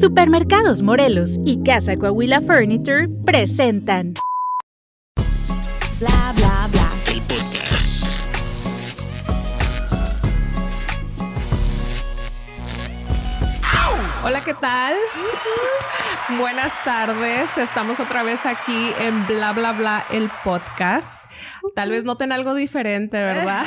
Supermercados 0.00 0.82
Morelos 0.82 1.38
y 1.44 1.62
Casa 1.62 1.96
Coahuila 1.96 2.40
Furniture 2.40 3.08
presentan 3.24 4.14
Bla 5.98 6.32
bla 6.36 6.68
bla. 6.70 6.85
Hola, 14.28 14.40
¿qué 14.40 14.54
tal? 14.54 14.96
Buenas 16.36 16.72
tardes. 16.84 17.56
Estamos 17.56 18.00
otra 18.00 18.24
vez 18.24 18.44
aquí 18.44 18.90
en 18.98 19.24
Bla 19.28 19.52
Bla 19.52 19.72
Bla, 19.72 20.04
el 20.10 20.28
podcast. 20.42 21.30
Tal 21.76 21.90
vez 21.90 22.04
noten 22.04 22.32
algo 22.32 22.56
diferente, 22.56 23.18
¿verdad? 23.18 23.64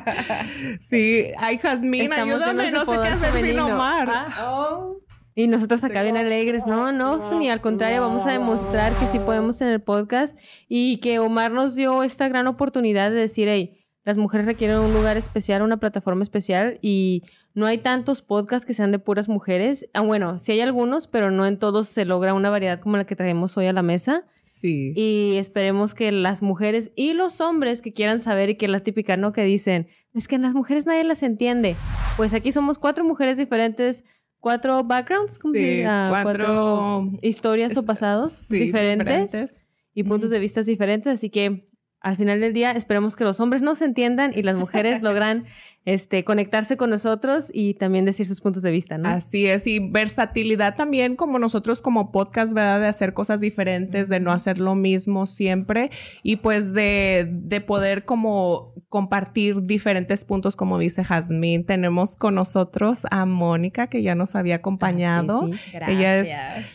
sí. 0.80 1.32
Ay, 1.36 1.58
Jazmín, 1.58 2.04
Estamos 2.04 2.36
ayúdame. 2.36 2.70
No 2.70 2.86
sé 2.86 2.92
qué 2.92 3.08
hacer 3.08 3.44
sin. 3.44 3.60
Omar. 3.60 4.08
Ah, 4.10 4.86
Y 5.34 5.48
nosotros 5.48 5.84
acá 5.84 6.02
bien 6.02 6.16
alegres. 6.16 6.66
No, 6.66 6.90
no, 6.90 7.38
ni 7.38 7.50
al 7.50 7.60
contrario, 7.60 8.00
vamos 8.00 8.26
a 8.26 8.30
demostrar 8.30 8.94
que 8.94 9.06
sí 9.06 9.18
podemos 9.18 9.60
en 9.60 9.68
el 9.68 9.82
podcast 9.82 10.38
y 10.66 10.96
que 11.00 11.18
Omar 11.18 11.50
nos 11.50 11.74
dio 11.74 12.04
esta 12.04 12.26
gran 12.26 12.46
oportunidad 12.46 13.10
de 13.10 13.16
decir, 13.16 13.48
hey, 13.48 13.82
las 14.04 14.16
mujeres 14.16 14.46
requieren 14.46 14.78
un 14.78 14.94
lugar 14.94 15.18
especial, 15.18 15.60
una 15.60 15.76
plataforma 15.76 16.22
especial 16.22 16.78
y 16.80 17.22
no 17.54 17.66
hay 17.66 17.78
tantos 17.78 18.22
podcasts 18.22 18.64
que 18.66 18.72
sean 18.74 18.92
de 18.92 18.98
puras 18.98 19.28
mujeres. 19.28 19.88
Ah, 19.92 20.00
bueno, 20.00 20.38
sí 20.38 20.52
hay 20.52 20.60
algunos, 20.60 21.06
pero 21.06 21.30
no 21.30 21.44
en 21.46 21.58
todos 21.58 21.88
se 21.88 22.04
logra 22.04 22.32
una 22.34 22.48
variedad 22.50 22.80
como 22.80 22.96
la 22.96 23.04
que 23.04 23.14
traemos 23.16 23.56
hoy 23.58 23.66
a 23.66 23.72
la 23.72 23.82
mesa. 23.82 24.24
Sí. 24.42 24.92
Y 24.96 25.34
esperemos 25.36 25.94
que 25.94 26.12
las 26.12 26.40
mujeres 26.42 26.92
y 26.96 27.12
los 27.12 27.40
hombres 27.40 27.82
que 27.82 27.92
quieran 27.92 28.18
saber 28.18 28.48
y 28.50 28.54
que 28.56 28.68
la 28.68 28.80
típica, 28.80 29.16
¿no? 29.16 29.32
Que 29.32 29.44
dicen, 29.44 29.88
es 30.14 30.28
que 30.28 30.36
en 30.36 30.42
las 30.42 30.54
mujeres 30.54 30.86
nadie 30.86 31.04
las 31.04 31.22
entiende. 31.22 31.76
Pues 32.16 32.32
aquí 32.34 32.52
somos 32.52 32.78
cuatro 32.78 33.04
mujeres 33.04 33.36
diferentes, 33.38 34.04
cuatro 34.40 34.82
backgrounds, 34.84 35.38
¿cómo 35.38 35.52
se 35.54 35.60
Sí, 35.60 35.64
dice? 35.66 35.86
Ah, 35.86 36.08
cuatro- 36.22 37.10
historias 37.20 37.76
o 37.76 37.84
pasados 37.84 38.32
sí, 38.32 38.58
diferentes, 38.58 39.30
diferentes. 39.32 39.64
y 39.94 40.04
puntos 40.04 40.30
de 40.30 40.38
vista 40.38 40.62
diferentes. 40.62 41.12
Así 41.12 41.28
que 41.30 41.68
al 42.00 42.16
final 42.16 42.40
del 42.40 42.52
día 42.52 42.72
esperemos 42.72 43.14
que 43.14 43.22
los 43.24 43.38
hombres 43.40 43.62
nos 43.62 43.80
entiendan 43.82 44.32
y 44.34 44.42
las 44.42 44.56
mujeres 44.56 45.02
logran 45.02 45.44
este, 45.84 46.24
conectarse 46.24 46.76
con 46.76 46.90
nosotros 46.90 47.50
y 47.52 47.74
también 47.74 48.04
decir 48.04 48.26
sus 48.26 48.40
puntos 48.40 48.62
de 48.62 48.70
vista, 48.70 48.98
¿no? 48.98 49.08
Así 49.08 49.46
es, 49.46 49.66
y 49.66 49.80
versatilidad 49.80 50.76
también 50.76 51.16
como 51.16 51.38
nosotros 51.38 51.80
como 51.80 52.12
podcast, 52.12 52.52
¿verdad? 52.52 52.80
De 52.80 52.86
hacer 52.86 53.14
cosas 53.14 53.40
diferentes, 53.40 54.08
de 54.08 54.20
no 54.20 54.32
hacer 54.32 54.58
lo 54.58 54.74
mismo 54.74 55.26
siempre 55.26 55.90
y 56.22 56.36
pues 56.36 56.72
de, 56.72 57.28
de 57.30 57.60
poder 57.60 58.04
como 58.04 58.74
compartir 58.92 59.62
diferentes 59.62 60.22
puntos, 60.26 60.54
como 60.54 60.78
dice 60.78 61.02
Jazmín. 61.02 61.64
Tenemos 61.64 62.14
con 62.14 62.34
nosotros 62.34 63.06
a 63.10 63.24
Mónica, 63.24 63.86
que 63.86 64.02
ya 64.02 64.14
nos 64.14 64.36
había 64.36 64.56
acompañado. 64.56 65.44
Ah, 65.44 65.56
sí, 65.56 65.70
sí. 65.70 65.78
Ella 65.88 66.18
es 66.18 66.28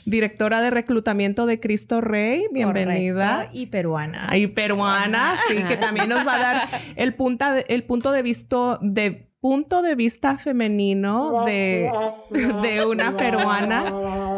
directora 0.04 0.64
de 0.64 0.72
reclutamiento 0.72 1.46
de 1.46 1.60
Cristo 1.60 2.02
Rey. 2.02 2.48
Bienvenida. 2.52 3.36
Correcto, 3.36 3.58
Y 3.60 3.68
peruana. 3.68 4.26
Ahí 4.32 4.48
peruana, 4.48 5.36
sí, 5.48 5.58
que 5.68 5.78
también 5.78 6.10
nos 6.10 6.26
va 6.26 6.38
a 6.38 6.40
dar 6.40 6.70
el, 6.96 7.14
punta, 7.14 7.60
el 7.60 7.84
punto 7.84 8.12
de 8.12 8.24
vista 8.24 8.80
de 8.82 9.27
punto 9.40 9.82
de 9.82 9.96
vista 9.96 10.38
femenino 10.38 11.46
de, 11.46 11.92
de 12.64 12.86
una 12.86 13.16
peruana. 13.16 13.86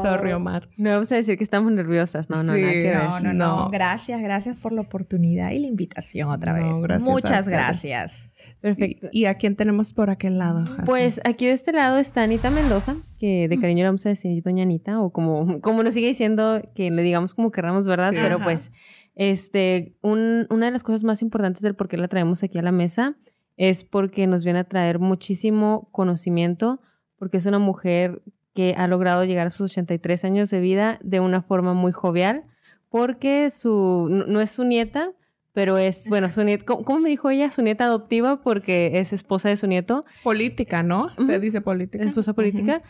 Sorry, 0.02 0.34
Omar. 0.34 0.70
No 0.78 0.90
vamos 0.92 1.12
a 1.12 1.16
decir 1.16 1.38
que 1.38 1.44
estamos 1.44 1.72
nerviosas, 1.72 2.30
no, 2.30 2.44
no, 2.44 2.54
Sí, 2.54 2.62
nada 2.62 2.74
que 2.74 2.82
ver. 2.84 2.96
No, 3.04 3.20
no, 3.20 3.34
No. 3.34 3.56
no, 3.66 3.70
Gracias, 3.70 4.22
gracias 4.22 4.62
por 4.62 4.72
la 4.74 4.82
oportunidad 4.82 5.52
y 5.52 5.60
la 5.60 5.68
invitación 5.68 6.30
otra 6.30 6.54
No, 6.60 6.74
vez. 6.74 6.84
gracias 6.84 7.08
a 7.08 7.12
Muchas 7.12 7.48
gracias. 7.50 8.26
Perfecto. 8.62 9.08
¿Y 9.12 9.26
a 9.26 9.36
quién 9.36 9.56
tenemos 9.56 9.94
por 9.94 10.10
aquel 10.10 10.38
lado? 10.38 10.60
Jasmine? 10.66 10.86
Pues 10.86 11.20
aquí 11.26 11.46
de 11.46 11.52
este 11.54 11.72
lado 11.74 11.98
está 11.98 12.24
Anita 12.24 12.50
Mendoza, 12.50 12.96
que 13.20 13.48
de 13.50 13.60
cariño 13.60 13.84
le 13.84 13.90
vamos 13.90 14.06
a 14.06 14.10
decir 14.10 14.42
Doña 14.44 14.64
Anita, 14.64 15.02
o 15.02 15.12
como, 15.12 15.60
como 15.62 15.84
nos 15.84 15.94
sigue 15.94 16.08
diciendo, 16.08 16.62
que 16.76 16.90
le 16.92 17.02
digamos 17.04 17.34
como 17.34 17.52
querramos, 17.52 17.86
¿verdad? 17.88 18.12
Sí. 18.12 18.18
Pero 18.22 18.36
Ajá. 18.38 18.44
pues, 18.46 18.72
este, 19.16 19.96
un- 20.02 20.48
una 20.50 20.68
de 20.68 20.72
las 20.72 20.84
cosas 20.84 21.04
más 21.04 21.22
importantes 21.22 21.62
del 21.62 21.76
por 21.76 21.90
qué 21.90 21.98
la 21.98 22.08
traemos 22.08 22.42
aquí 22.44 22.58
a 22.58 22.62
la 22.62 22.72
mesa 22.72 23.18
es 23.60 23.84
porque 23.84 24.26
nos 24.26 24.46
viene 24.46 24.60
a 24.60 24.64
traer 24.64 25.00
muchísimo 25.00 25.90
conocimiento, 25.92 26.80
porque 27.18 27.38
es 27.38 27.46
una 27.46 27.60
mujer 27.60 28.22
que 28.56 28.74
ha 28.78 28.88
logrado 28.88 29.26
llegar 29.26 29.48
a 29.48 29.50
sus 29.50 29.72
83 29.72 30.24
años 30.24 30.50
de 30.50 30.62
vida 30.62 30.98
de 31.04 31.20
una 31.20 31.42
forma 31.42 31.74
muy 31.74 31.92
jovial, 31.92 32.46
porque 32.88 33.50
su, 33.50 34.08
no 34.10 34.26
no 34.28 34.40
es 34.40 34.52
su 34.52 34.64
nieta, 34.64 35.12
pero 35.52 35.78
es, 35.78 36.08
bueno, 36.08 36.32
su 36.32 36.42
nieta, 36.46 36.64
¿cómo, 36.64 36.86
cómo 36.86 37.00
me 37.00 37.10
dijo 37.10 37.30
ella? 37.30 37.52
Su 37.52 37.62
nieta 37.62 37.84
adoptiva 37.84 38.42
porque 38.42 38.92
es 38.94 39.12
esposa 39.12 39.50
de 39.50 39.58
su 39.58 39.68
nieto, 39.68 40.06
política, 40.24 40.82
¿no? 40.82 41.10
Se 41.18 41.38
dice 41.38 41.60
política. 41.60 42.06
esposa 42.06 42.32
política, 42.32 42.82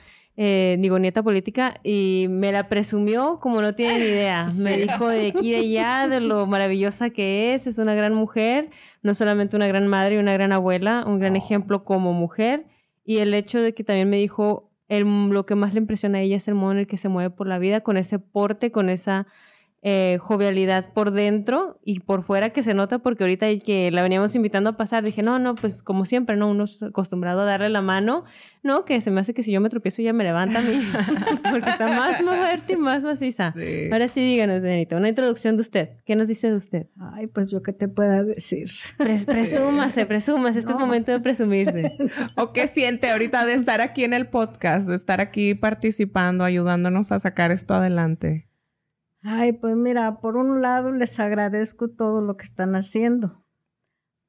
eh, 0.42 0.78
digo 0.80 0.98
nieta 1.00 1.22
política, 1.22 1.74
y 1.84 2.28
me 2.30 2.54
la 2.54 2.70
presumió 2.70 3.40
como 3.42 3.62
no 3.62 3.76
tiene 3.76 4.00
ni 4.00 4.06
idea. 4.06 4.48
Me 4.56 4.78
dijo 4.78 5.10
de 5.10 5.28
aquí 5.28 5.50
y 5.50 5.52
de 5.52 5.58
allá, 5.58 6.08
de 6.08 6.22
lo 6.22 6.46
maravillosa 6.48 7.10
que 7.10 7.54
es, 7.54 7.68
es 7.68 7.78
una 7.78 7.94
gran 7.94 8.14
mujer, 8.14 8.70
no 9.04 9.14
solamente 9.16 9.58
una 9.58 9.68
gran 9.68 9.88
madre 9.88 10.16
y 10.16 10.18
una 10.18 10.32
gran 10.32 10.54
abuela, 10.54 11.04
un 11.06 11.20
gran 11.20 11.36
ejemplo 11.36 11.84
como 11.84 12.14
mujer, 12.14 12.68
y 13.04 13.18
el 13.18 13.34
hecho 13.34 13.62
de 13.62 13.74
que 13.74 13.84
también 13.84 14.10
me 14.10 14.16
dijo, 14.16 14.72
el- 14.88 15.28
lo 15.30 15.46
que 15.46 15.56
más 15.56 15.74
le 15.74 15.82
impresiona 15.82 16.20
a 16.20 16.22
ella 16.22 16.38
es 16.38 16.48
el 16.48 16.56
modo 16.56 16.72
en 16.72 16.78
el 16.80 16.88
que 16.88 16.98
se 16.98 17.10
mueve 17.10 17.32
por 17.32 17.46
la 17.48 17.60
vida, 17.60 17.82
con 17.82 17.98
ese 17.98 18.18
porte, 18.18 18.72
con 18.72 18.90
esa 18.90 19.28
eh, 19.82 20.18
jovialidad 20.20 20.92
por 20.94 21.12
dentro 21.12 21.80
y 21.86 22.02
por 22.02 22.24
fuera 22.24 22.50
que 22.50 22.64
se 22.64 22.74
nota 22.74 23.00
porque 23.00 23.24
ahorita 23.24 23.48
que 23.66 23.92
la 23.92 24.04
veníamos 24.04 24.36
invitando 24.36 24.70
a 24.72 24.78
pasar. 24.78 25.04
Dije 25.04 25.24
no 25.24 25.40
no 25.40 25.56
pues 25.56 25.82
como 25.84 26.04
siempre 26.06 26.36
no 26.36 26.50
uno 26.50 26.66
es 26.66 26.82
acostumbrado 26.84 27.42
a 27.42 27.46
darle 27.46 27.70
la 27.70 27.82
mano 27.82 28.26
no 28.62 28.84
que 28.84 29.00
se 29.00 29.10
me 29.10 29.22
hace 29.22 29.34
que 29.34 29.42
si 29.42 29.54
yo 29.54 29.62
me 29.62 29.70
tropiezo 29.70 30.02
ella 30.02 30.12
me 30.12 30.26
levanta 30.26 30.60
a 30.60 30.62
mí 30.62 30.82
porque 31.50 31.70
está 31.70 31.88
más 31.88 32.22
más 32.22 32.38
fuerte 32.38 32.74
y 32.74 32.76
más 32.76 33.04
maciza 33.04 33.54
Sí. 33.56 33.90
ahora 33.90 34.10
sí 34.10 34.20
díganos 34.20 34.62
señorita 34.64 34.98
una 34.98 35.08
introducción 35.08 35.56
de 35.56 35.62
usted. 35.62 35.90
Qué 36.06 36.16
nos 36.18 36.28
dice 36.28 36.50
de 36.52 36.58
usted 36.58 36.88
Ay, 37.00 37.28
pues 37.28 37.50
yo 37.50 37.64
qué 37.64 37.72
te 37.72 37.88
pueda 37.88 38.22
decir. 38.24 38.68
Pres- 38.98 39.26
presúmase 39.26 40.06
presúmase 40.06 40.60
este 40.60 40.74
es 40.74 40.78
momento 40.78 41.12
de 41.14 41.22
presumirse. 41.22 41.96
¿O 42.36 42.52
qué 42.52 42.68
siente 42.68 43.10
ahorita 43.12 43.46
de 43.46 43.54
estar 43.54 43.80
aquí 43.80 44.04
en 44.04 44.14
el 44.14 44.28
podcast, 44.28 44.90
de 44.90 44.96
estar 44.96 45.22
aquí 45.22 45.56
participando, 45.56 46.44
ayudándonos 46.44 47.14
a 47.14 47.20
sacar 47.20 47.52
esto 47.52 47.76
adelante? 47.76 48.49
Ay, 49.22 49.54
pues 49.54 49.76
mira, 49.76 50.20
por 50.22 50.38
un 50.38 50.62
lado 50.62 50.92
les 50.92 51.20
agradezco 51.20 51.90
todo 51.90 52.22
lo 52.22 52.38
que 52.38 52.46
están 52.46 52.76
haciendo. 52.76 53.44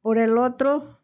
Por 0.02 0.18
el 0.18 0.36
otro, 0.38 1.00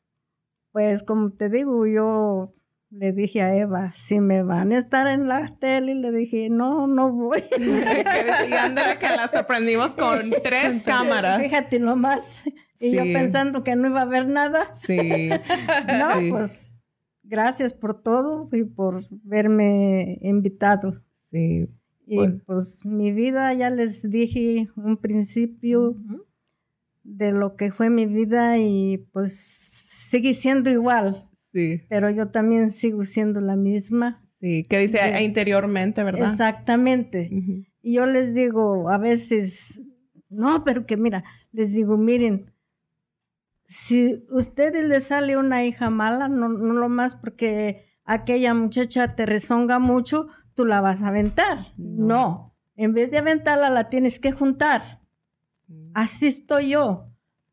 pues 0.73 1.03
como 1.03 1.31
te 1.33 1.49
digo, 1.49 1.87
yo 1.87 2.53
le 2.91 3.13
dije 3.13 3.43
a 3.43 3.55
Eva, 3.55 3.93
si 3.95 4.21
me 4.21 4.43
van 4.43 4.73
a 4.73 4.79
estar 4.79 5.07
en 5.07 5.29
la 5.29 5.57
tele, 5.59 5.95
le 5.95 6.11
dije, 6.13 6.49
no, 6.51 6.87
no 6.87 7.13
voy. 7.13 7.43
y 7.59 8.53
ándale 8.55 8.99
que 8.99 9.09
la 9.09 9.29
sorprendimos 9.29 9.95
con 9.95 10.31
tres 10.43 10.83
cámaras. 10.83 11.43
Fíjate 11.43 11.79
nomás. 11.79 12.43
Y 12.81 12.93
yo 12.95 13.03
Sí. 13.05 13.13
pensando 13.13 13.63
que 13.63 13.77
no 13.77 13.89
iba 13.89 14.01
a 14.01 14.05
haber 14.05 14.27
nada. 14.29 14.71
Sí. 14.73 15.29
No, 15.29 16.19
Sí. 16.21 16.31
pues 16.31 16.75
gracias 17.23 17.73
por 17.75 18.03
todo 18.03 18.49
y 18.53 18.65
por 18.65 19.03
verme 19.11 20.19
invitado. 20.23 21.03
Sí. 21.31 21.69
Y 22.09 22.17
Bueno. 22.17 22.41
pues 22.47 22.85
mi 22.87 23.13
vida, 23.13 23.53
ya 23.55 23.69
les 23.71 24.09
dije 24.09 24.69
un 24.77 24.97
principio 24.97 25.97
de 27.03 27.33
lo 27.33 27.57
que 27.57 27.73
fue 27.73 27.91
mi 27.91 28.07
vida 28.07 28.59
y 28.59 28.99
pues 29.13 29.35
sigue 29.37 30.33
siendo 30.35 30.71
igual, 30.71 31.29
Sí. 31.53 31.83
pero 31.89 32.09
yo 32.11 32.29
también 32.29 32.71
sigo 32.71 33.03
siendo 33.05 33.41
la 33.41 33.57
misma. 33.57 34.23
Sí. 34.41 34.65
Que 34.69 34.79
dice 34.79 34.99
Sí. 34.99 35.25
interiormente, 35.25 36.05
¿verdad? 36.05 36.31
Exactamente. 36.31 37.29
Y 37.83 37.95
yo 37.95 38.07
les 38.07 38.35
digo 38.35 38.89
a 38.91 38.99
veces, 38.99 39.81
no, 40.29 40.63
pero 40.65 40.87
que 40.87 40.97
mira, 40.97 41.25
les 41.53 41.73
digo, 41.73 41.97
miren, 41.97 42.53
si 43.67 44.25
a 44.31 44.35
ustedes 44.37 44.85
les 44.87 45.05
sale 45.05 45.37
una 45.37 45.65
hija 45.65 45.91
mala, 45.91 46.29
no, 46.29 46.49
no 46.49 46.75
lo 46.75 46.89
más 46.89 47.17
porque 47.17 47.85
aquella 48.05 48.55
muchacha 48.55 49.17
te 49.17 49.27
rezonga 49.27 49.79
mucho, 49.81 50.29
tú 50.57 50.65
la 50.65 50.81
vas 50.81 51.03
a 51.03 51.09
aventar. 51.09 51.59
No. 51.77 52.07
No, 52.07 52.55
en 52.75 52.95
vez 52.95 53.11
de 53.13 53.19
aventarla, 53.19 53.71
la 53.71 53.89
tienes 53.89 54.19
que 54.19 54.33
juntar. 54.33 55.01
Así 55.95 56.27
estoy 56.27 56.71
yo. 56.71 57.07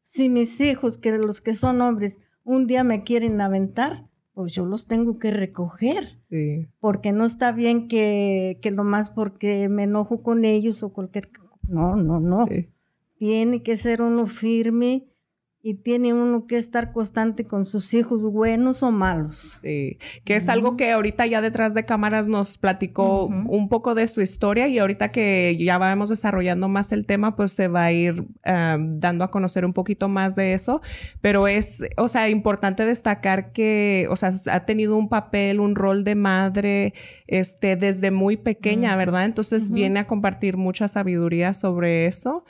Si 0.05 0.29
mis 0.29 0.59
hijos, 0.61 0.97
que 0.97 1.11
los 1.17 1.41
que 1.41 1.53
son 1.53 1.81
hombres, 1.81 2.17
un 2.43 2.65
día 2.65 2.83
me 2.83 3.03
quieren 3.03 3.39
aventar, 3.41 4.07
pues 4.33 4.53
yo 4.53 4.65
los 4.65 4.87
tengo 4.87 5.19
que 5.19 5.31
recoger 5.31 6.19
Sí. 6.29 6.67
porque 6.79 7.11
no 7.11 7.25
está 7.25 7.51
bien 7.51 7.87
que, 7.87 8.57
que 8.61 8.71
nomás 8.71 9.11
porque 9.11 9.69
me 9.69 9.83
enojo 9.83 10.23
con 10.23 10.45
ellos 10.45 10.81
o 10.81 10.91
cualquier... 10.91 11.29
No, 11.67 11.95
no, 11.95 12.19
no. 12.19 12.47
Sí. 12.47 12.69
Tiene 13.17 13.61
que 13.63 13.77
ser 13.77 14.01
uno 14.01 14.25
firme 14.27 15.05
y 15.65 15.75
tiene 15.75 16.13
uno 16.13 16.45
que 16.45 16.57
estar 16.57 16.91
constante 16.91 17.45
con 17.45 17.63
sus 17.63 17.93
hijos, 17.93 18.21
buenos 18.21 18.83
o 18.83 18.91
malos. 18.91 19.59
Sí, 19.61 19.97
que 20.25 20.35
es 20.35 20.49
algo 20.49 20.75
que 20.75 20.91
ahorita 20.91 21.25
ya 21.25 21.39
detrás 21.39 21.73
de 21.73 21.85
cámaras 21.85 22.27
nos 22.27 22.57
platicó 22.57 23.27
un 23.27 23.69
poco 23.69 23.95
de 23.95 24.07
su 24.07 24.19
historia 24.19 24.67
y 24.67 24.77
ahorita 24.77 25.13
que 25.13 25.57
ya 25.57 25.77
vamos 25.77 26.09
desarrollando 26.09 26.67
más 26.67 26.91
el 26.91 27.05
tema, 27.05 27.37
pues 27.37 27.53
se 27.53 27.69
va 27.69 27.85
a 27.85 27.91
ir 27.93 28.27
ah, 28.43 28.77
dando 28.77 29.23
a 29.23 29.31
conocer 29.31 29.63
un 29.63 29.71
poquito 29.71 30.09
más 30.09 30.35
de 30.35 30.53
eso, 30.53 30.81
pero 31.21 31.47
es, 31.47 31.81
o 31.95 32.09
sea, 32.09 32.27
importante 32.27 32.85
destacar 32.85 33.53
que, 33.53 34.07
o 34.09 34.17
sea, 34.17 34.31
ha 34.51 34.65
tenido 34.65 34.97
un 34.97 35.07
papel, 35.07 35.61
un 35.61 35.75
rol 35.75 36.03
de 36.03 36.15
madre, 36.15 36.93
este, 37.25 37.77
desde 37.77 38.11
muy 38.11 38.35
pequeña, 38.35 38.89
Ujú. 38.89 38.97
¿verdad? 38.97 39.23
Entonces 39.23 39.71
viene 39.71 40.01
a 40.01 40.07
compartir 40.07 40.57
mucha 40.57 40.89
sabiduría 40.89 41.53
sobre 41.53 42.05
eso. 42.05 42.43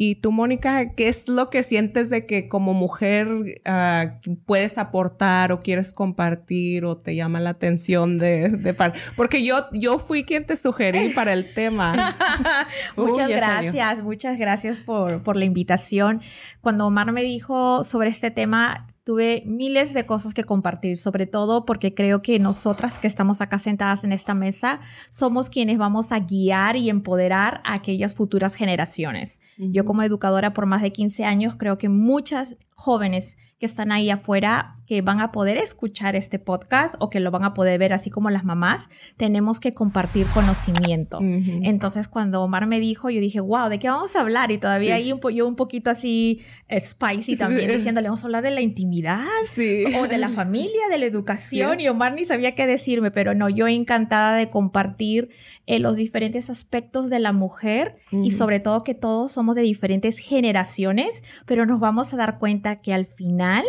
Y 0.00 0.14
tú, 0.14 0.30
Mónica, 0.30 0.92
¿qué 0.94 1.08
es 1.08 1.28
lo 1.28 1.50
que 1.50 1.64
sientes 1.64 2.08
de 2.08 2.24
que 2.24 2.48
como 2.48 2.72
mujer 2.72 3.60
ah, 3.64 4.20
puedes 4.46 4.78
aportar 4.78 5.50
o 5.50 5.58
quieres 5.58 5.92
compartir 5.92 6.84
o 6.84 6.96
te 6.96 7.16
llama 7.16 7.40
la 7.40 7.50
atención 7.50 8.16
de, 8.16 8.48
de 8.50 8.74
par- 8.74 8.92
Porque 9.16 9.42
yo, 9.44 9.66
yo 9.72 9.98
fui 9.98 10.22
quien 10.22 10.46
te 10.46 10.54
sugerí 10.54 11.08
para 11.08 11.32
el 11.32 11.52
tema. 11.52 12.16
Muchas 12.96 13.16
salió. 13.28 13.36
gracias, 13.38 14.02
muchas 14.04 14.38
gracias 14.38 14.80
por, 14.80 15.20
por 15.24 15.34
la 15.34 15.44
invitación. 15.46 16.20
Cuando 16.60 16.86
Omar 16.86 17.10
me 17.10 17.24
dijo 17.24 17.82
sobre 17.82 18.10
este 18.10 18.30
tema, 18.30 18.86
tuve 19.08 19.42
miles 19.46 19.94
de 19.94 20.04
cosas 20.04 20.34
que 20.34 20.44
compartir, 20.44 20.98
sobre 20.98 21.24
todo 21.24 21.64
porque 21.64 21.94
creo 21.94 22.20
que 22.20 22.38
nosotras 22.38 22.98
que 22.98 23.06
estamos 23.06 23.40
acá 23.40 23.58
sentadas 23.58 24.04
en 24.04 24.12
esta 24.12 24.34
mesa 24.34 24.80
somos 25.08 25.48
quienes 25.48 25.78
vamos 25.78 26.12
a 26.12 26.18
guiar 26.18 26.76
y 26.76 26.90
empoderar 26.90 27.62
a 27.64 27.72
aquellas 27.72 28.14
futuras 28.14 28.54
generaciones. 28.54 29.40
Yo 29.56 29.86
como 29.86 30.02
educadora 30.02 30.52
por 30.52 30.66
más 30.66 30.82
de 30.82 30.92
15 30.92 31.24
años 31.24 31.54
creo 31.56 31.78
que 31.78 31.88
muchas 31.88 32.58
jóvenes 32.74 33.38
que 33.58 33.64
están 33.64 33.92
ahí 33.92 34.10
afuera 34.10 34.77
que 34.88 35.02
van 35.02 35.20
a 35.20 35.30
poder 35.32 35.58
escuchar 35.58 36.16
este 36.16 36.38
podcast 36.38 36.94
o 36.98 37.10
que 37.10 37.20
lo 37.20 37.30
van 37.30 37.44
a 37.44 37.52
poder 37.52 37.78
ver 37.78 37.92
así 37.92 38.08
como 38.08 38.30
las 38.30 38.42
mamás, 38.42 38.88
tenemos 39.18 39.60
que 39.60 39.74
compartir 39.74 40.26
conocimiento. 40.32 41.18
Entonces, 41.20 42.08
cuando 42.08 42.42
Omar 42.42 42.66
me 42.66 42.80
dijo, 42.80 43.10
yo 43.10 43.20
dije, 43.20 43.40
wow, 43.40 43.68
¿de 43.68 43.78
qué 43.78 43.88
vamos 43.90 44.16
a 44.16 44.20
hablar? 44.22 44.50
Y 44.50 44.56
todavía 44.58 44.96
Sí. 44.96 45.02
ahí 45.02 45.12
un 45.12 45.20
yo 45.34 45.46
un 45.46 45.56
poquito 45.56 45.90
así 45.90 46.40
eh, 46.68 46.80
spicy 46.80 47.36
también, 47.36 47.70
diciéndole, 47.70 48.08
vamos 48.08 48.22
a 48.24 48.26
hablar 48.28 48.42
de 48.42 48.50
la 48.50 48.62
intimidad 48.62 49.26
Sí. 49.44 49.84
o 50.00 50.08
de 50.08 50.16
la 50.16 50.30
familia, 50.30 50.88
de 50.90 50.96
la 50.96 51.04
educación. 51.04 51.80
Y 51.80 51.88
Omar 51.88 52.14
ni 52.14 52.24
sabía 52.24 52.54
qué 52.54 52.66
decirme, 52.66 53.10
pero 53.10 53.34
no, 53.34 53.50
yo 53.50 53.68
encantada 53.68 54.34
de 54.36 54.48
compartir 54.48 55.28
eh, 55.66 55.78
los 55.80 55.96
diferentes 55.96 56.48
aspectos 56.48 57.10
de 57.10 57.18
la 57.18 57.32
mujer 57.32 57.96
y 58.10 58.30
sobre 58.30 58.58
todo 58.58 58.84
que 58.84 58.94
todos 58.94 59.32
somos 59.32 59.54
de 59.54 59.60
diferentes 59.62 60.16
generaciones, 60.18 61.22
pero 61.44 61.66
nos 61.66 61.78
vamos 61.78 62.14
a 62.14 62.16
dar 62.16 62.38
cuenta 62.38 62.80
que 62.80 62.94
al 62.94 63.04
final 63.04 63.64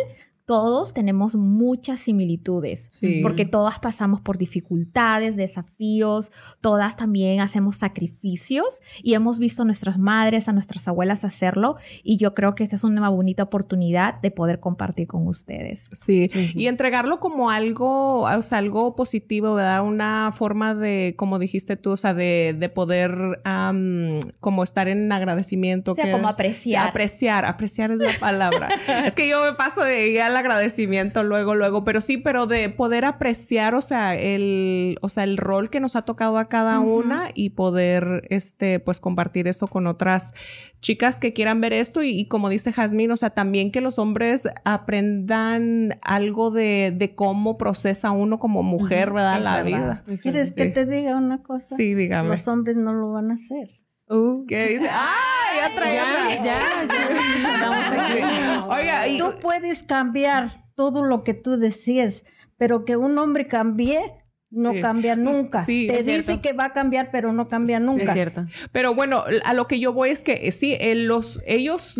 todos 0.50 0.92
tenemos 0.92 1.36
muchas 1.36 2.00
similitudes, 2.00 2.88
Sí. 2.90 3.20
porque 3.22 3.44
todas 3.44 3.78
pasamos 3.78 4.20
por 4.20 4.36
dificultades, 4.36 5.36
desafíos, 5.36 6.32
todas 6.60 6.96
también 6.96 7.38
hacemos 7.40 7.76
sacrificios 7.76 8.82
y 9.00 9.14
hemos 9.14 9.38
visto 9.38 9.62
a 9.62 9.64
nuestras 9.64 9.96
madres, 10.00 10.48
a 10.48 10.52
nuestras 10.52 10.88
abuelas 10.88 11.24
hacerlo 11.24 11.76
y 12.02 12.16
yo 12.16 12.34
creo 12.34 12.56
que 12.56 12.64
esta 12.64 12.74
es 12.74 12.82
una 12.82 13.08
bonita 13.10 13.44
oportunidad 13.44 14.20
de 14.22 14.32
poder 14.32 14.58
compartir 14.58 15.06
con 15.06 15.28
ustedes. 15.28 15.88
Sí, 15.92 16.28
Ujú. 16.34 16.58
y 16.58 16.66
entregarlo 16.66 17.20
como 17.20 17.50
algo, 17.50 18.22
o 18.22 18.42
sea, 18.42 18.58
algo 18.58 18.96
positivo, 18.96 19.54
¿verdad? 19.54 19.84
Una 19.84 20.32
forma 20.32 20.74
de, 20.74 21.14
como 21.16 21.38
dijiste 21.38 21.76
tú, 21.76 21.92
o 21.92 21.96
sea, 21.96 22.12
de, 22.12 22.56
de 22.58 22.68
poder 22.68 23.40
am, 23.44 24.18
como 24.40 24.64
estar 24.64 24.88
en 24.88 25.12
agradecimiento. 25.12 25.92
O 25.92 25.94
sea, 25.94 26.06
que- 26.06 26.10
como 26.10 26.26
Sí, 26.26 26.32
apreciar. 26.32 26.88
apreciar, 26.88 27.44
apreciar 27.44 27.92
es 27.92 27.98
la 27.98 28.18
palabra. 28.18 28.68
es 29.06 29.14
que 29.14 29.28
yo 29.28 29.44
me 29.44 29.52
paso 29.52 29.84
de 29.84 30.08
ir 30.08 30.20
al 30.22 30.39
agradecimiento 30.40 31.22
luego, 31.22 31.54
luego, 31.54 31.84
pero 31.84 32.00
sí, 32.00 32.16
pero 32.18 32.46
de 32.46 32.68
poder 32.68 33.04
apreciar, 33.04 33.74
o 33.74 33.80
sea, 33.80 34.14
el, 34.16 34.98
o 35.00 35.08
sea, 35.08 35.24
el 35.24 35.36
rol 35.36 35.70
que 35.70 35.80
nos 35.80 35.96
ha 35.96 36.02
tocado 36.02 36.36
a 36.38 36.48
cada 36.48 36.80
una 36.80 37.30
y 37.34 37.50
poder, 37.50 38.26
este, 38.30 38.80
pues 38.80 39.00
compartir 39.00 39.46
eso 39.48 39.66
con 39.68 39.86
otras 39.86 40.34
chicas 40.80 41.20
que 41.20 41.32
quieran 41.32 41.60
ver 41.60 41.72
esto 41.72 42.02
y, 42.02 42.10
y 42.18 42.26
como 42.26 42.48
dice 42.48 42.72
Jazmín, 42.72 43.10
o 43.10 43.16
sea, 43.16 43.30
también 43.30 43.70
que 43.70 43.80
los 43.80 43.98
hombres 43.98 44.48
aprendan 44.64 45.98
algo 46.02 46.50
de, 46.50 46.92
de 46.96 47.14
cómo 47.14 47.58
procesa 47.58 48.10
uno 48.10 48.38
como 48.38 48.62
mujer, 48.62 49.12
¿verdad? 49.12 49.38
es 49.38 49.44
La 49.44 49.62
verdad. 49.62 50.04
vida. 50.06 50.18
¿Quieres 50.20 50.52
que 50.52 50.66
te 50.66 50.86
diga 50.86 51.16
una 51.16 51.42
cosa? 51.42 51.76
Sí, 51.76 51.94
dígame. 51.94 52.30
Los 52.30 52.48
hombres 52.48 52.76
no 52.76 52.92
lo 52.92 53.12
van 53.12 53.30
a 53.30 53.34
hacer. 53.34 53.68
Uh, 54.08 54.44
¿Qué 54.46 54.68
dice? 54.68 54.88
¡Ah! 54.90 55.19
Ya 55.60 55.74
traía 55.74 56.04
Ya, 56.04 56.44
ya, 56.44 56.58
ya. 56.88 58.66
Oiga, 58.68 59.08
y, 59.08 59.18
Tú 59.18 59.34
puedes 59.40 59.82
cambiar 59.82 60.48
todo 60.74 61.04
lo 61.04 61.22
que 61.22 61.34
tú 61.34 61.58
decías, 61.58 62.24
pero 62.56 62.86
que 62.86 62.96
un 62.96 63.18
hombre 63.18 63.46
cambie 63.46 64.19
no 64.50 64.72
Sí. 64.72 64.80
cambia 64.80 65.14
nunca. 65.16 65.64
Sí, 65.64 65.86
Te 65.86 66.00
es 66.00 66.06
dice 66.06 66.22
cierto. 66.22 66.42
que 66.42 66.52
va 66.52 66.64
a 66.66 66.72
cambiar, 66.72 67.10
pero 67.12 67.32
no 67.32 67.46
cambia 67.46 67.76
Es 67.76 67.82
nunca. 67.82 68.12
cierto. 68.12 68.46
Pero 68.72 68.94
bueno, 68.94 69.22
a 69.44 69.54
lo 69.54 69.68
que 69.68 69.78
yo 69.78 69.92
voy 69.92 70.10
es 70.10 70.24
que 70.24 70.40
eh, 70.48 70.50
sí, 70.50 70.76
eh, 70.80 70.94
los, 70.96 71.40
ellos 71.46 71.94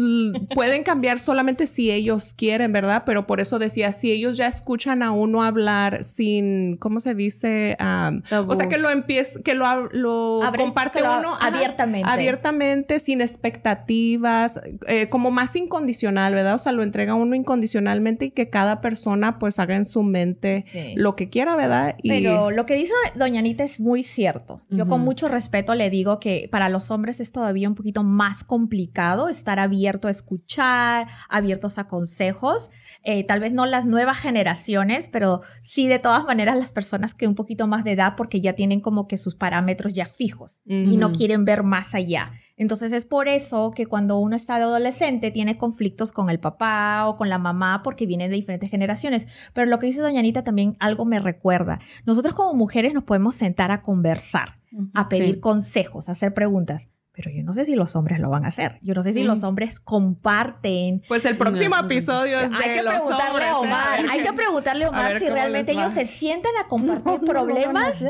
pueden 0.54 0.82
cambiar 0.82 1.20
solamente 1.20 1.66
si 1.68 1.90
ellos 1.92 2.34
quieren, 2.36 2.72
¿verdad? 2.72 3.04
Pero 3.06 3.26
por 3.26 3.40
eso 3.40 3.58
decía, 3.58 3.92
si 3.92 4.10
ellos 4.10 4.36
ya 4.36 4.48
escuchan 4.48 5.02
a 5.02 5.12
uno 5.12 5.42
hablar 5.44 6.02
sin, 6.02 6.76
¿cómo 6.78 6.98
se 7.00 7.14
dice? 7.14 7.76
Am, 7.78 8.22
o 8.48 8.54
sea, 8.56 8.68
que 8.68 8.78
lo 8.78 8.90
empiece, 8.90 9.42
que 9.42 9.54
lo, 9.54 9.88
lo 9.92 10.42
Abres- 10.42 10.62
comparte 10.64 10.98
que 10.98 11.04
lo- 11.04 11.18
uno 11.18 11.34
ajá, 11.36 11.46
abiertamente. 11.48 12.08
abiertamente, 12.10 12.98
sin 12.98 13.20
expectativas, 13.20 14.60
eh, 14.88 15.08
como 15.08 15.30
más 15.30 15.54
incondicional, 15.56 16.34
¿verdad? 16.34 16.54
O 16.54 16.58
sea, 16.58 16.72
lo 16.72 16.82
entrega 16.82 17.14
uno 17.14 17.34
incondicionalmente 17.34 18.26
y 18.26 18.30
que 18.30 18.50
cada 18.50 18.80
persona 18.80 19.38
pues 19.38 19.58
haga 19.58 19.76
en 19.76 19.84
su 19.84 20.02
mente 20.02 20.64
Sí. 20.68 20.94
lo 20.96 21.16
que 21.16 21.28
quiera, 21.30 21.56
¿verdad? 21.56 21.96
Y, 22.02 22.08
Pero 22.08 22.39
lo 22.48 22.64
que 22.64 22.76
dice 22.76 22.94
doña 23.16 23.40
Anita 23.40 23.64
es 23.64 23.80
muy 23.80 24.02
cierto. 24.02 24.62
Yo 24.70 24.88
con 24.88 25.02
mucho 25.02 25.28
respeto 25.28 25.74
le 25.74 25.90
digo 25.90 26.20
que 26.20 26.48
para 26.50 26.68
los 26.68 26.90
hombres 26.90 27.20
es 27.20 27.32
todavía 27.32 27.68
un 27.68 27.74
poquito 27.74 28.02
más 28.04 28.44
complicado 28.44 29.28
estar 29.28 29.58
abierto 29.58 30.08
a 30.08 30.10
escuchar, 30.10 31.08
abiertos 31.28 31.76
a 31.76 31.88
consejos. 31.88 32.70
Eh, 33.02 33.24
tal 33.24 33.40
vez 33.40 33.52
no 33.52 33.66
las 33.66 33.84
nuevas 33.84 34.18
generaciones, 34.18 35.08
pero 35.08 35.42
sí 35.60 35.88
de 35.88 35.98
todas 35.98 36.24
maneras 36.24 36.56
las 36.56 36.72
personas 36.72 37.14
que 37.14 37.26
un 37.26 37.34
poquito 37.34 37.66
más 37.66 37.84
de 37.84 37.92
edad 37.92 38.14
porque 38.16 38.40
ya 38.40 38.54
tienen 38.54 38.80
como 38.80 39.08
que 39.08 39.16
sus 39.16 39.34
parámetros 39.34 39.92
ya 39.92 40.06
fijos 40.06 40.62
y 40.64 40.96
no 40.96 41.12
quieren 41.12 41.44
ver 41.44 41.62
más 41.62 41.94
allá. 41.94 42.32
Entonces 42.60 42.92
es 42.92 43.06
por 43.06 43.26
eso 43.26 43.70
que 43.70 43.86
cuando 43.86 44.18
uno 44.18 44.36
está 44.36 44.58
de 44.58 44.64
adolescente 44.64 45.30
tiene 45.30 45.56
conflictos 45.56 46.12
con 46.12 46.28
el 46.28 46.38
papá 46.38 47.06
o 47.08 47.16
con 47.16 47.30
la 47.30 47.38
mamá 47.38 47.80
porque 47.82 48.04
vienen 48.04 48.28
de 48.28 48.36
diferentes 48.36 48.70
generaciones. 48.70 49.26
Pero 49.54 49.66
lo 49.66 49.78
que 49.78 49.86
dice 49.86 50.02
doña 50.02 50.20
Anita 50.20 50.44
también 50.44 50.76
algo 50.78 51.06
me 51.06 51.20
recuerda. 51.20 51.80
Nosotros 52.04 52.34
como 52.34 52.52
mujeres 52.52 52.92
nos 52.92 53.04
podemos 53.04 53.34
sentar 53.34 53.70
a 53.70 53.80
conversar, 53.80 54.58
a 54.92 55.08
pedir 55.08 55.36
Sí. 55.36 55.40
consejos, 55.40 56.10
a 56.10 56.12
hacer 56.12 56.34
preguntas. 56.34 56.90
Pero 57.22 57.36
yo 57.36 57.42
no 57.44 57.52
sé 57.52 57.66
si 57.66 57.74
los 57.74 57.94
hombres 57.96 58.18
lo 58.18 58.30
van 58.30 58.46
a 58.46 58.48
hacer. 58.48 58.78
Yo 58.80 58.94
no 58.94 59.02
sé 59.02 59.12
si 59.12 59.22
Mm. 59.22 59.26
los 59.26 59.42
hombres 59.44 59.78
comparten. 59.78 61.02
Pues 61.06 61.24
el 61.26 61.36
próximo 61.36 61.76
No. 61.76 61.84
episodio 61.84 62.40
es 62.40 62.50
de 62.50 62.56
Hay 62.56 62.74
que 62.78 62.82
los 62.82 62.94
preguntarle 62.94 63.28
hombres, 63.30 63.46
a 63.46 63.50
¿eh? 63.50 63.54
Omar. 63.54 64.00
Hay 64.10 64.22
que 64.22 64.32
preguntarle 64.32 64.84
a 64.84 64.88
Omar 64.88 65.18
si 65.18 65.28
realmente 65.28 65.72
ellos 65.72 65.92
se 65.92 66.06
sientan 66.06 66.52
a 66.64 66.66
compartir 66.68 67.04
No, 67.04 67.12
no 67.12 67.18
lo 67.20 67.24
van 67.26 67.28
a 67.28 67.30
problemas 67.42 68.04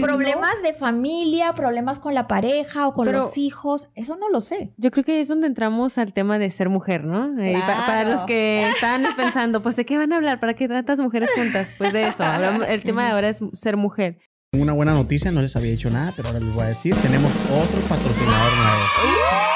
problemas 0.00 0.62
de 0.62 0.72
familia, 0.74 1.52
problemas 1.52 1.98
con 2.00 2.14
la 2.14 2.26
pareja 2.26 2.88
o 2.88 2.92
con 2.94 3.06
Pero- 3.06 3.18
los 3.20 3.38
hijos. 3.38 3.88
Eso 3.94 4.16
no 4.16 4.28
lo 4.30 4.40
sé. 4.40 4.72
Yo 4.76 4.90
creo 4.90 5.04
que 5.04 5.20
es 5.20 5.28
donde 5.28 5.46
entramos 5.46 5.98
al 5.98 6.12
tema 6.12 6.38
de 6.38 6.50
ser 6.50 6.68
mujer, 6.68 7.04
¿no? 7.04 7.38
Eh, 7.40 7.60
para, 7.66 8.04
los 8.04 8.24
que 8.24 8.68
están 8.70 9.04
pensando, 9.16 9.62
pues, 9.62 9.76
¿de 9.76 9.84
qué 9.86 9.96
van 9.96 10.12
a 10.12 10.16
hablar? 10.16 10.40
¿Para 10.40 10.54
qué 10.54 10.66
tantas 10.68 10.98
mujeres 10.98 11.30
juntas? 11.34 11.72
Pues 11.78 11.92
de 11.92 12.08
eso. 12.08 12.24
Hablamos- 12.24 12.66
el 12.68 12.82
tema 12.82 13.04
de 13.04 13.10
ahora 13.12 13.28
es 13.28 13.40
ser 13.52 13.76
mujer. 13.76 14.18
Una 14.52 14.72
buena 14.72 14.94
noticia, 14.94 15.30
no 15.32 15.42
les 15.42 15.56
había 15.56 15.72
dicho 15.72 15.90
nada, 15.90 16.12
pero 16.16 16.28
ahora 16.28 16.40
les 16.40 16.54
voy 16.54 16.64
a 16.64 16.68
decir. 16.68 16.94
Tenemos 16.96 17.32
otro 17.50 17.80
patrocinador 17.88 18.52
nuevo. 18.56 19.55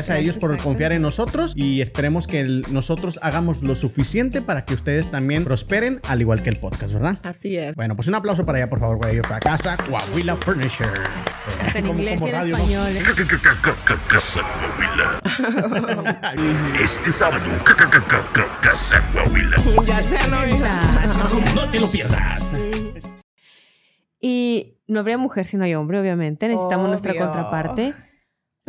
Gracias 0.01 0.17
a 0.17 0.19
ellos 0.19 0.37
por 0.37 0.57
confiar 0.57 0.93
en 0.93 1.03
nosotros 1.03 1.53
y 1.55 1.79
esperemos 1.81 2.25
que 2.25 2.39
el- 2.39 2.65
nosotros 2.71 3.19
hagamos 3.21 3.61
lo 3.61 3.75
suficiente 3.75 4.41
para 4.41 4.65
que 4.65 4.73
ustedes 4.73 5.09
también 5.11 5.43
prosperen, 5.43 5.99
al 6.07 6.21
igual 6.21 6.41
que 6.41 6.49
el 6.49 6.57
podcast, 6.57 6.91
¿verdad? 6.91 7.19
Así 7.21 7.55
es. 7.55 7.75
Bueno, 7.75 7.95
pues 7.95 8.07
un 8.07 8.15
aplauso 8.15 8.43
para 8.43 8.57
allá, 8.57 8.67
por 8.69 8.79
favor, 8.79 8.97
güey. 8.97 9.21
Para 9.21 9.39
casa, 9.39 9.77
Coahuila 9.77 10.35
Furniture. 10.37 10.89
Hasta 11.61 11.77
en 11.79 11.87
inglés 11.87 12.19
como 12.19 12.31
y 12.31 12.35
en 12.35 12.49
español. 12.49 12.87
¿eh? 12.89 13.03
Casa 14.09 14.41
Coahuila. 14.41 15.21
Este 16.83 17.11
sábado, 17.11 17.43
Casa 18.61 19.03
Coahuila. 19.13 19.55
Ya 19.85 20.01
se 20.01 20.15
oído. 20.15 20.65
No 21.55 21.69
te 21.69 21.79
lo 21.79 21.89
pierdas. 21.91 22.53
Y 24.19 24.79
no 24.87 24.99
habría 24.99 25.17
mujer 25.19 25.45
si 25.45 25.57
no 25.57 25.63
hay 25.63 25.75
hombre, 25.75 25.99
obviamente. 25.99 26.47
Necesitamos 26.47 26.89
nuestra 26.89 27.15
contraparte. 27.15 27.93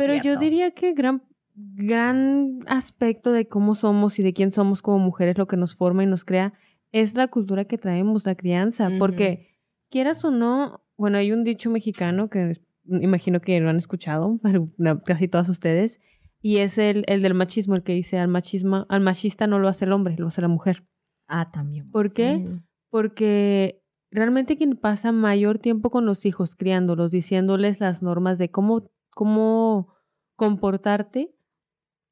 Pero 0.05 0.23
yo 0.23 0.39
diría 0.39 0.71
que 0.71 0.93
gran, 0.93 1.23
gran 1.55 2.59
aspecto 2.67 3.31
de 3.31 3.47
cómo 3.47 3.75
somos 3.75 4.19
y 4.19 4.23
de 4.23 4.33
quién 4.33 4.51
somos 4.51 4.81
como 4.81 4.99
mujeres, 4.99 5.37
lo 5.37 5.47
que 5.47 5.57
nos 5.57 5.75
forma 5.75 6.03
y 6.03 6.07
nos 6.07 6.25
crea, 6.25 6.53
es 6.91 7.15
la 7.15 7.27
cultura 7.27 7.65
que 7.65 7.77
traemos, 7.77 8.25
la 8.25 8.35
crianza. 8.35 8.89
Porque, 8.99 9.57
quieras 9.89 10.23
o 10.25 10.31
no, 10.31 10.83
bueno, 10.97 11.17
hay 11.17 11.31
un 11.31 11.43
dicho 11.43 11.69
mexicano 11.69 12.29
que 12.29 12.53
imagino 12.85 13.39
que 13.39 13.59
lo 13.59 13.69
han 13.69 13.77
escuchado, 13.77 14.39
casi 15.05 15.27
todas 15.27 15.49
ustedes, 15.49 15.99
y 16.41 16.57
es 16.57 16.77
el, 16.77 17.05
el 17.07 17.21
del 17.21 17.33
machismo, 17.33 17.75
el 17.75 17.83
que 17.83 17.93
dice 17.93 18.19
al 18.19 18.27
machismo, 18.27 18.85
al 18.89 19.01
machista 19.01 19.47
no 19.47 19.59
lo 19.59 19.69
hace 19.69 19.85
el 19.85 19.93
hombre, 19.93 20.15
lo 20.17 20.27
hace 20.27 20.41
la 20.41 20.49
mujer. 20.49 20.85
Ah, 21.27 21.49
también. 21.51 21.89
¿Por 21.89 22.13
qué? 22.13 22.43
porque 22.89 23.81
realmente 24.11 24.55
quien 24.55 24.75
pasa 24.75 25.11
mayor 25.11 25.57
tiempo 25.57 25.89
con 25.89 26.05
los 26.05 26.27
hijos, 26.27 26.53
criándolos, 26.53 27.09
diciéndoles 27.09 27.79
las 27.79 28.03
normas 28.03 28.37
de 28.37 28.51
cómo, 28.51 28.91
cómo 29.09 29.92
comportarte 30.47 31.33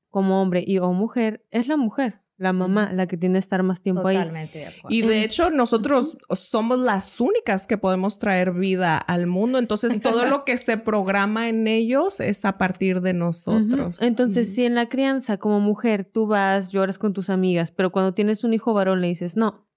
como 0.09 0.41
hombre 0.41 0.63
y 0.65 0.79
o 0.79 0.91
mujer, 0.91 1.45
es 1.51 1.67
la 1.67 1.77
mujer, 1.77 2.21
la 2.37 2.53
mamá, 2.53 2.91
la 2.91 3.07
que 3.07 3.17
tiene 3.17 3.35
que 3.35 3.39
estar 3.39 3.61
más 3.63 3.81
tiempo 3.81 4.07
ahí. 4.07 4.17
Totalmente 4.17 4.59
de 4.59 4.65
acuerdo. 4.67 4.87
Y 4.89 5.01
de 5.03 5.23
hecho, 5.23 5.49
nosotros 5.51 6.17
somos 6.31 6.79
las 6.79 7.21
únicas 7.21 7.67
que 7.67 7.77
podemos 7.77 8.19
traer 8.19 8.51
vida 8.51 8.97
al 8.97 9.27
mundo. 9.27 9.59
Entonces, 9.59 10.01
todo 10.01 10.25
lo 10.25 10.43
que 10.43 10.57
se 10.57 10.77
programa 10.77 11.49
en 11.49 11.67
ellos 11.67 12.19
es 12.19 12.43
a 12.43 12.57
partir 12.57 13.01
de 13.01 13.13
nosotros. 13.13 14.01
Entonces, 14.01 14.53
si 14.53 14.65
en 14.65 14.75
la 14.75 14.89
crianza 14.89 15.37
como 15.37 15.59
mujer 15.59 16.03
tú 16.03 16.27
vas, 16.27 16.71
lloras 16.71 16.97
con 16.97 17.13
tus 17.13 17.29
amigas, 17.29 17.71
pero 17.71 17.91
cuando 17.91 18.13
tienes 18.13 18.43
un 18.43 18.53
hijo 18.53 18.73
varón 18.73 19.01
le 19.01 19.07
dices, 19.07 19.37
no, 19.37 19.67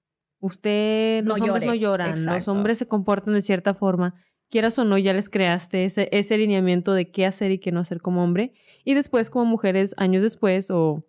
usted, 0.41 1.23
No 1.23 1.37
los 1.37 1.41
hombres 1.43 1.63
llore". 1.63 1.67
no 1.67 1.75
lloran, 1.75 2.25
los 2.27 2.49
hombres 2.49 2.79
se 2.79 2.89
comportan 2.89 3.35
de 3.35 3.41
cierta 3.41 3.75
forma, 3.75 4.15
quieras 4.55 4.79
o 4.79 4.85
no, 4.85 4.97
ya 4.99 5.13
les 5.13 5.29
creaste 5.29 5.85
ese, 5.85 6.09
ese 6.13 6.35
alineamiento 6.35 6.95
de 6.95 7.11
qué 7.11 7.27
hacer 7.27 7.51
y 7.51 7.59
qué 7.59 7.73
no 7.73 7.81
hacer 7.81 8.01
como 8.01 8.23
hombre. 8.23 8.53
Y 8.85 8.95
después, 8.95 9.29
como 9.29 9.47
mujeres, 9.47 9.97
años 9.97 10.23
después 10.23 10.71
o 10.71 11.05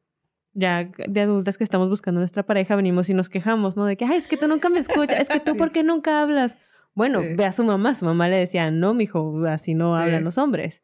ya 0.54 0.90
de 1.08 1.22
adultas 1.22 1.60
que 1.60 1.64
estamos 1.64 1.88
buscando 1.88 2.20
nuestra 2.22 2.42
pareja, 2.42 2.76
venimos 2.76 3.08
y 3.08 3.14
nos 3.14 3.30
quejamos, 3.30 3.78
¿no? 3.78 3.86
De 3.86 3.98
que, 3.98 4.06
ay, 4.06 4.18
es 4.18 4.28
que 4.28 4.36
tú 4.36 4.48
nunca 4.48 4.70
me 4.70 4.80
escuchas, 4.80 5.20
es 5.22 5.30
que 5.30 5.40
tú, 5.40 5.56
¿por 5.58 5.72
qué 5.72 5.84
nunca 5.84 6.24
hablas? 6.24 6.58
Bueno, 6.96 7.22
Sí. 7.22 7.36
ve 7.36 7.44
a 7.44 7.52
su 7.52 7.66
mamá, 7.66 7.94
su 7.94 8.06
mamá 8.06 8.30
le 8.30 8.38
decía, 8.38 8.72
no, 8.72 8.94
mijo, 8.94 9.44
así 9.48 9.74
no 9.74 9.96
Sí. 9.98 10.04
hablan 10.04 10.24
los 10.24 10.38
hombres. 10.38 10.82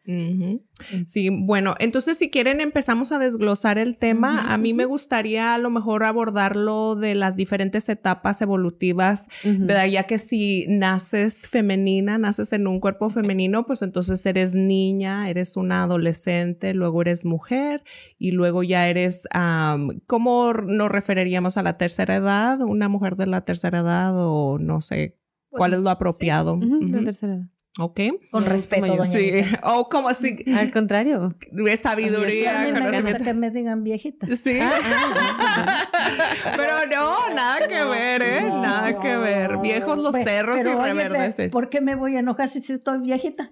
Sí, 1.06 1.30
bueno, 1.30 1.76
entonces 1.80 2.18
si 2.18 2.30
quieren 2.30 2.60
empezamos 2.60 3.12
a 3.14 3.20
desglosar 3.20 3.78
el 3.78 3.98
tema. 3.98 4.42
A 4.54 4.58
mí 4.58 4.74
me 4.74 4.84
gustaría 4.86 5.54
a 5.54 5.58
lo 5.58 5.70
mejor 5.70 6.04
abordarlo 6.04 6.96
de 6.96 7.16
las 7.16 7.38
diferentes 7.38 7.88
etapas 7.88 8.42
evolutivas. 8.42 9.30
¿verdad? 9.46 9.86
Ya 9.86 10.04
que 10.04 10.18
si 10.18 10.66
naces 10.68 11.48
femenina, 11.48 12.18
naces 12.18 12.52
en 12.52 12.68
un 12.68 12.80
cuerpo 12.82 13.10
femenino, 13.10 13.66
pues 13.66 13.82
entonces 13.82 14.26
eres 14.26 14.54
niña, 14.54 15.30
eres 15.30 15.56
una 15.56 15.84
adolescente, 15.84 16.74
luego 16.74 17.02
eres 17.04 17.24
mujer 17.26 17.84
y 18.18 18.32
luego 18.32 18.64
ya 18.64 18.90
eres, 18.90 19.28
am, 19.32 20.02
¿cómo 20.08 20.52
nos 20.54 20.90
referiríamos 20.92 21.56
a 21.58 21.64
la 21.64 21.78
tercera 21.78 22.16
edad? 22.18 22.60
¿Una 22.62 22.90
mujer 22.90 23.16
de 23.16 23.28
la 23.28 23.42
tercera 23.46 23.80
edad 23.80 24.12
o 24.16 24.58
no 24.60 24.82
sé? 24.82 25.16
¿Cuál 25.52 25.74
es 25.74 25.80
lo 25.80 25.90
apropiado? 25.90 26.56
Ujú, 26.56 26.82
la 26.82 26.96
Ujú. 26.98 27.04
tercera 27.06 27.34
edad. 27.36 27.46
Ok. 27.80 28.00
Con 28.32 28.46
respeto, 28.46 28.86
doña 28.86 29.06
Sí, 29.06 29.32
o 29.64 29.88
como 29.88 30.10
así, 30.10 30.44
Al 30.54 30.72
contrario. 30.72 31.30
de 31.52 31.78
sabiduría, 31.78 32.62
A 32.62 32.66
mí 32.66 32.72
me 32.74 32.80
conocimiento. 32.80 33.12
gusta 33.20 33.24
que 33.26 33.34
me 33.34 33.50
digan 33.50 33.84
viejita. 33.84 34.28
Sí. 34.36 34.60
Ah, 34.62 35.88
Pero 36.58 36.74
no, 36.94 37.34
nada 37.34 37.68
que 37.68 37.84
ver, 37.86 38.22
¿eh? 38.24 38.42
No, 38.42 38.62
Nada 38.62 39.00
que 39.00 39.16
ver. 39.18 39.58
Viejos 39.60 39.98
los 39.98 40.12
Pues, 40.12 40.24
cerros 40.26 40.60
y 40.60 40.64
pero 40.64 40.80
oye, 40.80 40.94
reverdecen. 40.94 41.50
¿Por 41.52 41.70
qué 41.70 41.80
me 41.82 41.96
voy 41.96 42.16
a 42.16 42.20
enojar 42.20 42.50
si 42.50 42.60
estoy 42.74 43.00
viejita? 43.00 43.52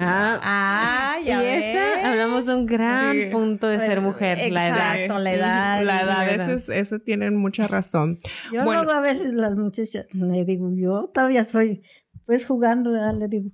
Ah, 0.00 0.40
Ah, 0.42 1.18
y 1.22 1.26
ya 1.26 1.42
esa, 1.56 1.96
ves. 1.96 2.04
hablamos 2.04 2.46
de 2.46 2.54
un 2.54 2.66
gran 2.66 3.12
Sí. 3.12 3.24
punto 3.30 3.68
de 3.68 3.78
ser 3.78 4.00
mujer, 4.00 4.38
la 4.52 4.68
edad. 4.68 4.94
Exacto, 4.94 5.18
la 5.20 5.32
edad. 5.32 5.82
La 5.84 6.02
edad, 6.02 6.28
ese, 6.28 6.54
es- 6.54 6.68
ese 6.68 6.98
tienen 6.98 7.36
mucha 7.36 7.68
razón. 7.68 8.18
Yo 8.52 8.64
Bueno. 8.64 8.82
luego 8.84 8.98
a 8.98 9.00
veces 9.00 9.32
las 9.34 9.54
muchachas 9.56 10.06
le 10.12 10.44
digo, 10.44 10.70
yo 10.74 11.10
todavía 11.14 11.44
soy, 11.44 11.82
pues 12.26 12.44
jugando, 12.46 12.92
¿verdad? 12.92 13.14
le 13.14 13.28
digo, 13.28 13.50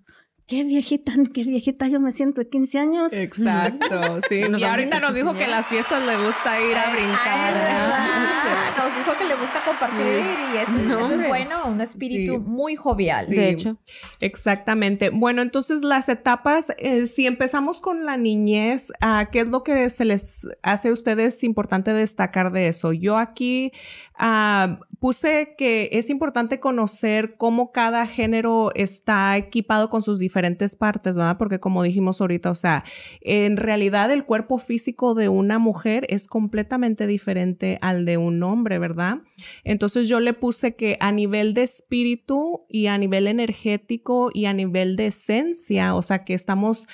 qué 0.48 0.64
viejita, 0.64 1.12
qué 1.32 1.44
viejita, 1.44 1.86
yo 1.86 2.00
me 2.00 2.10
siento 2.10 2.40
de 2.40 2.48
15 2.48 2.78
años. 2.78 3.12
Exacto, 3.12 4.18
sí. 4.28 4.40
Y 4.58 4.64
ahorita 4.64 4.98
nos 4.98 5.14
dijo 5.14 5.34
que 5.34 5.46
las 5.46 5.66
fiestas 5.66 6.04
le 6.04 6.16
gusta 6.16 6.60
ir 6.60 6.76
a 6.76 6.90
brincar. 6.90 7.54
Ah, 7.54 8.74
Nos 8.78 8.96
dijo 8.96 9.18
que 9.18 9.24
le 9.26 9.34
gusta 9.34 9.62
compartir 9.64 10.06
y 10.54 10.56
eso, 10.56 10.72
No, 10.72 11.06
eso 11.06 11.20
es 11.20 11.28
bueno, 11.28 11.66
un 11.66 11.80
espíritu 11.80 12.32
Sí. 12.32 12.38
muy 12.38 12.76
jovial. 12.76 13.26
Sí. 13.26 13.36
De 13.36 13.50
hecho, 13.50 13.76
Exactamente. 14.20 15.10
Bueno, 15.10 15.42
entonces 15.42 15.82
las 15.82 16.08
etapas, 16.08 16.72
eh, 16.78 17.06
si 17.06 17.26
empezamos 17.26 17.80
con 17.80 18.04
la 18.06 18.16
niñez, 18.16 18.90
ah, 19.00 19.28
¿qué 19.30 19.40
es 19.40 19.48
lo 19.48 19.62
que 19.62 19.90
se 19.90 20.04
les 20.04 20.46
hace 20.62 20.88
a 20.88 20.92
ustedes 20.92 21.44
importante 21.44 21.92
destacar 21.92 22.52
de 22.52 22.68
eso? 22.68 22.92
Yo 22.92 23.16
aquí 23.18 23.72
ah, 24.18 24.80
puse 25.00 25.54
que 25.56 25.90
es 25.92 26.10
importante 26.10 26.60
conocer 26.60 27.36
cómo 27.36 27.72
cada 27.72 28.06
género 28.06 28.70
está 28.74 29.36
equipado 29.36 29.90
con 29.90 30.02
sus 30.02 30.18
diferentes 30.18 30.76
partes, 30.76 31.16
¿verdad? 31.16 31.38
Porque 31.38 31.60
como 31.60 31.82
dijimos 31.82 32.20
ahorita, 32.20 32.50
o 32.50 32.54
sea, 32.54 32.84
en 33.20 33.56
realidad 33.56 34.10
el 34.10 34.24
cuerpo 34.24 34.58
físico 34.58 35.14
de 35.14 35.28
una 35.28 35.58
mujer 35.58 36.06
es 36.08 36.26
completamente 36.26 37.06
diferente 37.06 37.78
al 37.80 38.04
de 38.04 38.16
un 38.16 38.42
hombre, 38.42 38.78
¿verdad? 38.78 39.18
Entonces 39.64 40.08
yo 40.08 40.20
le 40.20 40.34
puse 40.34 40.74
que 40.74 40.96
a 41.00 41.12
nivel 41.12 41.54
de 41.54 41.62
espíritu 41.62 42.66
y 42.68 42.86
a 42.86 42.98
nivel 42.98 43.26
energético 43.26 44.30
y 44.32 44.46
a 44.46 44.52
nivel 44.52 44.96
de 44.96 45.06
esencia, 45.06 45.94
o 45.94 46.02
sea, 46.02 46.24
que 46.24 46.34
estamos, 46.34 46.86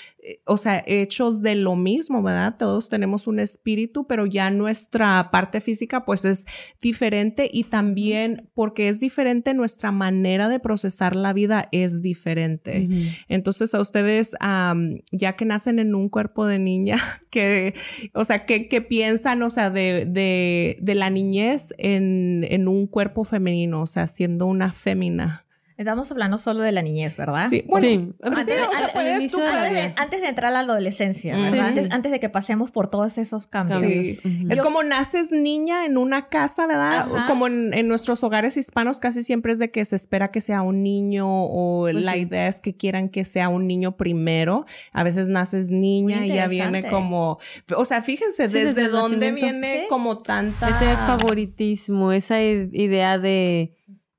o 0.47 0.57
sea, 0.57 0.83
hechos 0.87 1.43
de 1.43 1.55
lo 1.55 1.77
mismo, 1.77 2.23
¿verdad? 2.23 2.57
Todos 2.59 2.89
tenemos 2.89 3.27
un 3.27 3.39
espíritu, 3.39 4.07
pero 4.07 4.27
ya 4.27 4.51
nuestra 4.51 5.31
parte 5.31 5.61
física 5.61 6.05
pues 6.05 6.25
es 6.25 6.47
diferente 6.81 7.49
y 7.53 7.65
también 7.65 8.49
porque 8.55 8.89
es 8.89 9.01
diferente 9.01 9.55
nuestra 9.55 9.93
manera 9.93 10.49
de 10.49 10.61
procesar 10.61 11.15
la 11.15 11.33
vida 11.33 11.69
es 11.73 12.01
diferente. 12.01 12.89
Entonces 13.29 13.75
a 13.75 13.81
ustedes, 13.81 14.35
am, 14.41 15.01
ya 15.13 15.35
que 15.35 15.45
nacen 15.45 15.79
en 15.79 15.95
un 15.95 16.09
cuerpo 16.09 16.47
de 16.47 16.59
niña, 16.59 16.97
que, 17.31 17.75
o 18.15 18.25
sea, 18.25 18.47
¿qué, 18.47 18.69
qué 18.69 18.81
piensan, 18.81 19.43
o 19.43 19.51
sea, 19.51 19.71
de, 19.71 20.07
de, 20.07 20.79
de 20.81 20.95
la 20.95 21.11
niñez 21.11 21.75
en, 21.79 22.47
en 22.49 22.69
un 22.69 22.87
cuerpo 22.87 23.25
femenino, 23.25 23.83
o 23.83 23.87
sea, 23.87 24.07
siendo 24.07 24.47
una 24.47 24.73
fémina? 24.73 25.44
Estamos 25.77 26.09
hablando 26.13 26.39
solo 26.39 26.61
de 26.63 26.71
la 26.71 26.83
niñez, 26.83 27.17
¿verdad? 27.17 27.49
Sí, 27.51 27.65
bueno, 27.67 27.85
sí, 27.87 28.13
Antes, 28.23 28.45
Sí, 28.45 28.53
de, 28.53 28.63
o 28.63 28.71
sea, 28.71 28.85
al- 28.87 28.93
puedes 28.93 29.13
al- 29.15 29.21
inicio 29.21 29.39
tú 29.39 29.45
de 29.45 29.51
la 29.53 29.59
puedes- 29.59 29.73
vida. 29.93 29.95
antes 29.97 30.21
de 30.21 30.29
entrar 30.29 30.51
a 30.51 30.51
la 30.53 30.61
adolescencia. 30.73 31.37
¿verdad? 31.37 31.53
Sí, 31.53 31.59
antes, 31.59 31.85
sí. 31.85 31.91
antes 31.93 32.13
de 32.13 32.21
que 32.21 32.29
pasemos 32.29 32.71
por 32.71 32.89
todos 32.91 33.19
esos 33.19 33.49
cambios. 33.49 33.83
Sí. 33.83 34.21
Es 34.51 34.61
como 34.63 34.85
naces 34.85 35.33
niña 35.33 35.85
en 35.85 35.99
una 35.99 36.29
casa, 36.29 36.69
¿verdad? 36.69 37.09
Ajá. 37.13 37.27
Como 37.27 37.49
en, 37.49 37.75
en 37.75 37.89
nuestros 37.89 38.23
hogares 38.23 38.57
hispanos 38.57 39.01
casi 39.01 39.25
siempre 39.25 39.51
es 39.51 39.59
de 39.59 39.73
que 39.73 39.85
se 39.85 39.97
espera 39.97 40.31
que 40.31 40.41
sea 40.41 40.63
un 40.63 40.85
niño 40.85 41.27
o 41.29 41.83
Pues 41.83 41.97
la 41.97 42.13
sí. 42.13 42.21
idea 42.21 42.47
es 42.47 42.63
que 42.63 42.77
quieran 42.77 43.09
que 43.09 43.25
sea 43.25 43.49
un 43.49 43.67
niño 43.67 43.97
primero. 43.97 44.67
A 44.93 45.03
veces 45.03 45.29
naces 45.29 45.71
niña 45.71 46.25
y 46.25 46.29
ya 46.35 46.47
viene 46.47 46.89
como, 46.89 47.39
o 47.77 47.85
sea, 47.85 48.01
fíjense 48.01 48.49
Sí, 48.49 48.59
desde, 48.59 48.87
dónde 48.89 49.33
viene 49.33 49.81
Sí. 49.83 49.87
como 49.89 50.19
tanta... 50.19 50.69
Ese 50.69 50.95
favoritismo, 50.99 52.13
esa 52.13 52.41
idea 52.41 53.19
de 53.19 53.73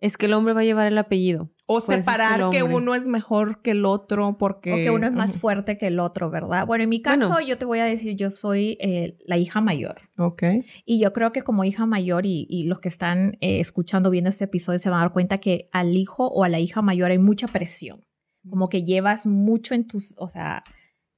es 0.05 0.17
que 0.17 0.27
el 0.27 0.33
hombre 0.33 0.53
va 0.53 0.62
a 0.62 0.63
llevar 0.63 0.85
el 0.85 0.97
apellido. 1.00 1.50
O 1.65 1.79
Por 1.79 1.81
eso 1.81 1.91
es 1.93 1.97
que 1.97 2.03
separar 2.03 2.51
que, 2.51 2.62
uno 2.62 2.93
es 2.93 3.07
mejor 3.07 3.63
que 3.63 3.71
el 3.71 3.85
otro 3.85 4.38
porque... 4.38 4.71
O 4.71 4.75
que 4.75 4.91
uno 4.91 5.07
es 5.07 5.13
más 5.13 5.39
fuerte 5.39 5.79
que 5.79 5.88
el 5.88 6.00
otro, 6.00 6.29
¿verdad? 6.29 6.67
Bueno, 6.67 6.83
en 6.83 6.89
mi 6.89 7.01
caso, 7.01 7.29
Bueno. 7.29 7.47
yo 7.47 7.57
te 7.57 7.65
voy 7.65 7.79
a 7.79 7.85
decir, 7.85 8.15
yo 8.15 8.29
soy 8.29 8.77
eh, 8.79 9.17
la 9.25 9.39
hija 9.39 9.62
mayor. 9.62 9.95
Ok. 10.19 10.43
Y 10.85 11.00
yo 11.00 11.12
creo 11.12 11.31
que 11.31 11.41
como 11.41 11.63
hija 11.63 11.88
mayor 11.88 12.27
y, 12.27 12.45
y 12.47 12.65
los 12.65 12.79
que 12.81 12.89
están 12.89 13.38
eh, 13.41 13.59
escuchando, 13.59 14.12
viendo 14.12 14.29
este 14.29 14.43
episodio, 14.43 14.77
se 14.77 14.91
van 14.91 15.00
a 15.00 15.01
dar 15.01 15.12
cuenta 15.12 15.39
que 15.39 15.69
al 15.71 15.95
hijo 15.95 16.27
o 16.27 16.43
a 16.43 16.50
la 16.50 16.59
hija 16.59 16.83
mayor 16.83 17.09
hay 17.09 17.17
mucha 17.17 17.47
presión. 17.47 18.05
Como 18.47 18.69
que 18.69 18.83
llevas 18.83 19.25
mucho 19.25 19.74
en 19.74 19.88
tus, 19.88 20.13
o 20.19 20.29
sea, 20.29 20.63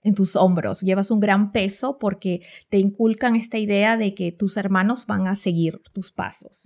en 0.03 0.13
tus 0.13 0.35
hombros, 0.35 0.81
llevas 0.81 1.11
un 1.11 1.19
gran 1.19 1.51
peso 1.51 1.97
porque 1.99 2.41
te 2.69 2.77
inculcan 2.77 3.35
esta 3.35 3.57
idea 3.57 3.97
de 3.97 4.13
que 4.13 4.31
tus 4.31 4.55
hermanos 4.57 5.05
van 5.05 5.27
a 5.27 5.35
seguir 5.35 5.81
tus 5.93 6.11
pasos. 6.11 6.63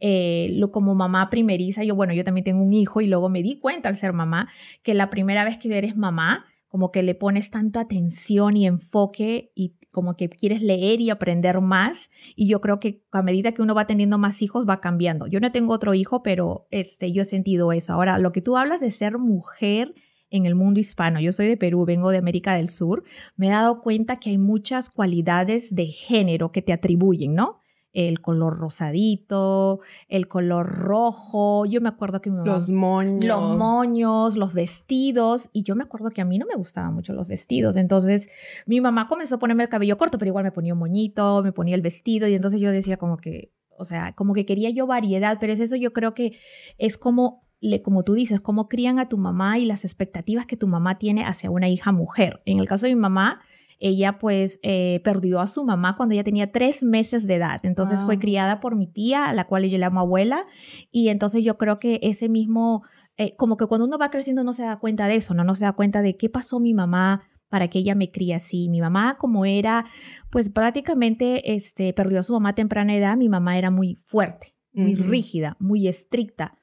Eh, 0.00 0.50
lo 0.54 0.70
como 0.70 0.94
mamá 0.94 1.30
primeriza, 1.30 1.84
yo 1.84 1.94
bueno, 1.94 2.12
yo 2.12 2.24
también 2.24 2.44
tengo 2.44 2.62
un 2.62 2.72
hijo 2.72 3.00
y 3.00 3.06
luego 3.06 3.28
me 3.28 3.42
di 3.42 3.58
cuenta 3.58 3.88
al 3.88 3.96
ser 3.96 4.12
mamá 4.12 4.48
que 4.82 4.94
la 4.94 5.10
primera 5.10 5.44
vez 5.44 5.58
que 5.58 5.76
eres 5.76 5.96
mamá, 5.96 6.46
como 6.68 6.90
que 6.90 7.02
le 7.02 7.14
pones 7.14 7.50
tanto 7.50 7.80
atención 7.80 8.56
y 8.56 8.66
enfoque 8.66 9.52
y 9.54 9.74
como 9.90 10.16
que 10.16 10.28
quieres 10.28 10.62
leer 10.62 11.00
y 11.00 11.10
aprender 11.10 11.60
más. 11.60 12.10
Y 12.34 12.48
yo 12.48 12.60
creo 12.60 12.80
que 12.80 13.04
a 13.12 13.22
medida 13.22 13.52
que 13.52 13.62
uno 13.62 13.74
va 13.74 13.86
teniendo 13.86 14.18
más 14.18 14.42
hijos 14.42 14.66
va 14.66 14.80
cambiando. 14.80 15.26
Yo 15.26 15.38
no 15.38 15.52
tengo 15.52 15.74
otro 15.74 15.94
hijo, 15.94 16.22
pero 16.22 16.66
este, 16.70 17.12
yo 17.12 17.22
he 17.22 17.26
sentido 17.26 17.72
eso. 17.72 17.92
Ahora, 17.92 18.18
lo 18.18 18.32
que 18.32 18.40
tú 18.40 18.56
hablas 18.56 18.80
de 18.80 18.90
ser 18.90 19.18
mujer 19.18 19.94
en 20.32 20.46
el 20.46 20.54
mundo 20.56 20.80
hispano, 20.80 21.20
yo 21.20 21.30
soy 21.32 21.46
de 21.46 21.56
Perú, 21.56 21.84
vengo 21.84 22.10
de 22.10 22.18
América 22.18 22.54
del 22.54 22.68
Sur, 22.68 23.04
me 23.36 23.48
he 23.48 23.50
dado 23.50 23.80
cuenta 23.80 24.18
que 24.18 24.30
hay 24.30 24.38
muchas 24.38 24.90
cualidades 24.90 25.74
de 25.74 25.86
género 25.86 26.50
que 26.50 26.62
te 26.62 26.72
atribuyen, 26.72 27.34
¿no? 27.34 27.58
el 27.94 28.22
color 28.22 28.56
rosadito, 28.58 29.80
el 30.08 30.26
color 30.26 30.66
rojo. 30.66 31.66
Yo 31.66 31.80
me 31.80 31.90
acuerdo 31.90 32.20
que 32.20 32.30
mi 32.30 32.38
mamá, 32.38 32.50
Los 32.50 32.70
moños. 32.70 33.24
los 33.24 33.58
moños, 33.58 34.36
los 34.36 34.54
vestidos. 34.54 35.50
Y 35.52 35.62
yo 35.62 35.76
me 35.76 35.84
acuerdo 35.84 36.10
que 36.10 36.22
a 36.22 36.24
mí 36.24 36.38
no 36.38 36.46
me 36.46 36.54
gustaban 36.54 36.94
mucho 36.94 37.12
los 37.12 37.26
vestidos. 37.26 37.76
Entonces 37.76 38.30
mi 38.66 38.80
mamá 38.80 39.08
comenzó 39.08 39.34
a 39.34 39.38
ponerme 39.38 39.64
el 39.64 39.68
cabello 39.68 39.98
corto, 39.98 40.18
pero 40.18 40.30
igual 40.30 40.44
me 40.44 40.52
ponía 40.52 40.72
un 40.72 40.78
moñito, 40.78 41.42
me 41.42 41.52
ponía 41.52 41.74
el 41.74 41.82
vestido. 41.82 42.26
Y 42.28 42.34
entonces 42.34 42.60
yo 42.60 42.70
decía 42.70 42.96
como 42.96 43.18
que, 43.18 43.52
o 43.76 43.84
sea, 43.84 44.14
como 44.14 44.32
que 44.32 44.46
quería 44.46 44.70
yo 44.70 44.86
variedad. 44.86 45.36
Pero 45.38 45.52
es 45.52 45.60
eso 45.60 45.76
yo 45.76 45.92
creo 45.92 46.14
que 46.14 46.38
es 46.78 46.96
como, 46.96 47.44
le, 47.62 47.80
como 47.80 48.02
tú 48.02 48.14
dices, 48.14 48.40
cómo 48.40 48.68
crían 48.68 48.98
a 48.98 49.06
tu 49.06 49.16
mamá 49.16 49.58
y 49.58 49.64
las 49.64 49.84
expectativas 49.84 50.46
que 50.46 50.56
tu 50.56 50.66
mamá 50.66 50.98
tiene 50.98 51.24
hacia 51.24 51.50
una 51.50 51.68
hija 51.68 51.92
mujer. 51.92 52.42
En 52.44 52.58
el 52.58 52.66
caso 52.66 52.86
de 52.86 52.94
mi 52.94 53.00
mamá, 53.00 53.40
ella 53.78 54.18
pues 54.18 54.58
eh, 54.62 55.00
perdió 55.04 55.40
a 55.40 55.46
su 55.46 55.64
mamá 55.64 55.96
cuando 55.96 56.14
ella 56.14 56.24
tenía 56.24 56.50
tres 56.50 56.82
meses 56.82 57.26
de 57.26 57.36
edad. 57.36 57.60
Entonces 57.64 58.04
fue 58.04 58.18
criada 58.18 58.60
por 58.60 58.74
mi 58.74 58.88
tía, 58.88 59.26
a 59.26 59.32
la 59.32 59.46
cual 59.46 59.62
yo 59.62 59.70
le 59.70 59.78
llamo 59.78 60.00
abuela. 60.00 60.44
Y 60.90 61.08
entonces 61.08 61.44
yo 61.44 61.56
creo 61.56 61.78
que 61.78 62.00
ese 62.02 62.28
mismo, 62.28 62.82
eh, 63.16 63.36
como 63.36 63.56
que 63.56 63.66
cuando 63.66 63.86
uno 63.86 63.96
va 63.96 64.10
creciendo 64.10 64.42
no 64.42 64.52
se 64.52 64.64
da 64.64 64.78
cuenta 64.78 65.06
de 65.06 65.16
eso, 65.16 65.32
¿no? 65.32 65.44
No 65.44 65.54
se 65.54 65.64
da 65.64 65.72
cuenta 65.72 66.02
de 66.02 66.16
qué 66.16 66.28
pasó 66.28 66.58
mi 66.58 66.74
mamá 66.74 67.22
para 67.48 67.68
que 67.68 67.80
ella 67.80 67.94
me 67.94 68.10
críe 68.10 68.34
así. 68.34 68.68
Mi 68.68 68.80
mamá 68.80 69.18
como 69.18 69.44
era, 69.44 69.86
pues 70.30 70.48
prácticamente 70.48 71.54
este, 71.54 71.92
perdió 71.92 72.20
a 72.20 72.22
su 72.22 72.32
mamá 72.32 72.50
a 72.50 72.54
temprana 72.54 72.94
edad, 72.94 73.16
mi 73.16 73.28
mamá 73.28 73.58
era 73.58 73.70
muy 73.70 73.96
fuerte, 73.96 74.54
muy 74.72 74.94
rígida, 74.94 75.56
muy 75.60 75.86
estricta. 75.86 76.61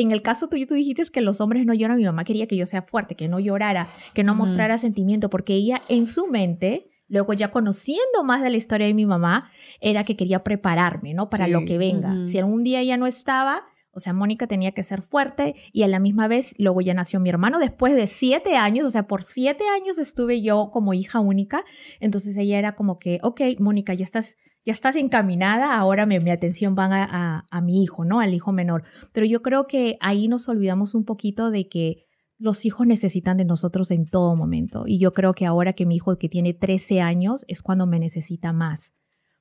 En 0.00 0.12
el 0.12 0.22
caso 0.22 0.48
tuyo, 0.48 0.66
tú 0.66 0.74
dijiste 0.74 1.04
que 1.12 1.20
los 1.20 1.40
hombres 1.40 1.66
no 1.66 1.74
lloran. 1.74 1.96
Mi 1.96 2.04
mamá 2.04 2.22
quería 2.24 2.46
que 2.46 2.56
yo 2.56 2.66
sea 2.66 2.82
fuerte, 2.82 3.16
que 3.16 3.26
no 3.26 3.40
llorara, 3.40 3.88
que 4.14 4.22
no 4.22 4.34
mostrara 4.34 4.78
sentimiento, 4.78 5.28
porque 5.28 5.54
ella 5.54 5.80
en 5.88 6.06
su 6.06 6.28
mente, 6.28 6.88
luego 7.08 7.32
ya 7.32 7.50
conociendo 7.50 8.22
más 8.22 8.40
de 8.42 8.50
la 8.50 8.56
historia 8.58 8.86
de 8.86 8.94
mi 8.94 9.06
mamá, 9.06 9.50
era 9.80 10.04
que 10.04 10.16
quería 10.16 10.44
prepararme, 10.44 11.14
¿no? 11.14 11.28
Para 11.30 11.46
Sí. 11.46 11.50
lo 11.50 11.64
que 11.64 11.78
venga. 11.78 12.14
Si 12.26 12.38
algún 12.38 12.62
día 12.62 12.80
ella 12.80 12.96
no 12.96 13.06
estaba, 13.08 13.64
o 13.92 14.00
sea, 14.00 14.12
Mónica 14.12 14.46
tenía 14.46 14.72
que 14.72 14.82
ser 14.82 15.02
fuerte 15.02 15.54
y 15.72 15.82
a 15.82 15.88
la 15.88 15.98
misma 15.98 16.28
vez 16.28 16.54
luego 16.58 16.80
ya 16.80 16.94
nació 16.94 17.20
mi 17.20 17.30
hermano 17.30 17.58
después 17.58 17.94
de 17.94 18.06
siete 18.06 18.56
años, 18.56 18.86
o 18.86 18.90
sea, 18.90 19.06
por 19.06 19.22
siete 19.22 19.64
años 19.68 19.98
estuve 19.98 20.40
yo 20.42 20.70
como 20.72 20.94
hija 20.94 21.20
única. 21.20 21.64
Entonces 22.00 22.36
ella 22.36 22.58
era 22.58 22.74
como 22.76 22.98
que, 22.98 23.18
ok, 23.22 23.40
Mónica, 23.58 23.94
ya 23.94 24.04
estás, 24.04 24.36
ya 24.64 24.72
estás 24.72 24.94
encaminada, 24.96 25.76
ahora 25.76 26.06
mi 26.06 26.16
atención 26.30 26.76
va 26.78 26.84
a, 26.86 27.04
a- 27.38 27.46
a 27.50 27.60
mi 27.60 27.82
hijo, 27.82 28.04
¿no? 28.04 28.20
Al 28.20 28.34
hijo 28.34 28.52
menor. 28.52 28.84
Pero 29.12 29.26
yo 29.26 29.42
creo 29.42 29.66
que 29.66 29.96
ahí 30.00 30.28
nos 30.28 30.48
olvidamos 30.48 30.94
un 30.94 31.04
poquito 31.04 31.50
de 31.50 31.68
que 31.68 32.04
los 32.40 32.64
hijos 32.66 32.86
necesitan 32.86 33.36
de 33.36 33.44
nosotros 33.44 33.90
en 33.90 34.04
todo 34.06 34.36
momento. 34.36 34.84
Y 34.86 35.00
yo 35.00 35.12
creo 35.12 35.32
que 35.34 35.44
ahora 35.44 35.72
que 35.72 35.86
mi 35.86 35.96
hijo 35.96 36.16
que 36.18 36.28
tiene 36.28 36.54
13 36.54 37.00
años 37.00 37.44
es 37.48 37.62
cuando 37.62 37.86
me 37.88 37.98
necesita 37.98 38.52
más. 38.52 38.92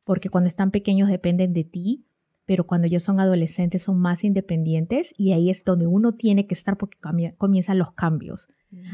Porque 0.03 0.29
cuando 0.29 0.47
están 0.47 0.71
pequeños 0.71 1.07
dependen 1.09 1.53
de 1.53 1.63
ti, 1.63 2.06
pero 2.47 2.65
cuando 2.65 2.87
ya 2.87 2.99
son 3.01 3.19
adolescentes 3.19 3.83
son 3.83 3.99
más 3.99 4.23
independientes 4.23 5.13
y 5.17 5.33
ahí 5.33 5.49
es 5.49 5.65
donde 5.65 5.85
uno 5.85 6.13
tiene 6.13 6.47
que 6.47 6.53
estar 6.53 6.77
porque 6.77 6.97
comienzan 7.37 7.77
los 7.77 7.91
cambios. 7.91 8.47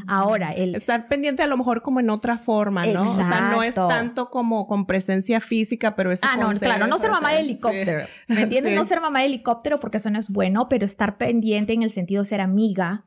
Ahora, 0.08 0.50
el, 0.50 0.74
Estar 0.74 1.06
pendiente 1.06 1.42
a 1.42 1.46
lo 1.46 1.56
mejor 1.56 1.80
como 1.80 2.00
en 2.00 2.10
otra 2.10 2.36
forma, 2.36 2.84
¿no? 2.86 3.12
O 3.12 3.22
sea, 3.22 3.52
no 3.52 3.62
es 3.62 3.76
tanto 3.76 4.28
como 4.28 4.66
con 4.66 4.86
presencia 4.86 5.40
física, 5.40 5.94
pero 5.94 6.10
es 6.10 6.20
Ah, 6.22 6.36
no, 6.36 6.50
claro, 6.50 6.88
no 6.88 6.98
ser 6.98 7.12
mamá 7.12 7.32
de 7.32 7.40
helicóptero. 7.40 8.06
¿Me 8.26 8.42
entiendes? 8.42 8.72
Sí. 8.72 8.76
No 8.76 8.84
ser 8.84 9.00
mamá 9.00 9.20
de 9.20 9.26
helicóptero 9.26 9.78
porque 9.78 9.98
eso 9.98 10.10
no 10.10 10.18
es 10.18 10.28
bueno, 10.28 10.68
pero 10.68 10.84
estar 10.84 11.16
pendiente 11.16 11.72
en 11.72 11.84
el 11.84 11.90
sentido 11.90 12.24
de 12.24 12.28
ser 12.28 12.40
amiga, 12.40 13.06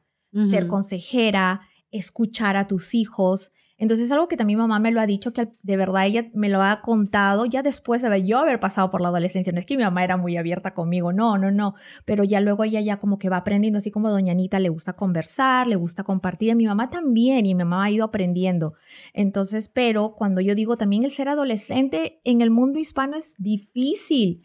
ser 0.50 0.68
consejera, 0.68 1.62
escuchar 1.92 2.56
a 2.56 2.68
tus 2.68 2.94
hijos. 2.94 3.51
Entonces 3.79 4.07
es 4.07 4.12
algo 4.12 4.27
que 4.27 4.38
también 4.38 4.57
mi 4.57 4.63
mamá 4.63 4.79
me 4.79 4.91
lo 4.91 5.00
ha 5.00 5.05
dicho, 5.05 5.34
que 5.34 5.50
de 5.62 5.77
verdad 5.77 6.07
ella 6.07 6.25
me 6.34 6.50
lo 6.50 6.63
ha 6.63 6.81
contado 6.81 7.46
ya 7.46 7.62
después 7.62 8.01
de 8.01 8.25
yo 8.25 8.39
haber 8.39 8.60
pasado 8.60 8.89
por 8.89 9.01
la 9.01 9.10
adolescencia. 9.10 9.53
No 9.53 9.60
es 9.60 9.65
que 9.65 9.77
mi 9.77 9.84
mamá 9.84 10.03
era 10.03 10.17
muy 10.17 10.36
abierta 10.36 10.74
conmigo, 10.74 11.13
no, 11.13 11.38
no, 11.38 11.51
no. 11.51 11.75
Pero 12.05 12.24
ya 12.24 12.39
luego 12.41 12.63
ella 12.63 12.81
ya 12.81 12.98
como 12.98 13.19
que 13.19 13.29
va 13.29 13.38
aprendiendo, 13.38 13.77
así 13.77 13.91
como 13.91 14.10
doña 14.10 14.31
Anita 14.31 14.60
le 14.60 14.69
gusta 14.69 14.93
conversar, 14.93 15.67
le 15.67 15.75
gusta 15.75 16.03
compartir. 16.03 16.55
Mi 16.55 16.65
mamá 16.65 16.89
también, 16.89 17.46
y 17.46 17.53
mi 17.53 17.63
mamá 17.63 17.86
ha 17.86 17.91
ido 17.91 18.05
aprendiendo. 18.05 18.74
Entonces, 19.13 19.69
pero 19.69 20.15
cuando 20.17 20.41
yo 20.41 20.55
digo 20.55 20.77
también 20.77 21.03
el 21.03 21.12
ser 21.12 21.29
adolescente 21.29 22.19
en 22.24 22.41
el 22.41 22.50
mundo 22.50 22.79
hispano 22.79 23.15
es 23.15 23.36
difícil. 23.38 24.41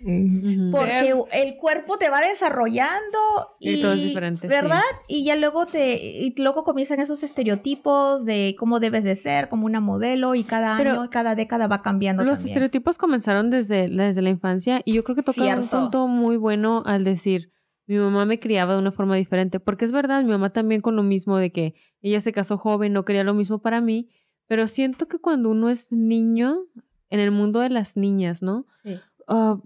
Porque 0.73 1.15
el 1.33 1.57
cuerpo 1.57 1.97
te 1.97 2.11
va 2.11 2.21
desarrollando 2.21 3.19
y, 3.61 3.71
Y 3.71 3.81
todo 3.81 3.95
es 3.95 4.03
diferente, 4.03 4.47
¿verdad? 4.47 4.83
Y 5.09 5.25
ya 5.25 5.37
luego 5.37 5.67
te 5.67 5.97
y 6.03 6.35
luego 6.37 6.65
comienzan 6.65 7.01
esos 7.01 7.23
estereotipos 7.23 8.25
de 8.25 8.55
cómo 8.59 8.81
debes 8.81 9.05
de 9.05 9.22
ser 9.23 9.49
como 9.49 9.67
una 9.67 9.81
modelo 9.81 10.35
y 10.35 10.45
cada 10.45 10.77
Pero 10.77 11.01
año, 11.01 11.11
cada 11.11 11.35
década 11.35 11.67
va 11.69 11.83
cambiando 11.83 12.25
Los 12.25 12.35
también. 12.35 12.49
estereotipos 12.49 12.99
comenzaron 12.99 13.51
desde, 13.51 13.89
desde 13.89 14.23
la 14.23 14.31
infancia 14.31 14.83
y 14.85 14.93
yo 14.93 15.05
creo 15.05 15.17
que 15.17 15.23
toca 15.23 15.45
un 15.57 15.69
punto 15.69 16.09
muy 16.09 16.37
bueno 16.37 16.83
al 16.85 17.05
decir, 17.05 17.51
mi 17.87 17.97
mamá 17.97 18.27
me 18.27 18.39
criaba 18.39 18.75
de 18.75 18.79
una 18.79 18.93
forma 18.93 19.17
diferente, 19.17 19.61
porque 19.61 19.85
es 19.85 19.93
verdad, 19.93 20.23
mi 20.23 20.31
mamá 20.31 20.51
también 20.51 20.81
con 20.81 20.97
lo 20.97 21.03
mismo 21.03 21.37
de 21.37 21.51
que 21.53 21.75
ella 22.01 22.21
se 22.21 22.33
casó 22.33 22.59
joven, 22.59 22.93
no 22.93 23.05
quería 23.05 23.25
lo 23.25 23.35
mismo 23.35 23.61
para 23.61 23.81
mí, 23.81 24.09
pero 24.47 24.67
siento 24.67 25.09
que 25.09 25.19
cuando 25.19 25.51
uno 25.51 25.69
es 25.71 25.91
niño, 25.93 26.65
en 27.11 27.21
el 27.21 27.31
mundo 27.31 27.61
de 27.61 27.71
las 27.71 27.97
niñas, 27.97 28.43
¿no? 28.43 28.67
Sí. 28.85 28.99
Ah, 29.29 29.61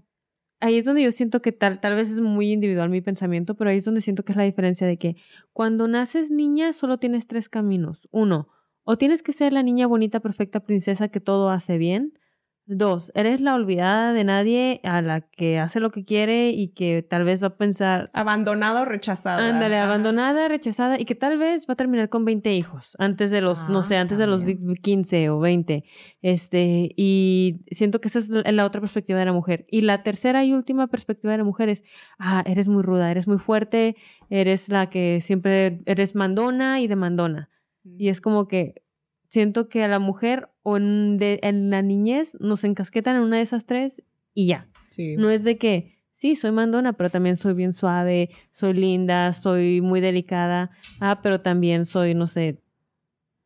ahí 0.59 0.77
es 0.77 0.85
donde 0.85 1.03
yo 1.03 1.11
siento 1.11 1.41
que 1.41 1.51
tal, 1.51 1.79
tal 1.79 1.95
vez 1.95 2.09
es 2.09 2.19
muy 2.19 2.51
individual 2.51 2.89
mi 2.89 3.01
pensamiento, 3.01 3.55
pero 3.55 3.69
ahí 3.69 3.77
es 3.77 3.85
donde 3.85 4.01
siento 4.01 4.23
que 4.23 4.33
es 4.33 4.37
la 4.37 4.43
diferencia 4.43 4.87
de 4.87 4.97
que 4.97 5.15
cuando 5.53 5.87
naces 5.87 6.31
niña 6.31 6.73
solo 6.73 6.97
tienes 6.97 7.27
tres 7.27 7.49
caminos. 7.49 8.07
Uno, 8.11 8.49
o 8.87 8.97
tienes 8.97 9.21
que 9.21 9.33
ser 9.33 9.53
la 9.53 9.61
niña 9.63 9.85
bonita, 9.87 10.19
perfecta, 10.21 10.61
princesa 10.61 11.09
que 11.09 11.19
todo 11.19 11.49
hace 11.51 11.77
bien. 11.77 12.13
Dos, 12.69 13.13
eres 13.15 13.39
la 13.39 13.53
olvidada 13.55 14.11
de 14.11 14.25
nadie 14.25 14.81
a 14.83 15.01
la 15.01 15.21
que 15.21 15.57
hace 15.57 15.79
lo 15.79 15.89
que 15.89 16.03
quiere 16.03 16.49
y 16.49 16.67
que 16.73 17.01
tal 17.01 17.23
vez 17.23 17.41
va 17.41 17.47
a 17.47 17.55
pensar, 17.55 18.09
Abandonado 18.11 18.81
o 18.81 18.85
rechazado. 18.85 19.41
ándale, 19.41 19.77
abandonada, 19.77 20.49
rechazada 20.49 20.99
y 20.99 21.05
que 21.05 21.15
tal 21.15 21.37
vez 21.37 21.65
va 21.69 21.75
a 21.75 21.75
terminar 21.77 22.09
con 22.09 22.25
20 22.25 22.53
hijos 22.53 22.97
antes 22.99 23.31
de 23.31 23.39
los, 23.39 23.69
no 23.69 23.79
Ah, 23.79 23.83
sé, 23.83 23.95
antes 23.95 24.17
de 24.17 24.27
los 24.27 24.39
también. 24.41 24.73
di- 24.73 24.81
15 24.81 25.29
o 25.29 25.39
20. 25.39 25.85
Este, 26.21 26.89
y 26.97 27.61
siento 27.71 28.01
que 28.01 28.09
esa 28.09 28.19
es 28.19 28.27
la 28.29 28.51
la 28.51 28.65
otra 28.65 28.81
perspectiva 28.81 29.17
de 29.19 29.25
la 29.25 29.33
mujer. 29.33 29.65
Y 29.71 29.81
la 29.81 30.03
tercera 30.03 30.43
y 30.43 30.51
última 30.53 30.87
perspectiva 30.87 31.31
de 31.31 31.37
la 31.37 31.43
mujer 31.45 31.69
es, 31.69 31.85
ah, 32.19 32.43
eres 32.45 32.67
muy 32.67 32.83
ruda, 32.83 33.09
eres 33.11 33.29
muy 33.29 33.37
fuerte, 33.39 33.95
eres 34.29 34.67
la 34.67 34.89
que 34.89 35.21
siempre 35.21 35.81
eres 35.85 36.15
mandona 36.15 36.81
y 36.81 36.87
demandona. 36.87 37.49
Y 37.97 38.09
es 38.09 38.21
como 38.21 38.47
que 38.47 38.83
siento 39.29 39.69
que 39.69 39.83
a 39.83 39.87
la 39.87 39.99
mujer 39.99 40.49
o 40.63 40.77
en, 40.77 41.17
de- 41.17 41.39
en 41.43 41.69
la 41.69 41.81
niñez 41.81 42.37
nos 42.39 42.63
encasquetan 42.63 43.15
en 43.17 43.21
una 43.23 43.37
de 43.37 43.43
esas 43.43 43.65
tres 43.65 44.01
y 44.33 44.47
ya. 44.47 44.67
Sí. 44.89 45.15
No 45.17 45.29
es 45.29 45.43
de 45.43 45.57
que, 45.57 45.97
sí, 46.13 46.35
soy 46.35 46.51
mandona, 46.51 46.93
pero 46.93 47.09
también 47.09 47.35
soy 47.37 47.53
bien 47.53 47.73
suave, 47.73 48.29
soy 48.51 48.73
linda, 48.73 49.33
soy 49.33 49.81
muy 49.81 49.99
delicada, 50.01 50.71
ah, 50.99 51.21
pero 51.21 51.41
también 51.41 51.85
soy, 51.85 52.13
no 52.15 52.25
sé, 52.27 52.61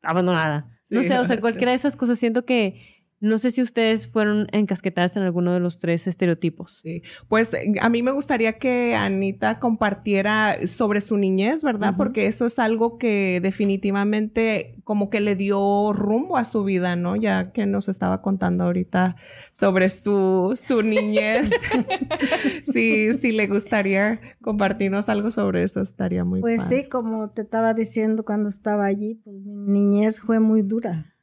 abandonada. 0.01 0.69
no 0.89 1.03
sé, 1.03 1.17
o 1.19 1.25
sea, 1.25 1.39
cualquiera 1.41 1.71
de 1.71 1.77
esas 1.77 1.95
cosas 1.95 2.19
siento 2.19 2.45
que, 2.45 3.00
no 3.21 3.37
sé 3.37 3.51
si 3.51 3.61
ustedes 3.61 4.07
fueron 4.07 4.47
encasquetadas 4.51 5.15
en 5.15 5.23
alguno 5.23 5.53
de 5.53 5.59
los 5.59 5.77
tres 5.77 6.07
estereotipos. 6.07 6.81
Sí. 6.83 7.03
Pues 7.29 7.53
eh, 7.53 7.73
a 7.79 7.87
mí 7.87 8.01
me 8.01 8.11
gustaría 8.11 8.53
que 8.53 8.95
Anita 8.95 9.59
compartiera 9.59 10.67
sobre 10.67 11.01
su 11.01 11.17
niñez, 11.17 11.63
¿verdad? 11.63 11.93
Porque 11.95 12.25
eso 12.25 12.47
es 12.47 12.57
algo 12.59 12.97
que 12.97 13.39
definitivamente 13.41 14.75
como 14.83 15.09
que 15.09 15.19
le 15.21 15.35
dio 15.35 15.93
rumbo 15.93 16.35
a 16.35 16.45
su 16.45 16.63
vida, 16.63 16.95
¿no? 16.95 17.15
Ya 17.15 17.51
que 17.51 17.65
nos 17.67 17.87
estaba 17.89 18.21
contando 18.21 18.63
ahorita 18.65 19.15
sobre 19.51 19.89
su, 19.89 20.53
su 20.57 20.81
niñez. 20.81 21.51
sí, 22.63 23.13
sí 23.13 23.31
le 23.31 23.47
gustaría 23.47 24.19
compartirnos 24.41 25.09
algo 25.09 25.31
sobre 25.31 25.63
eso, 25.63 25.81
estaría 25.81 26.23
muy 26.25 26.41
Pues 26.41 26.63
padre. 26.63 26.83
sí, 26.83 26.89
como 26.89 27.29
te 27.29 27.43
estaba 27.43 27.73
diciendo 27.73 28.25
cuando 28.25 28.49
estaba 28.49 28.85
allí, 28.85 29.15
pues 29.23 29.35
mi 29.45 29.79
niñez 29.79 30.19
fue 30.21 30.39
muy 30.39 30.61
dura. 30.63 31.13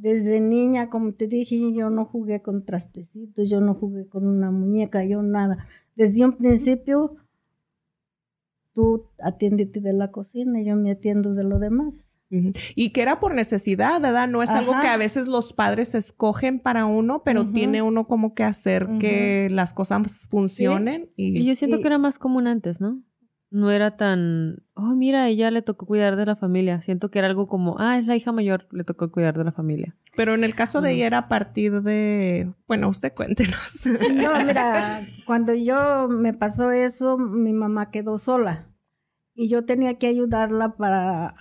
Desde 0.00 0.40
niña, 0.40 0.90
como 0.90 1.12
te 1.12 1.26
dije, 1.26 1.72
yo 1.72 1.90
no 1.90 2.04
jugué 2.04 2.40
con 2.40 2.64
trastecitos, 2.64 3.50
yo 3.50 3.60
no 3.60 3.74
jugué 3.74 4.06
con 4.06 4.28
una 4.28 4.52
muñeca, 4.52 5.04
yo 5.04 5.22
nada. 5.22 5.66
Desde 5.96 6.24
un 6.24 6.34
principio, 6.36 7.16
tú 8.74 9.06
atiéndete 9.20 9.80
de 9.80 9.92
la 9.92 10.12
cocina, 10.12 10.62
yo 10.62 10.76
me 10.76 10.92
atiendo 10.92 11.34
de 11.34 11.42
lo 11.42 11.58
demás. 11.58 12.14
Y 12.30 12.90
que 12.90 13.02
era 13.02 13.18
por 13.18 13.34
necesidad, 13.34 14.00
¿verdad? 14.00 14.28
No 14.28 14.42
es 14.42 14.50
algo 14.50 14.72
que 14.80 14.86
a 14.86 14.96
veces 14.98 15.26
los 15.26 15.52
padres 15.52 15.94
escogen 15.96 16.60
para 16.60 16.84
uno, 16.86 17.22
pero 17.24 17.50
tiene 17.50 17.80
uno 17.82 18.06
como 18.06 18.34
que 18.34 18.44
hacer 18.44 18.86
que 19.00 19.48
las 19.50 19.72
cosas 19.74 20.26
funcionen. 20.30 21.10
Y, 21.16 21.38
Y 21.38 21.44
yo 21.46 21.54
siento 21.56 21.78
Y- 21.78 21.80
que 21.80 21.86
era 21.88 21.98
más 21.98 22.18
común 22.18 22.46
antes, 22.46 22.80
¿no? 22.80 23.02
No 23.50 23.70
era 23.70 23.96
tan, 23.96 24.62
oh, 24.74 24.94
mira, 24.94 25.24
a 25.24 25.28
ella 25.28 25.50
le 25.50 25.62
tocó 25.62 25.86
cuidar 25.86 26.16
de 26.16 26.26
la 26.26 26.36
familia. 26.36 26.82
Siento 26.82 27.10
que 27.10 27.18
era 27.18 27.28
algo 27.28 27.46
como, 27.46 27.76
ah, 27.78 27.98
es 27.98 28.06
la 28.06 28.16
hija 28.16 28.32
mayor, 28.32 28.66
le 28.70 28.84
tocó 28.84 29.10
cuidar 29.10 29.36
de 29.38 29.44
la 29.44 29.52
familia. 29.52 29.96
Pero 30.16 30.34
en 30.34 30.44
el 30.44 30.54
caso 30.54 30.80
de 30.80 30.92
ella 30.92 31.06
era 31.06 31.18
a 31.18 31.28
partir 31.28 31.80
de, 31.82 32.52
bueno, 32.66 32.88
usted 32.88 33.14
cuéntenos. 33.14 33.86
No, 34.12 34.32
mira, 34.44 35.06
cuando 35.24 35.54
yo 35.54 36.08
me 36.08 36.34
pasó 36.34 36.70
eso, 36.70 37.16
mi 37.16 37.52
mamá 37.52 37.90
quedó 37.90 38.18
sola 38.18 38.68
y 39.34 39.48
yo 39.48 39.64
tenía 39.64 39.98
que 39.98 40.08
ayudarla 40.08 40.76
para, 40.76 41.34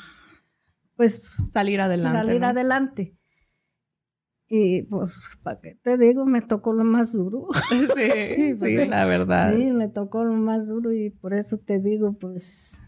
pues, 0.96 1.32
salir 1.52 1.82
adelante. 1.82 2.18
salir 2.18 2.42
¿no? 2.42 2.48
adelante. 2.48 3.17
Y 4.50 4.84
pues, 4.84 5.38
¿para 5.44 5.60
qué 5.60 5.76
te 5.82 5.98
digo? 5.98 6.26
Me 6.26 6.42
tocó 6.42 6.74
lo 6.74 6.84
más 6.84 7.12
duro. 7.14 7.48
Sí, 7.96 8.56
sí, 8.58 8.86
la 8.86 9.06
verdad. 9.06 9.54
Sí, 9.56 9.72
me 9.72 9.88
tocó 9.90 10.24
lo 10.24 10.34
más 10.34 10.68
duro 10.70 10.94
y 10.94 11.10
por 11.10 11.34
eso 11.34 11.58
te 11.58 11.80
digo, 11.80 12.14
pues, 12.14 12.82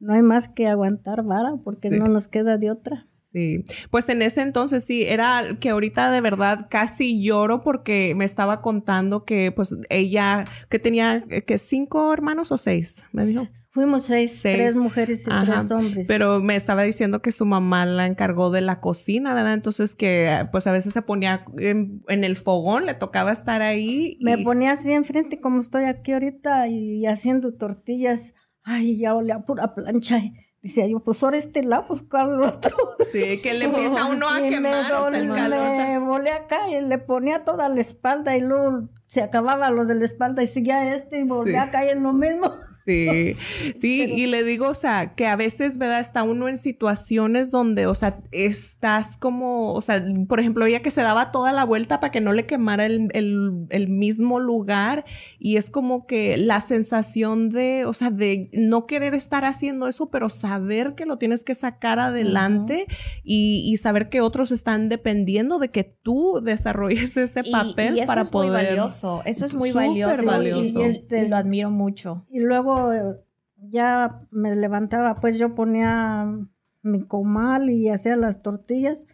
no 0.00 0.14
hay 0.14 0.22
más 0.22 0.48
que 0.48 0.66
aguantar 0.66 1.22
vara 1.22 1.56
porque 1.62 1.90
Sí. 1.90 1.96
no 1.98 2.06
nos 2.06 2.26
queda 2.28 2.56
de 2.58 2.70
otra. 2.70 3.06
Sí, 3.32 3.64
pues 3.90 4.08
en 4.08 4.22
ese 4.22 4.40
entonces 4.40 4.82
sí, 4.84 5.04
era 5.04 5.56
que 5.60 5.70
ahorita 5.70 6.10
de 6.10 6.20
verdad 6.20 6.66
casi 6.68 7.22
lloro 7.22 7.62
porque 7.62 8.14
me 8.16 8.24
estaba 8.24 8.60
contando 8.60 9.24
que 9.24 9.52
pues 9.52 9.76
ella, 9.88 10.44
que 10.68 10.80
tenía, 10.80 11.24
eh, 11.30 11.42
que 11.42 11.58
cinco 11.58 12.12
hermanos 12.12 12.50
o 12.50 12.58
seis, 12.58 13.04
me 13.12 13.24
dijo. 13.26 13.48
Fuimos 13.72 14.02
seis, 14.06 14.32
Seis. 14.40 14.56
tres 14.56 14.76
mujeres 14.76 15.24
y 15.28 15.30
Ajá, 15.30 15.60
tres 15.60 15.70
hombres. 15.70 16.06
Pero 16.08 16.40
me 16.40 16.56
estaba 16.56 16.82
diciendo 16.82 17.22
que 17.22 17.30
su 17.30 17.46
mamá 17.46 17.86
la 17.86 18.06
encargó 18.06 18.50
de 18.50 18.62
la 18.62 18.80
cocina, 18.80 19.32
¿verdad? 19.32 19.54
Entonces 19.54 19.94
que 19.94 20.48
pues 20.50 20.66
a 20.66 20.72
veces 20.72 20.92
se 20.92 21.02
ponía 21.02 21.44
en, 21.56 22.02
en 22.08 22.24
el 22.24 22.36
fogón, 22.36 22.84
le 22.84 22.94
tocaba 22.94 23.30
estar 23.30 23.62
ahí. 23.62 24.18
Me 24.22 24.38
ponía 24.38 24.72
así 24.72 24.90
enfrente 24.90 25.40
como 25.40 25.60
estoy 25.60 25.84
aquí 25.84 26.10
ahorita 26.10 26.66
y 26.66 27.06
haciendo 27.06 27.54
tortillas. 27.54 28.34
Ay, 28.64 28.98
ya 28.98 29.14
olía 29.14 29.38
pura 29.40 29.72
plancha. 29.72 30.20
Decía 30.62 30.86
yo, 30.86 31.00
pues 31.00 31.22
ahora 31.22 31.38
este 31.38 31.62
lado, 31.62 31.86
pues 31.88 32.02
el 32.12 32.42
otro. 32.42 32.76
Sí, 33.12 33.40
que 33.40 33.54
le 33.54 33.64
empieza 33.64 34.04
uno 34.04 34.28
a 34.28 34.46
Y 34.46 34.50
quemar, 34.50 34.92
o 34.92 35.08
sea, 35.10 35.18
el 35.18 35.28
calor. 35.32 35.58
me 35.58 35.98
volé 36.00 36.30
acá 36.32 36.68
y 36.68 36.80
le 36.82 36.98
ponía 36.98 37.44
toda 37.44 37.68
la 37.70 37.80
espalda 37.80 38.36
y 38.36 38.40
luego 38.40 38.88
se 39.06 39.22
acababa 39.22 39.70
lo 39.70 39.86
de 39.86 39.94
la 39.94 40.04
espalda 40.04 40.42
y 40.42 40.46
seguía 40.48 40.94
este 40.94 41.20
y 41.20 41.22
volvía 41.24 41.62
Sí. 41.62 41.68
a 41.68 41.72
caer 41.72 41.96
en 41.96 42.02
lo 42.02 42.12
mismo. 42.12 42.52
Sí, 42.90 43.72
sí, 43.76 44.02
Pero- 44.06 44.18
y 44.18 44.26
le 44.26 44.44
digo, 44.44 44.68
o 44.68 44.74
sea, 44.74 45.14
que 45.14 45.26
a 45.26 45.36
veces, 45.36 45.78
¿verdad? 45.78 46.00
Está 46.00 46.22
uno 46.22 46.48
en 46.48 46.56
situaciones 46.58 47.50
donde, 47.50 47.86
o 47.86 47.94
sea, 47.94 48.18
estás 48.32 49.16
como, 49.16 49.72
o 49.74 49.80
sea, 49.80 50.04
por 50.28 50.40
ejemplo, 50.40 50.66
ella 50.66 50.82
que 50.82 50.90
se 50.90 51.02
daba 51.02 51.30
toda 51.30 51.52
la 51.52 51.64
vuelta 51.64 52.00
para 52.00 52.10
que 52.10 52.20
no 52.20 52.32
le 52.32 52.46
quemara 52.46 52.86
el, 52.86 53.08
el- 53.12 53.66
el 53.70 53.88
mismo 53.88 54.40
lugar 54.40 55.04
y 55.38 55.56
es 55.56 55.70
como 55.70 56.06
que 56.06 56.36
la 56.36 56.60
sensación 56.60 57.48
de, 57.50 57.84
o 57.84 57.92
sea, 57.92 58.10
de 58.10 58.50
no 58.52 58.86
querer 58.86 59.14
estar 59.14 59.44
haciendo 59.44 59.86
eso, 59.88 60.10
pero 60.10 60.28
saber 60.28 60.94
que 60.94 61.06
lo 61.06 61.18
tienes 61.18 61.44
que 61.44 61.54
sacar 61.54 61.98
adelante 61.98 62.86
y, 63.24 63.62
y 63.70 63.76
saber 63.76 64.08
que 64.08 64.20
otros 64.20 64.50
están 64.52 64.88
dependiendo 64.88 65.58
de 65.58 65.70
que 65.70 65.84
tú 65.84 66.40
desarrolles 66.42 67.16
ese 67.16 67.42
Y- 67.44 67.50
papel 67.52 67.96
y 67.96 68.00
eso 68.00 68.06
para 68.06 68.22
es 68.22 68.26
muy 68.32 68.46
poder... 68.48 68.66
valioso. 68.76 69.22
Eso 69.24 69.46
es 69.46 69.54
muy 69.54 69.72
valioso. 69.72 70.22
y- 70.22 70.26
valioso. 70.26 70.80
Y, 70.86 71.04
y 71.14 71.28
lo 71.28 71.36
admiro 71.36 71.70
mucho. 71.70 72.26
Y 72.30 72.40
luego 72.40 72.79
eh, 72.92 73.16
ya 73.70 74.20
me 74.30 74.54
levantaba, 74.56 75.16
pues 75.20 75.38
yo 75.38 75.54
ponía 75.54 76.26
mi 76.82 77.06
comal 77.06 77.68
y 77.70 77.88
hacía 77.90 78.16
las 78.16 78.42
tortillas 78.42 79.04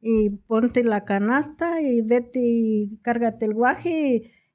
y 0.00 0.30
ponte 0.30 0.82
la 0.82 1.04
canasta 1.04 1.80
y 1.80 2.00
vete 2.00 2.40
y 2.42 2.98
cárgate 3.02 3.44
el 3.44 3.54
guaje 3.54 3.90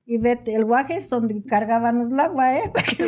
y, 0.06 0.14
y 0.16 0.18
vete. 0.18 0.56
El 0.56 0.66
guaje 0.66 0.98
es 0.98 1.10
donde 1.10 1.42
cargábamos 1.44 2.10
el 2.10 2.20
agua, 2.20 2.58
¿eh? 2.58 2.72
Sí, 2.98 3.04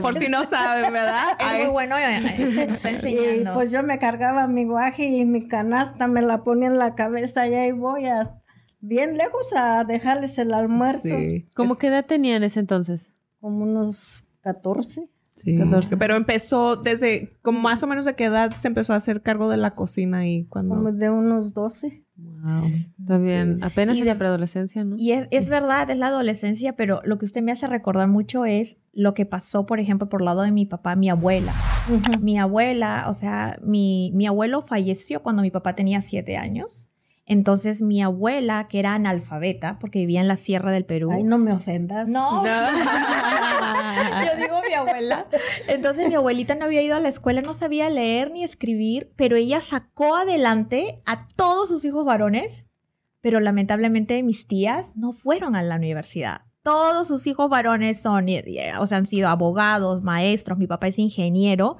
por 0.00 0.14
si 0.14 0.28
no 0.28 0.42
saben, 0.44 0.92
¿verdad? 0.92 1.28
Es 1.38 1.46
Ay, 1.46 1.62
muy 1.64 1.72
bueno, 1.72 1.96
eh, 1.98 2.18
eh, 2.18 2.68
está 2.72 2.90
Y 3.08 3.44
pues 3.54 3.70
yo 3.70 3.82
me 3.82 3.98
cargaba 3.98 4.46
mi 4.48 4.64
guaje 4.64 5.04
y 5.06 5.24
mi 5.26 5.46
canasta, 5.46 6.06
me 6.08 6.22
la 6.22 6.42
ponía 6.44 6.68
en 6.68 6.78
la 6.78 6.94
cabeza 6.94 7.46
y 7.46 7.54
ahí 7.54 7.72
voy 7.72 8.06
a 8.06 8.34
bien 8.80 9.16
lejos 9.18 9.52
a 9.54 9.84
dejarles 9.84 10.38
el 10.38 10.54
almuerzo, 10.54 11.02
Sí. 11.08 11.48
¿Cómo 11.54 11.72
Es- 11.74 11.78
qué 11.78 11.88
edad 11.88 12.06
tenía 12.06 12.36
en 12.36 12.42
ese 12.44 12.60
entonces? 12.60 13.12
como 13.40 13.62
unos 13.64 14.24
14. 14.42 15.08
sí. 15.36 15.58
14. 15.58 15.96
Pero 15.96 16.14
empezó 16.16 16.76
desde, 16.76 17.36
como 17.42 17.60
más 17.60 17.82
o 17.82 17.86
menos 17.86 18.04
de 18.04 18.14
qué 18.14 18.24
edad 18.24 18.50
se 18.52 18.68
empezó 18.68 18.92
a 18.92 18.96
hacer 18.96 19.22
cargo 19.22 19.48
de 19.48 19.56
la 19.56 19.74
cocina 19.74 20.26
y 20.26 20.44
cuando... 20.46 20.74
como 20.76 20.92
de 20.92 21.10
unos 21.10 21.54
12. 21.54 22.04
Wow. 22.16 22.64
Está 22.98 23.18
bien. 23.18 23.58
Apenas 23.62 23.96
Y 23.96 24.00
en 24.00 24.06
la 24.06 24.14
de- 24.14 24.18
preadolescencia, 24.18 24.82
¿no? 24.84 24.96
Y 24.98 25.12
es, 25.12 25.28
es 25.30 25.48
verdad, 25.48 25.88
es 25.88 25.96
la 25.98 26.08
adolescencia, 26.08 26.74
pero 26.74 27.00
lo 27.04 27.16
que 27.18 27.24
usted 27.26 27.42
me 27.42 27.52
hace 27.52 27.68
recordar 27.68 28.08
mucho 28.08 28.44
es 28.44 28.76
lo 28.92 29.14
que 29.14 29.24
pasó, 29.24 29.66
por 29.66 29.78
ejemplo, 29.78 30.08
por 30.08 30.20
el 30.22 30.24
lado 30.24 30.42
de 30.42 30.50
mi 30.50 30.66
papá, 30.66 30.96
mi 30.96 31.08
abuela. 31.08 31.52
Mi 32.20 32.38
abuela, 32.38 33.04
o 33.08 33.14
sea, 33.14 33.58
mi, 33.62 34.10
mi 34.14 34.26
abuelo 34.26 34.62
falleció 34.62 35.22
cuando 35.22 35.42
mi 35.42 35.50
papá 35.52 35.74
tenía 35.76 36.00
siete 36.00 36.36
años. 36.36 36.87
Entonces 37.30 37.82
mi 37.82 38.00
abuela, 38.00 38.68
que 38.68 38.78
era 38.78 38.94
analfabeta, 38.94 39.78
porque 39.78 39.98
vivía 39.98 40.22
en 40.22 40.28
la 40.28 40.36
sierra 40.36 40.72
del 40.72 40.86
Perú. 40.86 41.10
Ay, 41.12 41.24
no 41.24 41.36
me 41.36 41.52
ofendas. 41.52 42.08
No. 42.08 42.42
Yo 44.24 44.36
digo 44.40 44.56
mi 44.66 44.72
abuela. 44.72 45.26
Entonces 45.68 46.08
mi 46.08 46.14
abuelita 46.14 46.54
no 46.54 46.64
había 46.64 46.80
ido 46.80 46.96
a 46.96 47.00
la 47.00 47.08
escuela, 47.08 47.42
no 47.42 47.52
sabía 47.52 47.90
leer 47.90 48.30
ni 48.30 48.44
escribir, 48.44 49.12
pero 49.14 49.36
ella 49.36 49.60
sacó 49.60 50.16
adelante 50.16 51.02
a 51.04 51.28
todos 51.36 51.68
sus 51.68 51.84
hijos 51.84 52.06
varones, 52.06 52.66
pero 53.20 53.40
lamentablemente 53.40 54.22
mis 54.22 54.46
tías 54.46 54.96
no 54.96 55.12
fueron 55.12 55.54
a 55.54 55.62
la 55.62 55.76
universidad. 55.76 56.46
Todos 56.62 57.08
sus 57.08 57.26
hijos 57.26 57.50
varones 57.50 58.00
son, 58.00 58.30
eh, 58.30 58.42
eh, 58.46 58.72
o 58.78 58.86
sea, 58.86 58.96
han 58.96 59.06
sido 59.06 59.28
abogados, 59.28 60.02
maestros, 60.02 60.56
mi 60.56 60.66
papá 60.66 60.86
es 60.86 60.98
ingeniero, 60.98 61.76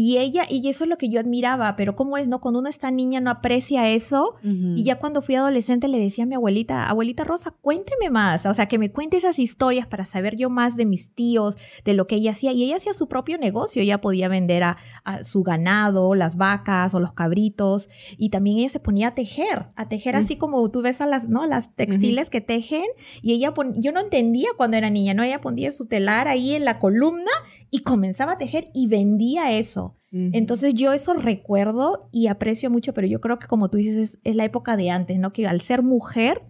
y 0.00 0.18
ella, 0.18 0.44
y 0.48 0.68
eso 0.68 0.84
es 0.84 0.90
lo 0.90 0.96
que 0.96 1.08
yo 1.08 1.18
admiraba, 1.18 1.74
pero 1.74 1.96
¿cómo 1.96 2.16
es, 2.18 2.28
no? 2.28 2.40
Cuando 2.40 2.60
uno 2.60 2.68
está 2.68 2.90
niña 2.92 3.20
no 3.20 3.30
aprecia 3.30 3.88
eso, 3.88 4.36
y 4.76 4.84
ya 4.84 4.98
cuando 5.00 5.22
fui 5.22 5.34
adolescente 5.34 5.88
le 5.88 5.98
decía 5.98 6.22
a 6.22 6.26
mi 6.28 6.36
abuelita, 6.36 6.88
abuelita 6.88 7.24
Rosa, 7.24 7.50
cuénteme 7.60 8.08
más, 8.08 8.46
o 8.46 8.54
sea, 8.54 8.66
que 8.66 8.78
me 8.78 8.92
cuente 8.92 9.16
esas 9.16 9.38
historias 9.40 9.86
para 9.88 10.04
saber 10.04 10.36
yo 10.36 10.50
más 10.50 10.76
de 10.76 10.86
mis 10.86 11.10
tíos, 11.14 11.56
de 11.84 11.94
lo 11.94 12.06
que 12.06 12.14
ella 12.14 12.30
hacía. 12.30 12.52
Y 12.52 12.62
ella 12.62 12.76
hacía 12.76 12.92
su 12.94 13.08
propio 13.08 13.38
negocio, 13.38 13.82
ella 13.82 14.00
podía 14.00 14.28
vender 14.28 14.62
a, 14.62 14.76
a 15.04 15.24
su 15.24 15.42
ganado, 15.42 16.14
las 16.14 16.36
vacas 16.36 16.94
o 16.94 17.00
los 17.00 17.12
cabritos, 17.12 17.88
y 18.16 18.28
también 18.28 18.58
ella 18.58 18.68
se 18.68 18.78
ponía 18.80 19.08
a 19.08 19.12
tejer, 19.14 19.66
a 19.74 19.88
tejer 19.88 20.14
así 20.16 20.36
como 20.36 20.70
tú 20.70 20.80
ves 20.82 21.00
a 21.00 21.06
las, 21.06 21.28
¿no? 21.28 21.44
Las 21.46 21.74
textiles 21.74 22.30
que 22.30 22.40
tejen, 22.40 22.84
y 23.20 23.32
ella, 23.32 23.52
pon- 23.52 23.74
yo 23.82 23.90
no 23.90 24.00
entendía 24.00 24.48
cuando 24.56 24.76
era 24.76 24.90
niña, 24.90 25.14
¿no? 25.14 25.22
Ella 25.24 25.40
ponía 25.40 25.70
su 25.72 25.86
telar 25.86 26.28
ahí 26.28 26.54
en 26.54 26.64
la 26.64 26.78
columna 26.78 27.32
y 27.70 27.80
comenzaba 27.80 28.32
a 28.32 28.38
tejer 28.38 28.70
y 28.74 28.86
vendía 28.86 29.52
eso. 29.52 29.94
Entonces 30.10 30.72
yo 30.72 30.94
eso 30.94 31.12
recuerdo 31.12 32.08
y 32.12 32.28
aprecio 32.28 32.70
mucho, 32.70 32.94
pero 32.94 33.06
yo 33.06 33.20
creo 33.20 33.38
que 33.38 33.46
como 33.46 33.68
tú 33.68 33.76
dices, 33.76 33.96
es, 33.98 34.18
es 34.24 34.34
la 34.36 34.46
época 34.46 34.76
de 34.78 34.88
antes, 34.90 35.18
¿no? 35.18 35.34
Que 35.34 35.46
al 35.46 35.60
ser 35.60 35.82
mujer, 35.82 36.42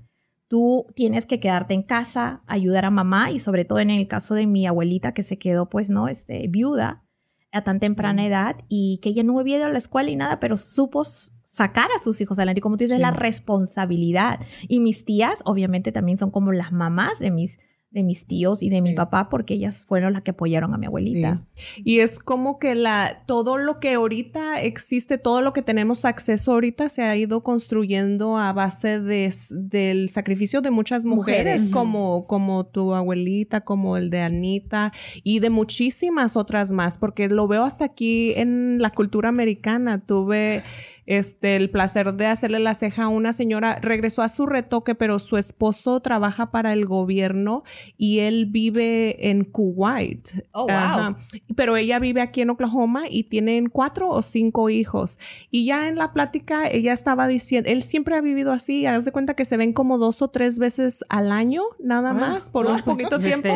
tú 0.47 0.87
tienes 0.95 1.27
que 1.27 1.41
quedarte 1.41 1.75
en 1.75 1.83
casa, 1.83 2.43
ayudar 2.47 2.85
a 2.85 2.91
mamá 2.91 3.33
y 3.33 3.41
sobre 3.41 3.65
todo 3.65 3.81
en 3.81 3.91
el 3.91 4.07
caso 4.07 4.35
de 4.37 4.47
mi 4.47 4.65
abuelita 4.67 5.13
que 5.13 5.25
se 5.25 5.39
quedó 5.39 5.69
pues, 5.69 5.91
¿no? 5.91 6.07
Este, 6.07 6.47
viuda 6.49 7.03
a 7.51 7.65
tan 7.65 7.81
temprana 7.81 8.25
edad 8.25 8.57
y 8.69 8.99
que 9.03 9.09
ella 9.09 9.25
no 9.25 9.39
había 9.41 9.57
ido 9.57 9.67
a 9.67 9.71
la 9.71 9.79
escuela 9.79 10.09
y 10.11 10.17
nada, 10.17 10.39
pero 10.39 10.57
supo 10.57 11.03
sacar 11.05 11.89
a 11.97 11.99
sus 11.99 12.21
hijos 12.21 12.39
adelante. 12.39 12.61
Y 12.61 12.63
como 12.63 12.77
tú 12.77 12.85
dices, 12.85 12.99
Sí. 12.99 13.03
la 13.03 13.11
responsabilidad. 13.11 14.41
Y 14.69 14.81
mis 14.81 15.05
tías, 15.05 15.43
obviamente, 15.45 15.91
también 15.93 16.17
son 16.19 16.31
como 16.31 16.53
las 16.53 16.73
mamás 16.73 17.19
de 17.19 17.31
mis, 17.31 17.59
de 17.90 18.03
mis 18.03 18.27
tíos 18.27 18.62
y 18.62 18.68
de 18.68 18.83
mi 18.83 18.92
papá 18.92 19.31
porque 19.31 19.55
ellas 19.55 19.87
fueron 19.87 20.12
las 20.12 20.22
que 20.22 20.33
apoyaron 20.33 20.74
a 20.74 20.79
mi 20.79 20.87
abuelita. 20.87 21.42
Y 21.77 22.01
es 22.01 22.18
como 22.18 22.59
que 22.59 22.74
la, 22.74 23.22
todo 23.27 23.57
lo 23.57 23.81
que 23.81 23.94
ahorita 23.94 24.61
existe, 24.61 25.16
todo 25.16 25.40
lo 25.40 25.55
que 25.55 25.62
tenemos 25.62 26.05
acceso 26.05 26.53
ahorita 26.53 26.90
se 26.90 27.03
ha 27.03 27.16
ido 27.16 27.42
construyendo 27.42 28.37
a 28.37 28.53
base 28.53 29.01
de, 29.01 29.33
del 29.53 30.11
sacrificio 30.11 30.61
de 30.61 30.70
muchas 30.70 31.07
mujeres, 31.07 31.62
Mujeres. 31.62 31.68
como, 31.70 32.27
como 32.27 32.66
tu 32.66 32.94
abuelita, 32.94 33.62
como 33.62 33.96
el 33.96 34.11
de 34.11 34.20
Anita 34.20 34.92
y 35.22 35.40
de 35.40 35.48
muchísimas 35.48 36.37
otras 36.37 36.70
más, 36.70 36.98
porque 36.98 37.29
lo 37.29 37.48
veo 37.48 37.64
hasta 37.64 37.87
aquí 37.87 38.35
en 38.37 38.83
la 38.83 38.90
cultura 38.90 39.31
americana. 39.31 40.05
Tuve 40.05 40.62
este, 41.09 41.57
el 41.57 41.71
placer 41.71 42.12
de 42.14 42.27
hacerle 42.27 42.59
la 42.59 42.75
ceja 42.75 43.05
a 43.05 43.09
una 43.09 43.33
señora, 43.33 43.79
regresó 43.81 44.21
a 44.21 44.29
su 44.29 44.44
retoque, 44.44 44.94
pero 44.94 45.18
su 45.18 45.38
esposo 45.38 46.01
trabaja 46.01 46.51
para 46.51 46.75
el 46.75 46.85
gobierno 46.85 47.64
y 47.97 48.18
él 48.18 48.44
vive 48.47 49.31
en 49.31 49.44
Kuwait. 49.44 50.29
Oh, 50.53 50.62
wow. 50.62 50.71
Ajá. 50.71 51.16
Pero 51.57 51.77
ella 51.77 51.99
vive 51.99 52.21
aquí 52.21 52.42
en 52.42 52.51
Oklahoma 52.51 53.05
y 53.09 53.25
tienen 53.25 53.71
cuatro 53.71 54.11
o 54.11 54.21
cinco 54.21 54.68
hijos. 54.68 55.18
Y 55.51 55.64
ya 55.64 55.88
en 55.88 55.97
la 55.97 56.12
plática 56.12 56.68
ella 56.68 56.92
estaba 56.92 57.27
diciendo, 57.27 57.71
él 57.71 57.83
siempre 57.83 58.14
ha 58.14 58.21
vivido 58.21 58.53
así, 58.53 58.85
haz 58.85 59.07
de 59.07 59.12
cuenta 59.12 59.33
que 59.33 59.47
se 59.47 59.57
ven 59.57 59.73
como 59.73 59.97
dos 59.97 60.21
o 60.21 60.29
tres 60.29 60.59
veces 60.59 61.05
al 61.09 61.33
año, 61.33 61.62
nada 61.79 62.11
Ah, 62.11 62.14
más, 62.14 62.51
por 62.51 62.66
un 62.66 62.83
poquito 62.83 63.16
este, 63.16 63.29
tiempo. 63.29 63.55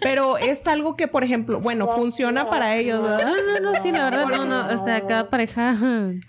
Pero 0.00 0.36
es 0.36 0.66
algo 0.66 0.96
que, 0.96 1.06
por 1.06 1.22
ejemplo, 1.22 1.60
bueno, 1.60 1.86
funciona 1.88 2.50
para 2.50 2.76
ellos, 2.76 3.02
¿verdad? 3.02 3.24
No, 3.24 3.60
no, 3.60 3.72
no, 3.72 3.82
sí, 3.82 3.92
la 3.92 4.10
verdad, 4.10 4.26
no, 4.26 4.44
no. 4.44 4.74
O 4.74 4.84
sea, 4.84 5.06
cada 5.06 5.30
pareja. 5.30 5.76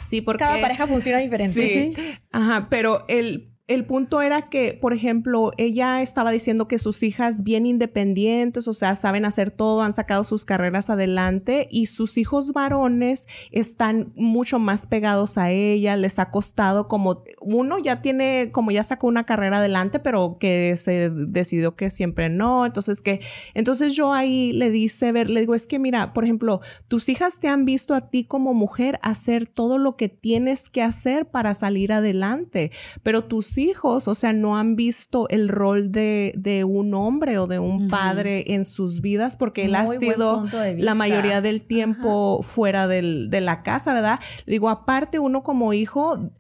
Sí, 0.08 0.22
porque... 0.22 0.44
Cada 0.44 0.59
pareja 0.62 0.88
funciona 0.88 1.20
diferente. 1.20 1.68
Sí. 1.68 1.94
Ajá, 2.32 2.68
pero 2.70 3.06
el, 3.08 3.49
el 3.70 3.86
punto 3.86 4.24
era 4.24 4.50
que, 4.50 4.76
por 4.82 4.94
ejemplo, 4.94 5.52
ella 5.58 6.02
estaba 6.02 6.32
diciendo 6.32 6.68
que 6.68 6.80
sus 6.80 7.04
hijas 7.04 7.44
bien 7.44 7.68
independientes, 7.68 8.68
o 8.68 8.74
sea, 8.74 8.96
saben 8.96 9.26
hacer 9.26 9.52
todo, 9.52 9.84
han 9.84 9.94
sacado 9.94 10.24
sus 10.24 10.44
carreras 10.44 10.90
adelante 10.90 11.68
y 11.70 11.86
sus 11.86 12.18
hijos 12.18 12.52
varones 12.52 13.28
están 13.52 14.12
mucho 14.16 14.58
más 14.58 14.88
pegados 14.88 15.38
a 15.38 15.52
ella, 15.52 15.96
les 15.98 16.18
ha 16.18 16.32
costado 16.32 16.88
como 16.88 17.24
uno 17.42 17.78
ya 17.78 18.02
tiene, 18.02 18.50
como 18.52 18.72
ya 18.72 18.84
sacó 18.84 19.06
una 19.06 19.28
carrera 19.28 19.60
adelante, 19.60 20.00
pero 20.00 20.38
que 20.40 20.76
se 20.76 21.12
decidió 21.12 21.76
que 21.76 21.92
siempre 21.92 22.28
no, 22.28 22.66
entonces 22.66 23.04
que, 23.04 23.22
entonces 23.54 23.94
yo 23.94 24.14
ahí 24.14 24.52
le 24.52 24.72
dice, 24.72 25.12
ver, 25.12 25.30
le 25.30 25.42
digo, 25.42 25.54
es 25.54 25.68
que 25.68 25.78
mira, 25.78 26.12
por 26.16 26.24
ejemplo, 26.24 26.62
tus 26.88 27.08
hijas 27.08 27.40
te 27.40 27.48
han 27.48 27.66
visto 27.66 27.94
a 27.94 28.10
ti 28.10 28.24
como 28.24 28.56
mujer 28.56 28.98
hacer 29.04 29.46
todo 29.46 29.78
lo 29.78 29.96
que 29.96 30.10
tienes 30.10 30.70
que 30.70 30.82
hacer 30.82 31.28
para 31.28 31.54
salir 31.54 31.94
adelante, 31.94 32.72
pero 33.04 33.26
tus 33.26 33.59
hijos, 33.60 34.08
o 34.08 34.16
sea, 34.16 34.34
no 34.34 34.58
han 34.58 34.76
visto 34.76 35.30
el 35.30 35.48
rol 35.50 35.92
de, 35.92 36.34
de 36.36 36.64
un 36.64 36.94
hombre 36.96 37.38
o 37.38 37.46
de 37.46 37.60
un 37.60 37.88
padre 37.90 38.54
en 38.56 38.66
sus 38.66 39.02
vidas 39.02 39.36
porque 39.36 39.66
él 39.66 39.76
ha 39.76 39.84
Muy 39.84 39.98
sido 40.00 40.36
la 40.82 40.96
mayoría 40.96 41.42
del 41.42 41.62
tiempo 41.62 42.42
fuera 42.42 42.88
del- 42.88 43.30
de 43.30 43.42
la 43.42 43.62
casa, 43.62 43.94
¿verdad? 43.94 44.20
Digo, 44.48 44.70
aparte 44.70 45.20
uno 45.20 45.44
como 45.44 45.74
hijo 45.74 46.32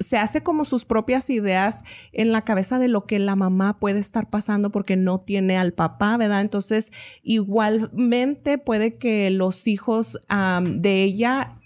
se 0.00 0.18
hace 0.18 0.42
como 0.42 0.64
sus 0.64 0.84
propias 0.84 1.30
ideas 1.30 1.84
en 2.12 2.32
la 2.32 2.42
cabeza 2.42 2.78
de 2.78 2.88
lo 2.88 3.06
que 3.06 3.18
la 3.18 3.36
mamá 3.36 3.78
puede 3.78 3.98
estar 4.00 4.28
pasando 4.28 4.70
porque 4.70 4.96
no 4.96 5.20
tiene 5.20 5.56
al 5.56 5.72
papá, 5.72 6.16
¿verdad? 6.16 6.40
Entonces, 6.42 6.90
igualmente 7.22 8.58
puede 8.58 8.96
que 8.98 9.30
los 9.30 9.66
hijos 9.66 10.18
de 10.64 11.02
ella 11.04 11.56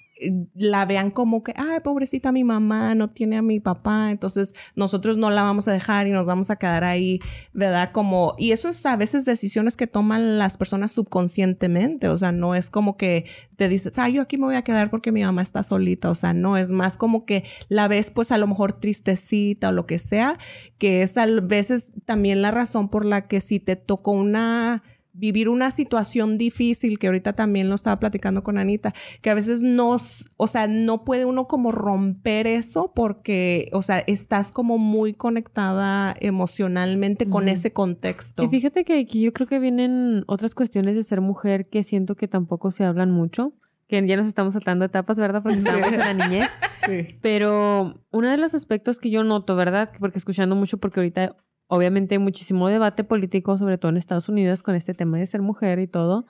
la 0.54 0.84
vean 0.86 1.10
como 1.10 1.42
que, 1.42 1.52
ay, 1.56 1.80
pobrecita 1.82 2.30
mi 2.30 2.44
mamá, 2.44 2.94
no 2.94 3.10
tiene 3.10 3.36
a 3.36 3.42
mi 3.42 3.60
papá, 3.60 4.10
entonces 4.10 4.54
nosotros 4.76 5.16
no 5.16 5.30
la 5.30 5.42
vamos 5.42 5.66
a 5.66 5.72
dejar 5.72 6.06
y 6.06 6.12
nos 6.12 6.26
vamos 6.26 6.50
a 6.50 6.56
quedar 6.56 6.84
ahí, 6.84 7.18
¿verdad? 7.52 7.90
Como, 7.92 8.34
y 8.38 8.52
eso 8.52 8.68
es 8.68 8.86
a 8.86 8.96
veces 8.96 9.24
decisiones 9.24 9.76
que 9.76 9.86
toman 9.86 10.38
las 10.38 10.56
personas 10.56 10.92
subconscientemente, 10.92 12.08
o 12.08 12.16
sea, 12.16 12.32
no 12.32 12.54
es 12.54 12.70
como 12.70 12.96
que 12.96 13.26
te 13.56 13.68
dices, 13.68 13.98
ay, 13.98 14.14
yo 14.14 14.22
aquí 14.22 14.36
me 14.36 14.46
voy 14.46 14.54
a 14.56 14.62
quedar 14.62 14.90
porque 14.90 15.12
mi 15.12 15.22
mamá 15.24 15.42
está 15.42 15.62
solita, 15.62 16.10
o 16.10 16.14
sea, 16.14 16.32
no, 16.32 16.56
es 16.56 16.70
más 16.70 16.96
como 16.96 17.24
que 17.24 17.44
la 17.68 17.88
ves 17.88 18.10
pues 18.10 18.30
a 18.30 18.38
lo 18.38 18.46
mejor 18.46 18.74
tristecita 18.74 19.70
o 19.70 19.72
lo 19.72 19.86
que 19.86 19.98
sea, 19.98 20.38
que 20.78 21.02
es 21.02 21.16
a 21.16 21.26
veces 21.26 21.90
también 22.04 22.40
la 22.40 22.50
razón 22.50 22.88
por 22.88 23.04
la 23.04 23.26
que 23.26 23.40
si 23.40 23.58
te 23.58 23.76
tocó 23.76 24.12
una 24.12 24.82
vivir 25.14 25.48
una 25.48 25.70
situación 25.70 26.36
difícil, 26.36 26.98
que 26.98 27.06
ahorita 27.06 27.32
también 27.32 27.68
lo 27.68 27.76
estaba 27.76 27.98
platicando 27.98 28.42
con 28.42 28.58
Anita, 28.58 28.92
que 29.22 29.30
a 29.30 29.34
veces 29.34 29.62
no, 29.62 29.96
o 30.36 30.46
sea, 30.46 30.66
no 30.66 31.04
puede 31.04 31.24
uno 31.24 31.46
como 31.46 31.72
romper 31.72 32.46
eso 32.46 32.92
porque, 32.94 33.70
o 33.72 33.80
sea, 33.80 34.00
estás 34.00 34.52
como 34.52 34.76
muy 34.76 35.14
conectada 35.14 36.14
emocionalmente 36.20 37.28
con 37.28 37.48
ese 37.48 37.72
contexto. 37.72 38.42
Y 38.42 38.48
fíjate 38.48 38.84
que 38.84 38.98
aquí 38.98 39.22
yo 39.22 39.32
creo 39.32 39.46
que 39.46 39.60
vienen 39.60 40.24
otras 40.26 40.54
cuestiones 40.54 40.96
de 40.96 41.04
ser 41.04 41.20
mujer 41.20 41.68
que 41.68 41.84
siento 41.84 42.16
que 42.16 42.26
tampoco 42.26 42.72
se 42.72 42.84
hablan 42.84 43.12
mucho, 43.12 43.54
que 43.86 44.04
ya 44.06 44.16
nos 44.16 44.26
estamos 44.26 44.54
saltando 44.54 44.84
etapas, 44.84 45.18
¿verdad? 45.18 45.42
Porque 45.42 45.58
estamos 45.58 45.92
en 45.92 45.98
la 45.98 46.14
niñez. 46.14 46.50
Sí. 46.86 47.18
Pero 47.22 48.02
uno 48.10 48.28
de 48.28 48.36
los 48.36 48.54
aspectos 48.54 48.98
que 48.98 49.10
yo 49.10 49.22
noto, 49.22 49.54
¿verdad? 49.54 49.92
Porque 50.00 50.18
escuchando 50.18 50.56
mucho, 50.56 50.78
porque 50.78 51.00
ahorita 51.00 51.36
obviamente 51.74 52.14
hay 52.14 52.18
muchísimo 52.18 52.68
debate 52.68 53.04
político, 53.04 53.58
sobre 53.58 53.78
todo 53.78 53.90
en 53.90 53.96
Estados 53.96 54.28
Unidos, 54.28 54.62
con 54.62 54.74
este 54.74 54.94
tema 54.94 55.18
de 55.18 55.26
ser 55.26 55.42
mujer 55.42 55.78
y 55.78 55.86
todo. 55.86 56.26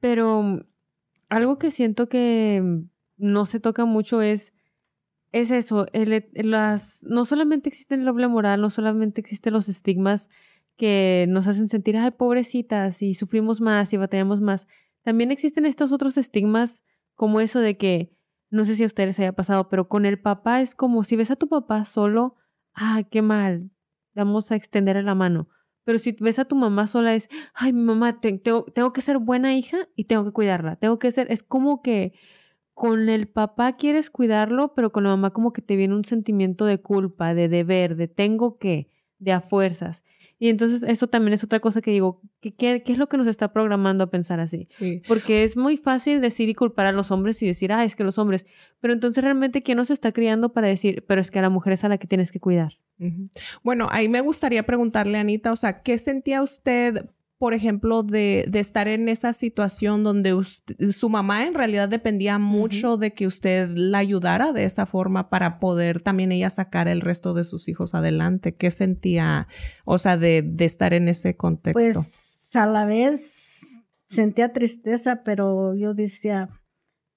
Pero 0.00 0.66
algo 1.28 1.58
que 1.58 1.70
siento 1.70 2.08
que 2.08 2.82
no 3.16 3.46
se 3.46 3.60
toca 3.60 3.84
mucho 3.84 4.22
es, 4.22 4.52
es 5.32 5.50
eso, 5.50 5.86
las, 5.92 7.02
no 7.04 7.24
solamente 7.24 7.68
existe 7.68 7.94
el 7.94 8.04
doble 8.04 8.28
moral, 8.28 8.60
no 8.60 8.70
solamente 8.70 9.20
existen 9.20 9.54
los 9.54 9.68
estigmas 9.68 10.28
que 10.76 11.26
nos 11.28 11.46
hacen 11.46 11.68
sentir, 11.68 11.96
ay, 11.96 12.10
pobrecitas, 12.10 13.00
y 13.02 13.14
sufrimos 13.14 13.60
más 13.60 13.92
y 13.92 13.96
batallamos 13.96 14.40
más. 14.40 14.68
También 15.02 15.30
existen 15.32 15.64
estos 15.64 15.90
otros 15.92 16.18
estigmas 16.18 16.84
como 17.14 17.40
eso 17.40 17.60
de 17.60 17.78
que, 17.78 18.12
no 18.50 18.64
sé 18.64 18.76
si 18.76 18.82
a 18.82 18.86
ustedes 18.86 19.18
haya 19.18 19.32
pasado, 19.32 19.68
pero 19.68 19.88
con 19.88 20.04
el 20.04 20.20
papá 20.20 20.60
es 20.60 20.74
como 20.74 21.02
si 21.02 21.16
ves 21.16 21.30
a 21.30 21.36
tu 21.36 21.48
papá 21.48 21.84
solo, 21.86 22.36
ah, 22.74 23.04
qué 23.10 23.22
mal, 23.22 23.70
vamos 24.24 24.50
a 24.50 24.56
extender 24.56 25.02
la 25.04 25.14
mano. 25.14 25.48
Pero 25.84 25.98
si 26.00 26.12
ves 26.18 26.38
a 26.40 26.44
tu 26.46 26.56
mamá 26.56 26.88
sola 26.88 27.14
es, 27.14 27.28
ay, 27.54 27.72
mi 27.72 27.82
mamá, 27.82 28.20
te- 28.20 28.32
tengo, 28.38 28.64
tengo 28.64 28.92
que 28.92 29.02
ser 29.02 29.18
buena 29.18 29.54
hija 29.54 29.88
y 29.94 30.04
tengo 30.04 30.24
que 30.24 30.32
cuidarla. 30.32 30.74
Tengo 30.76 30.98
que 30.98 31.12
ser, 31.12 31.30
es 31.30 31.44
como 31.44 31.80
que 31.82 32.12
con 32.74 33.08
el 33.08 33.28
papá 33.28 33.76
quieres 33.76 34.10
cuidarlo, 34.10 34.74
pero 34.74 34.90
con 34.92 35.04
la 35.04 35.10
mamá 35.10 35.30
como 35.30 35.52
que 35.52 35.62
te 35.62 35.76
viene 35.76 35.94
un 35.94 36.04
sentimiento 36.04 36.64
de 36.66 36.78
culpa, 36.80 37.34
de 37.34 37.48
deber, 37.48 37.96
de 37.96 38.08
tengo 38.08 38.58
que, 38.58 38.90
de 39.18 39.32
a 39.32 39.40
fuerzas. 39.40 40.02
Y 40.38 40.48
entonces 40.50 40.82
eso 40.82 41.06
también 41.06 41.32
es 41.32 41.42
otra 41.44 41.60
cosa 41.60 41.80
que 41.80 41.90
digo, 41.92 42.20
¿qué, 42.40 42.54
qué, 42.54 42.82
qué 42.82 42.92
es 42.92 42.98
lo 42.98 43.08
que 43.08 43.16
nos 43.16 43.26
está 43.26 43.52
programando 43.54 44.04
a 44.04 44.10
pensar 44.10 44.40
así? 44.40 44.66
Sí. 44.78 45.00
Porque 45.08 45.44
es 45.44 45.56
muy 45.56 45.78
fácil 45.78 46.20
decir 46.20 46.48
y 46.50 46.54
culpar 46.54 46.84
a 46.84 46.92
los 46.92 47.10
hombres 47.10 47.40
y 47.42 47.46
decir, 47.46 47.72
ah, 47.72 47.84
es 47.84 47.96
que 47.96 48.04
los 48.04 48.18
hombres. 48.18 48.44
Pero 48.80 48.92
entonces 48.92 49.24
realmente, 49.24 49.62
¿quién 49.62 49.78
nos 49.78 49.88
está 49.88 50.12
criando 50.12 50.52
para 50.52 50.66
decir, 50.66 51.04
pero 51.08 51.22
es 51.22 51.30
que 51.30 51.38
a 51.38 51.42
la 51.42 51.48
mujer 51.48 51.72
es 51.72 51.84
a 51.84 51.88
la 51.88 51.96
que 51.96 52.06
tienes 52.06 52.32
que 52.32 52.40
cuidar? 52.40 52.74
Bueno, 53.62 53.88
ahí 53.90 54.08
me 54.08 54.20
gustaría 54.20 54.64
preguntarle, 54.64 55.18
Anita, 55.18 55.52
o 55.52 55.56
sea, 55.56 55.82
¿qué 55.82 55.98
sentía 55.98 56.42
usted, 56.42 57.10
por 57.38 57.52
ejemplo, 57.52 58.02
de, 58.02 58.46
de 58.48 58.58
estar 58.60 58.88
en 58.88 59.08
esa 59.08 59.32
situación 59.32 60.02
donde 60.02 60.32
usted- 60.32 60.90
su 60.90 61.10
mamá 61.10 61.46
en 61.46 61.54
realidad 61.54 61.88
dependía 61.88 62.38
mucho 62.38 62.96
de 62.96 63.12
que 63.12 63.26
usted 63.26 63.68
la 63.74 63.98
ayudara 63.98 64.52
de 64.52 64.64
esa 64.64 64.86
forma 64.86 65.28
para 65.28 65.58
poder 65.58 66.00
también 66.00 66.32
ella 66.32 66.48
sacar 66.48 66.88
el 66.88 67.02
resto 67.02 67.34
de 67.34 67.44
sus 67.44 67.68
hijos 67.68 67.94
adelante? 67.94 68.54
¿Qué 68.54 68.70
sentía, 68.70 69.48
o 69.84 69.98
sea, 69.98 70.16
de, 70.16 70.42
de 70.42 70.64
estar 70.64 70.94
en 70.94 71.08
ese 71.08 71.36
contexto? 71.36 72.00
Pues 72.00 72.56
a 72.56 72.64
la 72.66 72.86
vez 72.86 73.60
sentía 74.06 74.52
tristeza, 74.54 75.22
pero 75.22 75.74
yo 75.74 75.92
decía, 75.92 76.48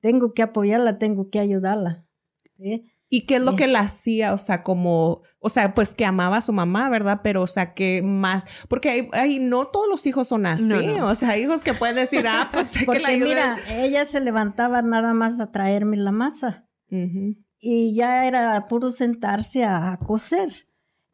tengo 0.02 0.34
que 0.34 0.42
apoyarla, 0.42 0.98
tengo 0.98 1.30
que 1.30 1.40
ayudarla. 1.40 2.06
¿sí? 2.58 2.92
¿Y 3.12 3.22
qué 3.26 3.38
es 3.38 3.42
lo 3.42 3.56
que 3.56 3.66
la 3.68 3.80
hacía? 3.80 4.34
O 4.34 4.38
sea, 4.38 4.62
como, 4.62 5.24
o 5.40 5.50
sea, 5.50 5.74
pues 5.74 5.96
que 5.96 6.06
amaba 6.06 6.38
a 6.38 6.42
su 6.42 6.54
mamá, 6.54 6.90
¿verdad? 6.90 7.22
Pero, 7.24 7.42
o 7.42 7.48
sea, 7.48 7.74
que 7.74 8.02
más, 8.04 8.46
porque 8.68 8.90
hay, 8.90 9.10
hay- 9.14 9.40
no 9.40 9.66
todos 9.68 9.88
los 9.90 10.06
hijos 10.06 10.28
son 10.28 10.46
así, 10.46 10.64
No, 10.66 10.80
no. 10.82 11.08
o 11.08 11.16
sea, 11.16 11.36
hijos 11.38 11.64
que 11.64 11.74
pueden 11.74 11.96
decir, 11.96 12.28
ah, 12.28 12.50
pues 12.54 12.68
sé 12.68 12.80
que 12.82 12.86
Porque 12.86 13.02
la 13.02 13.08
ayude. 13.10 13.30
mira, 13.30 13.58
ella 13.72 14.06
se 14.06 14.20
levantaba 14.20 14.84
nada 14.84 15.14
más 15.16 15.40
a 15.40 15.52
traerme 15.52 15.98
la 15.98 16.12
masa 16.12 16.68
y 17.62 17.94
ya 17.96 18.26
era 18.28 18.68
puro 18.68 18.92
sentarse 18.92 19.64
a, 19.64 19.92
a 19.92 19.98
coser. 19.98 20.50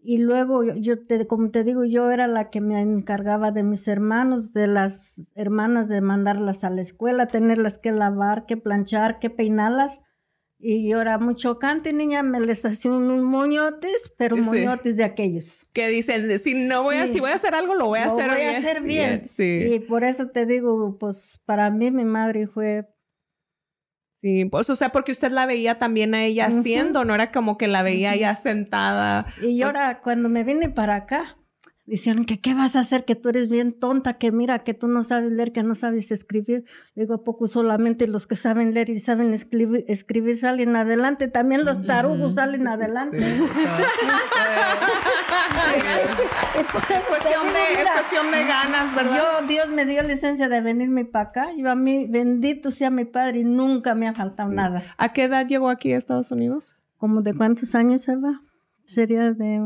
Y 0.08 0.19
luego, 0.19 0.63
yo 0.63 1.03
te, 1.08 1.25
como 1.25 1.49
te 1.49 1.63
digo, 1.63 1.84
yo 1.84 2.12
era 2.12 2.27
la 2.27 2.51
que 2.51 2.62
me 2.62 2.79
encargaba 2.79 3.51
de 3.51 3.63
mis 3.63 3.88
hermanos, 3.88 4.53
de 4.53 4.67
las 4.67 5.19
hermanas, 5.34 5.88
de 5.88 5.99
mandarlas 6.01 6.63
a 6.63 6.69
la 6.69 6.81
escuela, 6.81 7.25
tenerlas 7.25 7.79
que 7.79 7.91
lavar, 7.91 8.45
que 8.45 8.55
planchar, 8.58 9.17
que 9.19 9.31
peinarlas. 9.31 10.01
Y 10.67 10.89
yo 10.89 10.99
era 10.99 11.19
muy 11.19 11.36
chocante, 11.36 11.93
niña, 11.93 12.23
me 12.23 12.39
les 12.39 12.65
hacía 12.65 12.89
unos 12.91 13.21
moñotes, 13.21 14.12
pero 14.17 14.36
Sí. 14.36 14.41
moñotes 14.41 14.97
de 14.97 15.04
aquellos. 15.04 15.67
Que 15.73 15.89
dicen, 15.89 16.39
si 16.39 16.56
no 16.56 16.82
voy 16.82 16.95
a, 16.95 17.06
Sí. 17.06 17.13
si 17.13 17.19
voy 17.19 17.30
a 17.30 17.36
hacer 17.36 17.54
algo, 17.54 17.75
lo 17.75 17.86
voy 17.86 17.99
a 17.99 18.08
Lo 18.08 18.13
hacer 18.13 18.30
voy 18.30 18.39
bien. 18.39 18.56
a 18.56 18.58
hacer 18.58 18.82
bien. 18.82 19.28
Sí. 19.28 19.43
Y 19.75 19.80
por 19.82 20.04
eso 20.04 20.28
te 20.30 20.47
digo, 20.47 20.97
pues 20.99 21.39
para 21.45 21.69
mí 21.69 21.91
mi 21.91 22.04
madre 22.06 22.47
fue 22.47 22.88
Sí, 24.17 24.45
pues, 24.45 24.67
o 24.71 24.75
sea, 24.75 24.89
porque 24.89 25.12
usted 25.12 25.30
la 25.32 25.45
veía 25.45 25.78
también 25.78 26.15
a 26.15 26.23
ella 26.23 26.47
haciendo, 26.47 27.06
no 27.06 27.13
era 27.13 27.32
como 27.32 27.60
que 27.60 27.67
la 27.67 27.84
veía 27.84 28.15
ya 28.15 28.34
sentada. 28.34 29.28
Y 29.43 29.62
Pues- 29.62 29.65
ahora, 29.75 29.99
cuando 30.01 30.30
me 30.30 30.43
vine 30.43 30.69
para 30.69 30.95
acá, 30.95 31.38
decían 31.86 32.26
que 32.26 32.39
qué 32.39 32.54
vas 32.54 32.76
a 32.76 32.80
hacer, 32.80 33.06
que 33.06 33.15
tú 33.15 33.30
eres 33.30 33.50
bien 33.50 33.71
tonta, 33.74 34.17
que 34.17 34.32
mira, 34.32 34.60
que 34.60 34.74
tú 34.74 34.88
no 34.88 35.04
sabes 35.04 35.32
leer, 35.32 35.52
que 35.52 35.62
no 35.63 35.76
sabes 35.76 36.12
escribir. 36.12 36.65
Digo, 36.95 37.13
¿a 37.13 37.24
poco 37.24 37.48
solamente 37.48 38.08
los 38.08 38.26
que 38.28 38.36
saben 38.36 38.74
leer 38.74 38.89
y 38.89 39.00
saben 39.00 39.34
escribir, 39.34 39.86
escribir 39.88 40.38
salen 40.38 40.76
adelante? 40.76 41.28
También 41.28 41.63
los 41.65 41.86
tarugos 41.86 42.36
salen 42.36 42.67
adelante. 42.67 43.17
Es 46.56 47.04
cuestión 47.08 47.48
de, 47.48 47.82
es 47.82 47.89
cuestión 47.91 48.32
de 48.32 48.43
ganas, 48.45 48.95
¿verdad? 48.95 49.41
Yo, 49.41 49.48
Dios 49.48 49.69
me 49.69 49.86
dio 49.86 50.02
licencia 50.04 50.48
de 50.48 50.62
venirme 50.62 51.06
para 51.06 51.30
acá. 51.30 51.48
Yo 51.58 51.69
a 51.69 51.76
mí, 51.76 52.08
bendito 52.08 52.71
sea 52.71 52.89
mi 52.89 53.06
padre, 53.06 53.39
y 53.39 53.43
nunca 53.43 53.95
me 53.95 54.08
ha 54.08 54.13
faltado 54.13 54.50
Sí. 54.50 54.56
nada. 54.56 54.84
¿A 54.98 55.13
qué 55.13 55.24
edad 55.26 55.45
llegó 55.48 55.69
aquí 55.69 55.91
a 55.91 55.98
Estados 55.98 56.32
Unidos? 56.32 56.76
¿Como 56.98 57.21
de 57.21 57.34
cuántos 57.34 57.76
años 57.76 58.02
se 58.04 58.15
va? 58.15 58.41
Sería 58.86 59.32
de... 59.34 59.62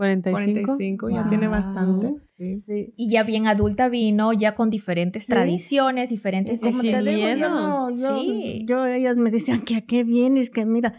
45. 0.00 0.76
45, 0.76 1.10
ya 1.10 1.28
tiene 1.28 1.46
Wow. 1.46 1.52
bastante. 1.56 2.14
Sí. 2.28 2.60
Sí. 2.60 2.92
Y 2.96 3.10
ya 3.10 3.22
bien 3.22 3.46
adulta 3.46 3.88
vino 3.90 4.32
ya 4.32 4.54
con 4.54 4.70
diferentes 4.70 5.24
Sí. 5.24 5.32
tradiciones, 5.32 6.08
diferentes... 6.08 6.60
Como 6.60 6.80
te 6.80 6.86
digo, 7.02 7.28
yo, 7.36 7.36
no, 7.36 7.90
yo, 7.90 8.18
Sí. 8.18 8.64
yo- 8.66 8.86
ellas 8.86 9.16
me 9.18 9.30
decían 9.30 9.60
que 9.62 9.76
a 9.76 9.82
qué 9.82 10.04
vienes, 10.04 10.48
que 10.48 10.64
mira, 10.64 10.92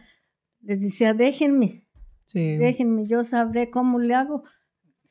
les 0.62 0.82
decía, 0.82 1.14
déjenme, 1.16 1.88
Sí. 2.26 2.58
déjenme, 2.58 3.08
yo 3.08 3.24
sabré 3.24 3.72
cómo 3.72 3.98
le 4.00 4.14
hago. 4.14 4.44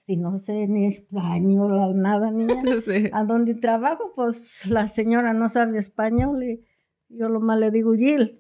Si 0.06 0.16
no 0.16 0.38
sé 0.38 0.66
ni 0.68 0.86
español, 0.86 2.00
nada, 2.00 2.30
niña. 2.30 2.62
Sí. 2.84 3.10
A 3.12 3.24
donde 3.24 3.54
trabajo, 3.54 4.12
pues 4.14 4.66
la 4.68 4.86
señora 4.86 5.32
no 5.34 5.48
sabe 5.48 5.78
español 5.78 6.42
y 6.44 6.60
yo 7.08 7.28
lo 7.28 7.40
más 7.40 7.58
le 7.58 7.70
digo, 7.72 7.92
Gil, 7.94 8.38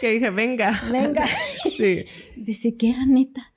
Que 0.00 0.10
dije, 0.12 0.30
venga. 0.30 0.72
venga. 0.90 1.24
Sí. 1.76 2.04
Dice, 2.36 2.76
¿qué, 2.76 2.92
Anita? 2.92 3.52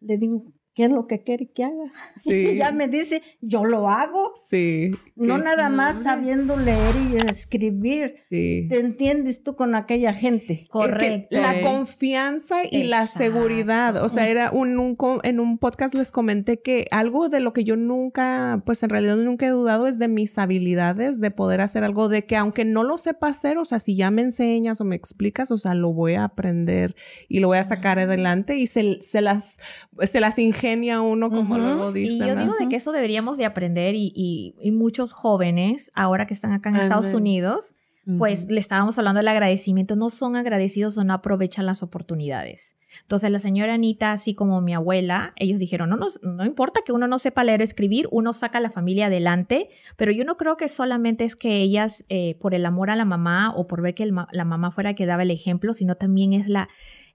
Le 0.00 0.16
digo, 0.18 0.52
¿qué 0.74 0.84
es 0.84 0.90
lo 0.90 1.06
que 1.06 1.22
quiere 1.22 1.50
que 1.50 1.64
haga? 1.64 1.92
Sí. 2.16 2.30
Y 2.30 2.46
ella 2.48 2.70
me 2.70 2.88
dice, 2.88 3.22
yo 3.40 3.64
lo 3.64 3.88
hago. 3.88 4.32
Sí. 4.36 4.90
No 5.16 5.38
nada 5.38 5.68
más 5.68 6.02
sabiendo 6.02 6.56
leer 6.56 6.94
y 7.10 7.16
escribir. 7.30 8.16
Sí. 8.28 8.66
¿Te 8.68 8.78
entiendes 8.78 9.42
tú 9.42 9.56
con 9.56 9.74
aquella 9.74 10.12
gente? 10.12 10.64
Que 10.98 11.26
la 11.30 11.60
confianza 11.62 12.58
y 12.70 12.84
la 12.84 13.02
Exacto. 13.02 13.18
seguridad. 13.18 14.02
O 14.04 14.08
sea, 14.08 14.28
era 14.28 14.50
un, 14.50 14.96
en 15.22 15.40
un 15.40 15.58
podcast 15.58 15.94
les 15.94 16.12
comenté 16.12 16.60
que 16.60 16.86
algo 16.90 17.28
de 17.28 17.40
lo 17.40 17.52
que 17.52 17.64
yo 17.64 17.76
nunca, 17.76 18.62
pues 18.66 18.82
en 18.82 18.90
realidad 18.90 19.16
nunca 19.16 19.46
he 19.46 19.50
dudado 19.50 19.86
es 19.86 19.98
de 19.98 20.08
mis 20.08 20.36
habilidades 20.36 21.20
de 21.20 21.30
poder 21.30 21.60
hacer 21.60 21.84
algo, 21.84 22.08
de 22.08 22.26
que 22.26 22.36
aunque 22.36 22.64
no 22.64 22.82
lo 22.82 22.98
sepa 22.98 23.28
hacer, 23.28 23.58
o 23.58 23.64
sea, 23.64 23.78
si 23.78 23.96
ya 23.96 24.10
me 24.10 24.22
enseñas 24.22 24.80
o 24.80 24.84
me 24.84 24.96
explicas, 24.96 25.50
o 25.50 25.56
sea, 25.56 25.74
lo 25.74 25.92
voy 25.92 26.14
a 26.14 26.24
aprender 26.24 26.94
y 27.28 27.40
lo 27.40 27.48
voy 27.48 27.58
a 27.58 27.64
sacar 27.64 27.98
adelante 27.98 28.56
y 28.56 28.66
se, 28.66 29.00
se 29.00 29.20
las, 29.20 29.58
se 30.02 30.20
las 30.20 30.38
ingenia 30.68 31.00
uno, 31.00 31.30
como 31.30 31.54
Ujú. 31.54 31.62
luego 31.64 31.90
Y 31.90 32.00
dicen. 32.02 32.26
yo 32.28 32.34
¿no? 32.34 32.40
digo 32.40 32.54
de 32.58 32.68
que 32.68 32.76
eso 32.76 32.92
deberíamos 32.92 33.36
de 33.38 33.44
aprender 33.44 33.94
y, 33.94 34.12
y- 34.14 34.54
y 34.60 34.72
muchos 34.72 35.12
jóvenes, 35.12 35.90
ahora 35.94 36.26
que 36.26 36.34
están 36.34 36.52
acá 36.52 36.68
en 36.70 36.76
Estados. 36.76 37.12
Unidos, 37.14 37.74
pues 38.18 38.48
le 38.50 38.58
estábamos 38.60 38.98
hablando 38.98 39.18
del 39.18 39.28
agradecimiento, 39.28 39.94
no 39.94 40.10
son 40.10 40.34
agradecidos 40.34 40.98
o 40.98 41.04
no 41.04 41.12
aprovechan 41.14 41.64
las 41.66 41.82
oportunidades. 41.82 42.74
Entonces 43.02 43.30
la 43.30 43.38
señora 43.38 43.74
Anita, 43.74 44.10
así 44.10 44.34
como 44.34 44.60
mi 44.60 44.74
abuela, 44.74 45.32
ellos 45.36 45.60
dijeron, 45.60 45.90
no, 45.90 45.96
nos, 45.96 46.20
no 46.24 46.44
importa 46.44 46.80
que 46.84 46.90
uno 46.92 47.06
no 47.06 47.20
sepa 47.20 47.44
leer 47.44 47.60
o 47.60 47.64
escribir, 47.64 48.08
uno 48.10 48.32
saca 48.32 48.58
a 48.58 48.60
la 48.60 48.70
familia 48.70 49.06
adelante, 49.06 49.68
pero 49.96 50.10
yo 50.10 50.24
no 50.24 50.36
creo 50.36 50.56
que 50.56 50.68
solamente 50.68 51.24
es 51.24 51.36
que 51.36 51.58
ellas, 51.62 52.04
eh, 52.08 52.36
por 52.40 52.52
el 52.52 52.66
amor 52.66 52.90
a 52.90 52.96
la 52.96 53.04
mamá 53.04 53.52
o 53.54 53.68
por 53.68 53.80
ver 53.80 53.94
que 53.94 54.02
el 54.02 54.12
la 54.32 54.44
mamá 54.44 54.72
fuera 54.72 54.94
que 54.94 55.06
daba 55.06 55.22
el 55.22 55.30
ejemplo, 55.30 55.72
sino 55.72 55.94
también 55.94 56.32
es 56.32 56.48
la... 56.48 56.68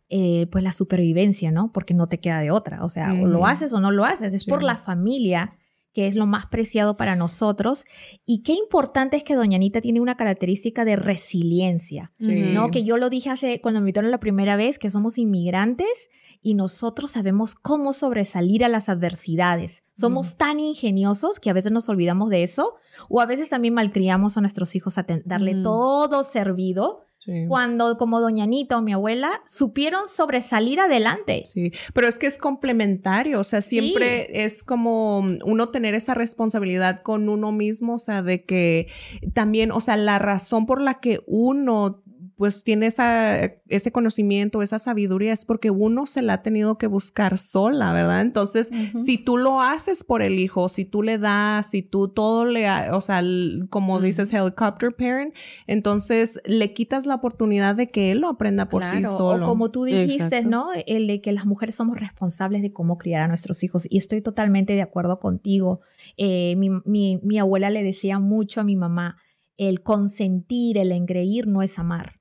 eh, 0.10 0.48
pues 0.52 0.64
la 0.64 0.72
supervivencia, 0.72 1.52
¿no? 1.52 1.72
Porque 1.72 1.94
no 1.94 2.08
te 2.08 2.20
queda 2.20 2.40
de 2.40 2.52
otra. 2.52 2.84
O 2.84 2.90
sea, 2.90 3.14
o 3.14 3.28
lo 3.28 3.46
haces 3.46 3.74
o 3.74 3.80
no 3.80 3.92
lo 3.92 4.06
haces. 4.06 4.34
Es 4.34 4.46
por 4.46 4.64
la 4.64 4.76
familia 4.76 5.58
que 5.96 6.08
es 6.08 6.16
lo 6.16 6.26
más 6.28 6.46
preciado 6.48 6.98
para 6.98 7.16
nosotros. 7.16 7.86
Y 8.26 8.44
qué 8.44 8.52
importante 8.52 9.16
es 9.16 9.24
que 9.24 9.34
Doña 9.34 9.56
Anita 9.56 9.80
tiene 9.80 10.02
una 10.02 10.18
característica 10.18 10.84
de 10.84 10.98
resiliencia. 10.98 12.12
Sí. 12.20 12.42
¿no? 12.54 12.70
Que 12.70 12.84
yo 12.84 12.98
lo 12.98 13.10
dije 13.10 13.30
hace 13.30 13.62
cuando 13.62 13.80
me 13.80 13.86
invitaron 13.86 14.12
la 14.12 14.20
primera 14.20 14.58
vez, 14.58 14.78
que 14.78 14.90
somos 14.90 15.18
inmigrantes 15.18 16.10
y 16.42 16.54
nosotros 16.54 17.12
sabemos 17.12 17.56
cómo 17.56 17.94
sobresalir 17.94 18.66
a 18.66 18.68
las 18.68 18.90
adversidades. 18.90 19.86
Somos 19.94 20.36
tan 20.36 20.60
ingeniosos 20.60 21.40
que 21.40 21.50
a 21.50 21.54
veces 21.54 21.72
nos 21.72 21.88
olvidamos 21.88 22.30
de 22.30 22.44
eso 22.44 22.76
o 23.08 23.22
a 23.22 23.26
veces 23.26 23.48
también 23.48 23.74
malcriamos 23.74 24.36
a 24.36 24.42
nuestros 24.42 24.76
hijos 24.76 24.98
a 24.98 25.06
darle 25.24 25.56
Mm. 25.56 25.64
todo 25.64 26.24
servido 26.24 27.05
Sí. 27.26 27.46
cuando 27.48 27.98
como 27.98 28.22
Doña 28.22 28.44
Anita 28.44 28.78
o 28.78 28.82
mi 28.84 28.94
abuela 28.94 29.42
supieron 29.48 30.08
sobresalir 30.08 30.80
adelante. 30.80 31.44
Sí, 31.46 31.72
pero 31.94 32.08
es 32.08 32.20
que 32.20 32.28
es 32.28 32.38
complementario, 32.38 33.40
o 33.40 33.44
sea, 33.44 33.62
Sí. 33.62 33.80
siempre 33.80 34.44
es 34.46 34.62
como 34.64 35.20
uno 35.44 35.70
tener 35.70 35.96
esa 35.96 36.14
responsabilidad 36.14 37.02
con 37.02 37.28
uno 37.30 37.52
mismo, 37.52 37.96
o 37.96 38.00
sea, 38.00 38.22
de 38.22 38.44
que 38.44 38.88
también, 39.34 39.72
o 39.72 39.80
sea, 39.80 39.98
la 39.98 40.20
razón 40.20 40.66
por 40.68 40.80
la 40.82 40.96
que 41.00 41.22
uno 41.26 42.04
pues 42.38 42.64
tiene 42.64 42.88
esa, 42.88 43.44
ese 43.68 43.92
conocimiento, 43.92 44.62
esa 44.62 44.78
sabiduría, 44.80 45.32
es 45.34 45.46
porque 45.46 45.72
uno 45.72 46.06
se 46.06 46.22
la 46.22 46.34
ha 46.34 46.42
tenido 46.42 46.78
que 46.78 46.88
buscar 46.88 47.38
sola, 47.38 47.94
¿verdad? 47.94 48.22
Entonces, 48.22 48.72
si 48.98 49.18
tú 49.18 49.38
lo 49.38 49.62
haces 49.62 50.04
por 50.04 50.22
el 50.22 50.38
hijo, 50.40 50.68
si 50.70 50.84
tú 50.86 51.02
le 51.02 51.18
das, 51.18 51.70
si 51.70 51.82
tú 51.82 52.10
todo 52.10 52.46
le, 52.46 52.68
o 52.92 53.02
sea, 53.02 53.24
como 53.70 54.02
dices, 54.02 54.34
helicopter 54.34 54.94
parent, 54.96 55.34
entonces 55.68 56.40
le 56.46 56.74
quitas 56.74 57.06
la 57.06 57.16
oportunidad 57.16 57.76
de 57.76 57.90
que 57.90 58.12
él 58.12 58.20
lo 58.20 58.30
aprenda 58.30 58.70
por 58.70 58.84
sí 58.84 59.00
Claro, 59.00 59.18
solo. 59.18 59.46
O 59.46 59.50
como 59.50 59.72
tú 59.72 59.84
dijiste, 59.86 60.24
Exacto. 60.38 60.50
¿no? 60.50 60.66
El 60.86 61.08
de 61.08 61.22
que 61.22 61.32
las 61.32 61.46
mujeres 61.46 61.76
somos 61.76 62.00
responsables 62.00 62.62
de 62.62 62.72
cómo 62.74 62.98
criar 62.98 63.22
a 63.22 63.28
nuestros 63.28 63.64
hijos. 63.64 63.88
Y 63.90 63.98
estoy 63.98 64.22
totalmente 64.22 64.74
de 64.74 64.82
acuerdo 64.82 65.20
contigo. 65.20 65.82
Eh, 66.18 66.56
mi, 66.58 66.70
mi- 66.86 67.20
mi 67.24 67.40
abuela 67.40 67.70
le 67.70 67.84
decía 67.84 68.20
mucho 68.20 68.62
a 68.62 68.64
mi 68.64 68.76
mamá, 68.76 69.18
el 69.58 69.82
consentir, 69.84 70.78
el 70.78 70.92
engreír 70.92 71.48
no 71.48 71.62
es 71.62 71.80
amar. 71.80 72.20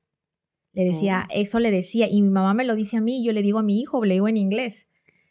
Le 0.74 0.84
decía, 0.84 1.26
eso 1.30 1.60
le 1.60 1.70
decía, 1.70 2.08
y 2.10 2.20
mi 2.20 2.30
mamá 2.30 2.52
me 2.52 2.64
lo 2.64 2.74
dice 2.74 2.96
a 2.96 3.00
mí, 3.00 3.20
y 3.20 3.24
yo 3.24 3.32
le 3.32 3.42
digo 3.42 3.60
a 3.60 3.62
mi 3.62 3.80
hijo, 3.80 4.04
le 4.04 4.14
digo 4.14 4.26
en 4.26 4.36
inglés, 4.36 4.88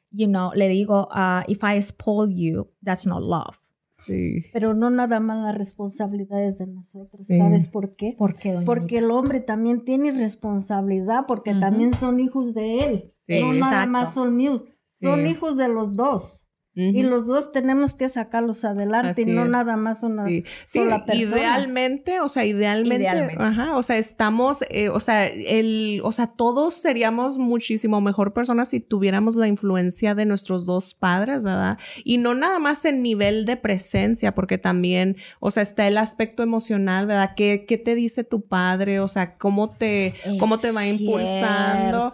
you 0.10 0.28
know, 0.28 0.52
le 0.54 0.70
digo, 0.70 1.10
uh, 1.12 1.44
if 1.48 1.62
I 1.64 1.82
spoil 1.82 2.34
you, 2.34 2.70
that's 2.82 3.06
not 3.06 3.22
love. 3.22 3.58
Sí. 4.06 4.46
Pero 4.52 4.74
no 4.74 4.90
nada 4.90 5.20
más 5.20 5.44
las 5.44 5.58
responsabilidades 5.58 6.58
de 6.58 6.68
nosotros. 6.68 7.26
Sí. 7.26 7.38
¿Sabes 7.38 7.68
por 7.68 7.96
qué? 7.96 8.16
¿Por 8.18 8.36
qué, 8.36 8.60
Porque 8.66 8.98
Anita? 8.98 9.06
el 9.06 9.12
hombre 9.12 9.40
también 9.40 9.84
tiene 9.86 10.12
responsabilidad, 10.12 11.26
porque 11.28 11.54
también 11.56 11.94
son 11.94 12.20
hijos 12.20 12.54
de 12.54 12.80
él. 12.80 13.06
Sí. 13.10 13.42
No 13.42 13.54
nada 13.54 13.86
más 13.86 14.14
son 14.14 14.36
míos, 14.36 14.64
son 14.86 15.28
hijos 15.28 15.58
de 15.58 15.68
los 15.68 15.96
dos. 15.96 16.43
Y 16.76 17.04
los 17.04 17.28
dos 17.28 17.52
tenemos 17.52 17.94
que 17.96 18.10
sacarlos 18.10 18.66
adelante, 18.66 19.10
Así 19.10 19.22
y 19.22 19.26
no 19.26 19.44
es. 19.44 19.50
nada 19.52 19.78
más 19.78 20.02
una 20.02 20.26
Sí, 20.28 20.44
sí, 20.66 20.80
sola 20.80 21.06
persona. 21.06 21.38
idealmente, 21.38 22.20
o 22.20 22.28
sea, 22.28 22.46
idealmente, 22.46 23.04
Idealmente. 23.04 23.44
ajá, 23.44 23.78
o 23.78 23.84
sea, 23.84 23.98
estamos, 23.98 24.64
eh, 24.72 24.90
o 24.90 25.00
sea, 25.00 25.28
el, 25.28 26.02
o 26.04 26.12
sea, 26.12 26.28
todos 26.28 26.74
seríamos 26.74 27.38
muchísimo 27.38 28.02
mejor 28.02 28.34
personas 28.34 28.70
si 28.70 28.80
tuviéramos 28.80 29.36
la 29.36 29.48
influencia 29.48 30.16
de 30.16 30.26
nuestros 30.26 30.66
dos 30.66 30.96
padres, 30.96 31.44
¿verdad? 31.44 31.78
Y 32.04 32.18
no 32.18 32.34
nada 32.34 32.58
más 32.58 32.86
en 32.86 33.04
nivel 33.04 33.46
de 33.46 33.56
presencia, 33.56 34.34
porque 34.34 34.58
también, 34.58 35.18
o 35.40 35.52
sea, 35.52 35.62
está 35.62 35.88
el 35.88 35.98
aspecto 36.00 36.42
emocional, 36.42 37.06
¿verdad? 37.06 37.34
¿Qué, 37.36 37.66
qué 37.68 37.78
te 37.78 37.94
dice 37.94 38.24
tu 38.24 38.48
padre? 38.48 39.00
O 39.00 39.08
sea, 39.08 39.38
cómo 39.38 39.70
te, 39.70 40.16
cómo 40.40 40.58
te 40.58 40.72
va 40.72 40.88
impulsando. 40.88 42.14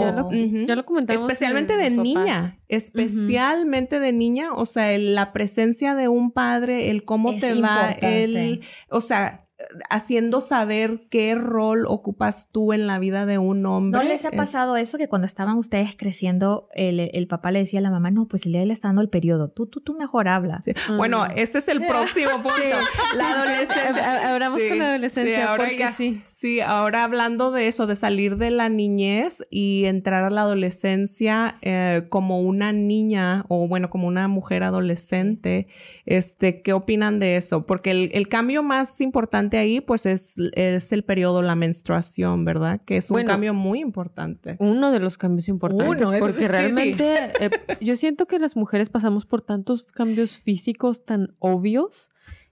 Ya 0.00 0.10
lo, 0.12 0.26
Ujú. 0.26 0.66
ya 0.66 0.74
lo 0.74 0.84
comentamos. 0.84 1.22
Especialmente 1.22 1.74
en 1.74 1.96
de 1.96 2.02
niña, 2.02 2.58
especialmente 2.68 3.99
de 4.00 4.12
niña, 4.12 4.52
o 4.54 4.64
sea, 4.64 4.92
el- 4.92 5.14
la 5.14 5.32
presencia 5.32 5.94
de 5.94 6.08
un 6.08 6.32
padre, 6.32 6.90
el 6.90 7.04
cómo 7.04 7.32
Es 7.32 7.40
te 7.40 7.54
va, 7.54 7.90
importante. 7.92 8.24
el, 8.24 8.60
o 8.88 9.00
sea, 9.00 9.46
haciendo 9.88 10.40
saber 10.40 11.02
qué 11.10 11.34
rol 11.34 11.84
ocupas 11.86 12.48
tú 12.52 12.72
en 12.72 12.86
la 12.86 12.98
vida 12.98 13.26
de 13.26 13.38
un 13.38 13.64
hombre. 13.66 14.02
¿No 14.02 14.08
les 14.08 14.24
ha 14.24 14.28
es- 14.30 14.36
pasado 14.36 14.76
eso 14.76 14.98
que 14.98 15.08
cuando 15.08 15.26
estaban 15.26 15.56
ustedes 15.58 15.94
creciendo, 15.96 16.68
el, 16.74 17.00
el 17.00 17.26
papá 17.26 17.50
le 17.50 17.60
decía 17.60 17.80
a 17.80 17.82
la 17.82 17.90
mamá, 17.90 18.10
no, 18.10 18.26
pues 18.26 18.46
le 18.46 18.60
está 18.70 18.88
dando 18.88 19.02
el 19.02 19.08
periodo, 19.08 19.48
tú, 19.50 19.66
tú, 19.66 19.80
tú 19.80 19.94
mejor 19.94 20.28
hablas? 20.28 20.64
Sí. 20.64 20.72
Bueno, 20.96 21.24
Mm. 21.24 21.38
ese 21.38 21.58
es 21.58 21.68
el 21.68 21.86
próximo 21.86 22.30
punto. 22.42 22.50
La 23.16 23.30
adolescencia. 23.32 24.32
Hablamos 24.32 24.60
con 24.68 24.78
la 24.78 24.88
adolescencia, 24.90 25.36
sí, 25.36 25.42
ahora 25.42 25.64
porque 25.64 25.78
ya- 25.78 25.92
sí. 25.92 26.22
Sí, 26.28 26.60
ahora 26.60 27.04
hablando 27.04 27.50
de 27.50 27.66
eso, 27.68 27.86
de 27.86 27.96
salir 27.96 28.36
de 28.36 28.50
la 28.50 28.68
niñez 28.68 29.44
y 29.50 29.84
entrar 29.84 30.24
a 30.24 30.30
la 30.30 30.42
adolescencia 30.42 31.56
eh, 31.62 32.06
como 32.08 32.40
una 32.40 32.72
niña 32.72 33.44
o 33.48 33.68
bueno, 33.68 33.90
como 33.90 34.08
una 34.08 34.26
mujer 34.28 34.62
adolescente, 34.62 35.66
este, 36.06 36.62
¿qué 36.62 36.72
opinan 36.72 37.18
de 37.18 37.36
eso? 37.36 37.66
Porque 37.66 37.90
el, 37.90 38.10
el 38.14 38.28
cambio 38.28 38.62
más 38.62 39.00
importante 39.00 39.49
ahí, 39.58 39.80
pues 39.80 40.06
es, 40.06 40.36
es 40.54 40.92
el 40.92 41.04
periodo, 41.04 41.42
la 41.42 41.54
menstruación, 41.54 42.44
¿verdad? 42.44 42.80
Que 42.84 42.96
es 42.96 43.10
un 43.10 43.14
Bueno. 43.14 43.28
cambio 43.28 43.54
muy 43.54 43.80
importante. 43.80 44.56
Uno 44.60 44.90
de 44.92 45.00
los 45.00 45.16
cambios 45.18 45.48
importantes, 45.48 45.86
Uno, 45.86 46.12
es- 46.12 46.20
porque 46.20 46.42
sí, 46.42 46.48
realmente 46.48 47.14
eh, 47.38 47.50
yo 47.80 47.96
siento 47.96 48.26
que 48.26 48.38
las 48.38 48.56
mujeres 48.56 48.88
pasamos 48.88 49.26
por 49.26 49.42
tantos 49.42 49.84
cambios 49.84 50.38
físicos 50.38 51.04
tan 51.04 51.34
obvios 51.38 52.10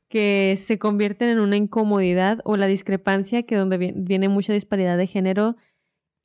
que 0.09 0.59
se 0.63 0.79
convierten 0.79 1.29
en 1.29 1.39
una 1.41 1.57
incomodidad 1.57 2.39
o 2.45 2.57
la 2.57 2.67
discrepancia 2.67 3.43
que 3.43 3.57
donde 3.57 3.77
vi- 3.79 3.93
viene 3.95 4.29
mucha 4.29 4.53
disparidad 4.53 4.97
de 4.97 5.07
género 5.07 5.57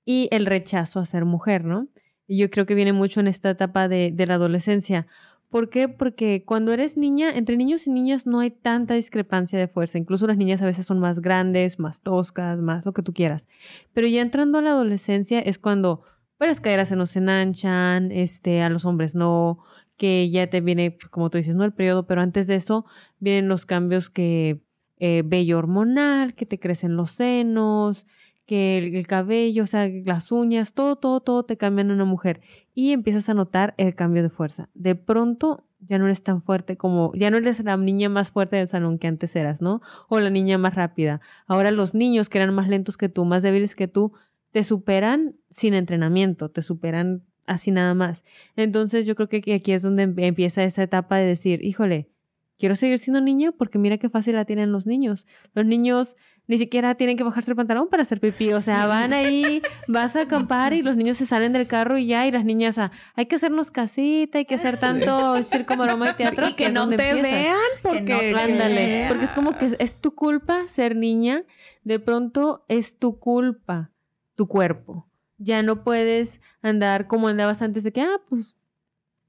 y 0.05 0.29
el 0.31 0.45
rechazo 0.45 0.99
a 0.99 1.05
ser 1.05 1.25
mujer, 1.25 1.65
¿no? 1.65 1.87
Y 2.27 2.37
yo 2.37 2.49
creo 2.49 2.65
que 2.65 2.75
viene 2.75 2.93
mucho 2.93 3.19
en 3.19 3.27
esta 3.27 3.49
etapa 3.49 3.87
de, 3.89 4.11
de 4.13 4.25
la 4.25 4.35
adolescencia. 4.35 5.07
¿Por 5.53 5.69
qué? 5.69 5.87
Porque 5.87 6.43
cuando 6.43 6.73
eres 6.73 6.97
niña, 6.97 7.29
entre 7.29 7.57
niños 7.57 7.85
y 7.85 7.91
niñas 7.91 8.25
no 8.25 8.39
hay 8.39 8.49
tanta 8.49 8.95
discrepancia 8.95 9.59
de 9.59 9.67
fuerza. 9.67 9.99
Incluso 9.99 10.25
las 10.25 10.35
niñas 10.35 10.63
a 10.63 10.65
veces 10.65 10.87
son 10.87 10.97
más 10.97 11.19
grandes, 11.19 11.77
más 11.77 12.01
toscas, 12.01 12.57
más 12.57 12.87
lo 12.87 12.93
que 12.93 13.03
tú 13.03 13.13
quieras. 13.13 13.47
Pero 13.93 14.07
ya 14.07 14.23
entrando 14.23 14.57
a 14.57 14.63
la 14.63 14.71
adolescencia 14.71 15.39
es 15.39 15.59
cuando 15.59 16.01
pues, 16.39 16.49
las 16.49 16.59
caderas 16.59 16.89
se 16.89 16.95
nos 16.95 17.15
enanchan, 17.15 18.11
este, 18.11 18.63
a 18.63 18.69
los 18.69 18.83
hombres 18.85 19.13
no, 19.13 19.59
que 19.95 20.27
ya 20.31 20.47
te 20.47 20.59
viene, 20.59 20.89
pues, 20.89 21.09
como 21.09 21.29
tú 21.29 21.37
dices, 21.37 21.55
no 21.55 21.65
el 21.65 21.73
periodo, 21.73 22.07
pero 22.07 22.21
antes 22.21 22.47
de 22.47 22.55
eso 22.55 22.87
vienen 23.19 23.47
los 23.47 23.67
cambios 23.67 24.09
que 24.09 24.63
eh, 24.97 25.21
vello 25.23 25.59
hormonal, 25.59 26.33
que 26.33 26.47
te 26.47 26.57
crecen 26.57 26.95
los 26.95 27.11
senos, 27.11 28.07
el, 28.53 28.95
el 28.95 29.07
cabello, 29.07 29.63
o 29.63 29.67
sea, 29.67 29.87
las 29.87 30.31
uñas, 30.31 30.73
todo, 30.73 30.95
todo, 30.95 31.21
todo 31.21 31.43
te 31.43 31.57
cambia 31.57 31.81
en 31.81 31.91
una 31.91 32.05
mujer. 32.05 32.41
Y 32.73 32.91
empiezas 32.91 33.29
a 33.29 33.33
notar 33.33 33.73
el 33.77 33.95
cambio 33.95 34.23
de 34.23 34.29
fuerza. 34.29 34.69
De 34.73 34.95
pronto 34.95 35.65
ya 35.79 35.97
no 35.99 36.05
eres 36.05 36.23
tan 36.23 36.41
fuerte 36.41 36.77
como, 36.77 37.11
ya 37.15 37.29
no 37.29 37.37
eres 37.37 37.63
la 37.63 37.77
niña 37.77 38.09
más 38.09 38.31
fuerte 38.31 38.55
del 38.55 38.67
salón 38.67 38.97
que 38.97 39.07
antes 39.07 39.35
eras, 39.35 39.61
¿no? 39.61 39.81
O 40.07 40.19
la 40.19 40.29
niña 40.29 40.57
más 40.57 40.75
rápida. 40.75 41.21
Ahora 41.45 41.71
los 41.71 41.93
niños 41.93 42.29
que 42.29 42.37
eran 42.37 42.53
más 42.53 42.69
lentos 42.69 42.97
que 42.97 43.09
tú, 43.09 43.25
más 43.25 43.43
débiles 43.43 43.75
que 43.75 43.87
tú, 43.87 44.13
te 44.51 44.63
superan 44.63 45.35
sin 45.49 45.73
entrenamiento, 45.73 46.49
te 46.49 46.61
superan 46.61 47.23
así 47.45 47.71
nada 47.71 47.93
más. 47.93 48.23
Entonces 48.55 49.05
yo 49.05 49.15
creo 49.15 49.27
que 49.29 49.53
aquí 49.53 49.71
es 49.71 49.81
donde 49.81 50.03
em- 50.03 50.15
empieza 50.19 50.63
esa 50.63 50.83
etapa 50.83 51.17
de 51.17 51.25
decir, 51.25 51.63
híjole, 51.63 52.09
quiero 52.57 52.75
seguir 52.75 52.99
siendo 52.99 53.21
niña 53.21 53.51
porque 53.51 53.77
mira 53.77 53.97
qué 53.97 54.09
fácil 54.09 54.35
la 54.35 54.45
tienen 54.45 54.71
los 54.71 54.85
niños. 54.85 55.25
Los 55.53 55.65
niños 55.65 56.15
ni 56.47 56.57
siquiera 56.57 56.95
tienen 56.95 57.15
que 57.15 57.23
bajarse 57.23 57.51
el 57.51 57.55
pantalón 57.55 57.87
para 57.87 58.03
hacer 58.03 58.19
pipí. 58.19 58.53
O 58.53 58.61
sea, 58.61 58.85
van 58.85 59.13
ahí, 59.13 59.61
vas 59.87 60.15
a 60.15 60.21
acampar 60.21 60.73
y 60.73 60.81
los 60.81 60.95
niños 60.95 61.17
se 61.17 61.25
salen 61.25 61.53
del 61.53 61.67
carro 61.67 61.97
y 61.97 62.07
ya, 62.07 62.27
y 62.27 62.31
las 62.31 62.43
niñas, 62.45 62.77
ah, 62.77 62.91
hay 63.15 63.27
que 63.27 63.35
hacernos 63.35 63.71
casita, 63.71 64.39
hay 64.39 64.45
que 64.45 64.55
hacer 64.55 64.77
tanto 64.77 65.41
circo, 65.43 65.75
maroma 65.75 66.11
y 66.11 66.13
teatro. 66.13 66.49
Y 66.49 66.53
que 66.53 66.69
no 66.69 66.89
te 66.89 67.09
empiezas. 67.09 67.31
vean 67.31 67.57
porque... 67.81 68.31
no 68.31 68.39
Ándale, 68.39 69.05
porque 69.07 69.25
es 69.25 69.33
como 69.33 69.57
que 69.57 69.75
es 69.79 70.01
tu 70.01 70.15
culpa 70.15 70.67
ser 70.67 70.95
niña, 70.95 71.43
de 71.83 71.99
pronto 71.99 72.65
es 72.67 72.99
tu 72.99 73.19
culpa, 73.19 73.91
tu 74.35 74.47
cuerpo. 74.47 75.09
Ya 75.37 75.63
no 75.63 75.83
puedes 75.83 76.41
andar 76.61 77.07
como 77.07 77.27
andabas 77.27 77.61
antes 77.61 77.83
de 77.83 77.91
que, 77.91 78.01
ah, 78.01 78.21
pues 78.29 78.55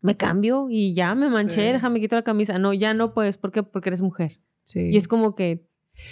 me 0.04 0.16
cambio 0.16 0.66
y 0.68 0.92
ya 0.94 1.14
me 1.14 1.28
manché, 1.30 1.66
Sí. 1.66 1.72
déjame 1.72 1.98
quito 1.98 2.14
la 2.14 2.22
camisa. 2.22 2.58
No, 2.58 2.74
ya 2.74 2.92
no 2.92 3.14
puedes, 3.14 3.38
¿por 3.38 3.50
qué? 3.52 3.62
Porque 3.62 3.88
eres 3.88 4.02
mujer. 4.02 4.38
Sí. 4.62 4.90
Y 4.90 4.96
es 4.98 5.08
como 5.08 5.34
que 5.34 5.66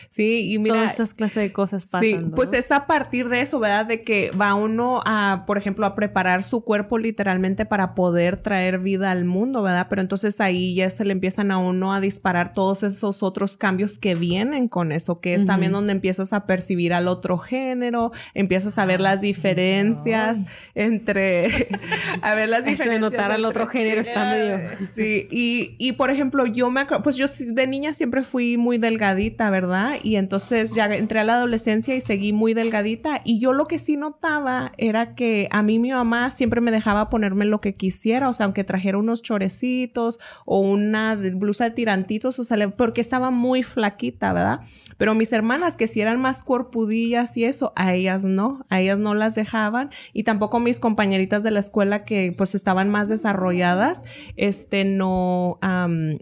Sí, 0.08 0.52
y 0.52 0.58
mira, 0.58 0.76
todas 0.76 0.94
esas 0.94 1.14
clases 1.14 1.42
de 1.42 1.52
cosas 1.52 1.86
pasan. 1.86 2.02
Sí, 2.08 2.16
¿no? 2.18 2.30
pues 2.34 2.52
es 2.52 2.70
a 2.70 2.86
partir 2.86 3.28
de 3.28 3.40
eso, 3.40 3.58
¿verdad? 3.60 3.84
De 3.86 4.02
que 4.04 4.30
va 4.30 4.54
uno 4.54 5.02
a, 5.04 5.44
por 5.46 5.58
ejemplo, 5.58 5.84
a 5.86 5.94
preparar 5.94 6.42
su 6.44 6.62
cuerpo 6.64 6.98
literalmente 6.98 7.66
para 7.66 7.94
poder 7.94 8.36
traer 8.36 8.78
vida 8.78 9.10
al 9.10 9.24
mundo, 9.24 9.60
¿verdad? 9.62 9.86
Pero 9.90 10.00
entonces 10.02 10.40
ahí 10.40 10.74
ya 10.74 10.88
se 10.90 11.04
le 11.04 11.12
empiezan 11.12 11.50
a 11.50 11.58
uno 11.58 11.92
a 11.92 12.00
disparar 12.00 12.52
todos 12.54 12.82
esos 12.82 13.22
otros 13.22 13.56
cambios 13.56 13.98
que 13.98 14.14
vienen 14.14 14.68
con 14.68 14.92
eso, 14.92 15.20
que 15.20 15.34
es 15.34 15.46
también 15.46 15.72
donde 15.72 15.92
empiezas 15.92 16.32
a 16.32 16.46
percibir 16.46 16.94
al 16.94 17.08
otro 17.08 17.36
género, 17.38 18.12
empiezas 18.34 18.78
a 18.78 18.86
ver 18.86 19.00
las 19.00 19.20
diferencias 19.20 20.38
entre, 20.74 21.68
a 22.22 22.34
ver 22.34 22.48
las 22.48 22.60
Eso 22.60 22.66
de 22.66 22.70
diferencias. 22.72 23.12
notar 23.12 23.32
al 23.32 23.44
otro 23.44 23.66
género 23.66 24.00
está 24.00 24.30
medio- 24.32 24.58
Sí, 24.96 25.26
y, 25.30 25.74
y 25.78 25.92
por 25.92 26.10
ejemplo, 26.10 26.46
yo 26.46 26.70
me 26.70 26.80
acuerdo, 26.82 27.02
pues 27.02 27.16
yo 27.16 27.26
de 27.28 27.66
niña 27.66 27.92
siempre 27.94 28.22
fui 28.22 28.56
muy 28.56 28.78
delgadita, 28.78 29.50
¿verdad? 29.50 29.71
Y 30.02 30.16
entonces 30.16 30.74
ya 30.74 30.86
entré 30.86 31.20
a 31.20 31.24
la 31.24 31.34
adolescencia 31.34 31.94
y 31.94 32.00
seguí 32.00 32.32
muy 32.32 32.54
delgadita. 32.54 33.20
Y 33.24 33.38
yo 33.38 33.52
lo 33.52 33.66
que 33.66 33.78
sí 33.78 33.96
notaba 33.96 34.72
era 34.76 35.14
que 35.14 35.48
a 35.50 35.62
mí 35.62 35.78
mi 35.78 35.92
mamá 35.92 36.30
siempre 36.30 36.60
me 36.60 36.70
dejaba 36.70 37.10
ponerme 37.10 37.44
lo 37.44 37.60
que 37.60 37.74
quisiera, 37.74 38.28
o 38.28 38.32
sea, 38.32 38.44
aunque 38.44 38.64
trajera 38.64 38.98
unos 38.98 39.22
chorecitos 39.22 40.18
o 40.44 40.60
una 40.60 41.14
blusa 41.14 41.64
de 41.64 41.70
tirantitos, 41.70 42.38
o 42.38 42.44
sea, 42.44 42.56
porque 42.70 43.00
estaba 43.00 43.30
muy 43.30 43.62
flaquita, 43.62 44.32
¿verdad? 44.32 44.60
Pero 44.98 45.14
mis 45.14 45.32
hermanas, 45.32 45.76
que 45.76 45.86
si 45.86 46.00
eran 46.00 46.20
más 46.20 46.42
cuerpudillas 46.42 47.36
y 47.36 47.44
eso, 47.44 47.72
a 47.76 47.94
ellas 47.94 48.24
no, 48.24 48.64
a 48.68 48.80
ellas 48.80 48.98
no 48.98 49.14
las 49.14 49.34
dejaban. 49.34 49.90
Y 50.12 50.22
tampoco 50.22 50.60
mis 50.60 50.80
compañeritas 50.80 51.42
de 51.42 51.50
la 51.50 51.60
escuela 51.60 52.04
que 52.04 52.34
pues 52.36 52.54
estaban 52.54 52.88
más 52.88 53.08
desarrolladas, 53.08 54.04
este, 54.36 54.84
no, 54.84 55.58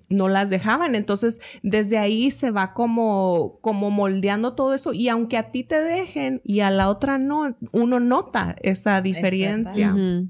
no 0.08 0.28
las 0.28 0.50
dejaban. 0.50 0.94
Entonces, 0.94 1.40
desde 1.62 1.98
ahí 1.98 2.30
se 2.30 2.50
va 2.50 2.72
como, 2.72 3.39
como 3.60 3.90
moldeando 3.90 4.54
todo 4.54 4.74
eso. 4.74 4.92
Y 4.92 5.08
aunque 5.08 5.36
a 5.36 5.50
ti 5.50 5.64
te 5.64 5.80
dejen 5.80 6.40
y 6.44 6.60
a 6.60 6.70
la 6.70 6.88
otra 6.88 7.18
no, 7.18 7.56
uno 7.72 8.00
nota 8.00 8.56
esa 8.62 9.00
diferencia. 9.02 9.92
Ujú. 9.92 10.28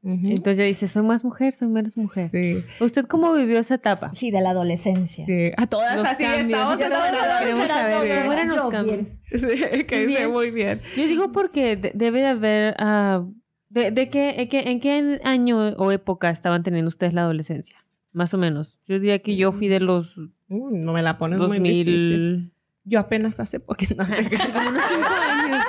Ujú. 0.00 0.28
Entonces 0.28 0.56
ya 0.58 0.64
dice, 0.64 0.86
soy 0.86 1.02
más 1.02 1.24
mujer, 1.24 1.52
soy 1.52 1.66
menos 1.68 1.96
mujer. 1.96 2.28
Sí, 2.30 2.62
¿Usted 2.80 3.06
cómo 3.06 3.32
vivió 3.32 3.58
esa 3.58 3.74
etapa? 3.74 4.12
Sí, 4.14 4.30
de 4.30 4.40
la 4.40 4.50
adolescencia. 4.50 5.26
sí. 5.26 5.50
A 5.56 5.66
todas 5.66 5.96
Los 5.96 6.06
así 6.06 6.22
cambios. 6.22 6.46
estamos. 6.52 6.78
Queremos 6.78 8.46
los 8.46 8.56
Yo 8.56 8.68
cambios. 8.70 8.98
Sí, 9.24 9.84
que 9.84 10.06
dice 10.06 10.18
Bien. 10.20 10.30
muy 10.30 10.50
bien. 10.52 10.80
Yo 10.96 11.06
digo 11.06 11.32
porque 11.32 11.76
de- 11.76 11.92
debe 11.94 12.20
de 12.20 12.26
haber... 12.28 12.74
ah, 12.78 13.26
de, 13.70 13.90
de 13.90 14.08
qué, 14.08 14.34
en 14.40 14.48
qué- 14.48 14.70
¿En 14.70 14.80
qué 14.80 15.20
año 15.24 15.58
o 15.76 15.92
época 15.92 16.30
estaban 16.30 16.62
teniendo 16.62 16.88
ustedes 16.88 17.12
la 17.12 17.22
adolescencia? 17.22 17.76
Más 18.12 18.34
o 18.34 18.38
menos. 18.38 18.78
Yo 18.86 18.98
diría 18.98 19.20
que 19.20 19.36
yo 19.36 19.52
fui 19.52 19.68
de 19.68 19.80
los 19.80 20.18
Uh, 20.48 20.70
no 20.70 20.92
me 20.92 21.02
la 21.02 21.18
pones 21.18 21.38
muy 21.38 21.58
difícil. 21.58 22.32
2000... 22.32 22.52
Yo 22.84 23.00
apenas 23.00 23.38
hace 23.40 23.60
poquito. 23.60 24.02
No, 24.02 24.04
como 24.06 24.68
unos 24.70 24.82
cinco 24.88 25.08
años. 25.08 25.64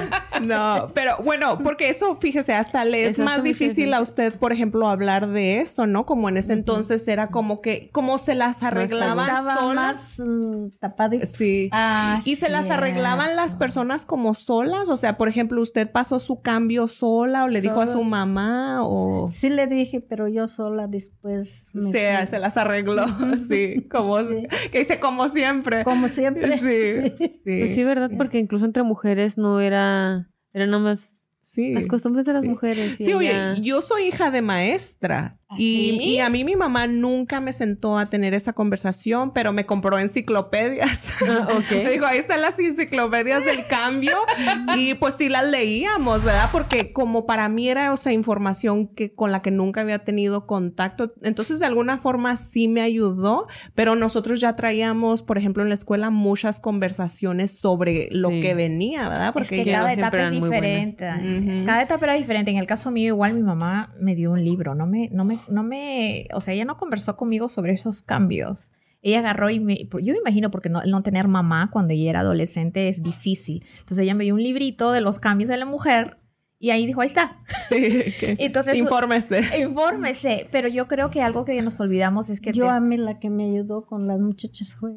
No, 0.42 0.88
pero 0.94 1.18
bueno, 1.22 1.58
porque 1.62 1.88
eso, 1.88 2.16
fíjese, 2.16 2.52
hasta 2.54 2.84
le 2.84 3.04
es 3.06 3.12
Eso 3.12 3.22
más 3.24 3.44
difícil 3.44 3.94
a 3.94 4.00
usted, 4.00 4.34
por 4.34 4.52
ejemplo, 4.52 4.88
hablar 4.88 5.28
de 5.28 5.60
eso, 5.60 5.86
¿no? 5.86 6.04
Como 6.06 6.28
en 6.28 6.36
ese 6.36 6.52
entonces 6.54 7.06
era 7.06 7.28
como 7.28 7.60
que, 7.60 7.90
como 7.92 8.18
se 8.18 8.34
las 8.34 8.62
arreglaban 8.64 9.28
Estaba 9.28 9.56
solas. 9.56 9.74
más 9.74 10.18
mm, 10.18 10.68
tapadito. 10.80 11.26
Sí. 11.26 11.68
Ah, 11.70 12.20
Y 12.24 12.36
se 12.36 12.48
las 12.48 12.70
arreglaban 12.70 13.36
las 13.36 13.56
personas 13.56 14.04
como 14.04 14.34
solas, 14.34 14.88
o 14.88 14.96
sea, 14.96 15.16
por 15.16 15.28
ejemplo, 15.28 15.60
usted 15.60 15.90
pasó 15.92 16.18
su 16.18 16.40
cambio 16.40 16.88
sola 16.88 17.44
o 17.44 17.48
le 17.48 17.60
dijo 17.60 17.80
a 17.80 17.86
su 17.86 18.02
mamá 18.02 18.80
o 18.82 19.28
Sí 19.30 19.48
le 19.48 19.66
dije, 19.68 20.00
pero 20.00 20.26
yo 20.28 20.48
sola 20.48 20.86
después 20.88 21.70
me 21.74 21.82
se, 21.82 22.16
fui. 22.16 22.26
se 22.26 22.38
las 22.38 22.56
arregló, 22.56 23.04
sí, 23.48 23.86
como 23.90 24.18
Sí. 24.22 24.46
que 24.72 24.78
dice 24.78 24.98
como 24.98 25.28
siempre. 25.28 25.84
Como 25.84 26.08
siempre. 26.08 26.58
Sí, 26.58 27.28
sí. 27.44 27.58
Pues 27.60 27.74
sí, 27.74 27.84
¿verdad? 27.84 28.10
Porque 28.16 28.38
incluso 28.38 28.64
entre 28.64 28.82
mujeres 28.82 29.38
no 29.38 29.60
era... 29.60 29.81
Eran 30.52 30.70
nada 30.70 30.82
más 30.82 31.18
sí. 31.40 31.72
las 31.72 31.86
costumbres 31.86 32.26
de 32.26 32.32
las 32.32 32.42
sí. 32.42 32.48
mujeres. 32.48 33.00
y 33.00 33.04
Sí, 33.04 33.14
oye, 33.14 33.56
yo 33.60 33.80
soy 33.82 34.04
hija 34.04 34.30
de 34.30 34.42
maestra 34.42 35.38
y, 35.56 35.96
¿sí? 35.98 36.04
y 36.04 36.18
a 36.20 36.28
mí 36.30 36.44
mi 36.44 36.56
mamá 36.56 36.86
nunca 36.86 37.40
me 37.40 37.52
sentó 37.52 37.98
a 37.98 38.06
tener 38.06 38.34
esa 38.34 38.52
conversación, 38.52 39.32
pero 39.32 39.52
me 39.52 39.66
compró 39.66 39.98
enciclopedias. 39.98 41.12
Ah. 41.24 41.46
Me 41.70 41.90
dijo, 41.92 42.04
ahí 42.04 42.18
están 42.18 42.40
las 42.40 42.58
enciclopedias 42.58 43.44
del 43.44 43.66
cambio 43.66 44.18
y 44.76 44.94
pues 44.94 45.14
sí 45.14 45.28
las 45.28 45.46
leíamos, 45.46 46.24
¿verdad? 46.24 46.48
Porque 46.50 46.92
como 46.92 47.26
para 47.26 47.48
mí 47.48 47.68
era, 47.68 47.92
o 47.92 47.96
sea, 47.96 48.12
información 48.12 48.88
que 48.88 49.14
con 49.14 49.30
la 49.30 49.40
que 49.40 49.50
nunca 49.52 49.82
había 49.82 50.00
tenido 50.00 50.46
contacto, 50.46 51.12
entonces 51.22 51.60
de 51.60 51.66
alguna 51.66 51.98
forma 51.98 52.36
sí 52.36 52.66
me 52.68 52.80
ayudó, 52.80 53.46
pero 53.74 53.94
nosotros 53.94 54.40
ya 54.40 54.56
traíamos, 54.56 55.22
por 55.22 55.38
ejemplo, 55.38 55.62
en 55.62 55.68
la 55.68 55.74
escuela 55.74 56.10
muchas 56.10 56.60
conversaciones 56.60 57.56
sobre 57.58 58.08
lo 58.10 58.30
Sí. 58.30 58.40
que 58.40 58.54
venía, 58.54 59.08
¿verdad? 59.08 59.28
Es 59.28 59.32
Porque 59.32 59.56
que 59.56 59.64
ya 59.64 59.78
no 59.78 59.84
cada 59.84 59.92
etapa 59.94 60.22
es 60.22 60.30
diferente. 60.32 61.64
Cada 61.66 61.82
etapa 61.82 62.04
era 62.06 62.14
diferente. 62.14 62.50
En 62.50 62.56
el 62.56 62.66
caso 62.66 62.90
mío, 62.90 63.08
igual 63.08 63.34
mi 63.34 63.42
mamá 63.42 63.94
me 64.00 64.14
dio 64.14 64.32
un 64.32 64.44
libro. 64.44 64.74
No 64.74 64.86
me, 64.86 65.08
no 65.12 65.24
me, 65.24 65.38
no 65.48 65.62
me, 65.62 66.28
o 66.34 66.40
sea, 66.40 66.54
ella 66.54 66.64
no 66.64 66.76
conversó 66.76 67.16
conmigo 67.16 67.48
sobre 67.48 67.72
esos 67.72 68.02
cambios. 68.02 68.70
Ella 69.02 69.18
agarró 69.18 69.50
y 69.50 69.58
me, 69.58 69.76
yo 70.00 70.12
me 70.12 70.18
imagino 70.20 70.50
porque 70.50 70.68
no, 70.68 70.82
no 70.84 71.02
tener 71.02 71.26
mamá 71.26 71.70
cuando 71.72 71.92
ella 71.92 72.10
era 72.10 72.20
adolescente 72.20 72.88
es 72.88 73.02
difícil. 73.02 73.64
Entonces 73.80 73.98
ella 74.00 74.14
me 74.14 74.24
dio 74.24 74.34
un 74.34 74.42
librito 74.42 74.92
de 74.92 75.00
los 75.00 75.18
cambios 75.18 75.50
de 75.50 75.56
la 75.56 75.64
mujer 75.66 76.18
y 76.60 76.70
ahí 76.70 76.86
dijo, 76.86 77.00
ahí 77.00 77.08
está, 77.08 77.32
sí, 77.68 77.74
que- 78.20 78.36
Entonces- 78.38 78.78
infórmese. 78.78 79.40
infórmese. 79.60 80.46
Pero 80.52 80.68
yo 80.68 80.86
creo 80.86 81.10
que 81.10 81.20
algo 81.20 81.44
que 81.44 81.60
nos 81.62 81.80
olvidamos 81.80 82.30
es 82.30 82.40
que... 82.40 82.52
Yo 82.52 82.64
des- 82.66 82.74
a 82.74 82.80
mí 82.80 82.96
la 82.96 83.18
que 83.18 83.30
me 83.30 83.44
ayudó 83.46 83.84
con 83.86 84.06
las 84.06 84.20
muchachas 84.20 84.76
fue 84.76 84.92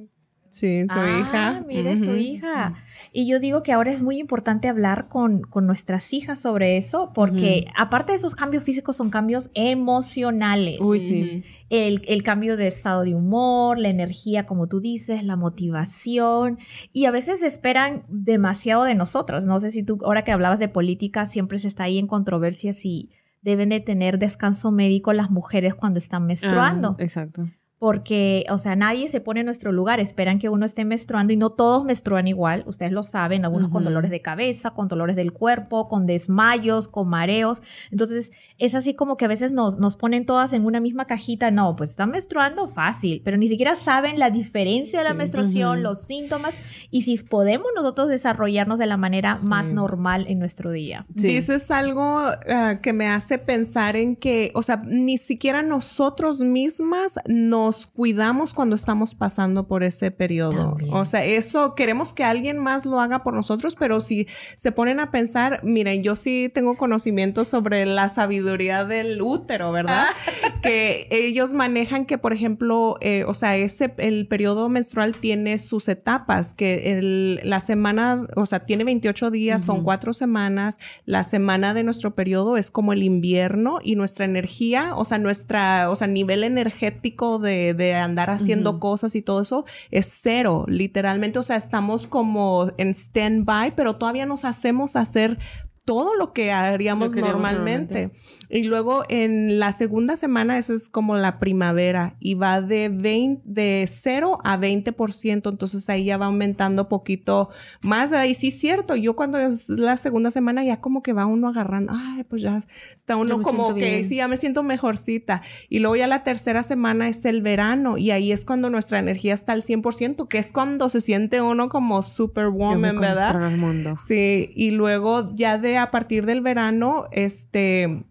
Sí, 0.51 0.85
su 0.87 0.93
Ah, 0.97 1.19
hija. 1.19 1.63
Mire, 1.67 1.95
su 1.97 2.15
hija. 2.15 2.75
Y 3.17 3.27
yo 3.27 3.39
digo 3.39 3.63
que 3.63 3.71
ahora 3.71 3.93
es 3.93 4.01
muy 4.01 4.19
importante 4.19 4.67
hablar 4.67 5.07
con, 5.07 5.39
con 5.39 5.65
nuestras 5.65 6.11
hijas 6.11 6.37
sobre 6.37 6.75
eso, 6.75 7.13
porque 7.15 7.65
aparte 7.77 8.11
de 8.11 8.17
esos 8.17 8.35
cambios 8.35 8.65
físicos, 8.65 8.97
son 8.97 9.09
cambios 9.09 9.51
emocionales. 9.53 10.81
Uy, 10.81 10.99
sí. 10.99 11.43
El, 11.69 12.01
el 12.09 12.23
cambio 12.23 12.57
de 12.57 12.67
estado 12.67 13.03
de 13.03 13.15
humor, 13.15 13.79
la 13.79 13.87
energía, 13.87 14.45
como 14.45 14.67
tú 14.67 14.81
dices, 14.81 15.23
la 15.23 15.37
motivación. 15.37 16.59
Y 16.91 17.05
a 17.05 17.11
veces 17.11 17.41
esperan 17.41 18.03
demasiado 18.09 18.83
de 18.83 18.95
nosotros. 18.95 19.45
No 19.45 19.61
sé 19.61 19.71
si 19.71 19.81
tú, 19.81 19.97
ahora 20.03 20.25
que 20.25 20.33
hablabas 20.33 20.59
de 20.59 20.67
política, 20.67 21.25
siempre 21.25 21.57
se 21.57 21.69
está 21.69 21.85
ahí 21.85 21.97
en 21.97 22.07
controversia 22.07 22.73
si 22.73 23.11
deben 23.41 23.69
de 23.69 23.79
tener 23.79 24.19
descanso 24.19 24.73
médico 24.73 25.13
las 25.13 25.31
mujeres 25.31 25.73
cuando 25.73 25.99
están 25.99 26.25
menstruando 26.25 26.97
Ah, 26.99 27.03
exacto. 27.03 27.47
Porque, 27.85 28.45
o 28.49 28.57
sea, 28.57 28.75
nadie 28.75 29.09
se 29.09 29.21
pone 29.21 29.41
en 29.41 29.45
nuestro 29.45 29.71
lugar, 29.71 29.99
esperan 29.99 30.39
que 30.39 30.49
uno 30.49 30.65
esté 30.65 30.85
menstruando 30.85 31.33
y 31.33 31.37
no 31.37 31.51
todos 31.51 31.85
menstruan 31.85 32.27
igual, 32.27 32.63
ustedes 32.65 32.91
lo 32.91 33.03
saben, 33.03 33.45
algunos 33.45 33.69
con 33.69 33.83
Ujú. 33.83 33.91
dolores 33.91 34.09
de 34.09 34.21
cabeza, 34.23 34.71
con 34.71 34.87
dolores 34.87 35.15
del 35.15 35.33
cuerpo, 35.33 35.87
con 35.87 36.07
desmayos, 36.07 36.87
con 36.87 37.07
mareos, 37.09 37.61
entonces 37.91 38.31
es 38.57 38.73
así 38.73 38.95
como 38.95 39.17
que 39.17 39.25
a 39.25 39.27
veces 39.27 39.51
nos, 39.51 39.77
nos 39.77 39.97
ponen 39.97 40.25
todas 40.25 40.53
en 40.53 40.65
una 40.65 40.79
misma 40.79 41.05
cajita, 41.05 41.51
no, 41.51 41.75
pues 41.75 41.91
están 41.91 42.09
menstruando 42.09 42.67
fácil, 42.69 43.21
pero 43.23 43.37
ni 43.37 43.47
siquiera 43.49 43.75
saben 43.75 44.17
la 44.17 44.31
diferencia 44.31 44.97
de 44.97 45.03
la 45.05 45.11
Sí. 45.11 45.17
menstruación, 45.17 45.73
Ujú. 45.73 45.83
los 45.83 46.01
síntomas 46.01 46.57
y 46.89 47.03
si 47.03 47.23
podemos 47.23 47.67
nosotros 47.75 48.09
desarrollarnos 48.09 48.79
de 48.79 48.87
la 48.87 48.97
manera 48.97 49.37
más 49.43 49.67
Sí. 49.67 49.73
normal 49.73 50.25
en 50.27 50.39
nuestro 50.39 50.71
día. 50.71 51.05
Sí. 51.15 51.27
Dices 51.27 51.69
algo 51.69 52.17
ah, 52.49 52.79
que 52.81 52.93
me 52.93 53.07
hace 53.09 53.37
pensar 53.37 53.95
en 53.95 54.15
que, 54.15 54.51
o 54.55 54.63
sea, 54.63 54.77
ni 54.77 55.17
siquiera 55.19 55.61
nosotros 55.61 56.41
mismas 56.41 57.19
nos 57.27 57.74
cuidamos 57.87 58.53
cuando 58.53 58.75
estamos 58.75 59.15
pasando 59.15 59.67
por 59.67 59.83
ese 59.83 60.11
periodo. 60.11 60.69
También. 60.69 60.93
O 60.93 61.05
sea, 61.05 61.23
eso 61.23 61.75
queremos 61.75 62.13
que 62.13 62.23
alguien 62.23 62.57
más 62.57 62.85
lo 62.85 62.99
haga 62.99 63.23
por 63.23 63.33
nosotros, 63.33 63.75
pero 63.75 63.99
si 63.99 64.27
se 64.55 64.71
ponen 64.71 64.99
a 64.99 65.11
pensar, 65.11 65.59
miren, 65.63 66.03
yo 66.03 66.15
sí 66.15 66.49
tengo 66.53 66.77
conocimiento 66.77 67.45
sobre 67.45 67.85
la 67.85 68.09
sabiduría 68.09 68.83
del 68.83 69.21
útero, 69.21 69.71
¿verdad? 69.71 70.05
que 70.61 71.07
ellos 71.11 71.53
manejan 71.53 72.05
que, 72.05 72.17
por 72.17 72.33
ejemplo, 72.33 72.97
eh, 73.01 73.23
o 73.27 73.33
sea, 73.33 73.55
ese, 73.55 73.93
el 73.97 74.27
periodo 74.27 74.69
menstrual 74.69 75.15
tiene 75.17 75.57
sus 75.57 75.87
etapas, 75.89 76.53
que 76.53 76.97
el- 76.97 77.39
la 77.43 77.59
semana, 77.59 78.27
o 78.35 78.45
sea, 78.45 78.65
tiene 78.65 78.83
28 78.83 79.31
días, 79.31 79.63
son 79.63 79.83
cuatro 79.83 80.13
semanas, 80.13 80.79
la 81.05 81.23
semana 81.23 81.73
de 81.73 81.83
nuestro 81.83 82.15
periodo 82.15 82.57
es 82.57 82.71
como 82.71 82.93
el 82.93 83.03
invierno 83.03 83.79
y 83.83 83.95
nuestra 83.95 84.25
energía, 84.25 84.95
o 84.95 85.05
sea, 85.05 85.17
nuestra, 85.17 85.89
o 85.89 85.95
sea, 85.95 86.07
nivel 86.07 86.43
energético 86.43 87.39
de, 87.39 87.64
de, 87.73 87.73
de 87.73 87.95
andar 87.95 88.29
haciendo 88.29 88.79
cosas 88.79 89.15
y 89.15 89.21
todo 89.21 89.41
eso 89.41 89.65
es 89.91 90.19
cero, 90.21 90.65
literalmente. 90.67 91.39
O 91.39 91.43
sea, 91.43 91.55
estamos 91.55 92.07
como 92.07 92.71
en 92.77 92.89
stand-by, 92.93 93.75
pero 93.75 93.95
todavía 93.95 94.25
nos 94.25 94.45
hacemos 94.45 94.95
hacer 94.95 95.39
todo 95.85 96.15
lo 96.15 96.33
que 96.33 96.51
haríamos 96.51 97.09
Lo 97.09 97.13
que 97.13 97.19
haríamos 97.19 97.41
normalmente. 97.41 98.11
Y 98.49 98.63
luego 98.63 99.03
en 99.09 99.59
la 99.59 99.71
segunda 99.71 100.17
semana, 100.17 100.57
esa 100.57 100.73
es 100.73 100.89
como 100.89 101.15
la 101.15 101.39
primavera 101.39 102.15
y 102.19 102.35
va 102.35 102.61
de 102.61 102.89
20, 102.89 103.41
de 103.45 103.85
0 103.87 104.39
a 104.43 104.57
20%, 104.57 105.49
entonces 105.49 105.89
ahí 105.89 106.05
ya 106.05 106.17
va 106.17 106.27
aumentando 106.27 106.89
poquito 106.89 107.49
más. 107.81 108.13
Y 108.27 108.33
sí 108.33 108.49
es 108.49 108.59
cierto, 108.59 108.95
yo 108.95 109.15
cuando 109.15 109.37
es 109.37 109.69
la 109.69 109.97
segunda 109.97 110.31
semana 110.31 110.63
ya 110.63 110.81
como 110.81 111.01
que 111.01 111.13
va 111.13 111.25
uno 111.25 111.47
agarrando, 111.47 111.93
ay, 111.95 112.23
pues 112.23 112.41
ya 112.41 112.61
está 112.95 113.15
uno 113.15 113.41
como 113.41 113.73
que 113.73 113.85
bien. 113.85 114.05
sí, 114.05 114.17
ya 114.17 114.27
me 114.27 114.37
siento 114.37 114.63
mejorcita. 114.63 115.41
Y 115.69 115.79
luego 115.79 115.95
ya 115.95 116.07
la 116.07 116.23
tercera 116.23 116.63
semana 116.63 117.07
es 117.07 117.25
el 117.25 117.41
verano 117.41 117.97
y 117.97 118.11
ahí 118.11 118.31
es 118.31 118.45
cuando 118.45 118.69
nuestra 118.69 118.99
energía 118.99 119.33
está 119.33 119.53
al 119.53 119.61
100%, 119.61 120.27
que 120.27 120.37
es 120.37 120.51
cuando 120.51 120.89
se 120.89 121.01
siente 121.01 121.41
uno 121.41 121.69
como 121.69 122.01
superwoman, 122.03 122.97
¿verdad? 122.97 123.51
El 123.51 123.57
mundo. 123.57 123.95
Sí, 124.05 124.51
y 124.55 124.71
luego 124.71 125.35
ya 125.35 125.57
de 125.57 125.77
a 125.77 125.91
partir 125.91 126.25
del 126.25 126.41
verano, 126.41 127.05
este, 127.11 128.05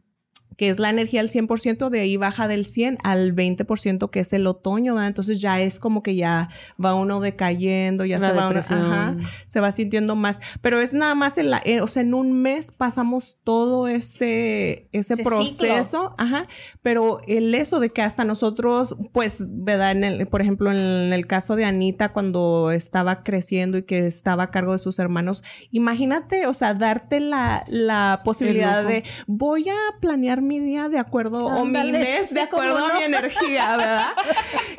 que 0.57 0.69
es 0.69 0.79
la 0.79 0.91
energía 0.91 1.21
al 1.21 1.29
100%, 1.29 1.89
de 1.89 2.01
ahí 2.01 2.17
baja 2.17 2.49
del 2.49 2.67
100 2.67 2.99
al 3.03 3.35
20%, 3.35 4.11
que 4.11 4.21
es 4.21 4.33
el 4.33 4.47
otoño, 4.47 4.95
¿verdad? 4.95 5.09
Entonces 5.09 5.41
ya 5.41 5.61
es 5.61 5.81
como 5.81 6.03
que 6.03 6.17
ya 6.17 6.49
va 6.83 6.95
uno 6.95 7.21
decayendo, 7.21 8.05
ya 8.05 8.19
La 8.19 8.29
se 8.29 8.33
va 8.35 8.49
uno, 8.49 8.59
ajá, 8.61 9.17
se 9.47 9.61
va 9.61 9.73
sintiendo 9.73 10.17
más. 10.17 10.41
Pero 10.61 10.81
es 10.81 10.95
nada 10.95 11.15
más, 11.15 11.39
en 11.39 11.51
la, 11.51 11.63
eh, 11.65 11.81
o 11.81 11.87
sea, 11.87 12.03
en 12.03 12.15
un 12.15 12.33
mes 12.33 12.73
pasamos 12.73 13.39
todo 13.45 13.89
ese, 13.89 14.89
ese, 14.93 15.15
Ese 15.15 15.23
proceso, 15.23 16.15
ajá, 16.19 16.47
pero 16.83 17.21
el 17.27 17.55
eso 17.55 17.81
de 17.81 17.91
que 17.91 18.03
hasta 18.03 18.25
nosotros, 18.25 18.97
pues, 19.13 19.45
¿verdad? 19.49 19.93
En 19.93 20.05
el, 20.05 20.27
por 20.27 20.41
ejemplo, 20.41 20.71
en 20.71 21.13
el 21.13 21.27
caso 21.27 21.57
de 21.57 21.65
Anita, 21.65 22.13
cuando 22.13 22.71
estaba 22.71 23.23
creciendo 23.23 23.79
y 23.79 23.83
que 23.83 24.07
estaba 24.07 24.45
a 24.45 24.51
cargo 24.51 24.73
de 24.73 24.79
sus 24.79 24.99
hermanos, 24.99 25.43
imagínate, 25.71 26.47
o 26.47 26.55
sea, 26.55 26.75
darte 26.75 27.21
la, 27.21 27.65
la 27.69 28.23
posibilidad 28.25 28.85
de 28.85 29.05
voy 29.27 29.69
a 29.69 29.77
planear 30.01 30.43
mi 30.45 30.61
día 30.61 30.89
de 30.89 30.99
acuerdo 30.99 31.47
o 31.47 31.65
mi 31.65 31.77
Ándale, 31.77 31.99
mes 31.99 32.33
de 32.33 32.41
acuerdo 32.41 32.79
a 32.79 32.99
mi 32.99 33.05
energía, 33.05 33.77
¿verdad? 33.77 34.13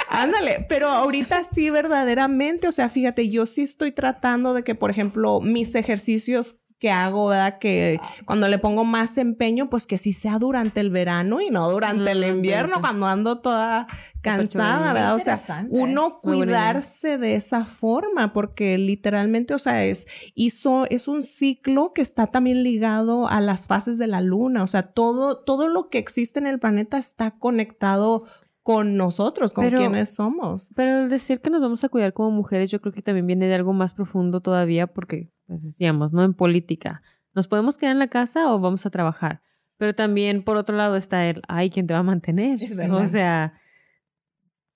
Ándale, 0.09 0.65
pero 0.69 0.89
ahorita 0.89 1.43
sí 1.43 1.69
verdaderamente, 1.69 2.67
o 2.67 2.71
sea, 2.71 2.89
fíjate, 2.89 3.29
yo 3.29 3.45
sí 3.45 3.63
estoy 3.63 3.91
tratando 3.91 4.53
de 4.53 4.63
que, 4.63 4.75
por 4.75 4.89
ejemplo, 4.89 5.41
mis 5.41 5.75
ejercicios 5.75 6.59
que 6.85 6.91
hago, 6.91 7.29
¿verdad? 7.29 7.57
Que 7.57 7.99
cuando 8.25 8.47
le 8.47 8.59
pongo 8.59 8.85
más 8.85 9.17
empeño, 9.17 9.71
pues 9.71 9.87
que 9.87 9.97
sí 9.97 10.13
sea 10.13 10.37
durante 10.37 10.81
el 10.81 10.91
verano 10.91 11.41
y 11.41 11.49
no 11.49 11.67
durante 11.67 12.11
el 12.11 12.23
invierno, 12.23 12.79
cuando 12.79 13.07
ando 13.07 13.39
toda 13.39 13.87
cansada, 14.21 14.93
¿verdad? 14.93 15.15
O 15.15 15.19
sea, 15.19 15.65
uno 15.71 16.19
cuidarse 16.21 17.17
de 17.17 17.33
esa 17.33 17.65
forma, 17.65 18.33
porque 18.33 18.77
literalmente, 18.77 19.55
o 19.55 19.57
sea, 19.57 19.83
es, 19.83 20.05
hizo, 20.35 20.85
es 20.91 21.07
un 21.07 21.23
ciclo 21.23 21.91
que 21.91 22.03
está 22.03 22.27
también 22.27 22.61
ligado 22.61 23.27
a 23.27 23.41
las 23.41 23.65
fases 23.65 23.97
de 23.97 24.05
la 24.05 24.21
luna, 24.21 24.61
o 24.61 24.67
sea, 24.67 24.83
todo, 24.83 25.39
todo 25.39 25.69
lo 25.69 25.89
que 25.89 25.97
existe 25.97 26.37
en 26.37 26.45
el 26.45 26.59
planeta 26.59 26.99
está 26.99 27.31
conectado 27.31 28.25
con 28.65 28.97
nosotros, 28.97 29.53
con 29.53 29.63
Pero- 29.63 29.77
quienes 29.77 30.15
somos. 30.15 30.71
Pero 30.75 31.01
el 31.03 31.09
decir 31.09 31.39
que 31.39 31.51
nos 31.51 31.61
vamos 31.61 31.83
a 31.83 31.89
cuidar 31.89 32.13
como 32.13 32.31
mujeres, 32.31 32.71
yo 32.71 32.81
creo 32.81 32.91
que 32.91 33.03
también 33.03 33.27
viene 33.27 33.45
de 33.45 33.53
algo 33.53 33.73
más 33.73 33.93
profundo 33.93 34.41
todavía, 34.41 34.87
porque, 34.87 35.29
pues 35.45 35.61
decíamos, 35.61 36.13
¿no? 36.13 36.23
En 36.23 36.33
política, 36.33 37.03
¿nos 37.35 37.47
podemos 37.47 37.77
quedar 37.77 37.91
en 37.91 37.99
la 37.99 38.07
casa 38.07 38.51
o 38.51 38.59
vamos 38.59 38.83
a 38.87 38.89
trabajar? 38.89 39.43
Pero 39.77 39.93
también, 39.93 40.41
por 40.41 40.57
otro 40.57 40.75
lado, 40.75 40.95
está 40.95 41.27
el, 41.29 41.43
ay, 41.47 41.69
¿quién 41.69 41.85
te 41.85 41.93
va 41.93 41.99
a 41.99 42.03
mantener? 42.03 42.63
Es 42.63 42.75
verdad. 42.75 43.03
O 43.03 43.05
sea, 43.05 43.53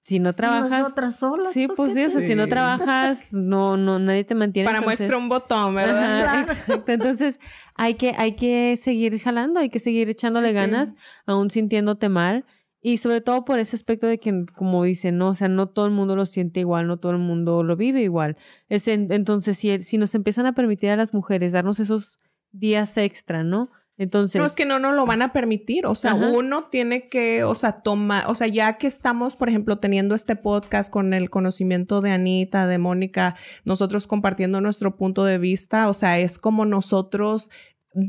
si 0.03 0.19
no 0.19 0.33
trabajas... 0.33 0.83
Nosotras 0.83 1.15
solas. 1.15 1.51
Sí, 1.51 1.65
pues 1.67 1.93
sí, 1.93 1.99
¿qué 1.99 2.07
o 2.07 2.09
sea, 2.11 2.21
si 2.21 2.35
no 2.35 2.47
trabajas, 2.47 3.33
no, 3.33 3.75
no, 3.75 3.97
nadie 3.97 4.23
te 4.23 4.35
mantiene. 4.35 4.67
Para 4.67 4.77
entonces- 4.77 4.99
muestra 4.99 5.17
un 5.17 5.29
botón, 5.29 5.73
¿verdad? 5.73 6.25
Ajá, 6.25 6.41
exacto. 6.41 6.91
Entonces, 6.91 7.39
hay 7.73 7.95
que, 7.95 8.13
hay 8.15 8.33
que 8.35 8.77
seguir 8.79 9.19
jalando, 9.19 9.59
hay 9.59 9.71
que 9.71 9.79
seguir 9.79 10.11
echándole 10.11 10.49
sí. 10.49 10.53
ganas, 10.53 10.93
aún 11.25 11.49
sintiéndote 11.49 12.07
mal. 12.07 12.45
Y 12.81 12.97
sobre 12.97 13.19
todo 13.21 13.43
por 13.43 13.59
ese 13.59 13.75
aspecto 13.75 14.07
de 14.07 14.19
que, 14.19 14.45
como 14.55 14.83
dicen, 14.83 15.17
¿no? 15.17 15.29
O 15.29 15.35
sea, 15.35 15.49
no 15.49 15.67
todo 15.67 15.85
el 15.85 15.91
mundo 15.91 16.15
lo 16.15 16.25
siente 16.25 16.61
igual, 16.61 16.87
no 16.87 16.97
todo 16.97 17.11
el 17.11 17.17
mundo 17.17 17.61
lo 17.63 17.75
vive 17.75 18.01
igual. 18.01 18.37
Es 18.69 18.87
en- 18.87 19.11
entonces, 19.11 19.57
si, 19.57 19.79
si 19.81 19.97
nos 19.97 20.15
empiezan 20.15 20.45
a 20.45 20.53
permitir 20.53 20.89
a 20.91 20.95
las 20.95 21.13
mujeres 21.13 21.51
darnos 21.51 21.79
esos 21.79 22.19
días 22.51 22.95
extra, 22.97 23.43
¿no? 23.43 23.69
Entonces, 23.97 24.39
No, 24.39 24.45
es 24.45 24.55
que 24.55 24.65
no 24.65 24.79
nos 24.79 24.95
lo 24.95 25.05
van 25.05 25.21
a 25.21 25.33
permitir. 25.33 25.85
O 25.85 25.93
sea, 25.93 26.11
Ajá. 26.11 26.29
uno 26.29 26.63
tiene 26.71 27.07
que, 27.09 27.43
o 27.43 27.53
sea, 27.53 27.81
tomar, 27.81 28.29
o 28.29 28.33
sea, 28.33 28.47
ya 28.47 28.77
que 28.77 28.87
estamos, 28.87 29.35
por 29.35 29.49
ejemplo, 29.49 29.79
teniendo 29.79 30.15
este 30.15 30.37
podcast 30.37 30.89
con 30.89 31.13
el 31.13 31.29
conocimiento 31.29 31.99
de 31.99 32.11
Anita, 32.11 32.65
de 32.65 32.77
Mónica, 32.77 33.35
nosotros 33.65 34.07
compartiendo 34.07 34.61
nuestro 34.61 34.95
punto 34.95 35.25
de 35.25 35.37
vista, 35.37 35.89
o 35.89 35.93
sea, 35.93 36.17
es 36.17 36.39
como 36.39 36.63
nosotros 36.63 37.49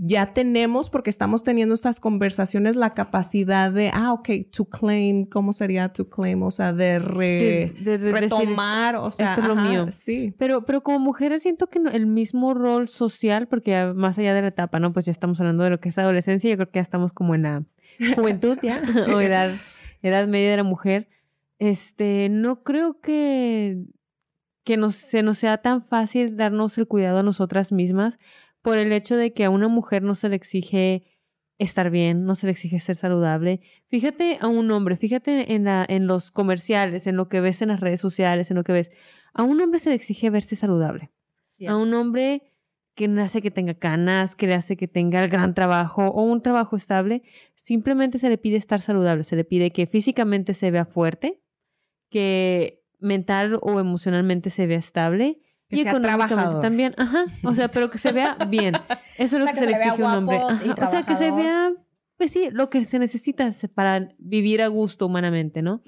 ya 0.01 0.33
tenemos, 0.33 0.91
porque 0.91 1.11
estamos 1.11 1.43
teniendo 1.45 1.75
estas 1.75 2.01
conversaciones, 2.01 2.77
la 2.77 2.95
capacidad 2.95 3.73
de, 3.73 3.91
ah, 3.93 4.13
ok, 4.13 4.29
to 4.51 4.65
claim, 4.67 5.25
¿cómo 5.27 5.53
sería 5.53 5.93
to 5.93 6.09
claim? 6.09 6.43
O 6.43 6.51
sea, 6.51 6.73
de, 6.73 6.99
re- 6.99 7.73
sí, 7.77 7.83
de- 7.85 7.99
de 7.99 8.13
decir, 8.13 8.15
retomar, 8.21 8.97
o 8.97 9.11
sea, 9.11 9.31
esto 9.31 9.43
es 9.43 9.47
lo 9.49 9.55
ajá, 9.55 9.69
mío. 9.69 9.87
Sí. 9.93 10.35
Pero, 10.39 10.65
pero 10.65 10.83
como 10.83 10.99
mujeres 10.99 11.43
siento 11.43 11.69
que 11.69 11.79
el 11.93 12.07
mismo 12.07 12.55
rol 12.55 12.89
social, 12.89 13.49
porque 13.49 13.93
más 13.95 14.19
allá 14.19 14.35
de 14.35 14.43
la 14.43 14.49
etapa, 14.49 14.79
¿no? 14.81 14.93
Pues 14.93 15.07
ya 15.07 15.13
estamos 15.13 15.41
hablando 15.41 15.65
de 15.65 15.71
lo 15.71 15.81
que 15.81 15.89
es 15.91 15.99
adolescencia, 15.99 16.51
yo 16.51 16.57
creo 16.57 16.71
que 16.71 16.79
ya 16.79 16.83
estamos 16.83 17.13
como 17.13 17.35
en 17.35 17.43
la 17.43 17.65
juventud 18.15 18.59
ya, 18.63 18.83
o 19.15 19.21
edad, 19.21 19.55
edad 20.03 20.27
media 20.29 20.51
de 20.51 20.57
la 20.59 20.65
mujer. 20.65 21.09
Este, 21.59 22.29
no 22.31 22.63
creo 22.63 23.01
que, 23.01 23.85
que 24.65 24.77
nos, 24.77 24.95
se 24.95 25.23
nos 25.23 25.39
sea 25.39 25.59
tan 25.59 25.83
fácil 25.83 26.37
darnos 26.37 26.79
el 26.79 26.87
cuidado 26.87 27.19
a 27.19 27.23
nosotras 27.23 27.71
mismas 27.73 28.19
por 28.63 28.79
el 28.79 28.93
hecho 28.93 29.17
de 29.17 29.33
que 29.33 29.45
a 29.45 29.51
una 29.51 29.69
mujer 29.69 30.03
no 30.03 30.15
se 30.15 30.29
le 30.29 30.37
exige 30.37 31.05
estar 31.59 31.91
bien, 31.91 32.25
no 32.25 32.35
se 32.35 32.47
le 32.47 32.53
exige 32.53 32.81
ser 32.81 32.97
saludable. 32.97 33.61
Fíjate 33.89 34.39
a 34.41 34.47
un 34.47 34.71
hombre, 34.71 34.97
fíjate 34.97 35.55
en, 35.55 35.65
la, 35.65 35.85
en 35.89 36.07
los 36.07 36.31
comerciales, 36.31 37.07
en 37.07 37.17
lo 37.17 37.29
que 37.29 37.41
ves 37.41 37.61
en 37.61 37.69
las 37.69 37.81
redes 37.81 38.01
sociales, 38.01 38.51
en 38.51 38.57
lo 38.57 38.65
que 38.65 38.73
ves. 38.73 38.91
A 39.35 39.43
un 39.43 39.61
hombre 39.61 39.79
se 39.79 39.91
le 39.91 39.95
exige 39.95 40.31
verse 40.31 40.57
saludable. 40.57 41.11
A 41.69 41.77
un 41.77 41.93
hombre 41.93 42.43
que 42.95 43.09
no 43.09 43.23
hace 43.23 43.43
que 43.43 43.51
tenga 43.51 43.75
canas, 43.75 44.35
que 44.35 44.47
le 44.47 44.55
hace 44.55 44.77
que 44.77 44.89
tenga 44.89 45.23
el 45.23 45.29
gran 45.29 45.55
trabajo 45.55 46.07
o 46.07 46.23
un 46.23 46.43
trabajo 46.43 46.77
estable, 46.77 47.23
simplemente 47.55 48.19
se 48.19 48.31
le 48.31 48.39
pide 48.39 48.57
estar 48.57 48.81
saludable, 48.81 49.25
se 49.25 49.37
le 49.37 49.45
pide 49.45 49.71
que 49.71 49.87
físicamente 49.87 50.55
se 50.55 50.71
vea 50.71 50.87
fuerte, 50.87 51.43
que 52.09 52.83
mental 52.99 53.59
o 53.61 53.79
emocionalmente 53.79 54.51
se 54.51 54.67
vea 54.67 54.79
estable 54.79 55.41
Que 55.71 55.77
y 55.77 55.83
sea 55.85 56.01
trabajador. 56.01 56.61
también, 56.61 56.95
ajá, 56.99 57.27
o 57.45 57.55
sea, 57.55 57.69
pero 57.69 57.91
que 57.91 57.99
se 57.99 58.11
vea 58.13 58.37
bien. 58.49 58.75
Eso 59.17 59.37
es 59.39 59.45
lo 59.45 59.45
O 59.45 59.47
sea, 59.47 59.55
que, 59.55 59.61
que 59.61 59.61
se 59.61 59.67
le 59.67 59.73
se 59.73 59.73
le 59.73 59.79
vea 59.79 59.87
exige 59.89 60.03
a 60.03 60.09
un 60.09 60.19
hombre. 60.19 60.37
Ajá, 60.37 60.87
O 60.87 60.91
sea, 60.91 61.03
que 61.05 61.17
se 61.17 61.31
vea, 61.31 61.73
pues 62.17 62.33
sí, 62.33 62.49
lo 62.51 62.69
que 62.71 62.85
se 62.85 62.99
necesita 62.99 63.51
para 63.75 64.09
vivir 64.19 64.63
a 64.63 64.67
gusto 64.67 65.07
humanamente, 65.07 65.63
¿no? 65.63 65.81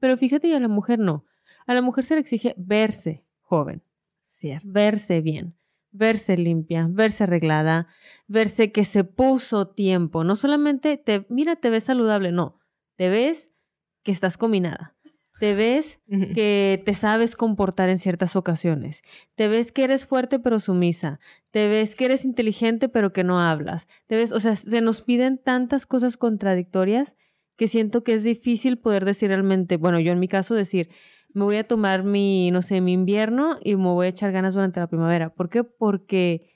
Pero 0.00 0.16
fíjate, 0.16 0.48
y 0.48 0.52
a 0.54 0.60
la 0.60 0.68
mujer 0.68 0.98
no. 0.98 1.24
A 1.66 1.74
la 1.74 1.82
mujer 1.82 2.04
se 2.04 2.14
le 2.14 2.20
exige 2.20 2.54
verse 2.58 3.24
joven 3.40 3.82
Cierto. 4.24 4.66
verse 4.70 5.20
bien, 5.20 5.54
verse 5.92 6.36
limpia, 6.36 6.88
verse 6.90 7.24
arreglada, 7.24 7.86
verse 8.26 8.72
que 8.72 8.84
se 8.84 9.04
puso 9.04 9.68
tiempo. 9.68 10.24
No 10.24 10.34
solamente 10.34 10.96
te, 10.96 11.26
mira, 11.28 11.56
te 11.56 11.70
ves 11.70 11.84
saludable, 11.84 12.32
no, 12.32 12.58
te 12.96 13.08
ves 13.08 13.54
que 14.02 14.10
estás 14.10 14.36
combinada. 14.36 14.96
Te 15.40 15.54
ves 15.54 15.98
que 16.34 16.82
te 16.84 16.92
sabes 16.92 17.34
comportar 17.34 17.88
en 17.88 17.96
ciertas 17.96 18.36
ocasiones. 18.36 19.00
Te 19.36 19.48
ves 19.48 19.72
que 19.72 19.84
eres 19.84 20.06
fuerte 20.06 20.38
pero 20.38 20.60
sumisa. 20.60 21.18
Te 21.50 21.66
ves 21.66 21.96
que 21.96 22.04
eres 22.04 22.26
inteligente 22.26 22.90
pero 22.90 23.14
que 23.14 23.24
no 23.24 23.40
hablas. 23.40 23.88
Te 24.06 24.16
ves, 24.16 24.32
o 24.32 24.40
sea, 24.40 24.54
se 24.54 24.82
nos 24.82 25.00
piden 25.00 25.38
tantas 25.38 25.86
cosas 25.86 26.18
contradictorias 26.18 27.16
que 27.56 27.68
siento 27.68 28.04
que 28.04 28.12
es 28.12 28.22
difícil 28.22 28.76
poder 28.76 29.06
decir 29.06 29.28
realmente, 29.28 29.78
bueno, 29.78 29.98
yo 29.98 30.12
en 30.12 30.20
mi 30.20 30.28
caso 30.28 30.54
decir, 30.54 30.90
me 31.32 31.44
voy 31.44 31.56
a 31.56 31.66
tomar 31.66 32.02
mi, 32.04 32.50
no 32.50 32.60
sé, 32.60 32.82
mi 32.82 32.92
invierno 32.92 33.56
y 33.64 33.76
me 33.76 33.84
voy 33.84 34.06
a 34.06 34.10
echar 34.10 34.32
ganas 34.32 34.52
durante 34.52 34.80
la 34.80 34.88
primavera. 34.88 35.32
¿Por 35.32 35.48
qué? 35.48 35.64
Porque 35.64 36.50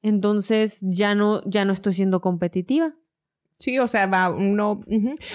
entonces 0.00 0.78
ya 0.82 1.16
no, 1.16 1.42
ya 1.44 1.64
no 1.64 1.72
estoy 1.72 1.94
siendo 1.94 2.20
competitiva. 2.20 2.94
Sí, 3.58 3.78
o 3.78 3.86
sea, 3.86 4.06
va 4.06 4.28
uno, 4.28 4.80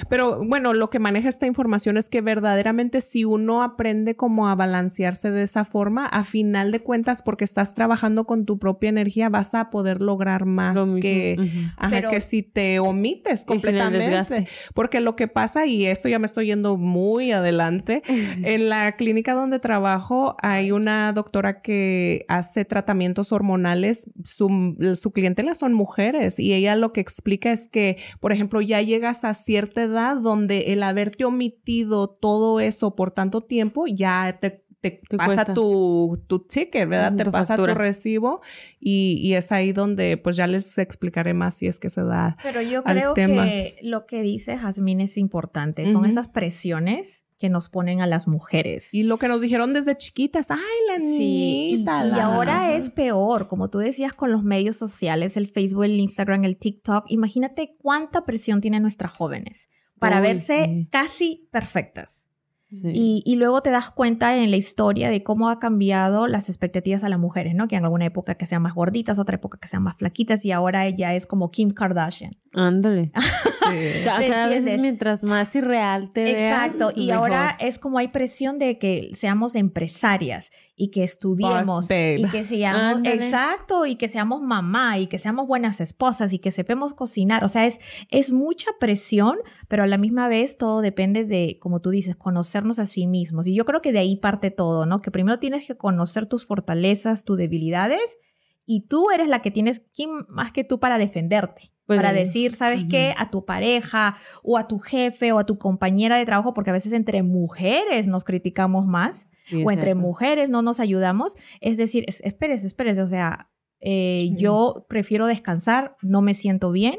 pero 0.09 0.43
bueno, 0.43 0.73
lo 0.73 0.89
que 0.89 0.99
maneja 0.99 1.29
esta 1.29 1.45
información 1.45 1.95
es 1.95 2.09
que 2.09 2.19
verdaderamente 2.19 2.99
si 2.99 3.23
uno 3.23 3.63
aprende 3.63 4.17
como 4.17 4.49
a 4.49 4.55
balancearse 4.55 5.31
de 5.31 5.43
esa 5.43 5.63
forma, 5.63 6.05
a 6.07 6.25
final 6.25 6.73
de 6.73 6.81
cuentas, 6.81 7.21
porque 7.21 7.45
estás 7.45 7.73
trabajando 7.73 8.25
con 8.25 8.45
tu 8.45 8.59
propia 8.59 8.89
energía, 8.89 9.29
vas 9.29 9.55
a 9.55 9.69
poder 9.69 10.01
lograr 10.01 10.45
más 10.45 10.75
Lo 10.75 10.99
que, 10.99 11.37
Ujú. 11.39 11.49
ajá, 11.77 11.89
Pero- 11.89 12.09
que 12.09 12.19
si 12.19 12.43
te 12.43 12.79
omites 12.79 13.45
completamente. 13.45 14.47
Porque 14.73 14.99
lo 14.99 15.15
que 15.15 15.29
pasa, 15.29 15.65
y 15.65 15.85
eso 15.85 16.09
ya 16.09 16.19
me 16.19 16.25
estoy 16.25 16.47
yendo 16.47 16.75
muy 16.75 17.31
adelante, 17.31 18.01
en 18.57 18.67
la 18.67 18.91
clínica 18.97 19.35
donde 19.35 19.59
trabajo 19.59 20.35
hay 20.41 20.71
una 20.71 21.13
doctora 21.13 21.61
que 21.61 22.25
hace 22.27 22.65
tratamientos 22.65 23.31
hormonales. 23.31 24.11
Su, 24.25 24.75
su 24.95 25.11
clientela 25.13 25.53
son 25.55 25.71
mujeres 25.73 26.39
y 26.39 26.53
ella 26.53 26.75
lo 26.75 26.91
que 26.91 26.99
explica 26.99 27.51
es 27.53 27.67
que 27.67 27.97
por 28.19 28.31
ejemplo, 28.31 28.61
ya 28.61 28.81
llegas 28.81 29.23
a 29.23 29.33
cierta 29.33 29.83
edad 29.83 30.17
donde 30.17 30.73
el 30.73 30.83
haberte 30.83 31.25
omitido 31.25 32.09
todo 32.09 32.59
eso 32.59 32.95
por 32.95 33.11
tanto 33.11 33.41
tiempo 33.41 33.85
ya 33.87 34.37
te 34.39 34.66
te, 34.91 35.01
Te 35.09 35.17
pasa 35.17 35.35
cuesta. 35.35 35.53
tu, 35.53 36.23
tu 36.27 36.39
ticket, 36.39 36.87
¿verdad? 36.89 37.09
Ujú, 37.09 37.17
te 37.17 37.23
tu 37.25 37.31
pasa 37.31 37.53
factura. 37.55 37.73
tu 37.73 37.79
recibo 37.79 38.41
y, 38.79 39.19
y 39.21 39.33
es 39.35 39.51
ahí 39.51 39.71
donde 39.73 40.17
pues 40.17 40.35
ya 40.35 40.47
les 40.47 40.77
explicaré 40.77 41.33
más 41.33 41.55
si 41.55 41.67
es 41.67 41.79
que 41.79 41.89
se 41.89 42.03
da. 42.03 42.37
Pero 42.43 42.61
yo 42.61 42.81
al 42.85 42.97
creo 42.97 43.13
tema. 43.13 43.45
que 43.45 43.77
lo 43.81 44.05
que 44.05 44.21
dice 44.21 44.57
Jazmín 44.57 45.01
es 45.01 45.17
importante. 45.17 45.85
Son 45.87 45.97
Ujú. 46.01 46.05
esas 46.05 46.27
presiones 46.27 47.25
que 47.39 47.49
nos 47.49 47.69
ponen 47.69 48.01
a 48.01 48.07
las 48.07 48.27
mujeres. 48.27 48.93
Y 48.95 49.03
lo 49.03 49.19
que 49.19 49.27
nos 49.27 49.41
dijeron 49.41 49.71
desde 49.71 49.95
chiquitas, 49.95 50.49
ay, 50.49 50.57
la 50.89 50.97
Sí, 50.97 51.67
y, 51.69 51.71
niñita. 51.73 52.07
y 52.07 52.19
ahora 52.19 52.75
es 52.75 52.89
peor, 52.89 53.47
como 53.47 53.69
tú 53.69 53.77
decías 53.77 54.13
con 54.13 54.31
los 54.31 54.43
medios 54.43 54.75
sociales, 54.75 55.37
el 55.37 55.47
Facebook, 55.47 55.83
el 55.83 55.99
Instagram, 55.99 56.45
el 56.45 56.57
TikTok. 56.57 57.05
Imagínate 57.09 57.73
cuánta 57.79 58.25
presión 58.25 58.59
tienen 58.59 58.81
nuestras 58.81 59.11
jóvenes 59.11 59.69
para 59.99 60.17
Uy, 60.17 60.23
verse 60.23 60.65
sí. 60.65 60.87
casi 60.91 61.47
perfectas. 61.51 62.26
Y, 62.69 63.23
y 63.25 63.35
luego 63.37 63.61
te 63.61 63.71
das 63.71 63.91
cuenta 63.91 64.37
en 64.37 64.51
la 64.51 64.57
historia 64.57 65.09
de 65.09 65.23
cómo 65.23 65.49
ha 65.49 65.59
cambiado 65.59 66.27
las 66.27 66.49
expectativas 66.49 67.03
a 67.03 67.09
las 67.09 67.19
mujeres, 67.19 67.55
¿no? 67.55 67.67
Que 67.67 67.77
en 67.77 67.85
alguna 67.85 68.05
época 68.05 68.35
que 68.35 68.45
sean 68.45 68.61
más 68.61 68.75
gorditas, 68.75 69.19
otra 69.19 69.35
época 69.35 69.57
que 69.57 69.69
sean 69.69 69.83
más 69.83 69.95
flaquitas 69.97 70.43
y 70.43 70.51
ahora 70.51 70.85
ella 70.85 71.13
es 71.13 71.27
como 71.27 71.49
Kim 71.49 71.69
Kardashian. 71.69 72.37
Ándale. 72.57 73.11
Sí. 73.67 74.77
Mientras 74.79 75.25
más 75.25 75.53
irreal 75.53 76.09
te 76.13 76.23
veas. 76.23 76.67
Exacto, 76.67 76.93
y 76.95 77.07
mejor. 77.07 77.33
ahora 77.33 77.57
es 77.59 77.79
como 77.79 77.97
hay 77.97 78.07
presión 78.07 78.59
de 78.59 78.79
que 78.79 79.09
seamos 79.13 79.55
empresarias 79.55 80.51
y 80.77 80.89
que 80.89 81.03
estudiemos 81.03 81.65
Boss 81.65 81.87
babe. 81.89 82.19
y 82.21 82.29
que 82.29 82.45
seamos 82.45 82.81
Ándale. 82.95 83.25
exacto 83.25 83.85
y 83.85 83.97
que 83.97 84.07
seamos 84.07 84.41
mamá 84.41 84.99
y 84.99 85.07
que 85.07 85.19
seamos 85.19 85.47
buenas 85.47 85.81
esposas 85.81 86.31
y 86.31 86.39
que 86.39 86.51
sepamos 86.51 86.93
cocinar, 86.93 87.43
o 87.43 87.49
sea, 87.49 87.65
es 87.65 87.81
es 88.09 88.31
mucha 88.31 88.71
presión, 88.79 89.37
pero 89.67 89.83
a 89.83 89.87
la 89.87 89.97
misma 89.97 90.29
vez 90.29 90.57
todo 90.57 90.79
depende 90.79 91.25
de 91.25 91.57
como 91.59 91.81
tú 91.81 91.89
dices, 91.89 92.15
conocernos 92.15 92.79
a 92.79 92.85
sí 92.85 93.05
mismos. 93.05 93.47
Y 93.47 93.53
yo 93.53 93.65
creo 93.65 93.81
que 93.81 93.91
de 93.91 93.99
ahí 93.99 94.15
parte 94.15 94.49
todo, 94.49 94.85
¿no? 94.85 94.99
Que 95.01 95.11
primero 95.11 95.39
tienes 95.39 95.67
que 95.67 95.75
conocer 95.75 96.25
tus 96.25 96.45
fortalezas, 96.45 97.25
tus 97.25 97.37
debilidades 97.37 98.17
y 98.65 98.87
tú 98.87 99.11
eres 99.11 99.27
la 99.27 99.41
que 99.41 99.51
tienes 99.51 99.81
quién 99.93 100.09
más 100.29 100.53
que 100.53 100.63
tú 100.63 100.79
para 100.79 100.97
defenderte. 100.97 101.73
Pues, 101.87 101.97
para 101.97 102.13
decir, 102.13 102.53
¿sabes 102.53 102.81
ujú. 102.81 102.89
qué? 102.89 103.13
A 103.17 103.31
tu 103.31 103.45
pareja 103.45 104.17
o 104.43 104.57
a 104.57 104.67
tu 104.67 104.77
jefe 104.79 105.31
o 105.31 105.39
a 105.39 105.45
tu 105.45 105.57
compañera 105.57 106.17
de 106.17 106.25
trabajo, 106.25 106.53
porque 106.53 106.69
a 106.69 106.73
veces 106.73 106.91
entre 106.93 107.23
mujeres 107.23 108.07
nos 108.07 108.23
criticamos 108.23 108.85
más 108.85 109.29
Sí, 109.45 109.63
o 109.65 109.71
entre 109.71 109.85
cierto. 109.91 110.01
mujeres 110.01 110.49
no 110.49 110.61
nos 110.61 110.79
ayudamos. 110.81 111.35
Es 111.61 111.77
decir, 111.77 112.03
es- 112.07 112.21
espérese, 112.25 112.67
espérese, 112.67 113.01
o 113.01 113.05
sea, 113.05 113.49
eh, 113.79 114.31
yo 114.35 114.85
prefiero 114.89 115.27
descansar, 115.27 115.95
no 116.01 116.21
me 116.21 116.33
siento 116.33 116.71
bien, 116.71 116.95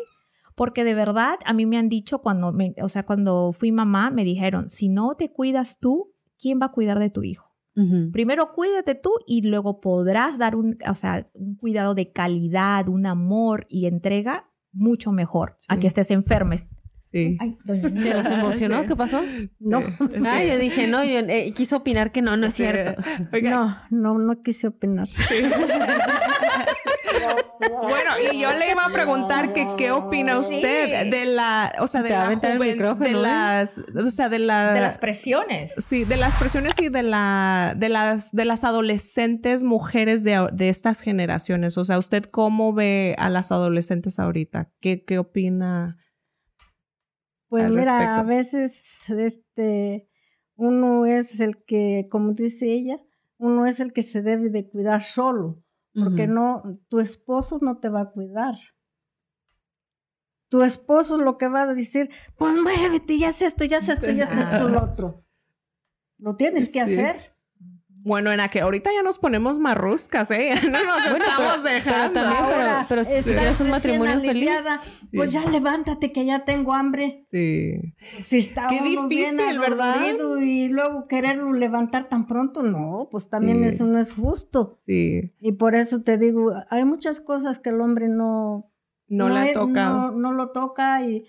porque 0.55 0.85
de 0.85 0.95
verdad 0.95 1.35
a 1.45 1.53
mí 1.53 1.67
me 1.67 1.77
han 1.77 1.89
dicho 1.91 2.21
cuando, 2.21 2.53
me- 2.53 2.75
o 2.83 2.89
sea, 2.89 3.05
cuando 3.05 3.53
fui 3.53 3.71
mamá, 3.73 4.11
me 4.11 4.25
dijeron, 4.25 4.71
si 4.71 4.89
no 4.89 5.15
te 5.17 5.31
cuidas 5.31 5.79
tú, 5.79 6.15
¿quién 6.41 6.59
va 6.63 6.67
a 6.67 6.73
cuidar 6.73 6.99
de 6.99 7.11
tu 7.11 7.23
hijo? 7.23 7.55
Ujú. 7.77 8.11
Primero 8.11 8.51
cuídate 8.53 8.95
tú 8.95 9.11
y 9.27 9.43
luego 9.43 9.81
podrás 9.81 10.39
dar 10.39 10.57
un, 10.57 10.79
o 10.89 10.95
sea, 10.95 11.29
un 11.35 11.57
cuidado 11.57 11.95
de 11.95 12.11
calidad, 12.11 12.89
un 12.89 13.05
amor 13.07 13.67
y 13.69 13.87
entrega 13.87 14.47
mucho 14.79 15.13
mejor 15.13 15.57
a 15.69 15.75
Sí. 15.75 15.81
que 15.81 15.87
estés 15.89 16.11
enferma. 16.11 16.55
Sí. 17.11 17.37
Ay, 17.41 17.57
doña 17.65 18.03
¿Se 18.03 18.13
los 18.15 18.27
emocionó? 18.27 18.85
¿Qué 18.85 18.95
pasó? 18.95 19.23
No, 19.59 19.81
Sí. 19.81 19.95
Ah, 20.27 20.45
yo 20.45 20.59
dije, 20.59 20.87
no, 20.89 21.03
yo 21.05 21.21
eh, 21.21 21.53
quiso 21.55 21.77
opinar 21.79 22.13
que 22.13 22.21
no, 22.23 22.37
no 22.37 22.47
es 22.47 22.55
Sí. 22.55 22.63
cierto. 22.65 23.03
Oiga, 23.33 23.51
no, 23.91 24.15
no, 24.15 24.19
no 24.19 24.43
quise 24.43 24.67
opinar. 24.69 25.09
Bueno, 27.83 28.11
y 28.33 28.41
yo 28.41 28.53
le 28.55 28.71
iba 28.71 28.85
a 28.85 28.91
preguntar 28.93 29.53
que 29.53 29.67
qué 29.77 29.91
opina 29.91 30.43
Sí. 30.43 30.57
usted 30.57 31.11
de 31.11 31.25
la, 31.27 31.73
o 31.81 31.87
sea, 31.87 32.03
de 32.03 32.11
la 32.11 32.29
de 32.29 33.11
¿eh? 33.11 33.13
las, 33.13 33.79
o 33.79 34.11
sea, 34.11 34.29
de 34.29 34.39
la, 34.39 34.73
de 34.75 34.81
las 34.81 34.99
presiones. 34.99 35.75
sí, 35.79 36.05
de 36.05 36.17
las 36.17 36.35
presiones 36.37 36.73
y 36.81 36.89
de 36.89 37.03
la, 37.03 37.75
de 37.77 37.89
las, 37.89 38.31
de 38.33 38.45
las 38.45 38.65
adolescentes 38.65 39.65
mujeres 39.65 40.23
de, 40.25 40.49
de 40.53 40.69
estas 40.69 41.01
generaciones. 41.01 41.77
O 41.79 41.85
sea, 41.85 41.99
¿usted 41.99 42.25
cómo 42.25 42.73
ve 42.73 43.15
a 43.19 43.29
las 43.31 43.51
adolescentes 43.53 44.19
ahorita? 44.19 44.71
¿Qué, 44.81 45.05
qué 45.05 45.19
opina? 45.19 45.97
Pues 47.49 47.65
al 47.65 47.71
mira, 47.73 47.93
respecto. 47.99 48.13
a 48.21 48.23
veces 48.25 49.05
este 49.11 50.09
uno 50.57 51.07
es 51.07 51.41
el 51.41 51.65
que, 51.65 52.09
como 52.11 52.33
dice 52.33 52.67
ella, 52.73 52.99
uno 53.39 53.65
es 53.67 53.81
el 53.81 53.93
que 53.93 54.03
se 54.03 54.23
debe 54.23 54.51
de 54.51 54.69
cuidar 54.69 55.03
solo, 55.05 55.63
porque 56.03 56.27
no, 56.27 56.63
tu 56.89 57.01
esposo 57.01 57.59
no 57.61 57.79
te 57.79 57.89
va 57.89 58.03
a 58.03 58.11
cuidar. 58.11 58.55
Tu 60.49 60.63
esposo 60.63 61.19
lo 61.19 61.37
que 61.37 61.49
va 61.49 61.63
a 61.63 61.75
decir, 61.75 62.11
pues 62.37 62.55
muévete, 62.57 63.19
ya 63.19 63.29
es 63.29 63.43
esto, 63.43 63.65
ya 63.65 63.79
es 63.79 63.89
esto, 63.89 64.11
ya 64.11 64.25
es 64.25 64.31
esto, 64.31 64.69
lo 64.69 64.83
otro. 64.83 65.25
Lo 66.19 66.37
tienes 66.37 66.67
que 66.73 66.85
Sí. 66.87 66.95
hacer. 67.01 67.35
Bueno, 68.09 68.33
en 68.33 68.39
la 68.39 68.49
que 68.49 68.61
ahorita 68.63 68.91
ya 68.93 69.03
nos 69.03 69.19
ponemos 69.19 69.59
marruscas, 69.59 70.31
¿eh? 70.31 70.51
No 70.73 70.83
nos 70.85 71.03
Bueno, 71.11 71.25
estamos 71.27 71.59
pero- 71.63 71.75
dejando. 71.75 72.15
pero 72.15 72.25
también, 72.27 72.45
pero- 72.49 72.63
Ahora, 72.63 72.87
pero 72.89 73.05
si 73.05 73.13
estás 73.13 73.25
tuvieras 73.25 73.61
un 73.61 73.71
matrimonio 73.71 74.21
feliz. 74.21 74.51
Pues 75.15 75.33
ya 75.33 75.49
levántate 75.49 76.11
que 76.13 76.25
ya 76.25 76.45
tengo 76.45 76.75
hambre. 76.75 77.19
Sí. 77.31 77.95
Si 78.19 78.39
está 78.39 78.67
Qué 78.69 78.79
uno 78.81 79.09
bien 79.09 79.37
difícil, 79.37 79.59
¿verdad? 79.59 79.95
adolorido 80.03 80.41
Y 80.43 80.69
luego 80.69 81.07
quererlo 81.07 81.53
levantar 81.53 82.09
tan 82.09 82.27
pronto, 82.27 82.63
no, 82.63 83.09
pues 83.11 83.29
también 83.29 83.61
Sí. 83.63 83.69
eso 83.77 83.85
no 83.87 83.99
es 83.99 84.13
justo. 84.13 84.71
Sí. 84.87 85.35
Y 85.41 85.53
por 85.53 85.75
eso 85.75 86.03
te 86.03 86.17
digo, 86.19 86.53
hay 86.71 86.85
muchas 86.85 87.21
cosas 87.21 87.59
que 87.59 87.71
el 87.71 87.81
hombre 87.81 88.09
no, 88.09 88.71
No, 89.09 89.29
le 89.29 89.39
ha 89.39 89.47
es- 89.49 89.53
tocado. 89.53 90.13
no, 90.13 90.19
no 90.19 90.33
lo 90.33 90.51
toca 90.53 91.03
y, 91.05 91.25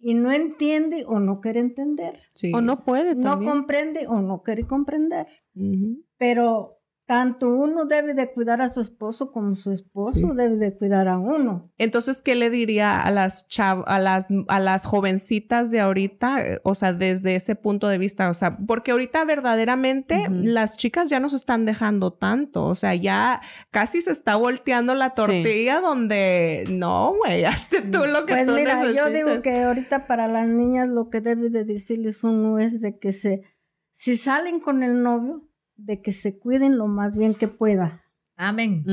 y 0.00 0.14
no 0.14 0.30
entiende 0.30 1.04
o 1.06 1.18
no 1.20 1.40
quiere 1.40 1.60
entender. 1.60 2.20
Sí. 2.34 2.52
O 2.54 2.60
no 2.60 2.84
puede 2.84 3.14
No 3.16 3.30
también. 3.30 3.50
comprende 3.52 4.06
o 4.06 4.20
no 4.20 4.42
quiere 4.42 4.64
comprender. 4.66 5.26
Ujú. 5.54 6.04
Pero 6.18 6.74
tanto 7.06 7.48
uno 7.48 7.86
debe 7.86 8.12
de 8.12 8.30
cuidar 8.34 8.60
a 8.60 8.68
su 8.68 8.82
esposo 8.82 9.32
como 9.32 9.54
su 9.54 9.72
esposo 9.72 10.18
Sí. 10.18 10.36
debe 10.36 10.56
de 10.56 10.76
cuidar 10.76 11.08
a 11.08 11.16
uno. 11.18 11.72
Entonces, 11.78 12.20
¿qué 12.20 12.34
le 12.34 12.50
diría 12.50 13.00
a 13.00 13.10
las 13.10 13.48
chav 13.48 13.82
a 13.86 13.98
las 13.98 14.28
a 14.48 14.60
las 14.60 14.84
jovencitas 14.84 15.70
de 15.70 15.80
ahorita? 15.80 16.42
Eh, 16.46 16.60
O 16.64 16.74
sea, 16.74 16.92
desde 16.92 17.34
ese 17.34 17.54
punto 17.54 17.88
de 17.88 17.96
vista, 17.96 18.28
o 18.28 18.34
sea, 18.34 18.58
porque 18.58 18.90
ahorita 18.90 19.24
verdaderamente 19.24 20.26
las 20.28 20.76
chicas 20.76 21.08
ya 21.08 21.18
no 21.18 21.30
se 21.30 21.36
están 21.36 21.64
dejando 21.64 22.12
tanto, 22.12 22.66
o 22.66 22.74
sea, 22.74 22.94
ya 22.94 23.40
casi 23.70 24.02
se 24.02 24.10
está 24.12 24.36
volteando 24.36 24.94
la 24.94 25.14
tortilla 25.14 25.80
donde 25.80 26.64
no, 26.68 27.14
güey, 27.16 27.44
hazte 27.46 27.80
tú 27.80 28.04
lo 28.06 28.26
que 28.26 28.34
Pues 28.34 28.46
tú 28.46 28.52
mira, 28.52 28.84
yo 28.92 29.08
digo 29.08 29.40
que 29.40 29.62
ahorita 29.62 30.06
para 30.06 30.28
las 30.28 30.46
niñas 30.46 30.88
lo 30.88 31.08
que 31.08 31.22
debe 31.22 31.48
de 31.48 31.64
decirles 31.64 32.22
uno 32.22 32.58
es 32.58 32.82
de 32.82 32.98
que 32.98 33.12
se, 33.12 33.44
si 33.92 34.18
salen 34.18 34.60
con 34.60 34.82
el 34.82 35.02
novio, 35.02 35.47
de 35.78 36.02
que 36.02 36.12
se 36.12 36.38
cuiden 36.38 36.76
lo 36.76 36.86
más 36.86 37.16
bien 37.16 37.34
que 37.34 37.48
pueda. 37.48 38.04
Amén. 38.36 38.84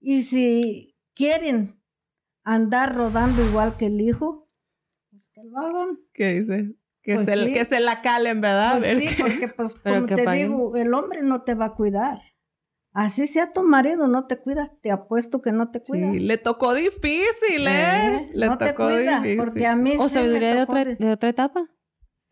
Y 0.00 0.22
si 0.22 0.96
quieren 1.14 1.80
andar 2.44 2.94
rodando 2.94 3.44
igual 3.44 3.76
que 3.76 3.86
el 3.86 4.00
hijo, 4.00 4.48
pues 5.10 5.22
que 5.32 5.42
lo 5.44 5.58
hagan. 5.58 5.98
¿Qué 6.12 6.34
dice? 6.34 6.74
Que, 7.02 7.14
Pues 7.16 7.26
se, 7.26 7.36
sí. 7.36 7.52
que 7.52 7.64
se 7.64 7.80
la 7.80 8.00
calen, 8.02 8.40
¿verdad? 8.40 8.78
Pues 8.78 8.98
sí, 8.98 9.06
porque 9.20 9.48
pues 9.56 9.76
como 9.76 10.06
que 10.06 10.14
te 10.16 10.24
paguen. 10.24 10.48
digo, 10.50 10.76
el 10.76 10.94
hombre 10.94 11.22
no 11.22 11.42
te 11.42 11.54
va 11.54 11.66
a 11.66 11.74
cuidar. 11.74 12.20
Así 12.92 13.26
sea 13.26 13.52
tu 13.52 13.62
marido, 13.62 14.06
no 14.06 14.26
te 14.26 14.36
cuida. 14.38 14.72
Te 14.82 14.90
apuesto 14.90 15.40
que 15.40 15.50
no 15.50 15.70
te 15.70 15.80
cuida. 15.82 16.12
Sí, 16.12 16.20
le 16.20 16.36
tocó 16.38 16.74
difícil, 16.74 17.66
¿eh? 17.66 18.16
Eh, 18.18 18.26
Le 18.34 18.46
no 18.46 18.58
te 18.58 18.66
tocó 18.68 18.84
cuida, 18.88 19.16
difícil. 19.20 19.36
porque 19.38 19.66
a 19.66 19.76
mí 19.76 19.92
O 19.98 20.08
sí 20.08 20.14
me 20.16 20.20
sabiduría 20.20 20.54
de 20.54 20.62
otra, 20.62 20.84
de- 20.84 20.96
de 20.96 21.10
otra 21.10 21.28
etapa. 21.30 21.68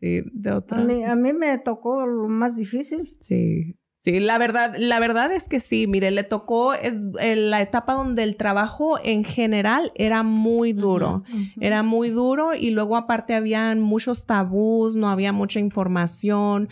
Sí, 0.01 0.23
de 0.33 0.49
a, 0.49 0.57
otra. 0.57 0.83
mí, 0.83 1.03
a 1.03 1.15
mí 1.15 1.31
me 1.31 1.59
tocó 1.59 2.07
lo 2.07 2.27
más 2.27 2.55
difícil. 2.57 3.15
Sí. 3.19 3.77
Sí, 4.03 4.19
la 4.19 4.39
verdad, 4.39 4.73
la 4.79 4.99
verdad 4.99 5.31
es 5.31 5.47
que 5.47 5.59
sí, 5.59 5.85
mire, 5.85 6.09
le 6.09 6.23
tocó 6.23 6.73
en 6.73 7.51
la 7.51 7.61
etapa 7.61 7.93
donde 7.93 8.23
el 8.23 8.35
trabajo 8.35 8.97
en 9.03 9.23
general 9.23 9.91
era 9.93 10.23
muy 10.23 10.73
duro. 10.73 11.23
Era 11.59 11.83
muy 11.83 12.09
duro 12.09 12.55
y 12.55 12.71
luego 12.71 12.97
aparte 12.97 13.35
habían 13.35 13.79
muchos 13.79 14.25
tabús, 14.25 14.95
no 14.95 15.07
había 15.07 15.33
mucha 15.33 15.59
información, 15.59 16.67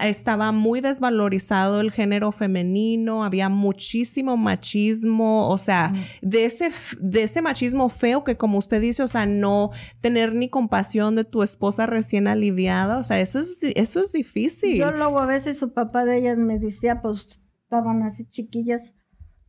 estaba 0.00 0.52
muy 0.52 0.80
desvalorizado 0.80 1.80
el 1.80 1.90
género 1.90 2.30
femenino, 2.30 3.24
había 3.24 3.48
muchísimo 3.48 4.36
machismo, 4.36 5.48
o 5.48 5.58
sea, 5.58 5.92
de 6.22 6.44
ese 6.44 6.70
de 7.00 7.24
ese 7.24 7.42
machismo 7.42 7.88
feo 7.88 8.22
que 8.22 8.36
como 8.36 8.58
usted 8.58 8.80
dice, 8.80 9.02
o 9.02 9.08
sea, 9.08 9.26
no 9.26 9.72
tener 10.00 10.36
ni 10.36 10.48
compasión 10.48 11.16
de 11.16 11.24
tu 11.24 11.42
esposa 11.42 11.86
recién 11.86 12.28
aliviada, 12.28 12.98
o 12.98 13.02
sea, 13.02 13.18
eso 13.18 13.40
es 13.40 13.58
eso 13.60 14.02
es 14.02 14.12
difícil. 14.12 14.76
Yo 14.76 14.92
luego 14.92 15.18
a 15.18 15.26
veces 15.26 15.58
su 15.58 15.72
papá 15.72 16.04
de 16.04 16.18
ellas 16.18 16.38
me 16.38 16.59
decía, 16.60 17.02
pues 17.02 17.42
estaban 17.64 18.02
así 18.02 18.24
chiquillas, 18.24 18.92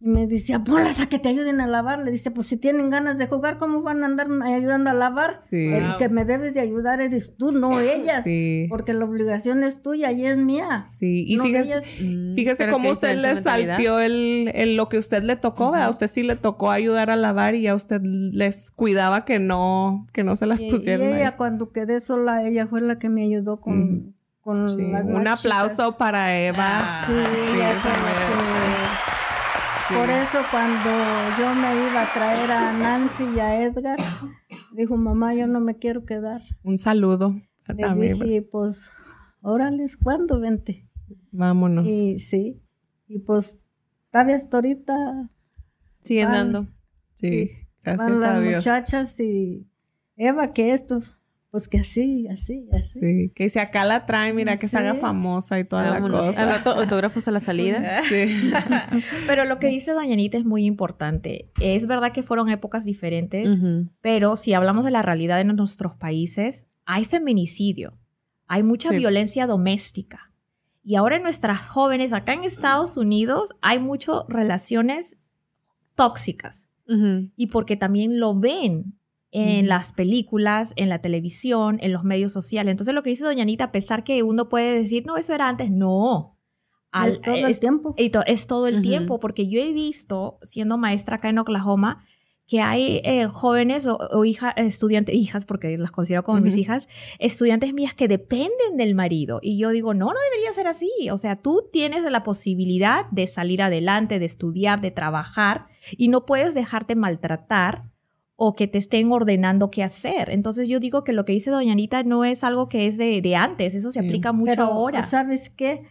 Y 0.04 0.08
me 0.08 0.26
decía, 0.26 0.64
ponlas 0.64 1.00
a 1.00 1.10
que 1.10 1.20
te 1.20 1.30
ayuden 1.30 1.62
a 1.62 1.68
lavar. 1.68 2.00
Le 2.04 2.10
dice, 2.10 2.32
pues 2.32 2.48
si 2.48 2.58
tienen 2.58 2.90
ganas 2.90 3.20
de 3.20 3.28
jugar, 3.28 3.60
¿cómo 3.60 3.84
van 3.84 4.02
a 4.02 4.08
andar 4.08 4.28
ayudando 4.44 4.90
a 4.90 4.94
lavar? 4.94 5.36
Sí. 5.48 5.64
El 5.68 5.96
que 5.98 6.10
me 6.10 6.26
debes 6.26 6.56
de 6.56 6.60
ayudar 6.60 7.02
eres 7.02 7.36
tú, 7.38 7.52
no 7.52 7.80
ellas. 7.80 8.24
Sí. 8.24 8.66
Porque 8.68 8.94
la 8.96 9.06
obligación 9.06 9.64
es 9.64 9.84
tuya 9.84 10.12
y 10.12 10.26
es 10.26 10.38
mía. 10.40 10.84
Sí, 10.88 11.24
y 11.28 11.36
No, 11.36 11.44
fíjese, 11.44 11.72
ellas- 11.74 11.86
Mm, 12.02 12.34
fíjese 12.34 12.70
cómo 12.72 12.90
usted 12.90 13.16
le 13.16 13.36
salpió 13.38 14.00
el, 14.00 14.50
el- 14.56 14.76
lo 14.76 14.90
que 14.90 14.98
usted 14.98 15.22
le 15.22 15.36
tocó, 15.36 15.70
¿verdad? 15.72 15.92
Usted 15.92 16.08
sí 16.08 16.24
le 16.24 16.36
tocó 16.36 16.72
ayudar 16.72 17.12
a 17.12 17.16
lavar 17.16 17.54
y 17.54 17.68
a 17.68 17.76
usted 17.76 18.02
les 18.04 18.72
cuidaba 18.72 19.24
que 19.24 19.38
no, 19.38 20.08
que 20.14 20.24
no 20.24 20.36
se 20.36 20.48
las 20.48 20.64
Y, 20.64 20.68
y 20.68 20.72
pusieran 20.72 21.10
ahí. 21.14 21.20
ella 21.20 21.38
cuando 21.38 21.72
quedé 21.72 22.00
sola, 22.00 22.44
ella 22.48 22.66
fue 22.66 22.82
la 22.82 22.98
que 22.98 23.10
me 23.10 23.22
ayudó 23.24 23.62
con, 23.62 24.16
con 24.42 24.68
Sí, 24.70 24.76
Un 24.84 25.28
aplauso 25.28 25.76
chicas. 25.84 25.96
para 25.98 26.38
Eva. 26.40 26.80
Sí, 27.08 27.14
la 27.14 27.82
también. 27.84 28.16
que- 29.88 29.96
Por 29.96 30.10
eso 30.10 30.40
cuando 30.52 30.90
yo 31.38 31.54
me 31.56 31.76
iba 31.90 32.04
a 32.04 32.14
traer 32.14 32.50
a 32.52 32.72
Nancy 32.74 33.24
y 33.36 33.40
a 33.40 33.62
Edgar, 33.62 33.98
dijo, 34.74 34.96
mamá, 34.96 35.34
yo 35.36 35.48
no 35.48 35.60
me 35.60 35.76
quiero 35.78 36.06
quedar. 36.06 36.42
Un 36.64 36.80
saludo 36.80 37.36
Le 37.68 37.76
también. 37.76 38.18
dije, 38.20 38.42
pues, 38.42 38.90
órales, 39.42 39.98
¿cuándo 39.98 40.40
vente? 40.40 40.88
Vámonos. 41.32 41.88
Y 41.88 42.20
sí, 42.20 42.62
y 43.08 43.20
pues, 43.20 43.66
todavía 44.12 44.38
hasta 44.38 44.58
ahorita 44.58 45.30
Siguen 46.04 46.32
dando. 46.32 46.68
sí, 47.16 47.52
van 47.86 47.98
gracias 47.98 48.20
las 48.22 48.32
a 48.32 48.40
Dios. 48.40 48.56
muchachas 48.66 49.20
y 49.20 49.68
Eva, 50.16 50.54
que 50.54 50.72
esto, 50.74 51.02
pues 51.52 51.68
que 51.68 51.80
así, 51.80 52.28
así, 52.30 52.66
así. 52.72 53.00
Sí, 53.00 53.32
que 53.36 53.50
si 53.50 53.60
acá 53.60 53.84
la 53.84 54.06
trae, 54.06 54.32
mira, 54.34 54.56
que 54.58 54.68
se 54.70 54.78
haga 54.78 54.96
famosa 54.96 55.60
y 55.60 55.66
toda 55.66 56.00
la 56.00 56.00
cosa. 56.00 56.56
Autógrafos 56.80 57.28
a 57.28 57.32
la 57.32 57.40
salida. 57.42 58.02
Sí. 58.10 58.52
Pero 59.28 59.44
lo 59.46 59.60
que 59.60 59.68
dice 59.68 59.92
Doña 59.92 60.14
Anita 60.14 60.38
es 60.38 60.46
muy 60.46 60.66
importante. 60.66 61.52
Es 61.60 61.88
verdad 61.88 62.14
que 62.14 62.24
fueron 62.24 62.50
épocas 62.50 62.86
diferentes, 62.86 63.60
pero 64.02 64.36
si 64.38 64.54
hablamos 64.54 64.86
de 64.86 64.92
la 64.92 65.02
realidad 65.02 65.40
en 65.42 65.56
nuestros 65.56 65.94
países, 65.96 66.66
hay 66.86 67.06
feminicidio, 67.06 67.98
hay 68.48 68.64
mucha 68.64 68.90
Sí. 68.90 68.98
violencia 68.98 69.46
doméstica. 69.46 70.32
Y 70.84 70.96
ahora 70.96 71.18
en 71.18 71.24
nuestras 71.24 71.68
jóvenes, 71.68 72.12
acá 72.14 72.34
en 72.34 72.44
Estados 72.44 72.98
Unidos, 72.98 73.54
hay 73.62 73.80
muchas 73.80 74.16
relaciones 74.30 75.18
tóxicas. 75.96 76.70
Y 77.38 77.48
porque 77.48 77.78
también 77.78 78.20
lo 78.20 78.38
ven 78.38 78.96
en 79.32 79.68
las 79.70 79.94
películas, 79.94 80.74
en 80.76 80.90
la 80.90 81.00
televisión, 81.00 81.78
en 81.82 81.94
los 81.94 82.04
medios 82.04 82.34
sociales. 82.34 82.72
Entonces 82.72 82.94
lo 82.94 83.02
que 83.02 83.12
dice 83.12 83.24
Doña 83.24 83.44
Anita, 83.44 83.66
a 83.66 83.72
pesar 83.72 84.04
que 84.04 84.24
uno 84.24 84.50
puede 84.50 84.76
decir, 84.76 85.06
no, 85.06 85.16
eso 85.18 85.34
era 85.34 85.48
antes, 85.48 85.72
no. 85.72 86.38
Al- 86.92 87.10
es 87.12 87.22
todo 87.22 87.36
el 87.36 87.46
es- 87.46 87.60
tiempo. 87.62 87.94
es 87.98 88.48
todo 88.48 88.68
el 88.68 88.82
tiempo, 88.82 89.20
porque 89.20 89.48
yo 89.48 89.62
he 89.62 89.72
visto, 89.72 90.38
siendo 90.44 90.78
maestra 90.78 91.16
acá 91.16 91.30
en 91.30 91.38
Oklahoma, 91.40 92.04
que 92.48 92.60
hay 92.60 93.00
eh, 93.06 93.28
jóvenes 93.28 93.88
o, 93.88 93.96
o 93.98 94.26
hija, 94.26 94.52
estudiantes, 94.52 95.16
hijas, 95.16 95.46
porque 95.46 95.78
las 95.78 95.92
considero 95.92 96.24
como 96.24 96.42
mis 96.42 96.58
hijas, 96.58 96.90
estudiantes 97.18 97.74
mías 97.74 97.94
que 97.94 98.10
dependen 98.10 98.76
del 98.76 98.94
marido. 98.94 99.40
Y 99.42 99.58
yo 99.58 99.70
digo, 99.70 99.94
no, 99.94 100.08
no 100.08 100.20
debería 100.32 100.52
ser 100.52 100.68
así. 100.68 100.92
O 101.14 101.18
sea, 101.18 101.38
tú 101.38 101.70
tienes 101.72 102.04
la 102.04 102.24
posibilidad 102.24 103.06
de 103.12 103.28
salir 103.28 103.62
adelante, 103.62 104.20
de 104.20 104.26
estudiar, 104.26 104.82
de 104.82 104.92
trabajar, 104.92 105.68
y 105.96 106.10
no 106.10 106.26
puedes 106.26 106.54
dejarte 106.54 106.96
maltratar 106.96 107.90
o 108.44 108.56
que 108.56 108.68
te 108.68 108.80
estén 108.80 109.12
ordenando 109.12 109.70
qué 109.70 109.84
hacer. 109.84 110.32
Entonces 110.32 110.68
yo 110.68 110.80
digo 110.80 111.04
que 111.04 111.14
lo 111.14 111.26
que 111.26 111.34
dice 111.34 111.52
Doña 111.52 111.74
Anita 111.74 112.02
no 112.02 112.26
es 112.26 112.44
algo 112.44 112.70
que 112.70 112.88
es 112.88 112.98
de, 112.98 113.22
de 113.22 113.36
antes, 113.36 113.76
eso 113.76 113.92
se 113.92 114.00
Sí. 114.00 114.08
aplica 114.08 114.32
mucho 114.32 114.52
Pero, 114.54 114.64
ahora. 114.64 115.04
¿sabes 115.04 115.50
qué? 115.52 115.84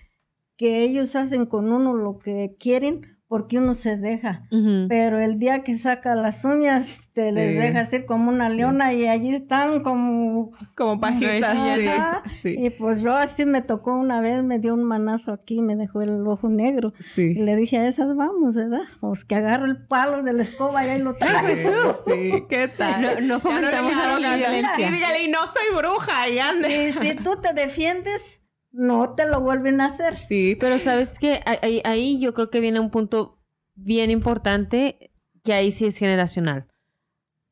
Que 0.57 0.83
ellos 0.83 1.15
hacen 1.15 1.47
con 1.47 1.71
uno 1.73 1.95
lo 1.95 2.19
que 2.19 2.57
quieren 2.59 3.20
porque 3.31 3.59
uno 3.59 3.75
se 3.75 3.97
deja. 3.97 4.43
Pero 4.89 5.21
el 5.21 5.39
día 5.39 5.63
que 5.63 5.77
saca 5.77 6.17
las 6.17 6.45
uñas, 6.45 7.11
te 7.13 7.31
les 7.31 7.53
Sí. 7.53 7.59
deja 7.59 7.85
ser 7.85 8.05
como 8.05 8.29
una 8.29 8.49
leona 8.49 8.93
y 8.93 9.07
allí 9.07 9.33
están 9.33 9.83
como... 9.85 10.51
Como 10.77 11.01
pajitas, 11.01 11.55
Ajá. 11.57 12.23
sí. 12.29 12.39
Sí. 12.43 12.57
Y 12.59 12.71
pues 12.71 13.03
yo 13.03 13.15
así 13.15 13.45
me 13.45 13.63
tocó 13.63 13.95
una 13.95 14.21
vez, 14.21 14.43
me 14.43 14.59
dio 14.59 14.75
un 14.75 14.83
manazo 14.83 15.33
aquí, 15.33 15.63
me 15.63 15.77
dejó 15.77 16.03
el 16.03 16.27
ojo 16.27 16.49
negro. 16.49 16.93
Y 17.17 17.35
le 17.35 17.55
dije 17.55 17.79
a 17.79 17.87
esas, 17.87 18.17
vamos, 18.17 18.57
¿verdad? 18.57 18.81
Pues 19.01 19.25
que 19.25 19.37
agarro 19.37 19.67
el 19.67 19.77
palo 19.87 20.25
de 20.25 20.33
la 20.33 20.43
escoba 20.43 20.85
y 20.85 20.89
ahí 20.89 21.01
lo 21.01 21.15
traigo. 21.15 21.95
Sí, 22.05 22.33
¿qué 22.49 22.67
tal? 22.67 23.29
No, 23.29 23.35
no 23.37 23.41
fomentamos 23.41 23.93
no 23.95 24.19
la 24.19 24.35
violencia. 24.35 24.91
Y 25.23 25.29
no 25.29 25.39
soy 25.47 25.77
bruja, 25.79 26.29
y 26.29 26.41
ande. 26.41 26.89
Y 26.89 26.93
si 26.93 27.15
tú 27.15 27.37
te 27.41 27.53
defiendes, 27.53 28.40
no 28.73 29.15
te 29.15 29.27
lo 29.27 29.41
vuelven 29.41 29.81
a 29.81 29.87
hacer. 29.87 30.17
Sí, 30.17 30.57
Pero 30.61 30.79
sabes 30.79 31.19
que 31.19 31.41
ahí, 31.45 31.81
ahí 31.85 32.21
yo 32.21 32.35
creo 32.35 32.51
que 32.51 32.61
viene 32.61 32.81
un 32.81 32.91
punto 32.91 33.39
bien 33.75 34.11
importante 34.11 35.11
que 35.43 35.53
ahí 35.55 35.73
sí 35.73 35.87
es 35.87 35.97
generacional. 35.97 36.67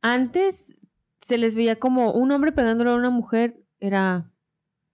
Antes 0.02 0.76
se 1.20 1.38
les 1.38 1.54
veía 1.54 1.76
como 1.76 2.12
un 2.12 2.30
hombre 2.32 2.52
pegándole 2.52 2.90
a 2.90 2.94
una 2.94 3.10
mujer 3.10 3.60
era 3.80 4.30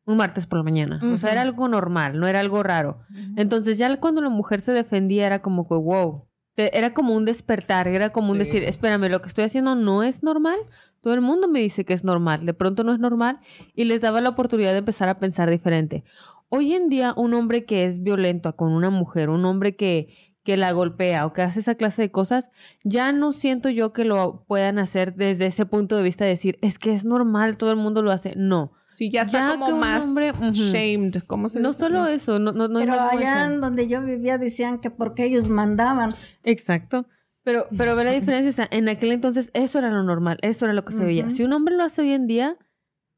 un 0.06 0.16
martes 0.16 0.46
por 0.46 0.58
la 0.58 0.62
mañana. 0.64 1.00
O 1.12 1.16
sea, 1.16 1.32
era 1.32 1.42
algo 1.42 1.66
normal, 1.68 2.18
no 2.18 2.26
era 2.26 2.40
algo 2.40 2.62
raro. 2.62 3.00
Entonces 3.36 3.78
ya 3.78 3.98
cuando 4.00 4.20
la 4.20 4.28
mujer 4.28 4.60
se 4.60 4.72
defendía 4.72 5.26
era 5.26 5.40
como 5.42 5.66
que 5.66 5.74
wow. 5.74 6.26
Era 6.56 6.94
como 6.94 7.14
un 7.14 7.24
despertar, 7.24 7.88
era 7.88 8.10
como 8.10 8.30
un 8.30 8.34
Sí. 8.38 8.44
decir, 8.44 8.64
espérame, 8.64 9.08
lo 9.10 9.20
que 9.20 9.28
estoy 9.28 9.44
haciendo 9.44 9.74
no 9.74 10.02
es 10.02 10.22
normal. 10.22 10.58
Todo 11.04 11.12
el 11.12 11.20
mundo 11.20 11.48
me 11.48 11.60
dice 11.60 11.84
que 11.84 11.92
es 11.92 12.02
normal, 12.02 12.46
de 12.46 12.54
pronto 12.54 12.82
no 12.82 12.94
es 12.94 12.98
normal 12.98 13.38
y 13.74 13.84
les 13.84 14.00
daba 14.00 14.22
la 14.22 14.30
oportunidad 14.30 14.72
de 14.72 14.78
empezar 14.78 15.10
a 15.10 15.18
pensar 15.18 15.50
diferente. 15.50 16.02
Hoy 16.48 16.72
en 16.72 16.88
día 16.88 17.12
un 17.14 17.34
hombre 17.34 17.66
que 17.66 17.84
es 17.84 18.02
violento 18.02 18.56
con 18.56 18.72
una 18.72 18.88
mujer, 18.88 19.28
un 19.28 19.44
hombre 19.44 19.76
que, 19.76 20.08
que 20.44 20.56
la 20.56 20.72
golpea 20.72 21.26
o 21.26 21.34
que 21.34 21.42
hace 21.42 21.60
esa 21.60 21.74
clase 21.74 22.00
de 22.00 22.10
cosas, 22.10 22.50
ya 22.84 23.12
no 23.12 23.32
siento 23.32 23.68
yo 23.68 23.92
que 23.92 24.06
lo 24.06 24.44
puedan 24.48 24.78
hacer 24.78 25.14
desde 25.14 25.44
ese 25.44 25.66
punto 25.66 25.94
de 25.98 26.02
vista 26.04 26.24
de 26.24 26.30
decir, 26.30 26.58
es 26.62 26.78
que 26.78 26.94
es 26.94 27.04
normal, 27.04 27.58
todo 27.58 27.70
el 27.70 27.76
mundo 27.76 28.00
lo 28.00 28.10
hace. 28.10 28.32
No, 28.34 28.72
sí, 28.94 29.10
ya 29.10 29.22
está 29.22 29.38
Ya 29.40 29.50
como 29.52 29.66
que 29.66 29.72
un 29.74 29.80
más 29.80 30.04
hombre- 30.04 30.30
ujú. 30.32 30.52
shamed. 30.52 31.16
¿Cómo 31.26 31.50
se 31.50 31.60
no 31.60 31.68
dice? 31.68 31.80
solo 31.80 32.06
eso, 32.06 32.38
no, 32.38 32.52
no, 32.52 32.66
no 32.68 32.78
Pero 32.78 32.92
más 32.96 33.12
allá 33.12 33.44
en 33.44 33.60
donde 33.60 33.88
yo 33.88 34.00
vivía 34.00 34.38
decían 34.38 34.78
que 34.80 34.88
porque 34.88 35.24
ellos 35.26 35.50
mandaban. 35.50 36.14
Exacto. 36.44 37.06
Pero, 37.44 37.66
pero 37.78 37.94
ve 37.94 38.04
la 38.04 38.10
diferencia, 38.10 38.50
o 38.50 38.52
sea, 38.52 38.68
en 38.70 38.88
aquel 38.88 39.12
entonces 39.12 39.50
eso 39.54 39.78
era 39.78 39.90
lo 39.90 40.02
normal, 40.02 40.38
eso 40.42 40.64
era 40.64 40.74
lo 40.74 40.84
que 40.84 40.92
se 40.92 41.04
veía. 41.04 41.30
Si 41.30 41.44
un 41.44 41.52
hombre 41.52 41.76
lo 41.76 41.84
hace 41.84 42.02
hoy 42.02 42.10
en 42.12 42.26
día, 42.26 42.56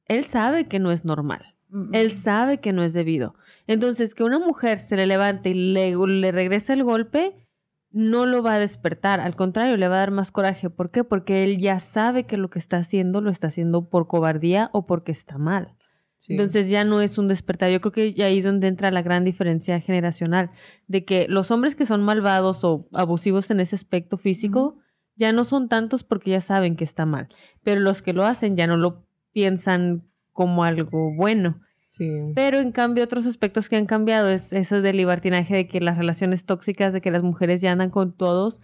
él 0.06 0.24
sabe 0.24 0.66
que 0.66 0.78
no 0.78 0.92
es 0.92 1.04
normal, 1.04 1.56
él 1.92 2.12
sabe 2.12 2.58
que 2.58 2.72
no 2.72 2.82
es 2.82 2.92
debido. 2.92 3.34
Entonces, 3.66 4.14
que 4.14 4.24
una 4.24 4.38
mujer 4.38 4.78
se 4.78 4.96
le 4.96 5.06
levante 5.06 5.50
y 5.50 5.54
le, 5.72 5.96
le 5.96 6.32
regrese 6.32 6.72
el 6.74 6.84
golpe, 6.84 7.48
no 7.90 8.26
lo 8.26 8.42
va 8.42 8.54
a 8.54 8.58
despertar, 8.58 9.20
al 9.20 9.36
contrario, 9.36 9.76
le 9.76 9.88
va 9.88 9.96
a 9.96 10.00
dar 10.00 10.10
más 10.10 10.30
coraje. 10.30 10.70
¿Por 10.70 10.90
qué? 10.90 11.02
Porque 11.02 11.44
él 11.44 11.58
ya 11.58 11.80
sabe 11.80 12.24
que 12.24 12.36
lo 12.36 12.50
que 12.50 12.58
está 12.58 12.76
haciendo 12.76 13.20
lo 13.20 13.30
está 13.30 13.46
haciendo 13.46 13.88
por 13.88 14.06
cobardía 14.06 14.70
o 14.72 14.86
porque 14.86 15.12
está 15.12 15.38
mal. 15.38 15.75
Sí. 16.18 16.32
Entonces 16.32 16.68
ya 16.68 16.84
no 16.84 17.00
es 17.00 17.18
un 17.18 17.28
despertar. 17.28 17.70
Yo 17.70 17.80
creo 17.80 17.92
que 17.92 18.14
ya 18.14 18.26
ahí 18.26 18.38
es 18.38 18.44
donde 18.44 18.68
entra 18.68 18.90
la 18.90 19.02
gran 19.02 19.24
diferencia 19.24 19.80
generacional, 19.80 20.50
de 20.86 21.04
que 21.04 21.26
los 21.28 21.50
hombres 21.50 21.74
que 21.74 21.86
son 21.86 22.02
malvados 22.02 22.64
o 22.64 22.88
abusivos 22.92 23.50
en 23.50 23.60
ese 23.60 23.76
aspecto 23.76 24.16
físico 24.16 24.78
ya 25.16 25.32
no 25.32 25.44
son 25.44 25.68
tantos 25.68 26.04
porque 26.04 26.30
ya 26.30 26.40
saben 26.40 26.76
que 26.76 26.84
está 26.84 27.06
mal, 27.06 27.28
pero 27.62 27.80
los 27.80 28.02
que 28.02 28.12
lo 28.12 28.24
hacen 28.24 28.56
ya 28.56 28.66
no 28.66 28.76
lo 28.76 29.06
piensan 29.32 30.08
como 30.32 30.64
algo 30.64 31.14
bueno. 31.16 31.60
Sí. 31.88 32.10
Pero 32.34 32.58
en 32.58 32.72
cambio 32.72 33.04
otros 33.04 33.26
aspectos 33.26 33.68
que 33.68 33.76
han 33.76 33.86
cambiado 33.86 34.28
es 34.28 34.52
eso 34.52 34.82
del 34.82 34.98
libertinaje, 34.98 35.54
de 35.54 35.68
que 35.68 35.80
las 35.80 35.96
relaciones 35.96 36.44
tóxicas, 36.44 36.92
de 36.92 37.00
que 37.00 37.10
las 37.10 37.22
mujeres 37.22 37.62
ya 37.62 37.72
andan 37.72 37.90
con 37.90 38.14
todos. 38.14 38.60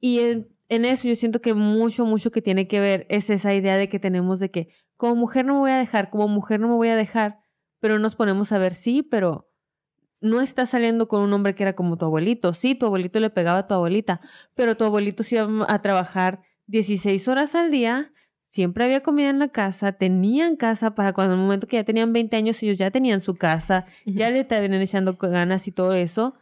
Y 0.00 0.20
en, 0.20 0.48
en 0.70 0.86
eso 0.86 1.06
yo 1.08 1.14
siento 1.14 1.42
que 1.42 1.52
mucho, 1.52 2.06
mucho 2.06 2.30
que 2.30 2.40
tiene 2.40 2.66
que 2.66 2.80
ver 2.80 3.06
es 3.10 3.28
esa 3.28 3.54
idea 3.54 3.76
de 3.76 3.90
que 3.90 3.98
tenemos 3.98 4.40
de 4.40 4.50
que 4.50 4.68
como 4.96 5.14
mujer 5.14 5.44
no 5.44 5.54
me 5.54 5.60
voy 5.60 5.70
a 5.70 5.78
dejar, 5.78 6.10
como 6.10 6.28
mujer 6.28 6.60
no 6.60 6.68
me 6.68 6.74
voy 6.74 6.88
a 6.88 6.96
dejar, 6.96 7.40
pero 7.80 7.98
nos 7.98 8.16
ponemos 8.16 8.52
a 8.52 8.58
ver, 8.58 8.74
sí, 8.74 9.02
pero 9.02 9.50
no 10.20 10.40
estás 10.40 10.70
saliendo 10.70 11.08
con 11.08 11.22
un 11.22 11.32
hombre 11.32 11.54
que 11.54 11.62
era 11.62 11.74
como 11.74 11.96
tu 11.96 12.04
abuelito. 12.04 12.52
Sí, 12.52 12.74
tu 12.74 12.86
abuelito 12.86 13.20
le 13.20 13.30
pegaba 13.30 13.60
a 13.60 13.66
tu 13.66 13.74
abuelita, 13.74 14.20
pero 14.54 14.76
tu 14.76 14.84
abuelito 14.84 15.22
se 15.22 15.36
iba 15.36 15.48
a 15.68 15.82
trabajar 15.82 16.42
16 16.66 17.28
horas 17.28 17.54
al 17.54 17.70
día, 17.70 18.12
siempre 18.48 18.84
había 18.84 19.02
comida 19.02 19.30
en 19.30 19.38
la 19.38 19.48
casa, 19.48 19.92
tenían 19.92 20.56
casa 20.56 20.94
para 20.94 21.12
cuando 21.12 21.34
en 21.34 21.40
el 21.40 21.44
momento 21.44 21.66
que 21.66 21.76
ya 21.76 21.84
tenían 21.84 22.12
20 22.12 22.36
años 22.36 22.62
ellos 22.62 22.78
ya 22.78 22.90
tenían 22.90 23.20
su 23.20 23.34
casa, 23.34 23.86
ya 24.04 24.30
le 24.30 24.40
estaban 24.40 24.72
echando 24.74 25.14
ganas 25.14 25.68
y 25.68 25.72
todo 25.72 25.94
eso. 25.94 26.34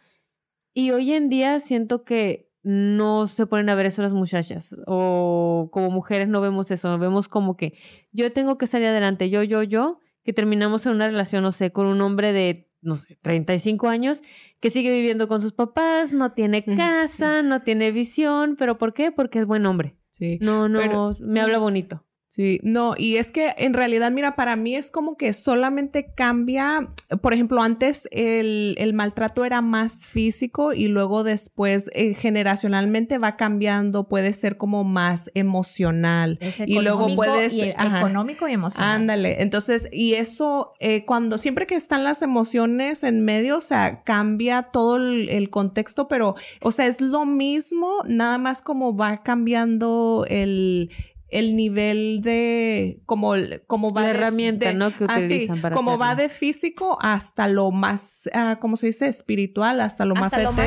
Y 0.72 0.90
hoy 0.90 1.12
en 1.12 1.28
día 1.28 1.60
siento 1.60 2.04
que 2.04 2.43
no 2.64 3.26
se 3.26 3.46
ponen 3.46 3.68
a 3.68 3.74
ver 3.74 3.86
eso 3.86 4.02
las 4.02 4.14
muchachas 4.14 4.74
o 4.86 5.68
como 5.70 5.90
mujeres 5.90 6.28
no 6.28 6.40
vemos 6.40 6.70
eso, 6.70 6.98
vemos 6.98 7.28
como 7.28 7.56
que 7.56 7.74
yo 8.10 8.32
tengo 8.32 8.58
que 8.58 8.66
salir 8.66 8.88
adelante, 8.88 9.30
yo, 9.30 9.42
yo, 9.42 9.62
yo, 9.62 10.00
que 10.24 10.32
terminamos 10.32 10.86
en 10.86 10.92
una 10.92 11.06
relación, 11.06 11.42
no 11.42 11.52
sé, 11.52 11.70
con 11.70 11.86
un 11.86 12.00
hombre 12.00 12.32
de, 12.32 12.70
no 12.80 12.96
sé, 12.96 13.16
35 13.20 13.88
años 13.88 14.22
que 14.60 14.70
sigue 14.70 14.90
viviendo 14.94 15.28
con 15.28 15.42
sus 15.42 15.52
papás, 15.52 16.12
no 16.14 16.32
tiene 16.32 16.64
casa, 16.64 17.42
no 17.42 17.60
tiene 17.62 17.92
visión, 17.92 18.56
pero 18.56 18.78
¿por 18.78 18.94
qué? 18.94 19.12
Porque 19.12 19.40
es 19.40 19.46
buen 19.46 19.66
hombre. 19.66 19.96
Sí. 20.08 20.38
No, 20.40 20.68
no, 20.68 20.78
Pero- 20.78 21.16
me 21.20 21.40
habla 21.40 21.58
bonito. 21.58 22.06
Sí, 22.34 22.58
no, 22.64 22.94
y 22.98 23.14
es 23.14 23.30
que 23.30 23.54
en 23.58 23.74
realidad, 23.74 24.10
mira, 24.10 24.34
para 24.34 24.56
mí 24.56 24.74
es 24.74 24.90
como 24.90 25.16
que 25.16 25.32
solamente 25.32 26.14
cambia, 26.16 26.88
por 27.22 27.32
ejemplo, 27.32 27.62
antes 27.62 28.08
el, 28.10 28.74
el 28.78 28.92
maltrato 28.92 29.44
era 29.44 29.62
más 29.62 30.08
físico 30.08 30.72
y 30.72 30.88
luego 30.88 31.22
después 31.22 31.88
eh, 31.94 32.14
generacionalmente 32.14 33.18
va 33.18 33.36
cambiando, 33.36 34.08
puede 34.08 34.32
ser 34.32 34.56
como 34.56 34.82
más 34.82 35.30
emocional. 35.34 36.38
Es 36.40 36.58
y 36.66 36.80
luego 36.80 37.14
puede 37.14 37.50
ser... 37.50 37.76
ajá. 37.78 38.00
económico 38.00 38.48
y 38.48 38.54
emocional. 38.54 39.02
Ándale, 39.02 39.40
entonces, 39.40 39.88
y 39.92 40.14
eso, 40.14 40.72
eh, 40.80 41.04
cuando 41.04 41.38
siempre 41.38 41.68
que 41.68 41.76
están 41.76 42.02
las 42.02 42.20
emociones 42.20 43.04
en 43.04 43.24
medio, 43.24 43.58
o 43.58 43.60
sea, 43.60 44.02
cambia 44.02 44.70
todo 44.72 44.96
el, 44.96 45.28
el 45.28 45.50
contexto, 45.50 46.08
pero, 46.08 46.34
o 46.62 46.72
sea, 46.72 46.86
es 46.86 47.00
lo 47.00 47.26
mismo, 47.26 48.02
nada 48.08 48.38
más 48.38 48.60
como 48.60 48.96
va 48.96 49.22
cambiando 49.22 50.26
el, 50.28 50.90
el 51.28 51.56
nivel 51.56 52.20
de, 52.22 53.00
como, 53.06 53.34
el- 53.34 53.62
como 53.66 53.92
va 53.92 54.02
La 54.02 54.08
de- 54.08 54.14
herramienta, 54.14 54.68
de- 54.68 54.74
¿no? 54.74 54.94
que 54.94 55.04
ah, 55.08 55.14
utilizan 55.16 55.60
para 55.60 55.74
como 55.74 55.98
va 55.98 56.14
de 56.14 56.28
físico 56.28 56.98
hasta 57.00 57.48
lo 57.48 57.70
más, 57.70 58.28
ah, 58.32 58.58
¿cómo 58.60 58.76
se 58.76 58.86
dice? 58.86 59.08
Espiritual, 59.08 59.80
hasta 59.80 60.04
lo 60.04 60.14
Hasta 60.16 60.36
más 60.38 60.44
lo 60.44 60.52
más. 60.52 60.66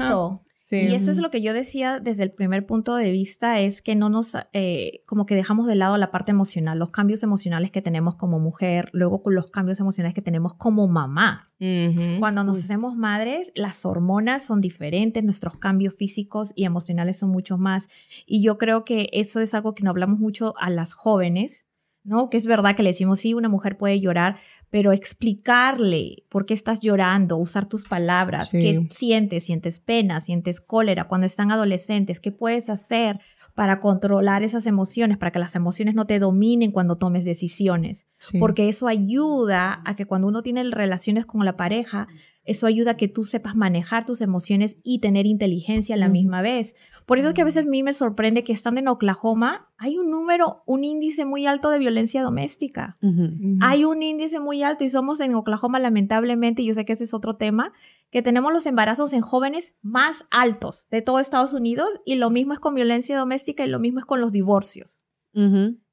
Ajá. 0.00 0.08
Sí. 0.72 0.86
Y 0.88 0.94
eso 0.94 1.10
es 1.10 1.18
lo 1.18 1.30
que 1.30 1.42
yo 1.42 1.52
decía 1.52 2.00
desde 2.00 2.22
el 2.22 2.30
primer 2.30 2.64
punto 2.64 2.94
de 2.96 3.10
vista, 3.10 3.60
es 3.60 3.82
que 3.82 3.94
no 3.94 4.08
nos, 4.08 4.34
eh, 4.54 5.02
como 5.04 5.26
que 5.26 5.34
dejamos 5.34 5.66
de 5.66 5.74
lado 5.74 5.98
la 5.98 6.10
parte 6.10 6.30
emocional, 6.30 6.78
los 6.78 6.88
cambios 6.88 7.22
emocionales 7.22 7.70
que 7.70 7.82
tenemos 7.82 8.14
como 8.14 8.38
mujer, 8.38 8.88
luego 8.94 9.22
con 9.22 9.34
los 9.34 9.50
cambios 9.50 9.80
emocionales 9.80 10.14
que 10.14 10.22
tenemos 10.22 10.54
como 10.54 10.88
mamá. 10.88 11.50
Cuando 12.18 12.42
nos 12.42 12.58
hacemos 12.58 12.96
madres, 12.96 13.52
las 13.54 13.84
hormonas 13.84 14.44
son 14.44 14.62
diferentes, 14.62 15.22
nuestros 15.22 15.58
cambios 15.58 15.94
físicos 15.94 16.52
y 16.56 16.64
emocionales 16.64 17.18
son 17.18 17.28
mucho 17.28 17.58
más. 17.58 17.90
Y 18.24 18.42
yo 18.42 18.56
creo 18.56 18.84
que 18.86 19.10
eso 19.12 19.40
es 19.40 19.52
algo 19.52 19.74
que 19.74 19.84
no 19.84 19.90
hablamos 19.90 20.18
mucho 20.18 20.54
a 20.58 20.70
las 20.70 20.94
jóvenes, 20.94 21.66
¿no? 22.02 22.30
Que 22.30 22.38
es 22.38 22.46
verdad 22.46 22.74
que 22.74 22.82
le 22.82 22.90
decimos, 22.90 23.20
sí, 23.20 23.34
una 23.34 23.48
mujer 23.48 23.76
puede 23.76 24.00
llorar, 24.00 24.38
pero 24.72 24.90
explicarle 24.90 26.24
por 26.30 26.46
qué 26.46 26.54
estás 26.54 26.80
llorando, 26.80 27.36
usar 27.36 27.66
tus 27.66 27.84
palabras, 27.86 28.48
Sí. 28.48 28.58
qué 28.62 28.88
sientes, 28.90 29.44
sientes 29.44 29.78
pena, 29.80 30.22
sientes 30.22 30.62
cólera 30.62 31.04
cuando 31.08 31.26
están 31.26 31.52
adolescentes, 31.52 32.20
qué 32.20 32.32
puedes 32.32 32.70
hacer 32.70 33.20
para 33.54 33.80
controlar 33.80 34.42
esas 34.42 34.64
emociones, 34.64 35.18
para 35.18 35.30
que 35.30 35.38
las 35.38 35.54
emociones 35.56 35.94
no 35.94 36.06
te 36.06 36.18
dominen 36.18 36.70
cuando 36.70 36.96
tomes 36.96 37.26
decisiones 37.26 38.06
Sí. 38.16 38.38
porque 38.38 38.70
eso 38.70 38.88
ayuda 38.88 39.82
a 39.84 39.94
que 39.94 40.06
cuando 40.06 40.28
uno 40.28 40.42
tiene 40.42 40.64
relaciones 40.64 41.26
con 41.26 41.44
la 41.44 41.54
pareja, 41.58 42.08
eso 42.44 42.66
ayuda 42.66 42.92
a 42.92 42.96
que 42.96 43.08
tú 43.08 43.24
sepas 43.24 43.54
manejar 43.54 44.04
tus 44.04 44.20
emociones 44.20 44.78
y 44.82 44.98
tener 44.98 45.26
inteligencia 45.26 45.94
a 45.94 45.98
la 45.98 46.08
misma 46.08 46.42
vez. 46.42 46.74
Por 47.06 47.18
eso 47.18 47.28
es 47.28 47.34
que 47.34 47.42
a 47.42 47.44
veces 47.44 47.64
a 47.64 47.68
mí 47.68 47.82
me 47.82 47.92
sorprende 47.92 48.44
que 48.44 48.52
estando 48.52 48.80
en 48.80 48.88
Oklahoma 48.88 49.70
hay 49.76 49.98
un 49.98 50.10
número, 50.10 50.62
un 50.66 50.84
índice 50.84 51.24
muy 51.24 51.46
alto 51.46 51.70
de 51.70 51.78
violencia 51.78 52.22
doméstica. 52.22 52.96
Hay 53.60 53.84
un 53.84 54.02
índice 54.02 54.40
muy 54.40 54.62
alto 54.62 54.84
y 54.84 54.88
somos 54.88 55.20
en 55.20 55.34
Oklahoma 55.34 55.78
lamentablemente, 55.78 56.62
y 56.62 56.66
yo 56.66 56.74
sé 56.74 56.84
que 56.84 56.92
ese 56.94 57.04
es 57.04 57.14
otro 57.14 57.36
tema, 57.36 57.72
que 58.10 58.22
tenemos 58.22 58.52
los 58.52 58.66
embarazos 58.66 59.12
en 59.12 59.22
jóvenes 59.22 59.74
más 59.82 60.26
altos 60.30 60.86
de 60.90 61.02
todo 61.02 61.18
Estados 61.18 61.54
Unidos 61.54 61.88
y 62.04 62.16
lo 62.16 62.30
mismo 62.30 62.52
es 62.52 62.60
con 62.60 62.74
violencia 62.74 63.18
doméstica 63.18 63.64
y 63.64 63.68
lo 63.68 63.78
mismo 63.78 64.00
es 64.00 64.04
con 64.04 64.20
los 64.20 64.32
divorcios. 64.32 65.00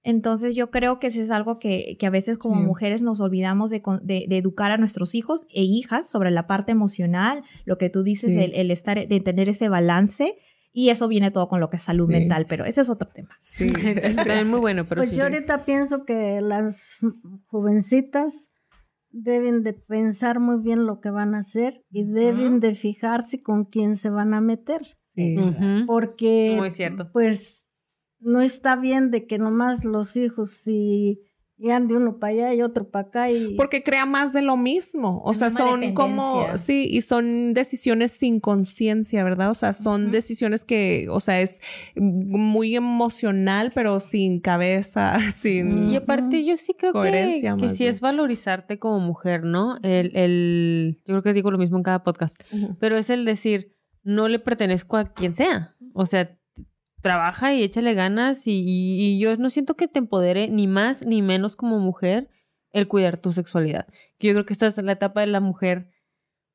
Entonces 0.04 0.56
yo 0.56 0.72
creo 0.72 1.00
que 1.00 1.08
eso 1.08 1.22
es 1.22 1.30
algo 1.32 1.60
que, 1.60 1.98
que 2.00 2.06
a 2.08 2.10
veces 2.10 2.38
como 2.38 2.56
Sí. 2.62 2.66
mujeres 2.66 3.02
nos 3.02 3.20
olvidamos 3.20 3.70
de, 3.70 3.82
con- 3.82 4.06
de- 4.06 4.26
de 4.30 4.38
educar 4.38 4.72
a 4.72 4.78
nuestros 4.78 5.14
hijos 5.16 5.46
e 5.54 5.64
hijas 5.64 6.10
sobre 6.10 6.32
la 6.32 6.48
parte 6.48 6.72
emocional, 6.72 7.44
lo 7.66 7.78
que 7.78 7.90
tú 7.90 8.02
dices, 8.04 8.32
Sí. 8.32 8.40
el, 8.40 8.54
el 8.54 8.72
estar, 8.72 9.08
de 9.08 9.20
tener 9.20 9.50
ese 9.50 9.68
balance 9.70 10.36
y 10.72 10.90
eso 10.90 11.08
viene 11.08 11.32
todo 11.32 11.50
con 11.50 11.60
lo 11.60 11.70
que 11.70 11.78
es 11.78 11.84
salud 11.84 12.08
Sí. 12.08 12.14
mental, 12.14 12.46
pero 12.48 12.64
ese 12.64 12.82
es 12.82 12.90
otro 12.90 13.10
tema. 13.14 13.30
Sí. 13.42 13.68
También 14.16 14.48
muy 14.50 14.60
bueno, 14.60 14.86
pero 14.88 15.00
Pues 15.02 15.10
sí. 15.10 15.18
yo 15.18 15.24
ahorita 15.24 15.66
pienso 15.66 16.06
que 16.06 16.40
las 16.42 17.02
jovencitas 17.48 18.50
deben 19.12 19.64
de 19.64 19.74
pensar 19.74 20.40
muy 20.40 20.62
bien 20.62 20.86
lo 20.86 21.02
que 21.02 21.10
van 21.10 21.34
a 21.36 21.40
hacer 21.40 21.84
y 21.90 22.06
deben 22.06 22.60
de 22.60 22.76
fijarse 22.76 23.42
con 23.42 23.66
quién 23.66 23.96
se 23.96 24.10
van 24.10 24.34
a 24.34 24.42
meter. 24.42 24.82
Sí. 25.16 25.38
Ujú. 25.38 25.86
Porque 25.88 26.54
Muy 26.58 26.70
cierto. 26.72 27.10
pues 27.12 27.59
no 28.20 28.42
está 28.42 28.76
bien 28.76 29.12
de 29.12 29.26
que 29.26 29.38
nomás 29.38 29.86
los 29.86 30.16
hijos 30.16 30.52
si 30.52 31.22
ya 31.60 31.80
de 31.82 31.94
uno 31.94 32.20
para 32.20 32.34
allá 32.34 32.54
y 32.54 32.62
otro 32.62 32.90
para 32.90 33.08
acá 33.10 33.32
y 33.32 33.56
Porque 33.56 33.84
crea 33.84 34.06
más 34.06 34.32
de 34.32 34.42
lo 34.42 34.56
mismo. 34.56 35.22
O 35.26 35.34
sea, 35.34 35.50
son 35.50 35.94
como, 35.94 36.56
sí, 36.56 36.88
y 36.90 37.02
son 37.02 37.54
decisiones 37.54 38.14
sin 38.14 38.40
conciencia, 38.40 39.24
¿verdad? 39.26 39.52
O 39.52 39.54
sea, 39.54 39.74
son 39.74 40.10
decisiones 40.12 40.64
que, 40.64 41.08
o 41.10 41.20
sea, 41.20 41.42
es 41.42 41.62
muy 41.96 42.76
emocional, 42.76 43.74
pero 43.76 44.00
sin 44.00 44.40
cabeza, 44.40 45.20
sin... 45.38 45.90
Y 45.90 45.98
aparte 45.98 46.46
yo 46.46 46.56
sí 46.56 46.74
creo 46.78 46.94
que, 46.94 47.00
Coherencia, 47.00 47.58
que 47.58 47.66
más 47.66 47.74
sí 47.74 47.84
bien. 47.84 47.94
es 47.94 48.00
valorizarte 48.00 48.80
como 48.80 49.00
mujer, 49.00 49.44
¿no? 49.44 49.78
El, 49.84 50.16
el, 50.16 50.98
yo 51.06 51.16
creo 51.16 51.24
que 51.24 51.34
digo 51.34 51.52
lo 51.52 51.58
mismo 51.58 51.76
en 51.76 51.84
cada 51.84 52.04
podcast, 52.04 52.42
pero 52.80 52.98
es 52.98 53.10
el 53.10 53.26
decir, 53.26 53.76
no 54.04 54.30
le 54.30 54.40
pertenezco 54.40 54.96
a 54.96 55.12
quien 55.12 55.34
sea. 55.34 55.76
O 55.94 56.06
sea, 56.06 56.39
trabaja 57.02 57.54
y 57.54 57.64
échale 57.64 57.94
ganas 57.94 58.48
y, 58.48 58.52
y- 58.62 59.16
y 59.16 59.20
yo 59.20 59.36
no 59.38 59.50
siento 59.50 59.76
que 59.76 59.88
te 59.88 60.00
empodere 60.00 60.48
ni 60.50 60.68
más 60.68 61.06
ni 61.06 61.22
menos 61.22 61.56
como 61.56 61.80
mujer 61.80 62.30
el 62.72 62.88
cuidar 62.88 63.18
tu 63.18 63.32
sexualidad. 63.34 63.88
Yo 64.20 64.32
creo 64.34 64.46
que 64.46 64.54
esta 64.54 64.68
es 64.68 64.78
la 64.84 64.92
etapa 64.94 65.22
de 65.22 65.28
la 65.28 65.40
mujer 65.40 65.90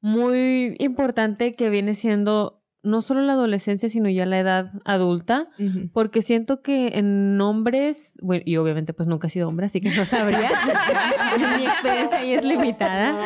muy 0.00 0.76
importante 0.78 1.54
que 1.54 1.70
viene 1.70 1.94
siendo 1.94 2.63
no 2.84 3.02
solo 3.02 3.22
la 3.22 3.32
adolescencia, 3.32 3.88
sino 3.88 4.08
ya 4.08 4.26
la 4.26 4.38
edad 4.38 4.70
adulta. 4.84 5.48
Porque 5.92 6.22
siento 6.22 6.62
que 6.62 6.98
en 6.98 7.40
hombres, 7.40 8.14
bueno, 8.22 8.42
y 8.46 8.56
obviamente 8.58 8.92
pues 8.92 9.08
nunca 9.08 9.26
he 9.26 9.30
sido 9.30 9.48
hombre, 9.48 9.66
así 9.66 9.80
que 9.80 9.90
no 9.90 10.04
sabría. 10.04 10.50
Mi 11.58 11.64
experiencia 11.64 12.18
ahí 12.18 12.32
es 12.34 12.44
limitada. 12.44 13.16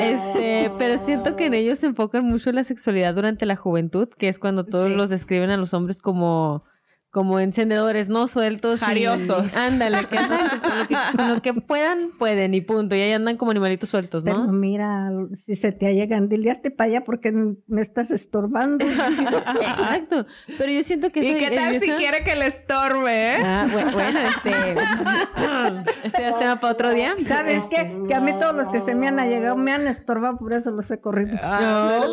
Este, 0.00 0.70
pero 0.78 0.98
siento 0.98 1.36
que 1.36 1.46
en 1.46 1.54
ellos 1.54 1.78
se 1.78 1.86
enfocan 1.86 2.24
mucho 2.24 2.52
la 2.52 2.64
sexualidad 2.64 3.14
durante 3.14 3.46
la 3.46 3.56
juventud, 3.56 4.08
que 4.18 4.28
es 4.28 4.38
cuando 4.38 4.64
todos 4.64 4.88
Sí. 4.90 4.94
los 4.94 5.10
describen 5.10 5.50
a 5.50 5.56
los 5.56 5.74
hombres 5.74 6.00
como 6.00 6.64
como 7.10 7.40
encendedores, 7.40 8.08
no 8.08 8.26
sueltos. 8.28 8.80
y- 8.82 8.84
Jariosos. 8.84 9.56
ándale, 9.56 10.04
que 10.06 10.18
andan 10.18 10.40
con 10.62 10.78
lo 10.78 10.86
que, 10.86 10.96
con 11.16 11.28
lo 11.28 11.42
que 11.42 11.54
puedan, 11.54 12.10
pueden 12.18 12.54
y 12.54 12.60
punto. 12.60 12.94
Y 12.94 13.00
ahí 13.00 13.12
andan 13.12 13.36
como 13.36 13.50
animalitos 13.50 13.88
sueltos, 13.88 14.24
pero 14.24 14.38
¿no? 14.46 14.52
mira, 14.52 15.10
si 15.32 15.56
se 15.56 15.72
te 15.72 15.86
allegan, 15.86 16.28
dile 16.28 16.50
hazte 16.50 16.70
para 16.70 16.90
allá 16.90 17.04
porque 17.04 17.32
me 17.66 17.80
estás 17.80 18.10
estorbando. 18.10 18.84
Exacto. 18.86 20.26
Pero 20.58 20.72
yo 20.72 20.82
siento 20.82 21.10
que 21.10 21.20
¿Y 21.20 21.34
qué 21.34 21.50
tal 21.56 21.78
si 21.80 21.86
esa- 21.86 21.96
quiere 21.96 22.24
que 22.24 22.36
le 22.36 22.46
estorbe? 22.46 23.34
eh? 23.36 23.38
Ah, 23.42 23.66
bueno, 23.72 23.90
bueno, 23.92 24.18
este. 24.20 24.50
Este 26.04 26.28
es 26.28 26.38
tema 26.38 26.60
para 26.60 26.72
otro 26.72 26.90
día. 26.92 27.14
¿Sabes 27.26 27.62
qué? 27.70 28.02
Que 28.06 28.14
a 28.14 28.20
mí 28.20 28.32
todos 28.38 28.54
los 28.54 28.68
que 28.68 28.80
se 28.80 28.94
me 28.94 29.08
han 29.08 29.18
allegado 29.18 29.56
me 29.56 29.72
han 29.72 29.86
estorbado, 29.86 30.38
por 30.38 30.52
eso 30.52 30.70
los 30.70 30.90
he 30.90 31.00
corrido. 31.00 31.36
Ah, 31.42 32.06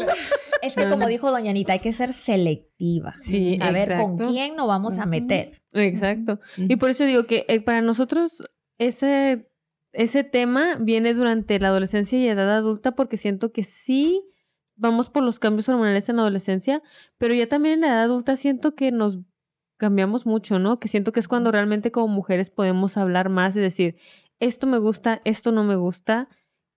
Es 0.61 0.75
que 0.75 0.87
como 0.89 1.07
dijo 1.07 1.31
doña 1.31 1.51
Anita, 1.51 1.73
hay 1.73 1.79
que 1.79 1.93
ser 1.93 2.13
selectiva. 2.77 3.15
Sí, 3.17 3.57
A 3.61 3.71
ver 3.71 3.97
con 3.97 4.17
quién 4.17 4.55
nos 4.55 4.67
vamos 4.67 4.97
a 4.97 5.05
meter. 5.05 5.61
Exacto. 5.71 6.39
Y 6.57 6.75
por 6.77 6.89
eso 6.89 7.05
digo 7.05 7.25
que 7.25 7.45
eh, 7.47 7.61
para 7.61 7.81
nosotros 7.81 8.43
ese, 8.77 9.49
ese 9.91 10.23
tema 10.23 10.77
viene 10.79 11.13
durante 11.13 11.59
la 11.59 11.69
adolescencia 11.69 12.19
y 12.19 12.27
edad 12.27 12.51
adulta 12.51 12.95
porque 12.95 13.17
siento 13.17 13.51
que 13.51 13.63
sí 13.63 14.23
vamos 14.75 15.09
por 15.09 15.23
los 15.23 15.39
cambios 15.39 15.69
hormonales 15.69 16.09
en 16.09 16.17
la 16.17 16.23
adolescencia, 16.23 16.83
pero 17.17 17.33
ya 17.33 17.47
también 17.47 17.75
en 17.75 17.81
la 17.81 17.87
edad 17.87 18.03
adulta 18.03 18.35
siento 18.35 18.75
que 18.75 18.91
nos 18.91 19.19
cambiamos 19.77 20.25
mucho, 20.25 20.59
¿no? 20.59 20.79
Que 20.79 20.87
siento 20.87 21.11
que 21.11 21.19
es 21.19 21.27
cuando 21.27 21.51
realmente 21.51 21.91
como 21.91 22.07
mujeres 22.07 22.49
podemos 22.49 22.97
hablar 22.97 23.29
más 23.29 23.55
y 23.55 23.59
decir, 23.59 23.97
esto 24.39 24.67
me 24.67 24.77
gusta, 24.77 25.21
esto 25.23 25.51
no 25.53 25.63
me 25.63 25.77
gusta, 25.77 26.27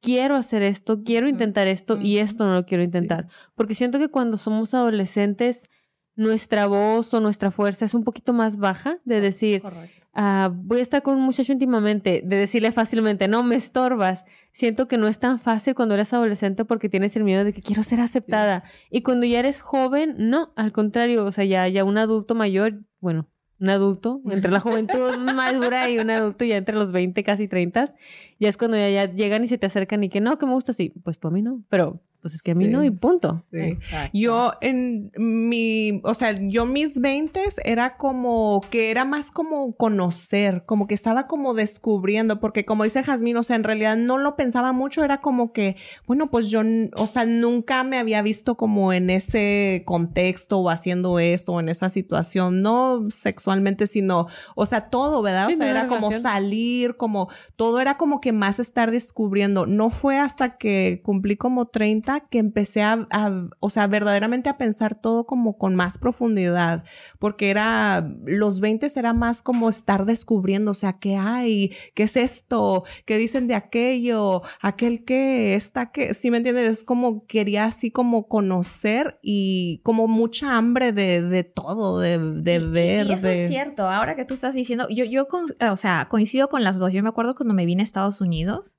quiero 0.01 0.37
hacer 0.37 0.63
esto, 0.63 1.03
quiero 1.03 1.29
intentar 1.29 1.67
esto 1.67 2.01
y 2.01 2.19
esto 2.19 2.47
no 2.47 2.55
lo 2.55 2.67
quiero 2.67 2.83
intentar. 2.83 3.29
Porque 3.55 3.75
siento 3.75 3.99
que 3.99 4.09
cuando 4.09 4.37
somos 4.37 4.75
adolescentes, 4.75 5.71
nuestra 6.19 6.67
voz 6.67 7.15
o 7.15 7.21
nuestra 7.21 7.53
fuerza 7.53 7.85
es 7.85 7.95
un 7.95 8.03
poquito 8.03 8.33
más 8.33 8.57
baja 8.57 8.99
de 9.05 9.21
decir, 9.21 9.63
ah, 10.15 10.51
voy 10.53 10.81
a 10.81 10.83
estar 10.83 11.01
con 11.01 11.15
un 11.15 11.23
muchacho 11.23 11.53
íntimamente, 11.53 12.23
de 12.25 12.37
decirle 12.37 12.73
fácilmente, 12.73 13.29
no 13.29 13.45
me 13.45 13.55
estorbas. 13.55 14.25
Siento 14.51 14.89
que 14.89 14.99
no 14.99 15.07
es 15.07 15.21
tan 15.21 15.39
fácil 15.39 15.77
cuando 15.77 15.95
eres 15.95 16.13
adolescente 16.13 16.65
porque 16.65 16.89
tienes 16.89 17.15
el 17.15 17.23
miedo 17.23 17.45
de 17.45 17.53
que 17.53 17.63
quiero 17.63 17.85
ser 17.85 18.01
aceptada. 18.01 18.65
Y 18.91 19.03
cuando 19.03 19.27
ya 19.27 19.39
eres 19.39 19.61
joven, 19.61 20.17
no, 20.19 20.53
al 20.57 20.73
contrario, 20.73 21.25
o 21.25 21.31
sea, 21.31 21.45
ya, 21.45 21.69
ya 21.69 21.85
un 21.85 21.99
adulto 21.99 22.35
mayor, 22.35 22.81
bueno, 22.99 23.29
un 23.61 23.71
adulto, 23.71 24.21
entre 24.29 24.51
la 24.51 24.59
juventud 24.59 25.17
madura 25.19 25.89
y 25.89 26.01
un 26.01 26.11
adulto 26.11 26.45
ya 26.45 26.57
entre 26.57 26.75
los 26.75 26.91
20, 26.91 27.23
casi 27.23 27.47
30, 27.47 27.95
ya 28.41 28.49
es 28.49 28.57
cuando 28.57 28.77
ya, 28.77 28.91
ya 28.91 29.05
llegan 29.09 29.45
y 29.45 29.47
se 29.47 29.57
te 29.57 29.67
acercan 29.67 30.03
y 30.03 30.09
que 30.09 30.21
no, 30.21 30.37
que 30.37 30.47
me 30.47 30.53
gusta 30.53 30.73
así, 30.73 30.93
pues 31.05 31.21
tú 31.21 31.29
a 31.29 31.31
mí 31.31 31.43
no, 31.43 31.63
pero 31.69 32.03
pues 32.21 32.35
es 32.35 32.43
que 32.43 32.51
a 32.51 32.55
mí 32.55 32.65
Sí. 32.67 32.71
no 32.71 32.85
y 32.85 32.91
punto. 32.91 33.45
Sí. 33.53 33.79
Yo 34.13 34.53
en 34.61 35.13
mi, 35.17 36.01
o 36.05 36.15
sea, 36.15 36.37
yo 36.41 36.67
mis 36.67 37.01
20 37.01 37.41
era 37.65 37.97
como 37.97 38.61
que 38.71 38.91
era 38.91 39.05
más 39.05 39.31
como 39.31 39.73
conocer, 39.77 40.65
como 40.67 40.87
que 40.87 40.95
estaba 40.95 41.27
como 41.27 41.55
descubriendo, 41.55 42.41
porque 42.41 42.65
como 42.65 42.85
dice 42.85 43.03
Jazmín, 43.03 43.37
o 43.37 43.43
sea, 43.43 43.57
en 43.57 43.65
realidad 43.65 43.97
no 43.97 44.19
lo 44.19 44.35
pensaba 44.37 44.73
mucho, 44.73 45.05
era 45.05 45.21
como 45.21 45.53
que, 45.53 45.77
bueno, 46.07 46.31
pues 46.31 46.49
yo, 46.49 46.63
o 46.97 47.07
sea, 47.07 47.25
nunca 47.25 47.85
me 47.85 47.99
había 47.99 48.21
visto 48.23 48.57
como 48.57 48.93
en 48.93 49.11
ese 49.11 49.83
contexto 49.87 50.59
o 50.59 50.71
haciendo 50.71 51.19
esto 51.19 51.53
o 51.53 51.61
en 51.61 51.69
esa 51.69 51.89
situación, 51.89 52.63
no 52.63 53.11
sexualmente, 53.11 53.87
sino, 53.87 54.27
o 54.57 54.67
sea, 54.67 54.91
todo, 54.91 55.23
¿verdad? 55.23 55.47
Sí, 55.49 55.55
o 55.55 55.57
sea, 55.59 55.71
era 55.71 55.87
como 55.87 56.11
salir, 56.13 56.97
como 56.97 57.29
todo 57.57 57.81
era 57.81 57.97
como 57.97 58.21
que 58.21 58.33
más 58.33 58.59
estar 58.59 58.91
descubriendo. 58.91 59.67
No 59.67 59.91
fue 59.91 60.19
hasta 60.19 60.57
que 60.57 61.01
cumplí 61.05 61.37
como 61.37 61.67
30 61.67 62.08
que 62.21 62.39
empecé 62.39 62.83
a, 62.83 63.07
a- 63.11 63.49
o 63.61 63.71
sea, 63.71 63.87
verdaderamente 63.87 64.49
a 64.49 64.59
pensar 64.59 64.95
todo 64.95 65.25
como 65.27 65.59
con 65.59 65.75
más 65.77 65.99
profundidad, 65.99 66.85
porque 67.19 67.51
era, 67.51 68.09
los 68.25 68.61
20 68.61 68.87
era 68.97 69.13
más 69.13 69.43
como 69.43 69.69
estar 69.69 70.05
descubriendo, 70.07 70.71
o 70.71 70.75
sea, 70.75 70.95
¿qué 70.99 71.17
hay? 71.17 71.73
¿Qué 71.95 72.05
es 72.05 72.17
esto? 72.17 72.85
¿Qué 73.05 73.17
dicen 73.19 73.47
de 73.47 73.55
aquello? 73.55 74.43
¿Aquel 74.61 75.05
qué? 75.05 75.55
¿Esta 75.55 75.93
qué? 75.93 76.15
Sí, 76.15 76.31
¿me 76.31 76.39
entiendes? 76.39 76.71
Es 76.79 76.85
como 76.85 77.27
quería 77.27 77.65
así 77.67 77.91
como 77.91 78.27
conocer 78.29 79.19
y 79.23 79.81
como 79.85 80.09
mucha 80.09 80.57
hambre 80.57 80.93
de, 80.93 81.21
de 81.23 81.45
todo, 81.45 82.01
de, 82.01 82.19
de 82.19 82.55
Y- 82.55 82.57
y- 82.65 82.71
ver. 82.71 83.07
Y 83.09 83.13
eso 83.13 83.27
de... 83.27 83.45
es 83.45 83.51
cierto. 83.51 83.89
Ahora 83.89 84.17
que 84.17 84.25
tú 84.25 84.33
estás 84.35 84.55
diciendo, 84.55 84.87
yo, 84.89 85.05
yo, 85.05 85.29
con- 85.29 85.45
o 85.71 85.77
sea, 85.77 86.07
coincido 86.09 86.49
con 86.49 86.65
las 86.65 86.79
dos. 86.79 86.93
Yo 86.93 87.03
me 87.03 87.11
acuerdo 87.11 87.35
cuando 87.35 87.53
me 87.53 87.67
vine 87.67 87.83
a 87.83 87.85
Estados 87.85 88.21
Unidos. 88.23 88.78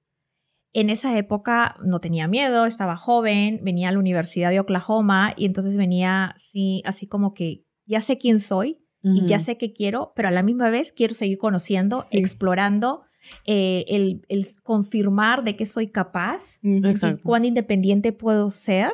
En 0.74 0.90
esa 0.90 1.18
época 1.18 1.76
no 1.84 2.00
tenía 2.00 2.28
miedo, 2.28 2.66
estaba 2.66 2.96
joven, 2.96 3.60
venía 3.64 3.90
a 3.90 3.92
la 3.92 4.00
Universidad 4.00 4.52
de 4.52 4.60
Oklahoma 4.60 5.34
y 5.36 5.46
entonces 5.46 5.78
venía 5.78 6.26
así, 6.36 6.84
así 6.86 7.08
como 7.08 7.34
que 7.34 7.64
ya 7.86 8.02
sé 8.02 8.18
quién 8.18 8.40
soy 8.40 8.80
y 9.02 9.26
ya 9.26 9.40
sé 9.40 9.58
qué 9.58 9.72
quiero, 9.74 10.12
pero 10.16 10.28
a 10.28 10.32
la 10.32 10.44
misma 10.44 10.70
vez 10.70 10.92
quiero 10.92 11.14
seguir 11.14 11.38
conociendo, 11.38 12.02
Sí. 12.12 12.18
explorando, 12.18 13.04
eh, 13.46 13.86
el, 13.88 14.26
el 14.28 14.46
confirmar 14.62 15.44
de 15.44 15.56
que 15.56 15.66
soy 15.66 15.88
capaz. 15.88 16.60
Exacto. 16.64 17.22
cuán 17.24 17.46
independiente 17.46 18.12
puedo 18.12 18.52
ser. 18.52 18.92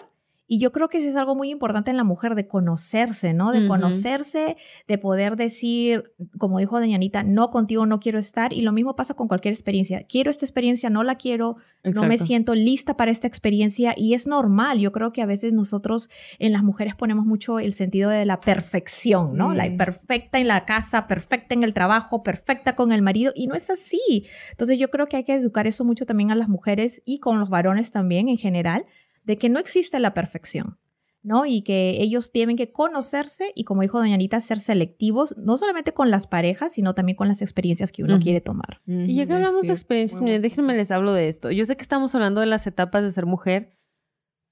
Y 0.47 0.59
yo 0.59 0.71
creo 0.71 0.89
que 0.89 0.99
eso 0.99 1.07
es 1.07 1.15
algo 1.15 1.35
muy 1.35 1.49
importante 1.49 1.91
en 1.91 1.97
la 1.97 2.03
mujer, 2.03 2.35
de 2.35 2.47
conocerse, 2.47 3.33
¿no? 3.33 3.51
De 3.51 3.67
conocerse, 3.67 4.57
de 4.87 4.97
poder 4.97 5.35
decir, 5.35 6.13
como 6.37 6.59
dijo 6.59 6.79
doña 6.79 6.95
Anita, 6.95 7.23
no, 7.23 7.49
contigo 7.49 7.85
no 7.85 7.99
quiero 7.99 8.19
estar. 8.19 8.53
Y 8.53 8.61
lo 8.61 8.71
mismo 8.71 8.95
pasa 8.95 9.15
con 9.15 9.27
cualquier 9.27 9.53
experiencia. 9.53 10.03
Quiero 10.03 10.29
esta 10.29 10.45
experiencia, 10.45 10.89
no 10.89 11.03
la 11.03 11.15
quiero, 11.15 11.57
no 11.83 12.03
me 12.03 12.17
siento 12.17 12.53
lista 12.53 12.95
para 12.95 13.11
esta 13.11 13.27
experiencia. 13.27 13.93
Y 13.97 14.13
es 14.13 14.27
normal. 14.27 14.79
Yo 14.79 14.91
creo 14.91 15.11
que 15.11 15.23
a 15.23 15.25
veces 15.25 15.53
nosotros 15.53 16.09
en 16.37 16.53
las 16.53 16.63
mujeres 16.63 16.95
ponemos 16.95 17.25
mucho 17.25 17.59
el 17.59 17.73
sentido 17.73 18.09
de 18.11 18.25
la 18.25 18.39
perfección, 18.39 19.35
¿no? 19.35 19.53
La 19.53 19.75
perfecta 19.75 20.37
en 20.37 20.47
la 20.47 20.65
casa, 20.65 21.07
perfecta 21.07 21.55
en 21.55 21.63
el 21.63 21.73
trabajo, 21.73 22.21
perfecta 22.21 22.75
con 22.75 22.91
el 22.91 23.01
marido. 23.01 23.31
Y 23.35 23.47
no 23.47 23.55
es 23.55 23.69
así. 23.71 24.27
Entonces 24.51 24.77
yo 24.77 24.89
creo 24.91 25.07
que 25.07 25.17
hay 25.17 25.23
que 25.23 25.33
educar 25.33 25.65
eso 25.65 25.83
mucho 25.83 26.05
también 26.05 26.31
a 26.31 26.35
las 26.35 26.49
mujeres 26.49 27.01
y 27.03 27.19
con 27.19 27.39
los 27.39 27.49
varones 27.49 27.91
también 27.91 28.29
en 28.29 28.37
general, 28.37 28.85
de 29.25 29.37
que 29.37 29.49
no 29.49 29.59
existe 29.59 29.99
la 29.99 30.13
perfección, 30.13 30.77
¿no? 31.23 31.45
Y 31.45 31.61
que 31.63 32.01
ellos 32.01 32.31
tienen 32.31 32.55
que 32.55 32.71
conocerse 32.71 33.51
y 33.55 33.63
como 33.63 33.81
dijo 33.81 33.97
doña 33.97 34.13
Anita, 34.15 34.39
ser 34.39 34.59
selectivos, 34.59 35.35
no 35.37 35.57
solamente 35.57 35.93
con 35.93 36.11
las 36.11 36.27
parejas, 36.27 36.73
sino 36.73 36.93
también 36.93 37.15
con 37.15 37.27
las 37.27 37.41
experiencias 37.41 37.91
que 37.91 38.03
uno 38.03 38.19
quiere 38.19 38.41
tomar. 38.41 38.81
Y 38.85 39.15
ya 39.15 39.25
que 39.25 39.33
hablamos 39.33 39.61
sí, 39.61 39.67
de 39.67 39.73
experiencias, 39.73 40.21
bueno. 40.21 40.39
déjenme 40.39 40.75
les 40.75 40.91
hablo 40.91 41.13
de 41.13 41.27
esto. 41.27 41.51
Yo 41.51 41.65
sé 41.65 41.75
que 41.75 41.81
estamos 41.83 42.13
hablando 42.15 42.39
de 42.41 42.47
las 42.47 42.67
etapas 42.67 43.03
de 43.03 43.11
ser 43.11 43.25
mujer, 43.25 43.77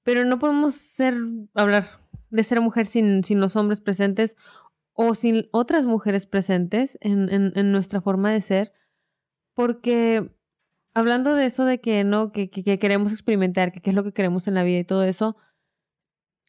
pero 0.04 0.26
no 0.26 0.40
podemos 0.40 0.76
ser, 0.76 1.16
hablar 1.54 1.86
de 2.30 2.44
ser 2.44 2.60
mujer 2.60 2.88
sin, 2.88 3.24
sin 3.24 3.40
los 3.40 3.56
hombres 3.56 3.80
presentes 3.80 4.36
o 4.94 5.14
sin 5.14 5.48
otras 5.52 5.86
mujeres 5.86 6.26
presentes 6.26 6.98
en, 7.02 7.30
en- 7.30 7.54
en 7.56 7.72
nuestra 7.72 8.02
forma 8.02 8.32
de 8.32 8.42
ser, 8.42 8.74
porque 9.54 10.36
hablando 10.94 11.34
de 11.36 11.46
eso 11.46 11.66
de 11.66 11.80
que 11.80 12.04
no, 12.04 12.32
que, 12.32 12.50
que- 12.50 12.64
que 12.64 12.80
queremos 12.80 13.12
experimentar, 13.12 13.72
que 13.72 13.82
qué 13.82 13.90
es 13.92 13.96
lo 13.96 14.04
que 14.04 14.14
queremos 14.14 14.48
en 14.48 14.54
la 14.54 14.64
vida 14.64 14.80
y 14.80 14.84
todo 14.84 15.04
eso, 15.04 15.36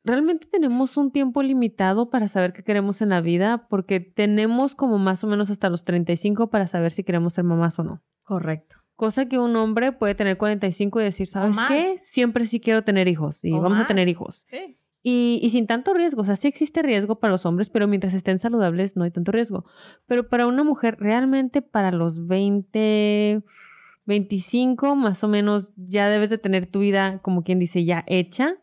realmente 0.04 0.46
tenemos 0.46 0.96
un 0.96 1.10
tiempo 1.10 1.42
limitado 1.42 2.10
para 2.10 2.28
saber 2.28 2.52
qué 2.52 2.62
queremos 2.62 3.00
en 3.02 3.08
la 3.10 3.20
vida, 3.20 3.66
porque 3.68 4.00
tenemos 4.00 4.74
como 4.74 4.98
más 4.98 5.24
o 5.24 5.26
menos 5.26 5.50
hasta 5.50 5.70
los 5.70 5.84
35 5.84 6.50
para 6.50 6.66
saber 6.66 6.92
si 6.92 7.04
queremos 7.04 7.34
ser 7.34 7.44
mamás 7.44 7.78
o 7.78 7.84
no. 7.84 8.02
Correcto. 8.22 8.76
Cosa 8.96 9.26
que 9.26 9.38
un 9.38 9.56
hombre 9.56 9.92
puede 9.92 10.14
tener 10.14 10.36
45 10.36 11.00
y 11.00 11.04
decir, 11.04 11.26
¿sabes 11.26 11.56
qué? 11.68 11.96
Siempre 11.98 12.46
sí 12.46 12.60
quiero 12.60 12.82
tener 12.84 13.08
hijos 13.08 13.42
y 13.44 13.52
O 13.52 13.60
vamos 13.60 13.78
a 13.80 13.86
tener 13.86 14.08
hijos. 14.08 14.44
Sí. 14.50 14.78
Y, 15.02 15.40
y 15.42 15.50
sin 15.50 15.66
tanto 15.66 15.92
riesgo, 15.94 16.22
o 16.22 16.24
sea, 16.24 16.36
sí 16.36 16.48
existe 16.48 16.80
riesgo 16.80 17.18
para 17.18 17.32
los 17.32 17.44
hombres, 17.44 17.68
pero 17.70 17.86
mientras 17.88 18.14
estén 18.14 18.38
saludables 18.38 18.96
no 18.96 19.04
hay 19.04 19.10
tanto 19.10 19.32
riesgo. 19.32 19.64
Pero 20.06 20.28
para 20.28 20.46
una 20.46 20.62
mujer, 20.64 20.96
realmente 21.00 21.60
para 21.60 21.90
los 21.92 22.26
20, 22.26 23.42
25, 24.06 24.96
más 24.96 25.24
o 25.24 25.28
menos, 25.28 25.72
ya 25.76 26.08
debes 26.08 26.30
de 26.30 26.38
tener 26.38 26.66
tu 26.66 26.80
vida, 26.80 27.20
como 27.22 27.42
quien 27.42 27.58
dice, 27.58 27.84
ya 27.84 28.04
hecha. 28.06 28.56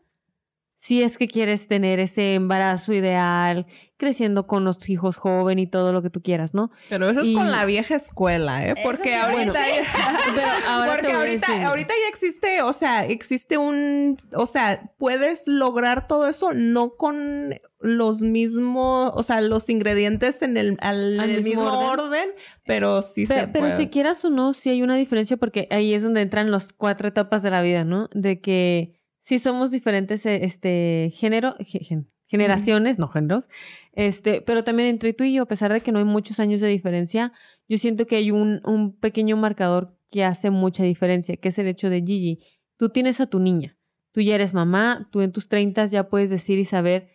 Si 0.84 1.00
es 1.00 1.16
que 1.16 1.28
quieres 1.28 1.68
tener 1.68 2.00
ese 2.00 2.34
embarazo 2.34 2.92
ideal, 2.92 3.66
creciendo 3.96 4.48
con 4.48 4.64
los 4.64 4.88
hijos 4.88 5.16
joven 5.16 5.60
y 5.60 5.68
todo 5.68 5.92
lo 5.92 6.02
que 6.02 6.10
tú 6.10 6.22
quieras, 6.22 6.54
¿no? 6.54 6.72
Pero 6.88 7.08
eso 7.08 7.20
es 7.20 7.36
con 7.36 7.52
la 7.52 7.64
vieja 7.64 7.94
escuela, 7.94 8.66
¿eh? 8.66 8.74
Porque 8.82 9.14
ahorita. 9.14 9.60
Pero 10.34 10.48
ahora 10.66 10.92
porque 10.94 11.12
ahorita, 11.12 11.46
ya 11.94 12.08
existe, 12.08 12.62
o 12.62 12.72
sea, 12.72 13.06
existe 13.06 13.58
un, 13.58 14.16
o 14.34 14.46
sea, 14.46 14.90
puedes 14.98 15.46
lograr 15.46 16.08
todo 16.08 16.26
eso 16.28 16.50
no 16.52 16.96
con 16.96 17.60
los 17.78 18.22
mismos, 18.22 19.12
o 19.14 19.22
sea, 19.22 19.40
los 19.40 19.68
ingredientes 19.68 20.42
en 20.42 20.56
el, 20.56 20.78
al- 20.80 21.20
Al 21.20 21.30
en 21.30 21.36
el 21.36 21.44
mismo 21.44 21.62
mismo 21.62 21.78
orden. 21.78 22.00
orden, 22.06 22.28
pero 22.66 23.02
sí 23.02 23.24
se 23.26 23.46
pero 23.46 23.66
puede. 23.66 23.76
si 23.76 23.86
quieras 23.86 24.24
o 24.24 24.30
no, 24.30 24.52
sí 24.52 24.70
hay 24.70 24.82
una 24.82 24.96
diferencia 24.96 25.36
porque 25.36 25.68
ahí 25.70 25.94
es 25.94 26.02
donde 26.02 26.22
entran 26.22 26.50
las 26.50 26.72
cuatro 26.72 27.06
etapas 27.06 27.44
de 27.44 27.50
la 27.50 27.62
vida, 27.62 27.84
¿no? 27.84 28.08
De 28.12 28.40
que 28.40 29.00
sí 29.22 29.38
somos 29.38 29.70
diferentes, 29.70 30.26
eh, 30.26 30.44
este, 30.44 31.12
género, 31.14 31.54
ge- 31.60 31.80
gen- 31.80 32.10
generaciones, 32.26 32.98
no 32.98 33.08
géneros, 33.08 33.48
este, 33.92 34.40
pero 34.40 34.64
también 34.64 34.88
entre 34.88 35.12
tú 35.12 35.24
y 35.24 35.34
yo, 35.34 35.42
a 35.42 35.46
pesar 35.46 35.72
de 35.72 35.80
que 35.80 35.92
no 35.92 35.98
hay 35.98 36.04
muchos 36.04 36.40
años 36.40 36.60
de 36.60 36.68
diferencia, 36.68 37.32
yo 37.68 37.78
siento 37.78 38.06
que 38.06 38.16
hay 38.16 38.30
un, 38.30 38.60
un 38.64 38.96
pequeño 38.98 39.36
marcador 39.36 39.98
que 40.10 40.24
hace 40.24 40.50
mucha 40.50 40.82
diferencia, 40.82 41.36
que 41.36 41.48
es 41.48 41.58
el 41.58 41.66
hecho 41.66 41.90
de 41.90 42.02
Gigi. 42.02 42.38
Tú 42.78 42.88
tienes 42.90 43.20
a 43.20 43.26
tu 43.26 43.38
niña, 43.38 43.76
tú 44.12 44.20
ya 44.20 44.34
eres 44.34 44.54
mamá, 44.54 45.08
tú 45.12 45.20
en 45.20 45.32
tus 45.32 45.48
treintas 45.48 45.90
ya 45.90 46.08
puedes 46.08 46.30
decir 46.30 46.58
y 46.58 46.64
saber 46.64 47.08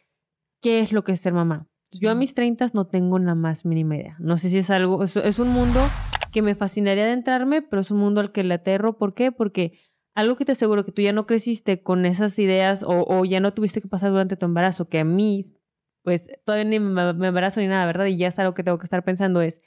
qué 0.62 0.80
es 0.80 0.92
lo 0.92 1.04
que 1.04 1.12
es 1.14 1.22
ser 1.22 1.34
mamá. 1.34 1.68
Yo 1.92 2.12
a 2.12 2.16
mis 2.16 2.34
treintas 2.34 2.74
no 2.74 2.86
tengo 2.88 3.18
la 3.18 3.34
más 3.34 3.66
mínima 3.66 3.96
idea. 3.96 4.18
No 4.20 4.38
sé 4.38 4.50
si 4.50 4.58
es 4.58 4.70
algo, 4.70 5.04
es, 5.04 5.16
es 5.16 5.40
un 5.40 5.48
mundo 5.50 5.80
que 6.32 6.42
me 6.42 6.54
fascinaría 6.54 7.06
adentrarme, 7.06 7.62
pero 7.62 7.82
es 7.82 7.92
un 7.92 7.98
mundo 8.00 8.20
al 8.20 8.32
que 8.32 8.44
le 8.44 8.54
aterro. 8.56 8.98
¿Por 8.98 9.14
qué? 9.14 9.32
Porque 9.32 9.80
algo 10.18 10.36
que 10.36 10.46
te 10.46 10.54
aseguro 10.54 10.84
que 10.84 10.92
tú 10.92 11.04
ya 11.04 11.14
no 11.14 11.28
creciste 11.28 11.84
con 11.84 12.04
esas 12.08 12.40
ideas 12.40 12.84
o, 12.84 13.24
ya 13.24 13.40
no 13.40 13.54
tuviste 13.54 13.84
que 13.84 13.88
pasar 13.88 14.10
durante 14.10 14.36
tu 14.36 14.48
embarazo, 14.48 14.90
que 14.90 14.98
a 14.98 15.04
mí, 15.04 15.46
pues 16.02 16.32
todavía 16.44 16.68
ni 16.68 16.80
me, 16.80 17.14
me 17.14 17.28
embarazo 17.28 17.60
ni 17.60 17.68
nada, 17.68 17.86
¿verdad? 17.86 18.08
Y 18.08 18.18
ya 18.18 18.30
es 18.30 18.40
algo 18.40 18.56
que 18.56 18.64
tengo 18.64 18.80
que 18.80 18.86
estar 18.86 19.04
pensando 19.04 19.42
es, 19.42 19.62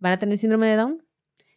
¿van 0.00 0.12
a 0.12 0.18
tener 0.18 0.36
síndrome 0.36 0.66
de 0.66 0.76
Down? 0.76 1.02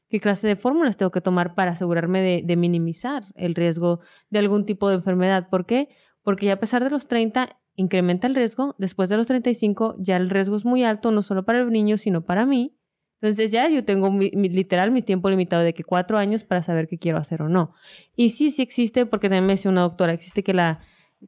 ¿Qué 0.07 0.21
clase 0.21 0.47
de 0.47 0.55
fórmulas 0.55 0.95
tengo 0.95 1.11
que 1.11 1.19
tomar 1.19 1.55
para 1.55 1.71
asegurarme 1.71 2.21
de, 2.21 2.41
de 2.41 2.55
minimizar 2.55 3.25
el 3.35 3.53
riesgo 3.53 3.99
de 4.29 4.39
algún 4.39 4.65
tipo 4.65 4.87
de 4.87 4.95
enfermedad? 4.95 5.49
¿Por 5.49 5.65
qué? 5.65 5.89
Porque 6.21 6.45
ya 6.45 6.53
a 6.53 6.59
pesar 6.61 6.85
de 6.85 6.89
los 6.89 7.09
30 7.09 7.49
incrementa 7.75 8.27
el 8.27 8.35
riesgo, 8.35 8.75
después 8.77 9.09
de 9.09 9.17
los 9.17 9.27
35 9.27 9.97
ya 9.99 10.15
el 10.15 10.29
riesgo 10.29 10.55
es 10.55 10.63
muy 10.63 10.85
alto, 10.85 11.11
no 11.11 11.21
solo 11.21 11.43
para 11.43 11.59
el 11.59 11.69
niño, 11.69 11.97
sino 11.97 12.23
para 12.23 12.45
mí. 12.45 12.76
Entonces 13.21 13.51
ya 13.51 13.67
yo 13.69 13.83
tengo 13.83 14.11
mi- 14.11 14.31
mi- 14.35 14.49
literal 14.49 14.91
mi 14.91 15.01
tiempo 15.01 15.29
limitado 15.29 15.63
de 15.63 15.73
que 15.73 15.83
cuatro 15.83 16.17
años 16.17 16.43
para 16.43 16.61
saber 16.61 16.87
qué 16.87 16.97
quiero 16.99 17.17
hacer 17.17 17.41
o 17.41 17.49
no. 17.49 17.73
Y 18.15 18.29
sí, 18.29 18.51
sí 18.51 18.61
existe, 18.61 19.05
porque 19.05 19.27
también 19.27 19.45
me 19.47 19.53
decía 19.53 19.71
una 19.71 19.81
doctora, 19.81 20.13
existe 20.13 20.43
que 20.43 20.53
la, 20.53 20.79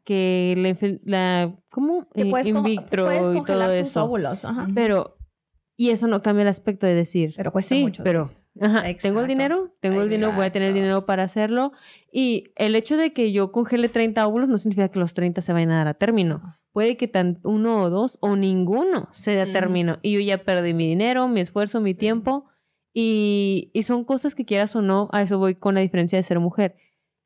que 0.03 0.53
la, 0.57 0.69
infel- 0.69 1.01
la 1.03 1.55
¿cómo? 1.69 2.07
Eh, 2.13 2.29
puedes, 2.29 2.47
in 2.47 2.61
vitro 2.63 3.05
puedes 3.05 3.21
y 3.21 3.41
todo 3.43 3.77
tus 3.79 3.87
eso. 3.87 4.03
óvulos. 4.05 4.45
Ajá. 4.45 4.67
Pero, 4.75 5.17
y 5.75 5.89
eso 5.89 6.07
no 6.07 6.21
cambia 6.21 6.43
el 6.43 6.47
aspecto 6.49 6.85
de 6.85 6.93
decir. 6.93 7.33
Pero 7.35 7.51
cuesta 7.51 7.73
sí, 7.73 7.81
mucho. 7.81 8.03
pero, 8.03 8.31
ajá, 8.61 8.83
tengo 9.01 9.21
el 9.21 9.27
dinero, 9.27 9.73
tengo 9.79 10.01
el 10.03 10.09
dinero, 10.09 10.33
voy 10.33 10.45
a 10.45 10.51
tener 10.51 10.67
el 10.69 10.73
dinero 10.75 11.05
para 11.07 11.23
hacerlo. 11.23 11.71
Y 12.11 12.51
el 12.55 12.75
hecho 12.75 12.97
de 12.97 13.13
que 13.13 13.31
yo 13.31 13.51
congele 13.51 13.89
30 13.89 14.27
óvulos 14.27 14.47
no 14.47 14.57
significa 14.59 14.89
que 14.89 14.99
los 14.99 15.13
30 15.15 15.41
se 15.41 15.53
vayan 15.53 15.71
a 15.71 15.77
dar 15.77 15.87
a 15.87 15.93
término. 15.95 16.58
Puede 16.71 16.97
que 16.97 17.07
tan 17.07 17.37
uno 17.43 17.81
o 17.81 17.89
dos 17.89 18.17
o 18.21 18.35
ninguno 18.35 19.09
se 19.11 19.31
dé 19.31 19.41
a 19.41 19.43
Ujú. 19.43 19.53
término. 19.53 19.97
Y 20.01 20.13
yo 20.13 20.19
ya 20.19 20.43
perdí 20.43 20.73
mi 20.73 20.87
dinero, 20.87 21.27
mi 21.27 21.39
esfuerzo, 21.39 21.81
mi 21.81 21.93
tiempo. 21.93 22.45
Y, 22.93 23.71
y 23.73 23.83
son 23.83 24.03
cosas 24.03 24.35
que 24.35 24.45
quieras 24.45 24.75
o 24.75 24.81
no, 24.81 25.09
a 25.11 25.21
eso 25.21 25.37
voy 25.39 25.55
con 25.55 25.75
la 25.75 25.81
diferencia 25.81 26.17
de 26.17 26.23
ser 26.23 26.39
mujer. 26.39 26.75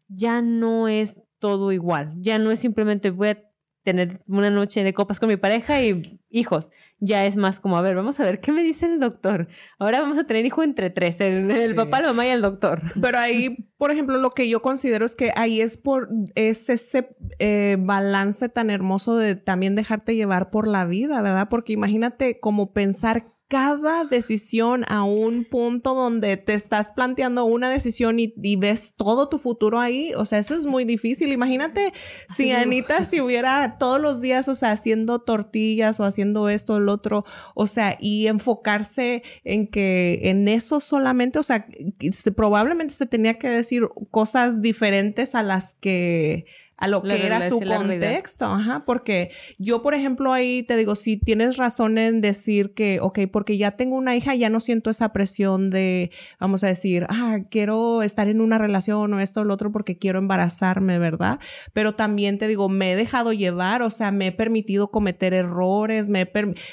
Ya 0.08 0.42
no 0.42 0.88
es 0.88 1.24
todo 1.40 1.72
igual. 1.72 2.14
Ya 2.22 2.38
no 2.38 2.52
es 2.52 2.60
simplemente 2.60 3.10
voy 3.12 3.30
a 3.30 3.53
tener 3.84 4.20
una 4.28 4.50
noche 4.50 4.84
de 4.84 4.94
copas 4.94 5.20
con 5.20 5.30
mi 5.30 5.36
pareja 5.38 5.82
y 5.84 6.20
hijos. 6.30 6.72
Ya 7.00 7.26
es 7.26 7.36
más 7.36 7.60
como, 7.60 7.78
a 7.78 7.82
ver, 7.82 7.96
vamos 7.96 8.20
a 8.20 8.24
ver 8.24 8.40
qué 8.40 8.52
me 8.52 8.64
dice 8.64 8.86
el 8.86 9.00
doctor. 9.00 9.48
Ahora 9.78 10.00
vamos 10.02 10.18
a 10.18 10.24
tener 10.26 10.46
hijo 10.46 10.64
entre 10.64 10.90
tres, 10.90 11.20
el, 11.22 11.52
el 11.52 11.72
Sí. 11.72 11.76
papá, 11.76 12.00
la 12.02 12.08
mamá 12.08 12.26
y 12.26 12.30
el 12.30 12.42
doctor. 12.42 12.82
Pero 13.02 13.18
ahí, 13.20 13.70
por 13.78 13.92
ejemplo, 13.92 14.18
lo 14.18 14.30
que 14.32 14.48
yo 14.50 14.62
considero 14.62 15.06
es 15.06 15.16
que 15.16 15.32
ahí 15.36 15.62
es 15.62 15.78
por 15.78 16.10
es 16.36 16.70
ese 16.70 17.16
eh, 17.40 17.76
balance 17.80 18.50
tan 18.50 18.70
hermoso 18.70 19.18
de 19.18 19.36
también 19.36 19.76
dejarte 19.76 20.16
llevar 20.16 20.50
por 20.50 20.66
la 20.68 20.86
vida, 20.86 21.22
¿verdad? 21.22 21.50
Porque 21.50 21.74
imagínate 21.74 22.40
como 22.40 22.74
pensar 22.74 23.26
cada 23.54 24.04
decisión 24.06 24.84
a 24.88 25.04
un 25.04 25.46
punto 25.46 25.94
donde 25.94 26.38
te 26.38 26.56
estás 26.56 26.92
planteando 26.92 27.46
una 27.46 27.70
decisión 27.70 28.20
y, 28.20 28.34
y 28.42 28.56
ves 28.56 28.96
todo 28.98 29.30
tu 29.30 29.38
futuro 29.38 29.80
ahí. 29.80 30.12
O 30.16 30.26
sea, 30.26 30.40
eso 30.40 30.56
es 30.56 30.66
muy 30.66 30.86
difícil. 30.86 31.32
Imagínate 31.32 31.94
si 32.36 32.50
Anita 32.52 33.06
si 33.06 33.22
hubiera 33.22 33.78
todos 33.78 34.02
los 34.02 34.22
días, 34.22 34.48
o 34.50 34.56
sea, 34.56 34.72
haciendo 34.72 35.20
tortillas 35.20 36.00
o 36.00 36.04
haciendo 36.04 36.50
esto 36.50 36.74
o 36.74 36.78
el 36.78 36.90
otro, 36.90 37.26
o 37.54 37.68
sea, 37.68 37.96
y 38.00 38.26
enfocarse 38.26 39.22
en 39.44 39.68
que 39.68 40.22
en 40.24 40.48
eso 40.48 40.80
solamente, 40.80 41.38
o 41.38 41.44
sea, 41.44 41.68
se- 42.12 42.32
probablemente 42.32 42.96
se 42.96 43.06
tenía 43.06 43.38
que 43.38 43.50
decir 43.50 43.84
cosas 44.10 44.64
diferentes 44.64 45.36
a 45.36 45.44
las 45.44 45.76
que 45.76 46.46
a 46.78 46.88
lo 46.88 47.02
La 47.04 47.16
que 47.16 47.26
era 47.26 47.48
su 47.48 47.60
contexto, 47.60 48.46
ajá, 48.46 48.84
porque 48.86 49.32
yo, 49.58 49.82
por 49.82 49.94
ejemplo, 49.94 50.34
ahí 50.34 50.64
te 50.64 50.76
digo, 50.76 50.96
si 50.96 51.18
tienes 51.18 51.58
razón 51.58 51.98
en 51.98 52.20
decir 52.20 52.74
que, 52.74 53.00
ok, 53.00 53.20
porque 53.32 53.58
ya 53.58 53.72
tengo 53.72 53.96
una 53.96 54.16
hija, 54.16 54.36
ya 54.36 54.50
no 54.50 54.60
siento 54.60 54.90
esa 54.90 55.14
presión 55.14 55.70
de, 55.70 56.12
vamos 56.40 56.64
a 56.64 56.68
decir, 56.68 57.06
ah, 57.10 57.40
quiero 57.50 58.02
estar 58.02 58.28
en 58.28 58.42
una 58.42 58.58
relación 58.58 59.14
o 59.14 59.20
esto 59.20 59.42
o 59.42 59.44
lo 59.44 59.54
otro 59.54 59.72
porque 59.72 59.98
quiero 59.98 60.20
embarazarme, 60.20 61.00
¿verdad? 61.00 61.40
Pero 61.74 61.96
también 61.96 62.38
te 62.38 62.48
digo, 62.48 62.70
me 62.70 62.94
he 62.94 62.96
dejado 62.96 63.34
llevar, 63.34 63.82
o 63.82 63.90
sea, 63.90 64.12
me 64.12 64.28
he 64.28 64.32
permitido 64.32 64.90
cometer 64.90 65.34
errores, 65.34 66.10
me 66.10 66.22
he 66.22 66.32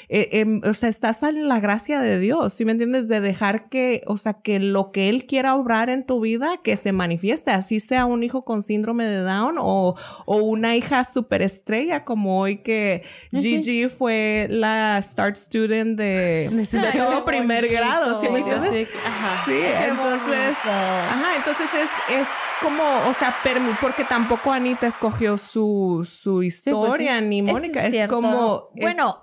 eh, 0.09 0.29
em, 0.31 0.61
o 0.63 0.73
sea, 0.73 0.89
estás 0.89 1.23
en 1.23 1.47
la 1.47 1.59
gracia 1.59 2.01
de 2.01 2.19
Dios, 2.19 2.53
¿sí 2.53 2.65
me 2.65 2.71
entiendes? 2.71 3.07
De 3.07 3.21
dejar 3.21 3.69
que, 3.69 4.01
o 4.07 4.17
sea, 4.17 4.33
que 4.33 4.59
lo 4.59 4.91
que 4.91 5.09
Él 5.09 5.25
quiera 5.25 5.55
obrar 5.55 5.89
en 5.89 6.05
tu 6.05 6.19
vida, 6.19 6.59
que 6.63 6.75
se 6.75 6.91
manifieste, 6.91 7.51
así 7.51 7.79
sea 7.79 8.05
un 8.05 8.23
hijo 8.23 8.43
con 8.43 8.61
síndrome 8.61 9.05
de 9.05 9.21
Down 9.21 9.55
o, 9.59 9.95
o 10.25 10.37
una 10.37 10.75
hija 10.75 11.03
superestrella 11.03 12.03
como 12.05 12.39
hoy 12.39 12.57
que 12.63 13.03
Gigi 13.31 13.87
fue 13.89 14.47
la 14.49 15.01
start 15.01 15.35
student 15.35 15.97
de, 15.97 16.49
de 16.49 16.91
todo 16.93 17.25
primer 17.25 17.67
grado, 17.67 18.13
¿sí 18.19 18.27
me 18.29 18.39
entiendes? 18.39 18.89
Ajá. 19.05 19.43
Sí, 19.45 19.53
entonces, 19.55 20.57
ajá, 20.65 21.35
entonces 21.37 21.69
es, 21.73 21.89
es 22.19 22.27
como, 22.61 22.83
o 23.09 23.13
sea, 23.13 23.35
porque 23.81 24.03
tampoco 24.03 24.51
Anita 24.51 24.87
escogió 24.87 25.37
su, 25.37 26.07
su 26.09 26.43
historia, 26.43 27.19
ni 27.21 27.39
Eso 27.39 27.51
Mónica, 27.51 27.85
es, 27.85 27.91
cierto. 27.91 28.15
como... 28.15 28.69
es- 28.75 28.81
Bueno, 28.83 29.17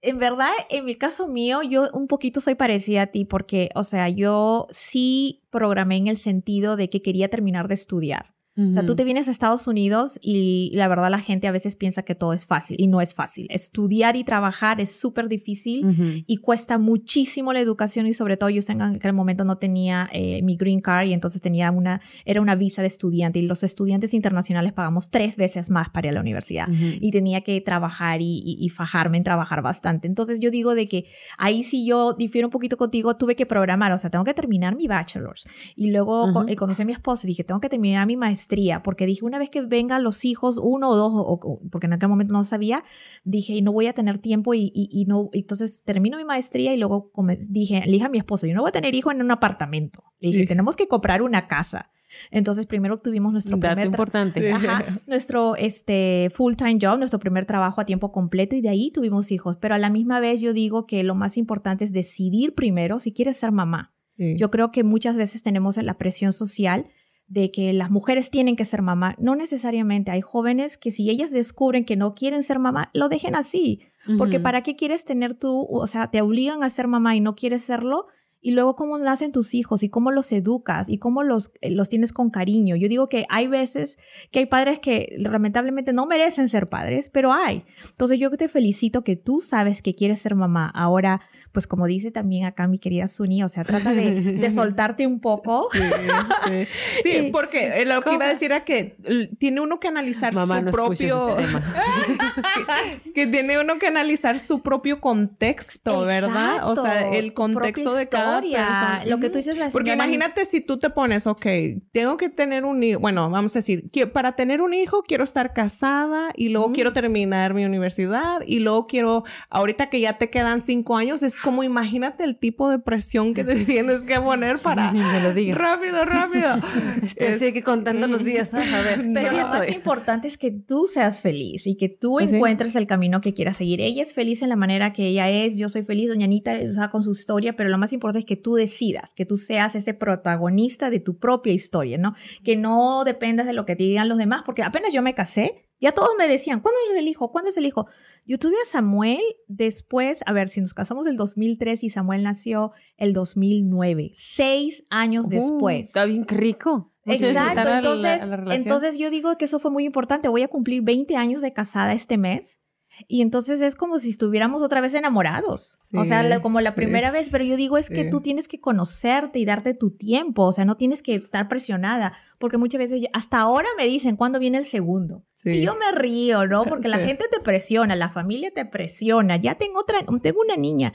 en 0.00 0.18
verdad, 0.18 0.50
en 0.68 0.84
mi 0.84 0.96
caso 0.96 1.28
mío, 1.28 1.62
yo 1.62 1.88
un 1.94 2.06
poquito 2.08 2.40
soy 2.40 2.54
parecida 2.56 3.02
a 3.02 3.06
ti 3.06 3.24
porque, 3.24 3.70
o 3.74 3.84
sea, 3.84 4.08
yo 4.10 4.66
sí 4.70 5.42
programé 5.50 5.96
en 5.96 6.08
el 6.08 6.18
sentido 6.18 6.76
de 6.76 6.90
que 6.90 7.00
quería 7.00 7.30
terminar 7.30 7.68
de 7.68 7.74
estudiar. 7.74 8.33
O 8.56 8.70
sea, 8.72 8.86
tú 8.86 8.94
te 8.94 9.02
vienes 9.02 9.26
a 9.26 9.32
Estados 9.32 9.66
Unidos 9.66 10.16
y 10.22 10.70
la 10.74 10.86
verdad 10.86 11.10
la 11.10 11.18
gente 11.18 11.48
a 11.48 11.52
veces 11.52 11.74
piensa 11.74 12.04
que 12.04 12.14
todo 12.14 12.32
es 12.32 12.46
fácil 12.46 12.76
y 12.78 12.86
no 12.86 13.00
es 13.00 13.12
fácil. 13.12 13.48
Estudiar 13.50 14.14
y 14.14 14.22
trabajar 14.22 14.80
es 14.80 14.94
súper 14.94 15.28
difícil 15.28 15.84
Ujú. 15.84 16.22
y 16.24 16.36
cuesta 16.36 16.78
muchísimo 16.78 17.52
la 17.52 17.58
educación 17.58 18.06
y 18.06 18.14
sobre 18.14 18.36
todo 18.36 18.50
yo 18.50 18.60
en 18.68 18.80
aquel 18.80 19.12
momento 19.12 19.44
no 19.44 19.58
tenía 19.58 20.08
eh, 20.12 20.40
mi 20.42 20.56
green 20.56 20.80
card 20.80 21.08
y 21.08 21.12
entonces 21.12 21.40
tenía 21.40 21.72
una, 21.72 22.00
era 22.24 22.40
una 22.40 22.54
visa 22.54 22.80
de 22.80 22.86
estudiante 22.86 23.40
y 23.40 23.42
los 23.42 23.64
estudiantes 23.64 24.14
internacionales 24.14 24.72
pagamos 24.72 25.10
tres 25.10 25.36
veces 25.36 25.68
más 25.68 25.90
para 25.90 26.06
ir 26.06 26.10
a 26.12 26.14
la 26.14 26.20
universidad 26.20 26.68
Ujú. 26.68 26.84
y 27.00 27.10
tenía 27.10 27.40
que 27.40 27.60
trabajar 27.60 28.22
y, 28.22 28.38
y- 28.44 28.64
y 28.64 28.68
fajarme 28.68 29.16
en 29.18 29.24
trabajar 29.24 29.62
bastante. 29.62 30.06
Entonces 30.06 30.38
yo 30.38 30.52
digo 30.52 30.76
de 30.76 30.86
que 30.88 31.06
ahí 31.38 31.64
sí 31.64 31.84
yo 31.84 32.12
difiero 32.12 32.46
un 32.46 32.52
poquito 32.52 32.76
contigo, 32.76 33.16
tuve 33.16 33.34
que 33.34 33.46
programar, 33.46 33.90
o 33.90 33.98
sea, 33.98 34.10
tengo 34.10 34.24
que 34.24 34.32
terminar 34.34 34.76
mi 34.76 34.86
bachelor's 34.86 35.48
y 35.74 35.90
luego 35.90 36.32
co- 36.32 36.40
Ujú. 36.42 36.48
eh, 36.50 36.54
conocí 36.54 36.82
a 36.82 36.84
mi 36.84 36.92
esposo 36.92 37.26
y 37.26 37.28
dije, 37.30 37.42
tengo 37.42 37.60
que 37.60 37.68
terminar 37.68 38.06
mi 38.06 38.16
maestría 38.16 38.43
porque 38.82 39.06
dije, 39.06 39.24
una 39.24 39.38
vez 39.38 39.50
que 39.50 39.62
vengan 39.62 40.02
los 40.04 40.24
hijos, 40.24 40.58
uno 40.62 40.88
o 40.90 40.96
dos, 40.96 41.12
o- 41.14 41.38
o- 41.42 41.60
porque 41.70 41.86
en 41.86 41.92
aquel 41.94 42.08
momento 42.08 42.32
no 42.32 42.44
sabía, 42.44 42.84
dije, 43.24 43.52
y 43.54 43.62
no 43.62 43.72
voy 43.72 43.86
a 43.86 43.92
tener 43.92 44.18
tiempo 44.18 44.54
y, 44.54 44.70
y- 44.74 44.88
y 44.90 45.04
no, 45.06 45.30
entonces 45.32 45.82
termino 45.84 46.16
mi 46.18 46.24
maestría 46.24 46.74
y 46.74 46.78
luego 46.78 47.10
dije, 47.48 47.82
le 47.86 47.92
dije 47.92 48.04
a 48.04 48.08
mi 48.08 48.18
esposo, 48.18 48.46
yo 48.46 48.54
no 48.54 48.62
voy 48.62 48.68
a 48.68 48.72
tener 48.72 48.94
hijo 48.94 49.10
en 49.10 49.20
un 49.22 49.30
apartamento. 49.30 50.04
Le 50.20 50.28
dije, 50.28 50.40
Sí. 50.42 50.46
tenemos 50.48 50.76
que 50.76 50.88
comprar 50.88 51.22
una 51.22 51.46
casa. 51.46 51.90
Entonces 52.30 52.66
primero 52.66 52.98
tuvimos 53.00 53.32
nuestro 53.32 53.56
Dato 53.56 53.74
primer 53.74 53.86
importante. 53.86 54.52
Ajá, 54.52 54.84
nuestro 55.08 55.56
este, 55.56 56.30
full-time 56.32 56.78
job, 56.80 56.98
nuestro 56.98 57.18
primer 57.18 57.44
trabajo 57.44 57.80
a 57.80 57.84
tiempo 57.86 58.12
completo 58.12 58.54
y 58.54 58.60
de 58.60 58.68
ahí 58.68 58.92
tuvimos 58.92 59.32
hijos. 59.32 59.56
Pero 59.56 59.74
a 59.74 59.78
la 59.78 59.90
misma 59.90 60.20
vez 60.20 60.40
yo 60.40 60.52
digo 60.52 60.86
que 60.86 61.02
lo 61.02 61.16
más 61.16 61.36
importante 61.36 61.84
es 61.84 61.92
decidir 61.92 62.54
primero 62.54 63.00
si 63.00 63.12
quieres 63.12 63.36
ser 63.38 63.50
mamá. 63.50 63.92
Sí. 64.16 64.36
Yo 64.36 64.50
creo 64.52 64.70
que 64.70 64.84
muchas 64.84 65.16
veces 65.16 65.42
tenemos 65.42 65.76
la 65.76 65.98
presión 65.98 66.32
social 66.32 66.86
de 67.26 67.50
que 67.50 67.72
las 67.72 67.90
mujeres 67.90 68.30
tienen 68.30 68.56
que 68.56 68.64
ser 68.64 68.82
mamá. 68.82 69.16
No 69.18 69.34
necesariamente. 69.34 70.10
Hay 70.10 70.20
jóvenes 70.20 70.76
que 70.76 70.90
si 70.90 71.08
ellas 71.10 71.30
descubren 71.30 71.84
que 71.84 71.96
no 71.96 72.14
quieren 72.14 72.42
ser 72.42 72.58
mamá, 72.58 72.90
lo 72.92 73.08
dejen 73.08 73.34
así. 73.34 73.80
Porque. 74.18 74.38
¿para 74.38 74.62
qué 74.62 74.76
quieres 74.76 75.04
tener 75.04 75.34
tú? 75.34 75.66
O 75.70 75.86
sea, 75.86 76.10
te 76.10 76.20
obligan 76.20 76.62
a 76.62 76.70
ser 76.70 76.88
mamá 76.88 77.16
y 77.16 77.20
no 77.20 77.34
quieres 77.34 77.62
serlo. 77.62 78.06
Y 78.40 78.50
luego 78.50 78.76
cómo 78.76 78.98
nacen 78.98 79.32
tus 79.32 79.54
hijos 79.54 79.82
y 79.82 79.88
cómo 79.88 80.10
los 80.10 80.30
educas 80.30 80.90
y 80.90 80.98
cómo 80.98 81.22
los, 81.22 81.50
eh, 81.62 81.70
los 81.70 81.88
tienes 81.88 82.12
con 82.12 82.28
cariño. 82.28 82.76
Yo 82.76 82.90
digo 82.90 83.08
que 83.08 83.24
hay 83.30 83.46
veces 83.46 83.96
que 84.30 84.40
hay 84.40 84.46
padres 84.46 84.80
que 84.80 85.14
lamentablemente 85.16 85.94
no 85.94 86.04
merecen 86.04 86.50
ser 86.50 86.68
padres, 86.68 87.08
pero 87.08 87.32
hay. 87.32 87.64
Entonces 87.88 88.20
yo 88.20 88.30
te 88.32 88.48
felicito 88.48 89.02
que 89.02 89.16
tú 89.16 89.40
sabes 89.40 89.80
que 89.80 89.94
quieres 89.94 90.18
ser 90.18 90.34
mamá. 90.34 90.68
Ahora, 90.68 91.22
pues 91.54 91.66
como 91.68 91.86
dice 91.86 92.10
también 92.10 92.44
acá 92.44 92.66
mi 92.66 92.78
querida 92.78 93.06
Suni, 93.06 93.42
o 93.44 93.48
sea, 93.48 93.62
trata 93.64 93.94
de, 93.94 94.20
de 94.20 94.50
soltarte 94.50 95.06
un 95.06 95.20
poco. 95.20 95.68
Sí, 95.72 95.80
sí. 95.80 96.66
Sí, 97.04 97.28
porque 97.32 97.80
eh, 97.80 97.86
lo 97.86 98.02
que 98.02 98.12
iba 98.14 98.24
a 98.26 98.28
decir 98.28 98.50
era 98.50 98.64
que 98.64 98.96
tiene 99.38 99.60
uno 99.60 99.78
que 99.80 99.86
analizar 99.88 100.34
Mamá, 100.34 100.58
su 100.58 100.62
no 100.64 100.70
escuches 100.70 101.10
propio... 101.12 101.28
este 101.38 101.44
tema. 101.46 101.62
que, 103.04 103.12
que 103.12 103.26
tiene 103.28 103.58
uno 103.60 103.78
que 103.78 103.86
analizar 103.86 104.40
su 104.40 104.62
propio 104.62 105.00
contexto, 105.00 106.00
¿verdad? 106.00 106.68
O 106.68 106.74
sea, 106.76 106.94
Exacto, 106.96 107.14
el 107.16 107.32
contexto 107.34 107.94
de 107.94 108.08
cada 108.08 108.38
historia. 108.44 108.58
persona. 108.66 109.04
Lo 109.06 109.20
que 109.20 109.30
tú 109.30 109.38
dices 109.38 109.56
la 109.56 109.70
Porque 109.70 109.90
señora- 109.90 110.04
imagínate 110.06 110.44
si 110.44 110.60
tú 110.60 110.78
te 110.78 110.90
pones, 110.90 111.26
ok, 111.28 111.46
tengo 111.92 112.16
que 112.16 112.28
tener 112.30 112.64
un 112.64 112.82
hijo, 112.82 112.98
bueno, 113.00 113.30
vamos 113.30 113.54
a 113.54 113.60
decir, 113.60 113.90
que 113.92 114.06
para 114.08 114.32
tener 114.32 114.60
un 114.60 114.74
hijo 114.74 115.02
quiero 115.02 115.22
estar 115.24 115.52
casada 115.52 116.32
y 116.36 116.48
luego 116.48 116.72
quiero 116.72 116.92
terminar 116.92 117.54
mi 117.54 117.64
universidad 117.64 118.40
y 118.46 118.58
luego 118.58 118.86
quiero, 118.88 119.24
ahorita 119.50 119.88
que 119.88 120.00
ya 120.00 120.18
te 120.18 120.30
quedan 120.30 120.60
cinco 120.60 120.96
años, 120.96 121.22
es 121.22 121.38
como 121.44 121.62
imagínate 121.62 122.24
el 122.24 122.36
tipo 122.36 122.68
de 122.70 122.78
presión 122.80 123.34
que 123.34 123.44
te 123.44 123.54
tienes 123.64 124.04
que 124.06 124.18
poner 124.20 124.58
para... 124.58 124.90
Ni 124.92 125.00
me 125.00 125.20
lo 125.22 125.32
digas. 125.32 125.56
Rápido, 125.58 126.04
rápido. 126.04 126.56
Estoy 127.02 127.26
Es- 127.28 127.36
así 127.36 127.52
que 127.52 127.62
contando 127.62 128.06
los 128.08 128.24
días. 128.24 128.52
A 128.54 128.58
ver, 128.58 129.04
Pero 129.14 129.32
ya 129.32 129.42
lo 129.42 129.48
más 129.48 129.64
soy. 129.66 129.74
importante 129.74 130.26
es 130.26 130.36
que 130.38 130.50
tú 130.50 130.86
seas 130.92 131.20
feliz 131.20 131.66
y 131.66 131.76
que 131.76 131.88
tú 131.88 132.18
¿Ah, 132.18 132.26
sí? 132.26 132.34
encuentres 132.34 132.74
el 132.76 132.86
camino 132.86 133.20
que 133.20 133.34
quieras 133.34 133.56
seguir. 133.58 133.80
Ella 133.80 134.02
es 134.02 134.14
feliz 134.14 134.42
en 134.42 134.48
la 134.48 134.56
manera 134.56 134.92
que 134.92 135.06
ella 135.08 135.28
es, 135.30 135.56
yo 135.56 135.68
soy 135.68 135.82
feliz, 135.82 136.08
doña 136.08 136.24
Anita 136.24 136.54
o 136.66 136.70
sea, 136.70 136.90
con 136.90 137.02
su 137.02 137.12
historia, 137.12 137.54
pero 137.56 137.68
lo 137.68 137.78
más 137.78 137.92
importante 137.92 138.20
es 138.20 138.24
que 138.24 138.36
tú 138.36 138.54
decidas, 138.54 139.12
que 139.14 139.26
tú 139.26 139.36
seas 139.36 139.74
ese 139.74 139.94
protagonista 139.94 140.88
de 140.90 141.00
tu 141.00 141.18
propia 141.18 141.52
historia, 141.52 141.98
¿no? 141.98 142.14
Que 142.42 142.56
no 142.56 143.04
dependas 143.04 143.46
de 143.46 143.52
lo 143.52 143.66
que 143.66 143.76
te 143.76 143.84
digan 143.84 144.08
los 144.08 144.18
demás, 144.18 144.42
porque 144.46 144.62
apenas 144.62 144.92
yo 144.92 145.02
me 145.02 145.14
casé, 145.14 145.63
ya 145.80 145.92
todos 145.92 146.10
me 146.18 146.26
decían, 146.28 146.60
¿cuándo 146.60 146.78
es 146.92 146.98
el 146.98 147.08
hijo? 147.08 147.30
¿Cuándo 147.30 147.50
es 147.50 147.56
el 147.56 147.66
hijo? 147.66 147.86
Yo 148.26 148.38
tuve 148.38 148.54
a 148.62 148.64
Samuel 148.66 149.20
después, 149.48 150.20
a 150.26 150.32
ver, 150.32 150.48
si 150.48 150.60
nos 150.60 150.72
casamos 150.74 151.06
el 151.06 151.16
2003 151.16 151.84
y 151.84 151.90
Samuel 151.90 152.22
nació 152.22 152.72
el 152.96 153.12
2009, 153.12 154.12
seis 154.16 154.84
años 154.90 155.26
Uh, 155.26 155.30
después. 155.30 155.86
Está 155.88 156.04
bien 156.06 156.26
rico. 156.26 156.92
Exacto, 157.06 157.26
disfrutar 157.28 157.58
a 157.58 157.64
la- 157.64 157.76
entonces, 157.78 158.22
a 158.22 158.26
la 158.26 158.36
relación. 158.36 158.62
entonces 158.62 158.98
yo 158.98 159.10
digo 159.10 159.36
que 159.36 159.44
eso 159.44 159.58
fue 159.58 159.70
muy 159.70 159.84
importante. 159.84 160.28
Voy 160.28 160.42
a 160.42 160.48
cumplir 160.48 160.80
20 160.82 161.16
años 161.16 161.42
de 161.42 161.52
casada 161.52 161.92
este 161.92 162.16
mes. 162.16 162.60
Y 163.08 163.22
entonces 163.22 163.60
es 163.60 163.74
como 163.74 163.98
si 163.98 164.10
estuviéramos 164.10 164.62
otra 164.62 164.80
vez 164.80 164.94
enamorados. 164.94 165.76
o 165.94 166.04
sea, 166.04 166.22
Sí, 166.22 166.28
la- 166.28 166.40
como 166.42 166.60
la 166.60 166.70
sí. 166.70 166.76
primera 166.76 167.10
vez, 167.10 167.28
pero 167.30 167.44
yo 167.44 167.56
digo 167.56 167.76
es 167.78 167.88
que 167.88 168.04
Sí. 168.04 168.10
tú 168.10 168.20
tienes 168.20 168.48
que 168.48 168.60
conocerte 168.60 169.38
y 169.38 169.44
darte 169.44 169.74
tu 169.74 169.90
tiempo. 169.90 170.42
O 170.44 170.52
sea, 170.52 170.64
no 170.64 170.76
tienes 170.76 171.02
que 171.02 171.14
estar 171.14 171.48
presionada. 171.48 172.12
Porque 172.38 172.58
muchas 172.58 172.78
veces, 172.78 173.00
ya- 173.02 173.08
hasta 173.12 173.38
ahora 173.38 173.68
me 173.76 173.86
dicen 173.86 174.16
cuándo 174.16 174.38
viene 174.38 174.58
el 174.58 174.64
segundo. 174.64 175.24
Sí. 175.34 175.50
Y 175.50 175.62
yo 175.62 175.74
me 175.76 175.92
río, 175.96 176.46
¿no? 176.46 176.64
Porque 176.76 176.88
la 176.88 176.98
Sí. 176.98 177.04
gente 177.06 177.24
te 177.30 177.40
presiona, 177.40 177.94
la 177.96 178.08
familia 178.10 178.50
te 178.52 178.64
presiona. 178.64 179.36
Ya 179.36 179.54
tengo 179.56 179.80
otra, 179.80 180.00
tengo 180.20 180.40
una 180.44 180.56
niña. 180.56 180.92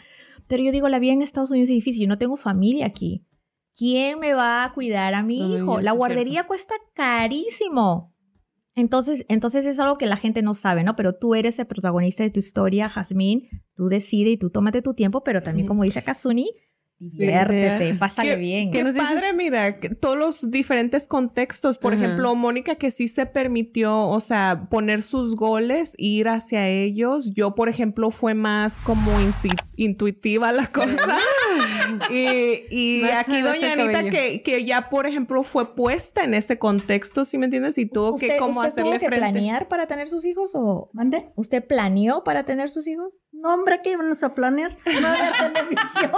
Pero 0.47 0.63
yo 0.63 0.71
digo, 0.71 0.89
la 0.89 0.99
vida 0.99 1.13
en 1.13 1.21
Estados 1.21 1.51
Unidos 1.51 1.69
es 1.69 1.75
difícil. 1.75 2.03
Yo 2.03 2.07
no 2.09 2.17
tengo 2.17 2.35
familia 2.37 2.85
aquí. 2.87 3.23
¿Quién 3.77 4.19
me 4.19 4.33
va 4.33 4.65
a 4.65 4.73
cuidar 4.73 5.13
a 5.13 5.23
mi 5.23 5.55
hijo? 5.55 5.79
La 5.79 5.93
guardería 5.93 6.45
cuesta 6.47 6.73
carísimo. 7.29 8.13
Entonces, 8.75 9.25
entonces 9.27 9.65
es 9.65 9.79
algo 9.79 9.97
que 9.97 10.05
la 10.05 10.15
gente 10.15 10.41
no 10.41 10.53
sabe, 10.53 10.83
¿no? 10.83 10.95
Pero 10.95 11.13
tú 11.13 11.35
eres 11.35 11.59
el 11.59 11.67
protagonista 11.67 12.23
de 12.23 12.29
tu 12.29 12.39
historia, 12.39 12.89
Jazmín. 12.89 13.49
Tú 13.75 13.87
decides 13.87 14.33
y 14.33 14.37
tú 14.37 14.49
tómate 14.49 14.81
tu 14.81 14.93
tiempo, 14.93 15.23
pero 15.23 15.41
también, 15.41 15.67
como 15.67 15.83
dice 15.83 16.03
Kazuni, 16.03 16.51
diviértete, 16.99 17.95
pásale 17.95 18.31
Qué- 18.31 18.35
bien. 18.35 18.71
Qué 18.71 18.83
padre, 18.83 19.33
mira, 19.33 19.79
que 19.79 19.89
todos 19.89 20.17
los 20.17 20.51
diferentes 20.51 21.07
contextos. 21.07 21.77
Por 21.77 21.93
Ajá. 21.93 22.03
ejemplo, 22.05 22.35
Mónica 22.35 22.75
que 22.75 22.91
sí 22.91 23.07
se 23.07 23.25
permitió, 23.25 24.07
o 24.07 24.19
sea, 24.19 24.67
poner 24.69 25.01
sus 25.03 25.35
goles, 25.35 25.95
ir 25.97 26.27
hacia 26.27 26.67
ellos. 26.67 27.31
Yo, 27.33 27.55
por 27.55 27.69
ejemplo, 27.69 28.11
fue 28.11 28.33
más 28.33 28.81
como 28.81 29.11
intu- 29.19 29.55
intuitiva 29.77 30.51
la 30.51 30.67
cosa. 30.71 31.17
y 32.09 33.03
aquí 33.03 33.41
doña 33.41 33.73
Anita 33.73 34.09
que, 34.09 34.41
que 34.43 34.65
ya, 34.65 34.89
por 34.89 35.05
ejemplo, 35.07 35.43
fue 35.43 35.75
puesta 35.75 36.23
en 36.23 36.33
ese 36.33 36.57
contexto, 36.59 37.25
¿sí 37.25 37.37
me 37.37 37.45
entiendes? 37.45 37.77
Y 37.77 37.85
tuvo 37.85 38.17
que 38.17 38.37
como 38.37 38.59
usted 38.59 38.67
hacerle 38.67 38.91
tuvo 38.91 38.99
que 38.99 39.05
frente. 39.07 39.19
planear 39.31 39.67
para 39.67 39.87
tener 39.87 40.09
sus 40.09 40.25
hijos 40.25 40.51
o 40.53 40.89
¿Mande? 40.93 41.31
usted 41.35 41.65
planeó 41.65 42.23
para 42.23 42.43
tener 42.45 42.69
sus 42.69 42.87
hijos? 42.87 43.13
No, 43.41 43.53
hombre, 43.53 43.81
que 43.81 43.91
íbamos 43.91 44.21
a 44.23 44.33
planear. 44.33 44.71
No 45.01 45.07
había 45.07 45.31
televisión. 45.31 46.11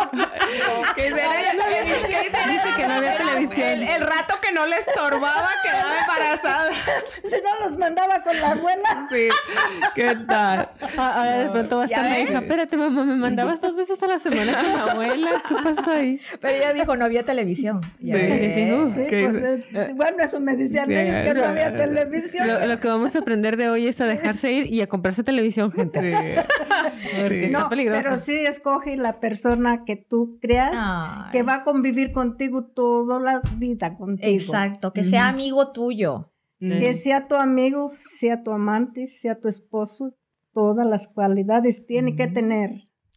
Que 0.96 1.08
era- 1.08 1.18
que 1.18 1.22
Dice 1.22 1.46
que 1.48 1.58
no 1.58 1.64
había 1.64 1.84
televisión. 2.32 2.91
El, 3.82 4.02
el 4.02 4.08
rato 4.08 4.36
que 4.42 4.52
no 4.52 4.66
le 4.66 4.78
estorbaba 4.78 5.50
quedaba 5.64 6.00
embarazada. 6.02 6.72
si 7.24 7.36
no 7.42 7.66
los 7.68 7.78
mandaba 7.78 8.22
con 8.24 8.40
la 8.40 8.52
abuela. 8.52 9.08
Sí. 9.10 9.28
¿Qué 9.96 10.16
tal? 10.28 10.70
Ah, 10.98 11.14
Ahora 11.18 11.38
de 11.40 11.50
pronto 11.50 11.78
va 11.78 11.84
a 11.84 11.86
estar 11.86 12.04
¿Ya 12.04 12.10
la 12.10 12.20
hija. 12.20 12.40
Espérate, 12.40 12.78
mamá, 12.78 13.04
me 13.06 13.16
mandabas 13.16 13.62
dos 13.62 13.76
veces 13.76 14.02
a 14.02 14.08
la 14.08 14.20
semana 14.20 14.62
con 14.62 14.74
la 14.74 14.92
abuela. 14.92 15.44
¿Qué 15.48 15.56
pasó 15.64 15.92
ahí? 15.92 16.20
Pero 16.40 16.56
ella 16.56 16.74
dijo 16.74 16.96
no 16.96 17.06
había 17.06 17.24
televisión. 17.24 17.82
Sí, 18.00 18.12
sí, 18.12 18.52
sí, 18.54 18.72
uh. 18.72 18.94
Sí, 18.94 19.06
¿Qué 19.10 19.28
pues, 19.30 19.90
eh, 19.90 19.94
bueno, 19.96 20.24
eso 20.24 20.40
me 20.40 20.56
decían 20.56 20.88
Sí, 20.88 20.96
ellos 20.96 21.22
que 21.22 21.34
no 21.34 21.46
había 21.46 21.76
televisión. 21.76 22.48
Lo, 22.48 22.66
lo 22.66 22.80
que 22.80 22.88
vamos 22.88 23.16
a 23.16 23.20
aprender 23.20 23.58
de 23.58 23.70
hoy 23.70 23.88
es 23.88 24.02
a 24.02 24.06
dejarse 24.06 24.52
ir 24.52 24.68
y 24.74 24.82
a 24.82 24.88
comprarse 24.88 25.24
televisión, 25.24 25.72
gente. 25.72 26.44
Porque 27.22 27.46
está 27.46 27.60
no, 27.60 27.70
peligroso. 27.70 28.02
pero 28.02 28.18
sí 28.18 28.36
escoge 28.36 28.98
la 28.98 29.20
persona 29.20 29.84
que 29.86 29.96
tú 29.96 30.38
creas 30.42 30.74
Ay. 30.76 31.32
que 31.32 31.44
va 31.44 31.56
a 31.56 31.64
convivir 31.64 32.12
contigo 32.12 32.64
toda 32.66 33.20
la 33.20 33.42
vida 33.56 33.71
contigo. 33.78 34.28
Exacto, 34.28 34.94
que 34.94 35.04
sea 35.04 35.30
amigo 35.30 35.72
tuyo. 35.72 36.32
Que 36.60 36.94
sea 36.94 37.28
tu 37.28 37.36
amigo, 37.36 37.92
sea 37.98 38.44
tu 38.44 38.52
amante, 38.52 39.08
sea 39.08 39.40
tu 39.40 39.48
esposo, 39.48 40.16
todas 40.54 40.86
las 40.86 41.08
cualidades 41.08 41.88
tiene 41.88 42.16
que 42.16 42.28
tener. 42.28 42.72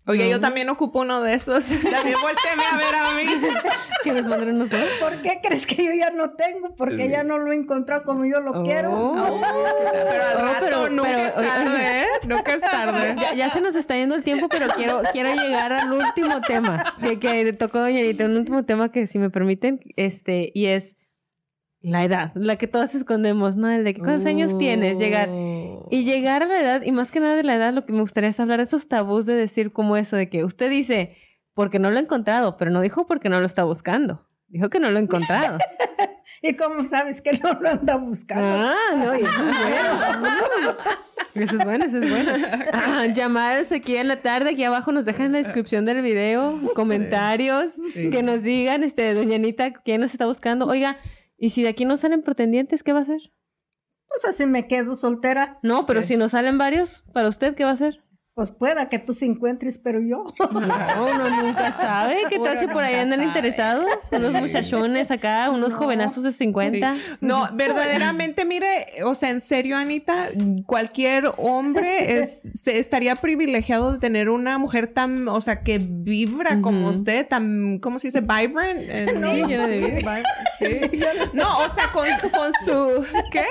Oye, 0.06 0.28
yo 0.28 0.38
también 0.38 0.68
ocupo 0.68 1.00
uno 1.00 1.22
de 1.22 1.32
esos. 1.32 1.64
También 1.90 2.16
volteame 2.20 2.62
a 2.70 2.76
ver 2.76 2.94
a 2.94 3.14
mí. 3.14 3.48
que 4.04 4.12
nos 4.12 4.26
mandaron 4.26 4.56
unos 4.56 4.68
dos. 4.68 4.80
¿Por 5.00 5.22
qué 5.22 5.40
crees 5.42 5.66
que 5.66 5.82
yo 5.82 5.92
ya 5.98 6.10
no 6.10 6.32
tengo? 6.34 6.74
Porque 6.76 7.08
ya 7.08 7.24
no 7.24 7.38
lo 7.38 7.52
he 7.52 7.54
encontrado 7.56 8.02
como 8.04 8.26
yo 8.26 8.40
lo 8.40 8.62
quiero. 8.64 8.92
Oh. 8.92 9.14
Pero 9.14 10.22
al 10.24 10.36
Oh, 10.36 10.42
rato 10.42 10.56
pero- 10.60 10.88
nunca 10.90 11.10
pero- 11.10 11.26
es 11.26 11.34
tarde, 11.34 12.00
¿eh? 12.02 12.06
Nunca 12.26 12.54
es 12.54 12.60
tarde. 12.60 13.16
Ya, 13.20 13.34
ya 13.34 13.48
se 13.50 13.60
nos 13.62 13.74
está 13.76 13.96
yendo 13.96 14.14
el 14.14 14.22
tiempo, 14.22 14.48
pero 14.50 14.68
quiero, 14.76 15.00
quiero 15.12 15.34
llegar 15.34 15.72
al 15.72 15.92
último 15.92 16.42
tema 16.42 16.94
que, 17.00 17.18
que 17.18 17.52
tocó 17.54 17.78
Doña. 17.80 18.00
Un 18.26 18.36
último 18.36 18.64
tema 18.64 18.90
que, 18.92 19.06
si 19.06 19.18
me 19.18 19.30
permiten, 19.30 19.80
este, 19.96 20.50
y 20.54 20.66
es 20.66 20.96
la 21.80 22.04
edad, 22.04 22.32
la 22.34 22.56
que 22.56 22.66
todas 22.66 22.94
escondemos, 22.94 23.56
¿no? 23.56 23.70
El 23.70 23.84
de 23.84 23.94
cuántos 23.94 24.26
años 24.26 24.56
tienes, 24.58 24.98
llegar. 24.98 25.28
Y 25.90 26.04
llegar 26.04 26.42
a 26.42 26.46
la 26.46 26.60
edad, 26.60 26.82
y 26.84 26.92
más 26.92 27.10
que 27.10 27.20
nada 27.20 27.36
de 27.36 27.42
la 27.44 27.54
edad, 27.54 27.72
lo 27.72 27.84
que 27.84 27.92
me 27.92 28.00
gustaría 28.00 28.30
es 28.30 28.40
hablar 28.40 28.58
de 28.58 28.64
esos 28.64 28.88
tabús 28.88 29.26
de 29.26 29.34
decir 29.34 29.72
como 29.72 29.96
eso, 29.96 30.16
de 30.16 30.28
que 30.28 30.44
usted 30.44 30.70
dice, 30.70 31.16
porque 31.54 31.78
no 31.78 31.90
lo 31.90 31.98
he 31.98 32.02
encontrado, 32.02 32.56
pero 32.56 32.70
no 32.70 32.80
dijo 32.80 33.06
porque 33.06 33.28
no 33.28 33.40
lo 33.40 33.46
está 33.46 33.64
buscando. 33.64 34.26
Dijo 34.48 34.70
que 34.70 34.78
no 34.80 34.90
lo 34.90 34.98
he 34.98 35.02
encontrado. 35.02 35.58
¿Y 36.42 36.54
cómo 36.54 36.84
sabes 36.84 37.20
que 37.20 37.32
no 37.32 37.52
lo 37.54 37.68
anda 37.68 37.96
buscando? 37.96 38.44
Ah, 38.46 38.74
no, 38.96 39.14
y 39.18 39.22
eso 39.22 39.30
es 39.32 39.58
bueno. 39.58 40.76
Eso 41.34 41.56
es 41.56 41.64
bueno, 41.64 41.84
eso 41.86 41.98
es 41.98 42.10
bueno. 42.10 42.32
Ah, 42.72 43.06
llamadas 43.06 43.72
aquí 43.72 43.96
en 43.96 44.06
la 44.08 44.22
tarde, 44.22 44.50
aquí 44.50 44.62
abajo 44.62 44.92
nos 44.92 45.04
dejan 45.04 45.26
en 45.26 45.32
la 45.32 45.38
descripción 45.38 45.84
del 45.84 46.00
video, 46.02 46.58
comentarios, 46.74 47.72
Sí. 47.92 48.10
que 48.10 48.22
nos 48.22 48.42
digan, 48.42 48.84
este, 48.84 49.14
doña 49.14 49.36
Anita, 49.36 49.72
quién 49.72 50.00
nos 50.00 50.12
está 50.12 50.26
buscando. 50.26 50.66
Oiga, 50.66 50.98
¿y 51.36 51.50
si 51.50 51.62
de 51.64 51.70
aquí 51.70 51.84
no 51.84 51.96
salen 51.96 52.22
pretendientes, 52.22 52.82
qué 52.84 52.92
va 52.92 53.00
a 53.00 53.02
hacer? 53.02 53.32
Pues 54.14 54.34
así 54.34 54.46
me 54.46 54.66
quedo 54.66 54.94
soltera. 54.96 55.58
No, 55.62 55.86
pero 55.86 56.02
Sí. 56.02 56.08
si 56.08 56.16
nos 56.16 56.32
salen 56.32 56.56
varios, 56.58 57.02
¿para 57.12 57.28
usted 57.28 57.54
qué 57.54 57.64
va 57.64 57.70
a 57.70 57.74
hacer? 57.74 58.00
Pues 58.36 58.50
pueda 58.50 58.88
que 58.88 58.98
tú 58.98 59.12
se 59.12 59.26
encuentres, 59.26 59.78
pero 59.78 60.00
yo. 60.00 60.24
No, 60.40 61.06
uno 61.06 61.42
nunca 61.42 61.70
sabe. 61.70 62.16
¿Qué 62.28 62.40
tal 62.40 62.58
si 62.58 62.66
por 62.66 62.82
ahí 62.82 62.96
andan 62.96 63.20
sabe. 63.20 63.28
interesados? 63.28 63.86
Unos 64.10 64.32
muchachones 64.32 65.12
acá, 65.12 65.50
unos 65.50 65.72
jovenazos 65.74 66.24
de 66.24 66.32
50. 66.32 66.96
Sí. 66.96 67.00
No, 67.20 67.48
verdaderamente, 67.52 68.44
mire, 68.44 68.86
o 69.04 69.14
sea, 69.14 69.30
en 69.30 69.40
serio, 69.40 69.76
Anita, 69.76 70.30
cualquier 70.66 71.32
hombre 71.36 72.18
es, 72.18 72.42
se 72.54 72.78
estaría 72.80 73.14
privilegiado 73.14 73.92
de 73.92 73.98
tener 74.00 74.28
una 74.28 74.58
mujer 74.58 74.88
tan, 74.88 75.28
o 75.28 75.40
sea, 75.40 75.62
que 75.62 75.78
vibra 75.80 76.60
como 76.60 76.88
usted, 76.88 77.28
tan, 77.28 77.78
¿cómo 77.78 78.00
se 78.00 78.08
dice? 78.08 78.20
Vibrant. 78.20 78.80
en 78.88 79.24
Sí, 80.58 80.66
sí. 80.90 81.00
No, 81.34 81.58
o 81.58 81.68
sea, 81.68 81.92
con, 81.92 82.06
con 82.32 82.52
su, 82.64 83.06
¿qué? 83.30 83.44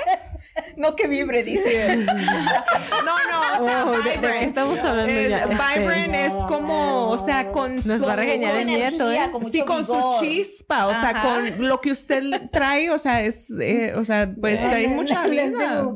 No 0.76 0.96
que 0.96 1.06
vibre, 1.08 1.42
dice. 1.44 1.96
No, 2.06 3.14
no, 3.30 3.64
o 3.64 3.66
sea, 3.68 3.84
Oh, 3.86 3.90
¿de- 3.92 3.98
de 3.98 4.02
qué 4.10 4.16
vibrant. 4.18 4.42
estamos 4.42 4.78
hablando 4.80 5.12
Es- 5.12 5.30
ya? 5.30 5.44
Este, 5.44 5.78
vibrant 5.80 6.14
es 6.14 6.32
como, 6.48 7.08
o 7.08 7.18
sea, 7.18 7.50
con 7.52 7.74
Nos 7.76 7.84
su... 7.84 8.06
va 8.06 8.12
a 8.14 8.16
regañar 8.16 8.56
el 8.56 8.66
nieto, 8.66 9.10
¿eh? 9.12 9.20
Sí, 9.50 9.62
con 9.62 9.84
su 9.84 10.00
chispa, 10.20 10.86
o 10.86 10.94
sea, 10.94 11.20
con 11.20 11.68
lo 11.68 11.80
que 11.80 11.90
usted 11.92 12.22
trae, 12.52 12.90
o 12.90 12.98
sea, 12.98 13.22
es, 13.22 13.50
eh, 13.60 13.92
o 13.96 14.04
sea, 14.04 14.32
pues 14.40 14.58
trae 14.68 14.88
mucha 14.88 15.26
vida. 15.26 15.86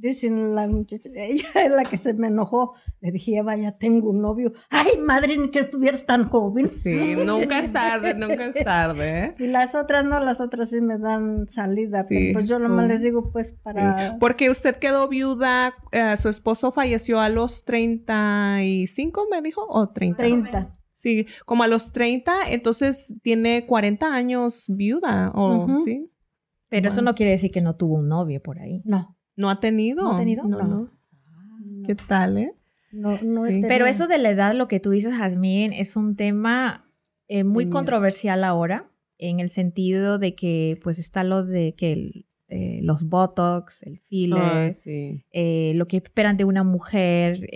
Dicen 0.00 0.54
la 0.54 0.66
muchacha, 0.68 1.08
ella 1.14 1.44
es 1.64 1.70
la 1.70 1.84
que 1.84 1.96
se 1.96 2.14
me 2.14 2.28
enojó. 2.28 2.74
Le 3.00 3.10
dije, 3.12 3.32
ya 3.32 3.42
vaya, 3.42 3.76
tengo 3.78 4.10
un 4.10 4.20
novio. 4.22 4.52
Ay, 4.70 4.98
madre, 4.98 5.36
ni 5.36 5.50
que 5.50 5.58
estuvieras 5.60 6.06
tan 6.06 6.28
joven. 6.28 6.68
Sí, 6.68 7.14
nunca 7.16 7.58
es 7.58 7.72
tarde, 7.72 8.14
nunca 8.14 8.46
es 8.46 8.64
tarde, 8.64 9.18
¿eh? 9.24 9.34
Y 9.38 9.46
las 9.48 9.74
otras 9.74 10.04
no, 10.04 10.20
las 10.20 10.40
otras 10.40 10.70
sí 10.70 10.80
me 10.80 10.98
dan 10.98 11.48
salida. 11.48 12.02
Sí. 12.08 12.14
Pero 12.14 12.32
pues 12.34 12.48
yo 12.48 12.58
nomás 12.58 12.86
Mm. 12.86 12.88
les 12.88 13.02
digo, 13.02 13.30
pues 13.32 13.52
para. 13.52 14.16
Porque 14.18 14.50
usted 14.50 14.76
quedó 14.76 15.08
viuda, 15.08 15.74
eh, 15.92 16.16
su 16.16 16.28
esposo 16.28 16.72
falleció 16.72 17.20
a 17.20 17.28
los 17.28 17.64
35, 17.64 19.26
me 19.30 19.42
dijo, 19.42 19.64
o 19.68 19.88
30. 19.90 20.16
30. 20.16 20.74
Sí, 20.92 21.26
como 21.46 21.62
a 21.62 21.68
los 21.68 21.92
30, 21.92 22.32
entonces 22.50 23.14
tiene 23.22 23.66
40 23.66 24.12
años 24.12 24.64
viuda, 24.68 25.30
o 25.34 25.74
sí. 25.84 26.10
Pero 26.70 26.88
eso 26.88 27.02
no 27.02 27.14
quiere 27.14 27.32
decir 27.32 27.50
que 27.50 27.60
no 27.62 27.76
tuvo 27.76 27.94
un 27.94 28.08
novio 28.08 28.42
por 28.42 28.58
ahí. 28.58 28.82
No, 28.84 29.16
¿No 29.38 29.48
ha 29.50 29.60
tenido? 29.60 30.02
¿No 30.02 30.12
ha 30.12 30.16
tenido? 30.16 30.44
No, 30.44 30.58
no. 30.62 30.90
¿Qué 31.86 31.94
tal, 31.94 32.36
eh? 32.38 32.52
no, 32.92 33.10
no 33.22 33.46
Sí. 33.46 33.62
Pero 33.66 33.86
eso 33.86 34.06
de 34.08 34.18
la 34.18 34.30
edad, 34.30 34.52
lo 34.54 34.66
que 34.68 34.80
tú 34.80 34.90
dices, 34.90 35.14
Jazmín, 35.14 35.72
es 35.72 35.96
un 35.96 36.16
tema 36.16 36.84
eh, 37.28 37.44
muy 37.44 37.66
Mira. 37.66 37.74
controversial 37.76 38.42
ahora, 38.42 38.90
en 39.18 39.38
el 39.40 39.50
sentido 39.50 40.18
de 40.18 40.34
que, 40.34 40.80
pues, 40.82 40.98
está 40.98 41.22
lo 41.24 41.44
de 41.44 41.74
que 41.74 41.92
el- 41.92 42.26
eh, 42.48 42.80
los 42.82 43.04
botox, 43.04 43.82
el 43.82 43.98
filler, 44.08 44.72
sí. 44.72 45.22
eh, 45.32 45.72
lo 45.76 45.86
que 45.86 45.98
esperan 45.98 46.38
de 46.38 46.44
una 46.44 46.64
mujer. 46.64 47.46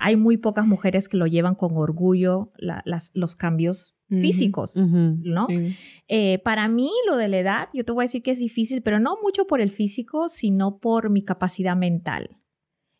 hay 0.00 0.16
muy 0.16 0.38
pocas 0.38 0.66
mujeres 0.66 1.08
que 1.10 1.18
lo 1.18 1.26
llevan 1.26 1.54
con 1.54 1.76
orgullo, 1.76 2.50
la- 2.56 2.82
las- 2.86 3.10
los 3.14 3.36
cambios 3.36 3.97
Físicos. 4.08 4.74
¿no? 4.76 5.46
Sí. 5.48 5.76
Eh, 6.08 6.38
para 6.38 6.68
mí, 6.68 6.90
lo 7.06 7.16
de 7.16 7.28
la 7.28 7.38
edad, 7.38 7.68
yo 7.74 7.84
te 7.84 7.92
voy 7.92 8.02
a 8.02 8.06
decir 8.06 8.22
que 8.22 8.30
es 8.30 8.38
difícil, 8.38 8.82
pero 8.82 8.98
no 8.98 9.18
mucho 9.22 9.46
por 9.46 9.60
el 9.60 9.70
físico, 9.70 10.28
sino 10.28 10.78
por 10.78 11.10
mi 11.10 11.22
capacidad 11.22 11.76
mental. 11.76 12.38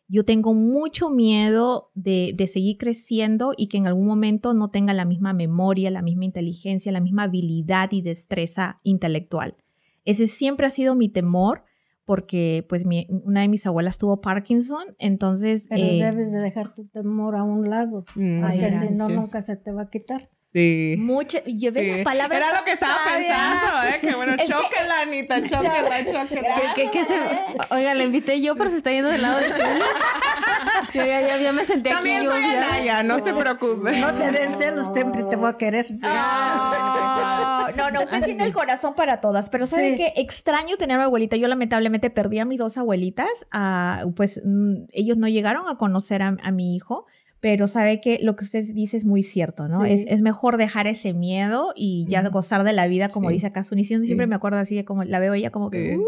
Yo 0.07 0.25
tengo 0.25 0.53
mucho 0.53 1.09
miedo 1.09 1.91
de, 1.93 2.33
de 2.35 2.47
seguir 2.47 2.77
creciendo 2.77 3.53
y 3.55 3.67
que 3.67 3.77
en 3.77 3.87
algún 3.87 4.07
momento 4.07 4.53
no 4.53 4.69
tenga 4.69 4.93
la 4.93 5.05
misma 5.05 5.33
memoria, 5.33 5.91
la 5.91 6.01
misma 6.01 6.25
inteligencia, 6.25 6.91
la 6.91 7.01
misma 7.01 7.23
habilidad 7.23 7.91
y 7.91 8.01
destreza 8.01 8.79
intelectual. 8.83 9.55
Ese 10.05 10.27
siempre 10.27 10.65
ha 10.65 10.71
sido 10.71 10.95
mi 10.95 11.09
temor 11.09 11.63
porque 12.09 12.65
pues 12.67 12.87
mi- 12.87 13.05
una 13.23 13.41
de 13.41 13.47
mis 13.47 13.67
abuelas 13.67 13.99
tuvo 13.99 14.19
Parkinson, 14.19 14.95
entonces... 14.97 15.67
Pero 15.69 15.83
eh, 15.83 15.99
debes 16.03 16.31
de 16.31 16.39
dejar 16.39 16.73
tu 16.73 16.87
temor 16.87 17.35
a 17.35 17.43
un 17.43 17.69
lado. 17.69 18.03
Mm, 18.15 18.43
Ay, 18.43 18.59
Porque 18.61 18.71
si 18.87 18.95
no, 18.95 19.09
nunca 19.09 19.43
se 19.43 19.55
te 19.57 19.71
va 19.71 19.83
a 19.83 19.89
quitar. 19.91 20.27
Sí. 20.51 20.95
mucha- 20.97 21.43
yo 21.45 21.71
de 21.71 21.81
Sí. 21.81 21.87
las 21.91 21.99
palabras 21.99 22.41
Era 22.41 22.59
lo 22.59 22.65
que 22.65 22.71
estaba 22.71 22.95
sabias. 23.07 23.37
pensando, 23.37 23.83
¿eh? 23.95 23.99
Que 24.01 24.15
bueno, 24.15 24.33
Es 24.39 24.47
que- 24.47 24.53
chóquela, 24.53 25.01
Anita, 25.01 25.35
chóquela, 25.43 26.05
chóquela. 26.05 26.55
¿Qué, 26.73 26.81
qué- 26.85 26.89
qué 26.91 27.05
se- 27.05 27.75
Oiga, 27.75 27.93
le 27.93 28.05
invité 28.05 28.41
yo, 28.41 28.55
pero 28.55 28.71
se 28.71 28.77
está 28.77 28.91
yendo 28.91 29.09
del 29.11 29.21
lado 29.21 29.37
de 29.37 29.49
Zuli. 29.49 29.61
Yo 30.93 31.05
ya, 31.05 31.21
ya, 31.21 31.37
ya 31.37 31.51
me 31.53 31.65
senté 31.65 31.89
También 31.91 32.17
aquí. 32.17 32.25
yo 32.25 32.31
soy 32.31 32.41
ya- 32.41 32.63
Anaya, 32.67 33.03
no 33.03 33.19
se 33.19 33.31
preocupe. 33.33 33.91
No 33.99 34.13
te 34.13 34.31
den 34.31 34.57
celos, 34.57 34.89
siempre 34.93 35.23
te 35.25 35.35
voy 35.35 35.49
a 35.49 35.57
querer. 35.57 35.85
Ah, 36.03 37.69
no, 37.75 37.91
no, 37.91 38.01
usted 38.03 38.23
tiene 38.23 38.45
el 38.45 38.53
corazón 38.53 38.93
para 38.95 39.21
todas, 39.21 39.49
pero 39.49 39.67
¿sabe 39.67 39.91
Sí. 39.91 39.97
qué? 39.97 40.13
Extraño 40.15 40.77
tener 40.77 40.95
a 40.95 40.99
mi 40.99 41.03
abuelita. 41.05 41.35
Yo 41.37 41.47
lamentablemente 41.47 41.98
perdí 42.09 42.39
a 42.39 42.45
mis 42.45 42.59
dos 42.59 42.77
abuelitas. 42.77 43.45
pues 44.15 44.41
mm, 44.43 44.85
ellos 44.93 45.17
no 45.17 45.27
llegaron 45.27 45.67
a 45.67 45.75
conocer 45.75 46.21
a, 46.21 46.37
a 46.41 46.51
mi 46.51 46.75
hijo, 46.75 47.05
pero 47.41 47.67
sabe 47.67 48.01
que 48.01 48.19
lo 48.21 48.35
que 48.35 48.43
usted 48.43 48.65
dice 48.73 48.97
es 48.97 49.05
muy 49.05 49.23
cierto, 49.23 49.67
¿no? 49.67 49.85
Sí. 49.85 49.91
Es, 49.93 50.05
es 50.07 50.21
mejor 50.21 50.57
dejar 50.57 50.87
ese 50.87 51.13
miedo 51.13 51.71
y 51.75 52.05
ya 52.09 52.21
gozar 52.29 52.63
de 52.63 52.73
la 52.73 52.87
vida, 52.87 53.07
como 53.09 53.29
Sí. 53.29 53.35
dice 53.35 53.47
acá 53.47 53.63
Suni. 53.63 53.83
Siempre 53.85 54.07
Sí. 54.07 54.25
me 54.27 54.35
acuerdo 54.35 54.57
así, 54.57 54.75
de 54.75 54.83
como 54.85 55.03
la 55.05 55.19
veo 55.19 55.33
ella 55.33 55.49
como 55.49 55.69
que... 55.71 55.95
"Uh". 55.97 56.03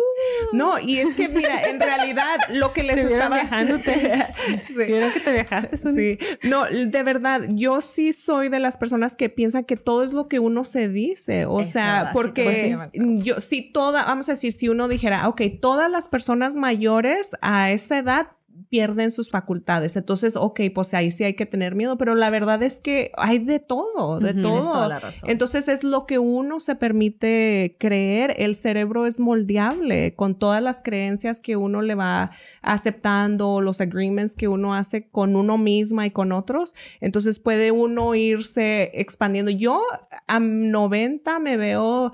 No, 0.53 0.77
y 0.79 0.97
es 0.97 1.15
que, 1.15 1.29
mira, 1.29 1.63
en 1.69 1.79
realidad 1.79 2.37
lo 2.49 2.73
que 2.73 2.83
les 2.83 2.97
Te 3.07 3.13
estaba 3.13 3.35
viajándote. 3.37 3.91
Sí. 4.67 4.73
¿Vieron 4.87 5.11
que 5.13 5.19
te 5.19 5.31
viajaste? 5.31 5.77
Sí, 5.77 6.17
no, 6.49 6.65
de 6.65 7.03
verdad, 7.03 7.41
yo 7.49 7.81
sí 7.81 8.11
soy 8.13 8.49
de 8.49 8.59
las 8.59 8.77
personas 8.77 9.15
que 9.15 9.29
piensan 9.29 9.63
que 9.63 9.77
todo 9.77 10.03
es 10.03 10.13
lo 10.13 10.27
que 10.27 10.39
uno 10.39 10.63
se 10.63 10.89
dice, 10.89 11.45
o 11.45 11.61
Es 11.61 11.69
sea, 11.71 11.95
verdad, 11.97 12.11
porque 12.13 12.77
yo, 13.23 13.39
si 13.39 13.61
toda, 13.71 14.03
vamos 14.05 14.27
a 14.29 14.33
decir, 14.33 14.51
si 14.51 14.69
uno 14.69 14.87
dijera, 14.87 15.27
ok, 15.29 15.41
todas 15.61 15.89
las 15.89 16.07
personas 16.07 16.55
mayores 16.55 17.35
a 17.41 17.71
esa 17.71 17.97
edad 17.97 18.27
pierden 18.72 19.11
sus 19.11 19.30
facultades, 19.30 19.98
entonces, 19.98 20.38
ok, 20.38 20.61
pues 20.73 20.93
ahí 20.93 21.11
sí 21.11 21.26
hay 21.26 21.34
que 21.34 21.45
tener 21.45 21.76
miedo, 21.76 21.98
pero 21.98 22.15
la 22.15 22.30
verdad 22.30 22.64
es 22.64 22.80
que 22.80 23.11
hay 23.18 23.38
de 23.39 23.60
todo, 23.60 24.22
de 24.22 24.31
Ujú, 24.31 24.41
tienes 24.41 24.61
todo. 24.61 24.72
toda 24.72 24.88
la 24.88 24.99
razón. 24.99 25.30
Entonces 25.30 25.68
es 25.68 25.84
lo 25.84 26.06
que 26.06 26.19
uno 26.19 26.61
se 26.61 26.76
permite 26.76 27.76
creer. 27.80 28.34
El 28.38 28.56
cerebro 28.56 29.06
es 29.06 29.19
moldeable 29.19 30.15
con 30.15 30.39
todas 30.39 30.64
las 30.64 30.81
creencias 30.81 31.41
que 31.41 31.57
uno 31.57 31.81
le 31.81 31.95
va 31.95 32.31
aceptando, 32.61 33.60
los 33.60 33.81
agreements 33.81 34.38
que 34.38 34.48
uno 34.48 34.73
hace 34.73 35.10
con 35.10 35.35
uno 35.35 35.57
misma 35.57 36.06
y 36.06 36.11
con 36.11 36.31
otros. 36.31 36.73
Entonces 37.02 37.39
puede 37.39 37.72
uno 37.72 38.15
irse 38.15 38.89
expandiendo. 38.93 39.52
Yo 39.52 39.81
a 40.27 40.39
90 40.39 41.39
me 41.39 41.57
veo, 41.57 42.14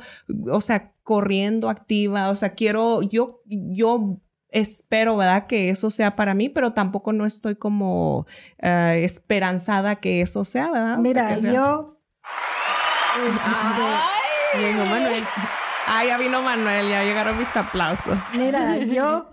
o 0.52 0.62
sea, 0.62 0.92
corriendo 1.04 1.70
activa, 1.70 2.32
o 2.32 2.36
sea, 2.36 2.56
quiero, 2.56 3.04
yo, 3.04 3.42
yo 3.46 4.20
espero, 4.49 5.18
¿verdad? 5.18 5.48
Que 5.48 5.69
eso 5.69 5.90
sea 5.90 6.15
para 6.15 6.34
mí, 6.34 6.49
pero 6.49 6.74
tampoco 6.74 7.14
no 7.14 7.26
estoy 7.26 7.56
como 7.56 8.26
eh, 8.60 9.02
esperanzada 9.03 9.98
que 9.98 10.22
eso 10.22 10.45
sea, 10.45 10.72
¿verdad? 10.72 10.99
O 10.99 11.02
Mira, 11.02 11.40
sea- 11.40 11.52
yo... 11.53 11.99
Y 13.18 14.64
mi 14.64 14.74
mamá 14.74 14.99
no- 14.99 15.07
Ah, 15.90 16.03
ya 16.06 16.18
vino 16.18 16.41
Manuel, 16.41 16.90
ya 16.90 17.03
llegaron 17.03 17.38
mis 17.38 17.56
aplausos. 17.56 18.19
Mira, 18.36 18.78
yo 18.86 19.30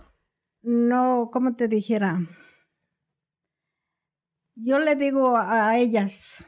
no, 0.63 1.31
¿cómo 1.33 1.57
te 1.57 1.67
dijera? 1.69 2.21
Yo 4.57 4.79
le 4.79 4.95
digo 4.95 5.37
a 5.37 5.69
a 5.71 5.79
ellas, 5.79 6.45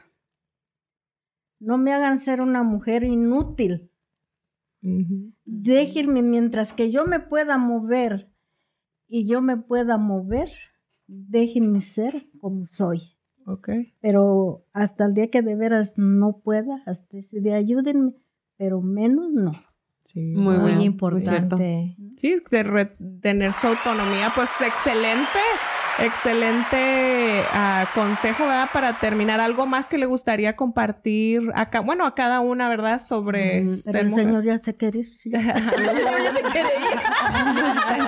no 1.59 1.77
me 1.77 1.93
hagan 1.93 2.19
ser 2.19 2.39
una 2.41 2.63
mujer 2.63 3.03
inútil. 3.03 3.91
Déjenme 5.43 6.21
mientras 6.21 6.71
que 6.73 6.89
yo 6.89 7.05
me 7.05 7.19
pueda 7.19 7.57
mover 7.57 8.31
y 9.07 9.25
yo 9.27 9.41
me 9.41 9.57
pueda 9.57 9.97
mover, 9.97 10.49
déjenme 11.07 11.81
ser 11.81 12.27
como 12.39 12.65
soy. 12.65 13.01
Ok. 13.45 13.69
Pero 14.01 14.65
hasta 14.73 15.05
el 15.05 15.13
día 15.13 15.29
que 15.29 15.41
de 15.41 15.55
veras 15.55 15.93
no 15.97 16.39
pueda, 16.43 16.81
hasta 16.85 17.17
ese 17.17 17.39
día 17.39 17.55
ayúdenme, 17.55 18.13
pero 18.57 18.81
menos 18.81 19.31
no. 19.31 19.53
Sí. 20.03 20.33
Muy 20.35 20.57
muy 20.57 20.83
importante. 20.83 21.95
Sí, 22.17 22.35
de 22.49 22.63
re- 22.63 22.95
tener 23.21 23.51
su 23.53 23.67
autonomía, 23.67 24.31
pues 24.35 24.49
excelente, 24.65 25.39
excelente 25.99 27.43
ah, 27.53 27.85
consejo, 27.95 28.43
¿verdad? 28.43 28.69
Para 28.71 28.99
terminar, 28.99 29.39
algo 29.39 29.65
más 29.65 29.89
que 29.89 29.97
le 29.97 30.05
gustaría 30.05 30.55
compartir 30.55 31.41
acá, 31.55 31.79
bueno, 31.81 32.05
a 32.05 32.13
cada 32.15 32.39
una, 32.39 32.69
¿verdad? 32.69 32.99
Sobre 32.99 33.61
Mm, 33.61 33.73
Pero 33.85 33.99
el 33.99 34.09
mujer. 34.09 34.25
señor 34.25 34.43
ya 34.43 34.57
se 34.59 34.75
quiere 34.75 34.99
ir. 34.99 35.05
sí. 35.05 35.31
Están 35.37 35.55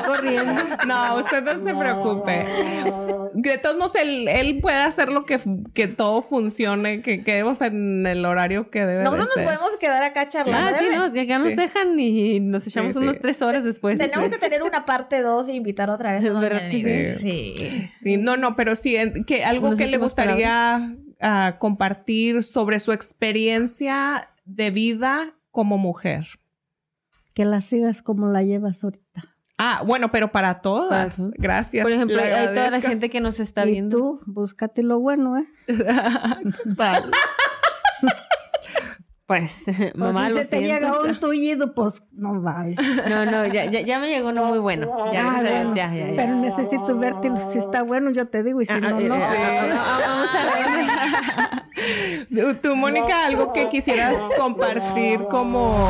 corriendo. 0.06 0.62
No, 0.88 1.16
usted 1.18 1.44
no 1.44 1.58
se 1.60 1.74
preocupe. 1.74 2.46
De 3.34 3.58
todos 3.58 3.78
modos, 3.78 3.96
él, 3.96 4.28
él 4.28 4.60
puede 4.62 4.78
hacer 4.78 5.10
lo 5.10 5.26
que, 5.26 5.40
que 5.74 5.88
todo 5.88 6.22
funcione, 6.22 7.02
que 7.02 7.24
quedemos 7.24 7.62
en 7.62 8.06
el 8.08 8.26
horario 8.26 8.70
que 8.70 8.80
debe 8.86 9.04
Nosotros 9.04 9.26
de 9.36 9.42
nos 9.42 9.50
ser. 9.52 9.58
podemos 9.60 9.80
quedar 9.80 10.04
acá 10.04 10.28
charlando. 10.30 10.76
Ah, 10.76 10.80
sí, 10.80 10.86
no, 10.96 11.14
que 11.14 11.22
acá 11.22 11.40
nos 11.40 11.50
Sí. 11.50 11.56
dejan 11.56 12.00
y 12.00 12.40
nos 12.40 12.66
echamos 12.68 12.94
Sí, 12.96 13.00
unos 13.02 13.16
sí. 13.16 13.22
tres 13.22 13.42
horas 13.42 13.64
después. 13.64 13.98
Tenemos 13.98 14.26
Sí. 14.26 14.32
que 14.32 14.38
tener 14.40 14.64
una 14.64 14.86
parte 14.86 15.22
2 15.22 15.48
e 15.50 15.54
invitar 15.54 15.90
otra 15.90 16.14
vez 16.14 16.26
a 16.26 16.30
doña 16.30 16.42
¿Verdad 16.42 16.70
que 16.70 16.84
Nini. 16.84 17.20
sí? 17.20 17.54
Sí. 17.58 17.90
Sí, 18.00 18.18
no, 18.18 18.38
no, 18.38 18.56
pero 18.56 18.76
sí, 18.76 18.96
que 19.26 19.44
algo 19.44 19.68
Unas 19.68 19.80
que 19.80 19.88
le 19.88 19.98
gustaría 19.98 20.96
ah, 21.22 21.56
compartir 21.60 22.44
sobre 22.44 22.80
su 22.80 22.92
experiencia 22.94 24.30
de 24.46 24.72
vida 24.72 25.34
como 25.52 25.78
mujer. 25.78 26.26
Que 27.34 27.46
la 27.46 27.62
sigas 27.62 28.02
como 28.02 28.28
la 28.28 28.44
llevas 28.44 28.84
ahorita. 28.84 29.36
Ah, 29.62 29.84
bueno, 29.86 30.10
pero 30.10 30.32
para 30.32 30.62
todas. 30.62 31.18
Para. 31.18 31.30
Gracias. 31.38 31.84
Por 31.84 31.92
ejemplo, 31.92 32.18
hay 32.22 32.48
toda 32.56 32.70
la 32.70 32.82
gente 32.82 33.10
que 33.10 33.20
nos 33.20 33.40
está 33.42 33.66
y 33.68 33.72
viendo. 33.74 33.98
tú, 33.98 34.22
búscate 34.26 34.82
lo 34.84 35.00
bueno, 35.00 35.38
¿eh? 35.38 35.46
Vale. 36.66 37.08
Pues, 39.30 39.66
mamá, 39.94 40.26
si 40.30 40.34
lo 40.34 40.40
se 40.40 40.46
te 40.48 40.62
llega 40.64 41.02
un 41.02 41.20
tullido, 41.20 41.76
pues 41.76 42.02
no 42.14 42.42
vale. 42.42 42.76
No, 43.08 43.26
no, 43.28 43.46
ya, 43.46 43.66
ya, 43.66 43.82
ya 43.82 44.00
me 44.00 44.10
llegó 44.10 44.30
uno 44.30 44.44
muy 44.46 44.58
bueno. 44.58 44.92
Ya, 45.14 45.30
Ah, 45.30 45.42
bueno. 45.42 45.76
ya, 45.76 45.94
ya, 45.94 46.08
ya. 46.08 46.14
Pero 46.16 46.34
necesito 46.34 46.98
verte. 46.98 47.32
Si 47.52 47.60
está 47.60 47.84
bueno, 47.84 48.10
yo 48.10 48.28
te 48.28 48.42
digo. 48.42 48.60
Y 48.60 48.66
si 48.66 48.74
Ah, 48.74 48.80
no, 48.80 49.00
no. 49.00 49.16
eh, 49.16 49.22
ah, 49.22 49.72
ah, 49.72 50.00
ah, 50.02 50.08
Vamos 50.08 50.30
a 50.34 50.44
ver. 52.32 52.60
Tú, 52.62 52.76
Mónica, 52.76 53.28
algo 53.28 53.54
que 53.54 53.70
quisieras 53.70 54.18
compartir 54.36 55.24
como 55.30 55.88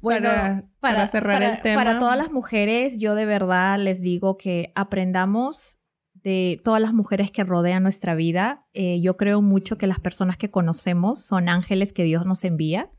Bueno, 0.00 0.28
para, 0.28 0.64
para 0.80 1.06
cerrar 1.06 1.40
para- 1.40 1.54
el 1.54 1.60
tema. 1.62 1.82
Para 1.84 1.98
todas 1.98 2.16
las 2.16 2.30
mujeres, 2.32 2.98
yo 3.00 3.14
de 3.14 3.24
verdad 3.26 3.78
les 3.78 4.00
digo 4.00 4.36
que 4.36 4.72
aprendamos 4.74 5.78
de 6.14 6.60
todas 6.64 6.80
las 6.80 6.92
mujeres 6.92 7.30
que 7.30 7.42
rodean 7.44 7.82
nuestra 7.82 8.14
vida. 8.14 8.66
Eh, 8.74 9.00
yo 9.00 9.16
creo 9.16 9.42
mucho 9.42 9.76
que 9.78 9.86
las 9.88 9.98
personas 9.98 10.36
que 10.36 10.50
conocemos 10.50 11.20
son 11.24 11.48
ángeles 11.48 11.92
que 11.92 12.04
Dios 12.04 12.24
nos 12.26 12.44
envía. 12.44 12.90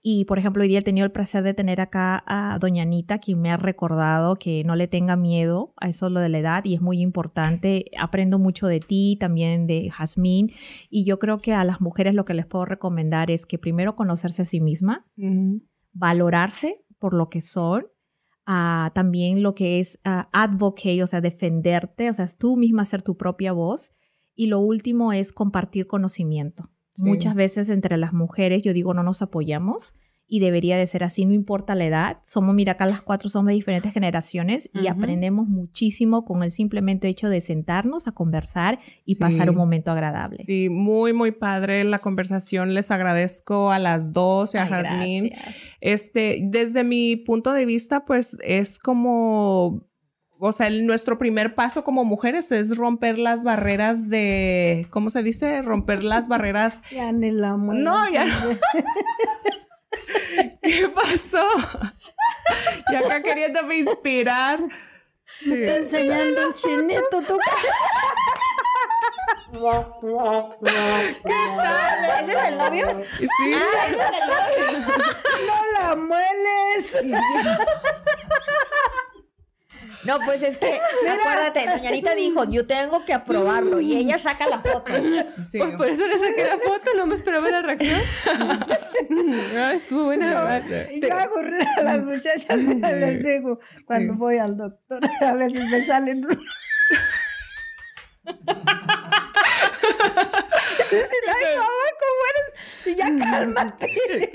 Y, 0.00 0.24
por 0.24 0.38
ejemplo, 0.38 0.62
hoy 0.62 0.68
día 0.68 0.78
he 0.78 0.82
tenido 0.82 1.04
el 1.04 1.12
placer 1.12 1.42
de 1.42 1.52
tener 1.52 1.80
acá 1.80 2.22
a 2.26 2.56
Doña 2.58 2.84
Anita, 2.84 3.18
quien 3.18 3.42
me 3.42 3.50
ha 3.50 3.58
recordado 3.58 4.36
que 4.36 4.64
no 4.64 4.74
le 4.74 4.88
tenga 4.88 5.16
miedo 5.16 5.74
a 5.76 5.88
eso 5.88 6.08
lo 6.08 6.20
de 6.20 6.30
la 6.30 6.38
edad 6.38 6.64
y 6.64 6.74
es 6.74 6.80
muy 6.80 7.00
importante. 7.02 7.90
Aprendo 8.00 8.38
mucho 8.38 8.68
de 8.68 8.80
ti, 8.80 9.18
también 9.20 9.66
de 9.66 9.90
Jazmín. 9.90 10.52
Y 10.88 11.04
yo 11.04 11.18
creo 11.18 11.38
que 11.40 11.52
a 11.52 11.64
las 11.64 11.82
mujeres 11.82 12.14
lo 12.14 12.24
que 12.24 12.32
les 12.32 12.46
puedo 12.46 12.64
recomendar 12.64 13.30
es 13.30 13.44
que 13.44 13.58
primero 13.58 13.94
conocerse 13.94 14.42
a 14.42 14.44
sí 14.46 14.60
misma, 14.60 15.04
Ujú. 15.18 15.60
Valorarse 15.92 16.84
por 16.98 17.14
lo 17.14 17.28
que 17.28 17.40
son, 17.40 17.86
ah, 18.46 18.90
también 18.94 19.42
lo 19.42 19.54
que 19.54 19.78
es 19.78 20.00
ah, 20.04 20.28
advocate, 20.32 21.02
o 21.02 21.06
sea, 21.06 21.20
defenderte, 21.20 22.10
o 22.10 22.12
sea, 22.12 22.24
es 22.24 22.38
tú 22.38 22.56
misma 22.56 22.84
ser 22.84 23.02
tu 23.02 23.16
propia 23.16 23.52
voz. 23.52 23.92
Y 24.34 24.46
lo 24.46 24.60
último 24.60 25.12
es 25.12 25.32
compartir 25.32 25.86
conocimiento. 25.86 26.70
Sí. 26.90 27.04
Muchas 27.04 27.34
veces 27.34 27.68
entre 27.68 27.98
las 27.98 28.14
mujeres, 28.14 28.62
yo 28.62 28.72
digo, 28.72 28.94
no 28.94 29.02
nos 29.02 29.20
apoyamos 29.20 29.94
y 30.34 30.40
debería 30.40 30.78
de 30.78 30.86
ser 30.86 31.04
así, 31.04 31.26
no 31.26 31.34
importa 31.34 31.74
la 31.74 31.84
edad. 31.84 32.16
Somos, 32.22 32.54
mira, 32.54 32.72
acá 32.72 32.86
las 32.86 33.02
cuatro 33.02 33.28
somos 33.28 33.48
de 33.48 33.52
diferentes 33.52 33.92
generaciones 33.92 34.70
y 34.72 34.86
aprendemos 34.86 35.46
muchísimo 35.46 36.24
con 36.24 36.42
el 36.42 36.50
simplemente 36.50 37.06
hecho 37.08 37.28
de 37.28 37.42
sentarnos 37.42 38.08
a 38.08 38.12
conversar 38.12 38.78
y 39.04 39.12
Sí. 39.14 39.20
pasar 39.20 39.50
un 39.50 39.56
momento 39.56 39.90
agradable. 39.90 40.42
Sí, 40.46 40.70
muy, 40.70 41.12
muy 41.12 41.32
padre 41.32 41.84
la 41.84 41.98
conversación. 41.98 42.72
Les 42.72 42.90
agradezco 42.90 43.70
a 43.72 43.78
las 43.78 44.14
dos 44.14 44.54
y 44.54 44.58
a 44.58 44.66
Jazmín. 44.66 45.28
gracias. 45.28 45.54
Este, 45.82 46.38
desde 46.44 46.82
mi 46.82 47.16
punto 47.16 47.52
de 47.52 47.66
vista, 47.66 48.06
pues 48.06 48.38
es 48.42 48.78
como, 48.78 49.86
o 50.38 50.52
sea, 50.52 50.66
el- 50.68 50.86
nuestro 50.86 51.18
primer 51.18 51.54
paso 51.54 51.84
como 51.84 52.06
mujeres 52.06 52.50
es 52.52 52.74
romper 52.74 53.18
las 53.18 53.44
barreras 53.44 54.08
de, 54.08 54.86
¿cómo 54.88 55.10
se 55.10 55.22
dice? 55.22 55.60
Romper 55.60 56.02
las 56.04 56.28
barreras. 56.28 56.80
Ya 56.90 57.12
ni 57.12 57.30
la 57.32 57.54
muelas. 57.58 57.84
No, 57.84 58.10
ya 58.10 58.24
no. 58.24 58.32
¿Qué 60.62 60.88
pasó? 60.88 61.48
Y 62.90 62.94
acá 62.94 63.22
queriéndome 63.22 63.76
inspirar. 63.76 64.60
Sí. 65.40 65.52
Está 65.52 65.76
enseñando 65.76 66.48
un 66.48 66.54
chinito. 66.54 67.22
Tú. 67.26 67.38
¿Ese 72.20 72.32
es 72.32 72.44
el 72.48 72.58
novio? 72.58 73.04
Sí. 73.18 73.28
No 75.46 75.56
la 75.78 75.96
mueles. 75.96 76.92
No, 80.04 80.18
pues 80.24 80.42
es 80.42 80.56
que, 80.56 80.80
acuérdate, 81.20 81.66
doña 81.66 81.88
Anita 81.90 82.14
dijo, 82.14 82.44
yo 82.50 82.66
tengo 82.66 83.04
que 83.04 83.12
aprobarlo 83.14 83.80
y 83.80 83.96
ella 83.96 84.18
saca 84.18 84.46
la 84.46 84.60
foto. 84.60 84.92
Sí. 85.44 85.58
Pues 85.58 85.74
por 85.76 85.88
eso 85.88 86.06
le 86.06 86.18
saqué 86.18 86.44
la 86.44 86.58
foto, 86.58 86.90
no 86.96 87.06
me 87.06 87.14
esperaba 87.14 87.48
la 87.50 87.62
reacción. 87.62 88.00
Ah, 89.56 89.72
estuvo 89.74 90.04
buena. 90.04 90.62
Y 90.90 91.00
yo 91.00 91.14
hago 91.14 91.36
a 91.38 91.82
las 91.82 92.02
muchachas 92.02 92.46
les 92.58 93.22
digo, 93.22 93.58
cuando 93.84 94.12
Sí. 94.14 94.18
voy 94.18 94.38
al 94.38 94.56
doctor, 94.56 95.00
a 95.20 95.34
veces 95.34 95.68
me 95.70 95.84
salen. 95.84 96.22
Dicen, 100.90 101.24
ay, 101.28 101.56
mamá, 101.56 101.86
¿cómo 102.00 102.22
eres? 102.30 102.86
Y 102.86 102.94
ya 102.94 103.30
cálmate. 103.30 104.30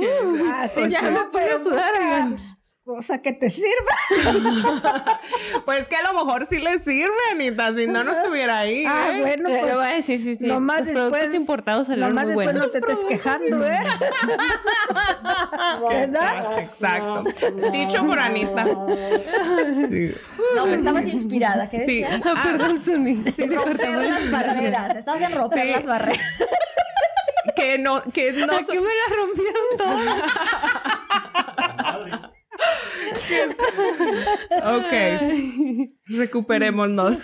Así 0.55 0.89
Ya 0.89 1.01
me 1.03 1.19
puse 1.25 1.51
a 1.51 1.57
sudar, 1.59 1.93
oigan. 1.99 2.56
Cosa 2.87 3.21
que 3.21 3.33
te 3.33 3.49
sirva. 3.49 3.67
Pues 5.65 5.87
que 5.89 5.97
a 5.97 6.03
lo 6.03 6.13
mejor 6.13 6.45
sí 6.45 6.59
le 6.59 6.77
sirve, 6.79 7.11
Anita, 7.31 7.73
si 7.75 7.87
no, 7.87 8.01
no 8.03 8.13
estuviera 8.13 8.59
ahí. 8.59 8.85
Ah, 8.87 9.11
¿eh? 9.13 9.19
bueno, 9.19 9.49
pues. 9.49 9.73
voy 9.75 9.85
a 9.85 9.89
decir, 9.95 10.23
sí, 10.23 10.35
sí. 10.37 10.47
nomás 10.47 10.85
Los 10.85 10.91
productos 10.93 11.19
después- 11.19 11.35
importados 11.41 11.87
salieron 11.87 12.15
Nomás 12.15 12.33
muy 12.33 12.45
después 12.45 12.55
buenos. 12.55 12.67
no 12.67 12.71
te 12.71 12.77
estés 12.93 13.05
quejando, 13.09 13.67
¿eh? 13.67 13.79
¿Verdad? 15.89 16.59
Exacto. 16.59 17.23
Dicho 17.71 18.05
por 18.05 18.19
Anita. 18.19 18.65
Sí. 19.89 20.13
No, 20.55 20.63
pero 20.63 20.75
estabas 20.75 21.05
inspirada. 21.07 21.69
¿Qué 21.69 21.79
Sí. 21.79 22.01
decías? 22.01 22.21
Ah, 22.25 22.35
Perdón, 22.43 22.79
Suni. 22.81 23.23
Sí, 23.35 23.45
romper 23.45 24.05
las 24.05 24.31
barreras. 24.31 24.95
Estabas 24.95 25.21
en 25.21 25.31
romper 25.33 25.61
Sí. 25.61 25.67
las 25.71 25.85
barreras. 25.85 26.21
que 27.55 27.77
no, 27.79 28.01
que 28.13 28.33
no 28.33 28.53
¿A 28.53 28.59
qué 28.59 28.79
me 28.79 28.87
la 28.87 29.15
rompieron 29.15 29.63
todas? 29.77 30.21
Ok. 34.63 35.89
Recuperémonos. 36.05 37.23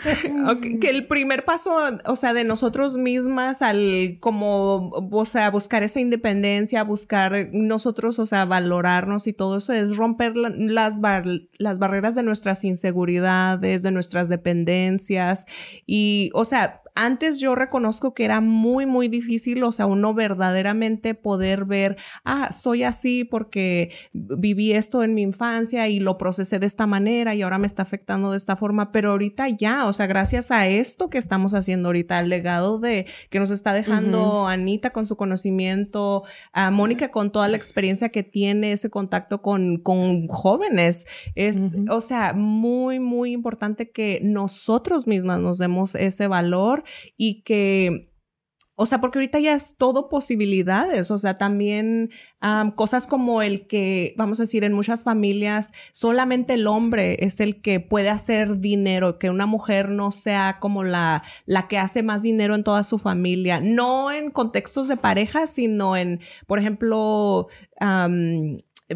Ok, 0.49 0.79
Que 0.81 0.89
el 0.89 1.07
primer 1.07 1.45
paso, 1.45 1.71
o 2.05 2.15
sea, 2.15 2.33
de 2.33 2.43
nosotros 2.43 2.97
mismas 2.97 3.61
al 3.61 4.17
como, 4.19 4.89
o 4.89 5.25
sea, 5.25 5.49
buscar 5.49 5.83
esa 5.83 5.99
independencia, 5.99 6.83
buscar 6.83 7.49
nosotros, 7.53 8.19
o 8.19 8.25
sea, 8.25 8.45
valorarnos 8.45 9.27
y 9.27 9.33
todo 9.33 9.57
eso 9.57 9.73
es 9.73 9.95
romper 9.97 10.35
la- 10.35 10.49
las, 10.49 10.99
bar- 11.01 11.25
las 11.57 11.79
barreras 11.79 12.15
de 12.15 12.23
nuestras 12.23 12.63
inseguridades, 12.63 13.83
de 13.83 13.91
nuestras 13.91 14.29
dependencias. 14.29 15.45
Y, 15.85 16.29
o 16.33 16.43
sea, 16.45 16.81
antes 16.95 17.39
yo 17.39 17.55
reconozco 17.55 18.13
que 18.13 18.25
era 18.25 18.41
muy, 18.41 18.85
muy 18.85 19.07
difícil, 19.07 19.63
o 19.63 19.71
sea, 19.71 19.85
uno 19.85 20.13
verdaderamente 20.13 21.15
poder 21.15 21.65
ver, 21.65 21.97
ah, 22.23 22.51
soy 22.51 22.83
así 22.83 23.23
porque 23.23 23.91
viví 24.13 24.73
esto 24.73 25.03
en 25.03 25.13
mi 25.13 25.21
infancia 25.21 25.87
y 25.87 25.99
lo 25.99 26.17
procesé 26.17 26.59
de 26.59 26.65
esta 26.65 26.85
manera 26.85 27.33
y 27.33 27.41
ahora 27.41 27.57
me 27.57 27.67
está 27.67 27.81
afectando 27.81 28.31
de 28.31 28.37
esta 28.37 28.55
forma, 28.55 28.91
pero 28.91 29.11
ahorita 29.11 29.49
ya, 29.49 29.87
o 29.87 29.93
sea, 29.93 30.07
gracias 30.07 30.51
a 30.51 30.67
esto 30.67 31.09
que 31.09 31.17
estamos 31.17 31.53
haciendo 31.53 31.89
ahorita, 31.89 32.17
al 32.17 32.29
legado 32.29 32.79
de 32.79 33.07
que 33.29 33.39
nos 33.39 33.49
está 33.49 33.73
dejando 33.73 34.47
Anita 34.47 34.91
con 34.91 35.05
su 35.05 35.15
conocimiento, 35.15 36.23
a 36.51 36.69
Mónica 36.71 37.09
con 37.09 37.31
toda 37.31 37.47
la 37.47 37.57
experiencia 37.57 38.09
que 38.09 38.23
tiene, 38.23 38.71
ese 38.71 38.89
contacto 38.89 39.41
con, 39.41 39.77
con 39.77 40.27
jóvenes, 40.27 41.07
es, 41.35 41.75
o 41.89 42.01
sea, 42.01 42.33
muy, 42.33 42.99
muy 42.99 43.31
importante 43.31 43.89
que 43.89 44.19
nosotros 44.23 45.07
mismas 45.07 45.39
nos 45.39 45.57
demos 45.57 45.95
ese 45.95 46.27
valor 46.27 46.82
y 47.17 47.43
que 47.43 48.13
o 48.75 48.87
sea, 48.87 48.99
porque 48.99 49.19
ahorita 49.19 49.39
ya 49.39 49.53
es 49.53 49.77
todo 49.77 50.09
posibilidades, 50.09 51.11
o 51.11 51.17
sea, 51.19 51.37
también 51.37 52.09
am, 52.41 52.71
cosas 52.71 53.05
como 53.05 53.43
el 53.43 53.67
que, 53.67 54.15
vamos 54.17 54.39
a 54.39 54.43
decir, 54.43 54.63
en 54.63 54.73
muchas 54.73 55.03
familias 55.03 55.73
solamente 55.91 56.55
el 56.55 56.65
hombre 56.65 57.23
es 57.23 57.39
el 57.39 57.61
que 57.61 57.79
puede 57.79 58.09
hacer 58.09 58.59
dinero, 58.59 59.19
que 59.19 59.29
una 59.29 59.45
mujer 59.45 59.89
no 59.89 60.09
sea 60.09 60.57
como 60.59 60.83
la, 60.83 61.23
la 61.45 61.67
que 61.67 61.77
hace 61.77 62.01
más 62.01 62.23
dinero 62.23 62.55
en 62.55 62.63
toda 62.63 62.83
su 62.83 62.97
familia, 62.97 63.59
no 63.59 64.11
en 64.11 64.31
contextos 64.31 64.87
de 64.87 64.97
pareja, 64.97 65.45
sino 65.45 65.95
en, 65.95 66.19
por 66.47 66.57
ejemplo, 66.57 67.49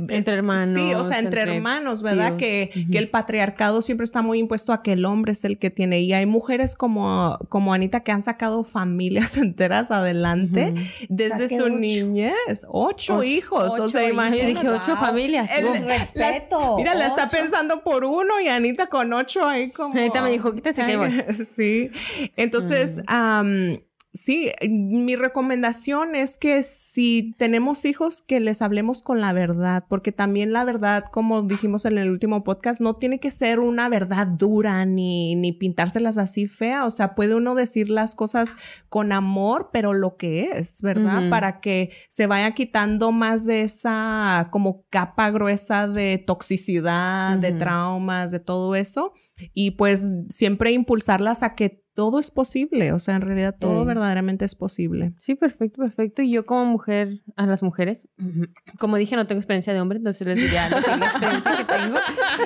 Entre 0.09 0.33
hermanos, 0.35 0.75
Sí, 0.81 0.93
o 0.93 1.03
sea, 1.03 1.19
entre, 1.19 1.41
entre 1.41 1.55
hermanos, 1.57 2.03
¿verdad? 2.03 2.37
Que, 2.37 2.69
que 2.91 2.97
el 2.97 3.09
patriarcado 3.09 3.81
siempre 3.81 4.03
está 4.05 4.21
muy 4.21 4.39
impuesto 4.39 4.73
a 4.73 4.81
que 4.83 4.93
el 4.93 5.05
hombre 5.05 5.33
es 5.33 5.43
el 5.45 5.57
que 5.59 5.69
tiene. 5.69 5.99
Y 6.01 6.13
hay 6.13 6.25
mujeres 6.25 6.75
como, 6.75 7.37
como 7.49 7.73
Anita 7.73 8.01
que 8.01 8.11
han 8.11 8.21
sacado 8.21 8.63
familias 8.63 9.37
enteras 9.37 9.91
adelante 9.91 10.73
desde 11.09 11.47
Saqué 11.47 11.57
su 11.57 11.63
ocho. 11.65 11.69
niñez. 11.75 12.65
Ocho, 12.69 13.15
Ocho. 13.17 13.23
hijos. 13.23 13.79
o 13.79 13.89
sea, 13.89 14.07
imagínate. 14.09 14.41
Yo 14.53 14.59
dije 14.59 14.69
ocho 14.69 14.95
Wow. 14.95 15.05
familias. 15.05 15.49
El-. 15.55 15.85
Respeto. 15.85 16.77
Mira, 16.77 16.93
la 16.95 17.07
está 17.07 17.29
pensando 17.29 17.81
por 17.83 18.03
uno 18.05 18.39
y 18.41 18.47
Anita 18.47 18.87
con 18.87 19.11
ocho 19.13 19.45
ahí 19.47 19.69
como... 19.71 19.93
Anita 19.93 20.21
me 20.21 20.31
dijo, 20.31 20.53
quítese 20.53 20.85
que 20.85 20.97
voy. 20.97 21.09
Sí. 21.55 21.89
Entonces, 22.35 23.01
am, 23.07 23.79
sí, 24.17 24.51
mi 24.69 25.15
recomendación 25.15 26.15
es 26.15 26.37
que 26.37 26.63
si 26.63 27.35
tenemos 27.37 27.85
hijos, 27.85 28.21
que 28.21 28.39
les 28.39 28.61
hablemos 28.61 29.01
con 29.01 29.21
la 29.21 29.33
verdad, 29.33 29.85
porque 29.87 30.11
también 30.11 30.51
la 30.51 30.65
verdad, 30.65 31.05
como 31.11 31.43
dijimos 31.43 31.85
en 31.85 31.97
el 31.97 32.09
último 32.09 32.43
podcast, 32.43 32.81
no 32.81 32.95
tiene 32.95 33.19
que 33.19 33.31
ser 33.31 33.59
una 33.59 33.89
verdad 33.89 34.27
dura 34.27 34.85
ni, 34.85 35.35
ni 35.35 35.53
pintárselas 35.53 36.17
así 36.17 36.45
fea. 36.47 36.85
O 36.85 36.91
sea, 36.91 37.15
puede 37.15 37.35
uno 37.35 37.55
decir 37.55 37.89
las 37.89 38.15
cosas 38.15 38.55
con 38.89 39.11
amor, 39.11 39.69
pero 39.71 39.93
lo 39.93 40.17
que 40.17 40.49
es, 40.53 40.81
¿verdad? 40.81 41.29
Para 41.29 41.59
que 41.59 41.91
se 42.09 42.27
vaya 42.27 42.51
quitando 42.53 43.11
más 43.11 43.45
de 43.45 43.61
esa 43.61 44.49
como 44.51 44.85
capa 44.89 45.29
gruesa 45.31 45.87
de 45.87 46.17
toxicidad, 46.17 47.37
de 47.37 47.51
traumas, 47.53 48.31
de 48.31 48.39
todo 48.39 48.75
eso. 48.75 49.13
Y 49.53 49.71
pues 49.71 50.11
siempre 50.29 50.71
impulsarlas 50.71 51.43
a 51.43 51.55
que 51.55 51.86
todo 51.97 52.19
es 52.19 52.29
posible. 52.29 52.93
O 52.93 52.99
sea, 52.99 53.15
en 53.15 53.23
realidad 53.23 53.55
todo 53.59 53.83
verdaderamente 53.83 54.45
es 54.45 54.53
posible. 54.53 55.15
Sí, 55.19 55.33
perfecto, 55.33 55.81
perfecto. 55.81 56.21
Y 56.21 56.29
yo 56.29 56.45
como 56.45 56.63
mujer, 56.65 57.23
a 57.35 57.47
las 57.47 57.63
mujeres, 57.63 58.07
como 58.79 58.97
dije, 58.97 59.15
no 59.15 59.25
tengo 59.25 59.39
experiencia 59.39 59.73
de 59.73 59.81
hombre, 59.81 59.97
entonces 59.97 60.27
les 60.27 60.39
diría 60.39 60.69
que 60.69 60.95
la 60.95 61.05
experiencia 61.07 61.57
que 61.57 61.65
tengo 61.65 61.97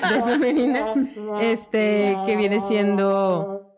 de 0.09 0.23
femenina, 0.31 0.85
este, 1.41 2.15
que 2.25 2.37
viene 2.37 2.61
siendo... 2.61 3.75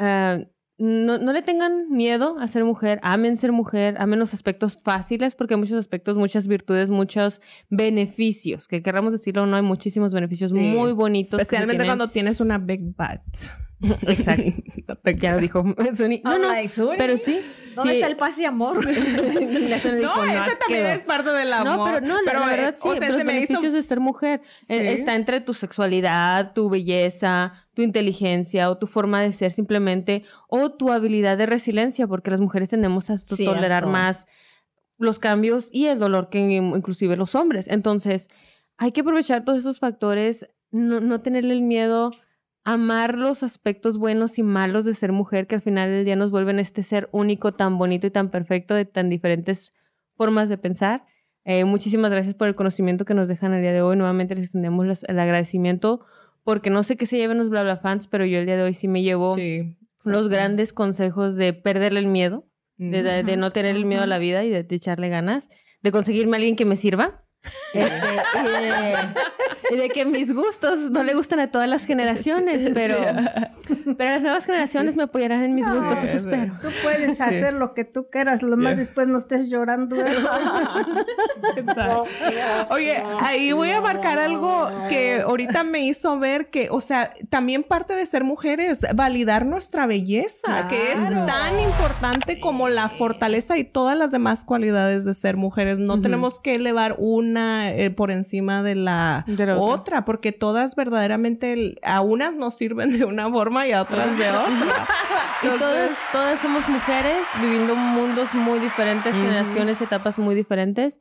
ah, 0.00 0.40
no, 0.76 1.18
no 1.18 1.32
le 1.34 1.42
tengan 1.42 1.88
miedo 1.90 2.38
a 2.40 2.48
ser 2.48 2.64
mujer, 2.64 2.98
amen 3.04 3.36
ser 3.36 3.52
mujer, 3.52 3.94
amen 4.00 4.18
los 4.18 4.34
aspectos 4.34 4.78
fáciles, 4.82 5.36
porque 5.36 5.54
hay 5.54 5.60
muchos 5.60 5.78
aspectos, 5.78 6.16
muchas 6.16 6.48
virtudes, 6.48 6.88
muchos 6.90 7.40
beneficios, 7.68 8.66
que 8.66 8.82
querramos 8.82 9.12
decirlo 9.12 9.46
no, 9.46 9.54
hay 9.54 9.62
muchísimos 9.62 10.12
beneficios 10.12 10.50
Sí. 10.50 10.56
muy 10.56 10.92
bonitos. 10.92 11.40
Especialmente 11.40 11.82
tienen. 11.82 11.86
cuando 11.86 12.08
tienes 12.08 12.40
una 12.40 12.58
big 12.58 12.82
butt. 12.96 13.69
Exacto. 13.82 14.42
Ya 15.18 15.32
lo 15.32 15.38
dijo 15.38 15.64
Suni. 15.96 16.20
No, 16.24 16.36
no, 16.38 16.48
like, 16.48 16.72
pero 16.98 17.16
sí. 17.16 17.40
¿Dónde 17.74 17.92
sí. 17.92 17.96
está 18.00 18.08
el 18.08 18.16
paz 18.16 18.38
y 18.38 18.44
amor? 18.44 18.84
No, 18.84 18.90
dijo, 18.92 20.24
ese 20.24 20.56
también 20.56 20.86
es 20.86 21.04
parte 21.04 21.30
del 21.30 21.52
amor. 21.52 21.78
No, 21.78 21.84
pero 21.84 22.00
no, 22.06 22.22
la, 22.22 22.32
la 22.34 22.46
eh, 22.46 22.56
verdad 22.56 22.74
sí, 22.80 22.88
o 22.88 22.94
sea, 22.96 23.08
los 23.08 23.18
se 23.18 23.24
me 23.24 23.32
hizo 23.40 23.52
beneficios 23.54 23.72
de 23.72 23.82
ser 23.82 24.00
mujer 24.00 24.42
Sí. 24.62 24.74
eh, 24.74 24.92
está 24.92 25.14
entre 25.14 25.40
tu 25.40 25.54
sexualidad, 25.54 26.52
tu 26.52 26.68
belleza, 26.68 27.52
tu 27.74 27.82
inteligencia 27.82 28.68
o 28.70 28.76
tu 28.78 28.86
forma 28.86 29.22
de 29.22 29.32
ser 29.32 29.52
simplemente 29.52 30.24
o 30.48 30.72
tu 30.72 30.90
habilidad 30.92 31.38
de 31.38 31.46
resiliencia, 31.46 32.06
porque 32.06 32.30
las 32.30 32.40
mujeres 32.40 32.68
tendemos 32.68 33.08
a 33.10 33.16
to- 33.18 33.36
Cierto. 33.36 33.54
tolerar 33.54 33.86
más 33.86 34.26
los 34.98 35.18
cambios 35.18 35.68
y 35.72 35.86
el 35.86 35.98
dolor 35.98 36.28
que 36.28 36.40
in- 36.40 36.74
inclusive 36.74 37.16
los 37.16 37.34
hombres. 37.34 37.68
Entonces, 37.68 38.28
hay 38.76 38.92
que 38.92 39.00
aprovechar 39.00 39.44
todos 39.44 39.58
esos 39.60 39.78
factores, 39.78 40.48
no, 40.70 41.00
no 41.00 41.20
tenerle 41.20 41.54
el 41.54 41.62
miedo, 41.62 42.12
amar 42.64 43.16
los 43.16 43.42
aspectos 43.42 43.98
buenos 43.98 44.38
y 44.38 44.42
malos 44.42 44.84
de 44.84 44.94
ser 44.94 45.12
mujer, 45.12 45.46
que 45.46 45.54
al 45.56 45.62
final 45.62 45.88
del 45.90 46.04
día 46.04 46.16
nos 46.16 46.30
vuelven 46.30 46.58
este 46.58 46.82
ser 46.82 47.08
único, 47.12 47.52
tan 47.52 47.78
bonito 47.78 48.06
y 48.06 48.10
tan 48.10 48.30
perfecto 48.30 48.74
de 48.74 48.84
tan 48.84 49.08
diferentes 49.08 49.72
formas 50.16 50.48
de 50.48 50.58
pensar. 50.58 51.04
Eh, 51.44 51.64
muchísimas 51.64 52.10
gracias 52.10 52.34
por 52.34 52.48
el 52.48 52.54
conocimiento 52.54 53.04
que 53.04 53.14
nos 53.14 53.28
dejan 53.28 53.54
el 53.54 53.62
día 53.62 53.72
de 53.72 53.80
hoy. 53.82 53.96
Nuevamente 53.96 54.34
les 54.34 54.44
extendemos 54.44 54.86
las- 54.86 55.04
el 55.04 55.18
agradecimiento 55.18 56.04
porque 56.44 56.68
no 56.70 56.82
sé 56.82 56.96
qué 56.96 57.06
se 57.06 57.16
lleven 57.16 57.38
los 57.38 57.48
bla 57.50 57.62
bla 57.62 57.78
fans, 57.78 58.06
pero 58.08 58.24
yo 58.26 58.38
el 58.38 58.46
día 58.46 58.56
de 58.56 58.62
hoy 58.62 58.74
sí 58.74 58.88
me 58.88 59.02
llevo 59.02 59.34
Sí. 59.36 59.76
los 60.04 60.28
grandes 60.28 60.72
consejos 60.72 61.36
de 61.36 61.52
perderle 61.54 62.00
el 62.00 62.06
miedo, 62.06 62.46
de, 62.76 63.02
de- 63.02 63.22
de 63.24 63.36
no 63.36 63.50
tener 63.50 63.76
el 63.76 63.84
miedo 63.86 64.02
a 64.02 64.06
la 64.06 64.18
vida 64.18 64.44
y 64.44 64.50
de, 64.50 64.62
de 64.62 64.76
echarle 64.76 65.08
ganas, 65.08 65.48
de 65.82 65.92
conseguirme 65.92 66.36
a 66.36 66.38
alguien 66.38 66.56
que 66.56 66.64
me 66.66 66.76
sirva. 66.76 67.24
Este, 67.72 68.08
y, 68.42 68.46
de, 68.50 68.94
y 69.70 69.76
de 69.76 69.88
que 69.90 70.04
mis 70.04 70.34
gustos 70.34 70.90
no 70.90 71.02
le 71.04 71.14
gustan 71.14 71.40
a 71.40 71.50
todas 71.50 71.68
las 71.68 71.86
generaciones, 71.86 72.70
pero, 72.74 72.96
pero 73.96 74.10
las 74.10 74.22
nuevas 74.22 74.46
generaciones 74.46 74.96
me 74.96 75.04
apoyarán 75.04 75.42
en 75.44 75.54
mis 75.54 75.68
gustos, 75.68 75.98
eso 76.02 76.16
espero. 76.16 76.58
Tú 76.60 76.68
puedes 76.82 77.20
hacer 77.20 77.54
lo 77.54 77.72
que 77.74 77.84
tú 77.84 78.08
quieras, 78.10 78.42
lo 78.42 78.56
más 78.56 78.70
Yeah. 78.70 78.76
después 78.76 79.08
no 79.08 79.18
estés 79.18 79.50
llorando. 79.50 79.96
¿eh? 79.96 80.04
Oye, 82.70 83.02
ahí 83.20 83.52
voy 83.52 83.70
a 83.70 83.80
marcar 83.80 84.18
algo 84.18 84.68
que 84.88 85.20
ahorita 85.20 85.64
me 85.64 85.86
hizo 85.86 86.18
ver 86.18 86.50
que, 86.50 86.68
o 86.70 86.80
sea, 86.80 87.14
también 87.28 87.62
parte 87.62 87.94
de 87.94 88.06
ser 88.06 88.24
mujer 88.24 88.60
es 88.60 88.86
validar 88.94 89.46
nuestra 89.46 89.86
belleza, 89.86 90.68
que 90.68 90.92
es 90.92 91.00
tan 91.26 91.58
importante 91.60 92.40
como 92.40 92.68
la 92.68 92.88
fortaleza 92.88 93.58
y 93.58 93.64
todas 93.64 93.96
las 93.96 94.10
demás 94.10 94.44
cualidades 94.44 95.04
de 95.04 95.14
ser 95.14 95.36
mujeres. 95.36 95.78
No 95.78 96.00
tenemos 96.00 96.38
que 96.38 96.54
elevar 96.54 96.96
una 97.30 97.70
eh, 97.72 97.90
por 97.90 98.10
encima 98.10 98.62
de 98.62 98.74
la, 98.74 99.24
De 99.26 99.46
la 99.46 99.56
otra. 99.58 99.74
otra, 99.80 100.04
porque 100.04 100.32
todas 100.32 100.74
verdaderamente, 100.76 101.76
a 101.82 102.00
unas 102.00 102.36
nos 102.36 102.54
sirven 102.56 102.98
de 102.98 103.04
una 103.04 103.30
forma 103.30 103.66
y 103.66 103.72
a 103.72 103.82
otras 103.82 104.16
de 104.18 104.28
otra. 104.28 104.86
Y 105.42 105.48
todas, 105.58 105.92
todas 106.12 106.38
somos 106.40 106.68
mujeres 106.68 107.26
viviendo 107.40 107.74
mundos 107.74 108.34
muy 108.34 108.58
diferentes, 108.58 109.14
Ujú. 109.14 109.22
generaciones, 109.24 109.80
etapas 109.80 110.18
muy 110.18 110.34
diferentes, 110.34 110.98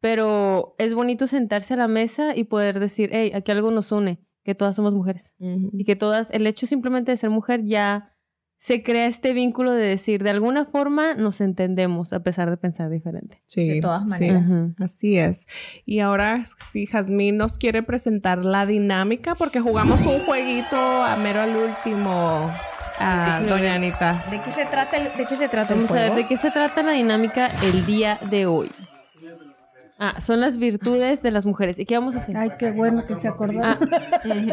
pero 0.00 0.76
es 0.78 0.94
bonito 0.94 1.26
sentarse 1.26 1.74
a 1.74 1.76
la 1.76 1.88
mesa 1.88 2.36
y 2.36 2.44
poder 2.44 2.78
decir, 2.78 3.10
hey, 3.12 3.32
aquí 3.34 3.50
algo 3.50 3.72
nos 3.72 3.90
une, 3.90 4.20
que 4.44 4.54
todas 4.54 4.76
somos 4.76 4.94
mujeres. 4.94 5.34
Y 5.40 5.84
que 5.84 5.96
todas, 5.96 6.30
el 6.30 6.46
hecho 6.46 6.66
simplemente 6.68 7.10
de 7.10 7.16
ser 7.16 7.30
mujer 7.30 7.64
ya 7.64 8.14
se 8.60 8.82
crea 8.82 9.06
este 9.06 9.32
vínculo 9.32 9.72
de 9.72 9.86
decir, 9.86 10.22
de 10.22 10.28
alguna 10.28 10.66
forma 10.66 11.14
nos 11.14 11.40
entendemos 11.40 12.12
a 12.12 12.20
pesar 12.20 12.50
de 12.50 12.58
pensar 12.58 12.90
diferente. 12.90 13.40
Sí, 13.46 13.66
De 13.66 13.80
todas 13.80 14.02
sí, 14.02 14.30
maneras. 14.30 14.72
Así 14.78 15.18
es. 15.18 15.48
Y 15.86 16.00
ahora 16.00 16.44
sí, 16.70 16.84
Jazmín 16.84 17.38
nos 17.38 17.56
quiere 17.56 17.82
presentar 17.82 18.44
la 18.44 18.66
dinámica 18.66 19.34
porque 19.34 19.60
jugamos 19.60 20.04
un 20.04 20.18
jueguito 20.26 20.76
a 20.76 21.16
mero 21.16 21.40
al 21.40 21.56
último. 21.56 22.50
A 22.98 23.40
Doña 23.48 23.76
Anita. 23.76 24.26
¿De 24.30 24.42
qué 24.42 24.52
se 24.52 24.66
trata 24.66 24.98
el, 24.98 25.16
de 25.16 25.24
qué 25.24 25.36
se 25.36 25.48
trata 25.48 25.72
el 25.72 25.80
Vamos 25.80 25.92
a 25.92 26.02
ver 26.02 26.14
de 26.16 26.26
qué 26.26 26.36
se 26.36 26.50
trata 26.50 26.82
la 26.82 26.92
dinámica 26.92 27.50
el 27.62 27.86
día 27.86 28.18
de 28.28 28.44
hoy. 28.44 28.70
Ah, 30.02 30.18
son 30.22 30.40
las 30.40 30.56
virtudes 30.56 31.22
de 31.22 31.30
las 31.30 31.44
mujeres. 31.44 31.78
¿Y 31.78 31.84
qué 31.84 31.94
vamos 31.98 32.14
a 32.16 32.18
hacer? 32.20 32.34
Ay, 32.34 32.52
qué 32.58 32.70
bueno 32.70 33.06
que 33.06 33.14
se 33.16 33.28
acordaron. 33.28 33.62
Ah, 33.62 33.78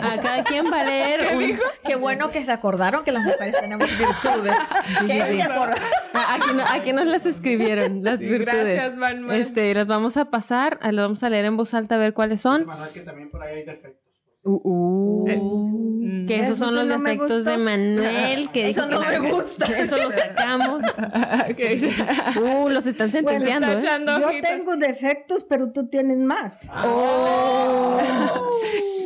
ah, 0.04 0.18
cada 0.22 0.44
quien 0.44 0.66
va 0.70 0.82
a 0.82 0.84
leer 0.84 1.22
un... 1.38 1.58
Qué 1.86 1.96
bueno 1.96 2.30
que 2.32 2.44
se 2.44 2.52
acordaron 2.52 3.06
que 3.06 3.14
las 3.14 3.24
mujeres 3.24 3.56
tenemos 3.58 3.88
virtudes. 3.98 4.56
se 5.08 5.42
acordaron. 5.42 5.76
Ah, 6.14 6.36
Aquí, 6.36 6.54
no- 6.54 6.64
aquí 6.70 6.92
nos 6.92 7.06
las 7.06 7.26
escribieron, 7.26 8.04
las 8.04 8.20
Sí, 8.20 8.28
virtudes. 8.28 8.76
gracias, 8.76 8.98
Manuel. 8.98 9.40
Este, 9.40 9.74
las 9.74 9.88
vamos 9.88 10.18
a 10.18 10.26
pasar, 10.26 10.80
las 10.82 10.96
vamos 10.96 11.24
a 11.24 11.30
leer 11.30 11.46
en 11.46 11.56
voz 11.56 11.74
alta 11.74 11.96
a 11.96 11.98
ver 11.98 12.14
cuáles 12.14 12.42
son. 12.42 12.66
que 12.94 13.00
también 13.00 13.32
por 13.32 13.42
ahí 13.42 13.60
hay 13.60 13.66
defectos. 13.66 14.04
Mm. 14.44 15.97
Que 16.28 16.36
esos 16.42 16.56
Eso 16.58 16.66
son 16.66 16.70
sí 16.70 16.76
los 16.76 16.86
no 16.88 17.00
me 17.00 17.10
defectos 17.12 17.46
de 17.46 17.58
Manuel. 17.58 18.50
Que 18.52 18.70
Eso 18.70 18.86
dijo 18.88 19.02
no 19.02 19.08
que- 19.08 19.20
me 19.20 19.32
gusta. 19.32 19.66
Eso 19.66 19.98
lo 19.98 20.12
sacamos. 20.12 20.82
Uh, 22.38 22.70
los 22.70 22.86
están 22.86 23.10
sentenciando. 23.12 23.68
Está 23.78 23.98
¿eh? 23.98 24.02
Yo 24.06 24.28
ojitos. 24.28 24.50
tengo 24.50 24.76
defectos, 24.78 25.44
pero 25.44 25.72
tú 25.72 25.88
tienes 25.88 26.18
más. 26.18 26.68
Oh. 26.86 28.00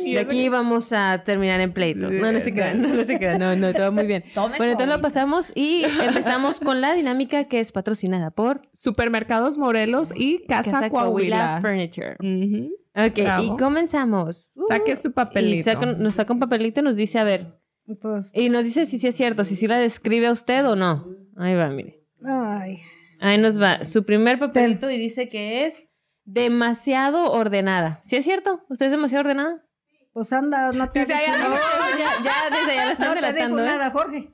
Y 0.04 0.18
aquí 0.18 0.48
vamos 0.50 0.92
a 0.92 1.22
terminar 1.24 1.60
en 1.60 1.72
pleito. 1.72 2.10
No, 2.10 2.32
no 2.32 2.40
se 2.40 2.52
crean, 2.52 2.82
no, 2.82 2.88
no 2.88 3.02
se 3.04 3.16
crean. 3.18 3.38
No, 3.38 3.54
no, 3.56 3.72
todo 3.72 3.92
muy 3.92 4.06
bien. 4.06 4.22
Tome 4.34 4.56
Bueno, 4.58 4.72
entonces 4.72 4.94
lo 4.96 5.00
pasamos 5.00 5.52
y 5.54 5.84
empezamos 5.84 6.60
con 6.60 6.80
la 6.82 6.92
dinámica 6.92 7.44
que 7.44 7.60
es 7.60 7.72
patrocinada 7.72 8.30
por 8.30 8.60
Supermercados 8.74 9.56
Morelos 9.58 10.12
y 10.14 10.44
Casa, 10.46 10.90
Coahuila. 10.90 11.60
Furniture. 11.62 12.16
Ujú. 12.20 12.72
Ok, 12.94 13.14
Bravo. 13.16 13.42
y 13.42 13.56
comenzamos. 13.56 14.50
Uh, 14.54 14.66
Saque 14.68 14.96
su 14.96 15.08
y 15.08 15.12
papelito. 15.12 15.70
saca- 15.70 15.86
nos 15.94 16.14
saca 16.14 16.32
un 16.32 16.38
papelito 16.40 16.80
y 16.80 16.82
nos 16.84 16.96
dice, 16.96 17.18
a 17.18 17.24
ver, 17.24 17.58
Pues, 18.00 18.32
y 18.34 18.48
nos 18.50 18.64
dice 18.64 18.86
si 18.86 18.98
sí 18.98 19.06
es 19.08 19.16
cierto, 19.16 19.44
si 19.44 19.56
sí 19.56 19.66
la 19.66 19.78
describe 19.78 20.26
a 20.26 20.32
usted 20.32 20.66
o 20.68 20.76
no. 20.76 21.06
Ahí 21.36 21.54
va, 21.54 21.68
mire. 21.70 22.02
ay, 22.24 22.78
Ahí 23.20 23.38
nos 23.38 23.60
va. 23.60 23.84
Su 23.84 24.04
primer 24.04 24.38
papelito 24.38 24.90
y 24.90 24.98
dice 24.98 25.28
que 25.28 25.64
es 25.66 25.84
demasiado 26.24 27.30
ordenada. 27.32 28.00
¿Sí 28.02 28.16
es 28.16 28.24
cierto? 28.24 28.64
¿Usted 28.68 28.86
es 28.86 28.92
demasiado 28.92 29.22
ordenada? 29.22 29.64
pues 30.12 30.30
anda, 30.34 30.70
no 30.72 30.90
te 30.90 31.00
Dice, 31.00 31.14
dicho 31.14 31.24
"Ay, 31.32 31.40
nada. 31.40 31.56
Oh, 31.56 31.98
ya, 31.98 32.22
ya, 32.22 32.54
desde 32.56 32.72
allá 32.72 32.84
la 32.84 32.92
están 32.92 33.08
No 33.08 33.14
delatando. 33.14 33.58
¿eh? 33.62 33.64
nada, 33.64 33.90
Jorge. 33.90 34.30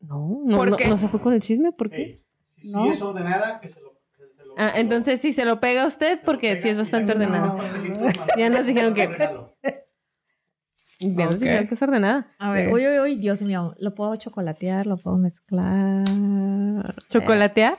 No, 0.00 0.42
no, 0.44 0.56
¿Por 0.58 0.70
no, 0.70 0.76
qué? 0.76 0.86
no 0.88 0.98
se 0.98 1.08
fue 1.08 1.20
con 1.22 1.32
el 1.32 1.40
chisme, 1.40 1.72
¿por 1.72 1.88
qué? 1.90 2.16
Si 2.60 2.70
No. 2.70 2.90
es 2.90 3.00
ordenada, 3.00 3.60
que 3.60 3.68
se 3.70 3.80
lo. 3.80 3.87
Ah, 4.60 4.72
entonces 4.74 5.20
sí, 5.20 5.32
se 5.32 5.44
lo 5.44 5.60
pega 5.60 5.84
a 5.84 5.86
usted 5.86 6.18
porque 6.24 6.58
sí 6.58 6.68
es 6.68 6.76
bastante 6.76 7.14
pega 7.14 7.54
también 7.56 8.12
Ya 8.36 8.50
nos 8.50 8.66
dijeron 8.66 8.92
que-. 8.92 9.08
Ya 11.00 11.26
nos 11.26 11.38
dijeron 11.38 11.68
que 11.68 11.74
es 11.74 11.82
ordenada. 11.82 12.26
A 12.40 12.50
ver, 12.50 12.72
uy, 12.72 12.84
uy, 12.84 12.98
uy, 12.98 13.14
Dios 13.14 13.40
mío, 13.42 13.72
lo 13.78 13.94
puedo 13.94 14.16
chocolatear, 14.16 14.84
lo 14.84 14.96
puedo 14.96 15.16
mezclar. 15.16 16.04
¿Chocolatear? 17.08 17.78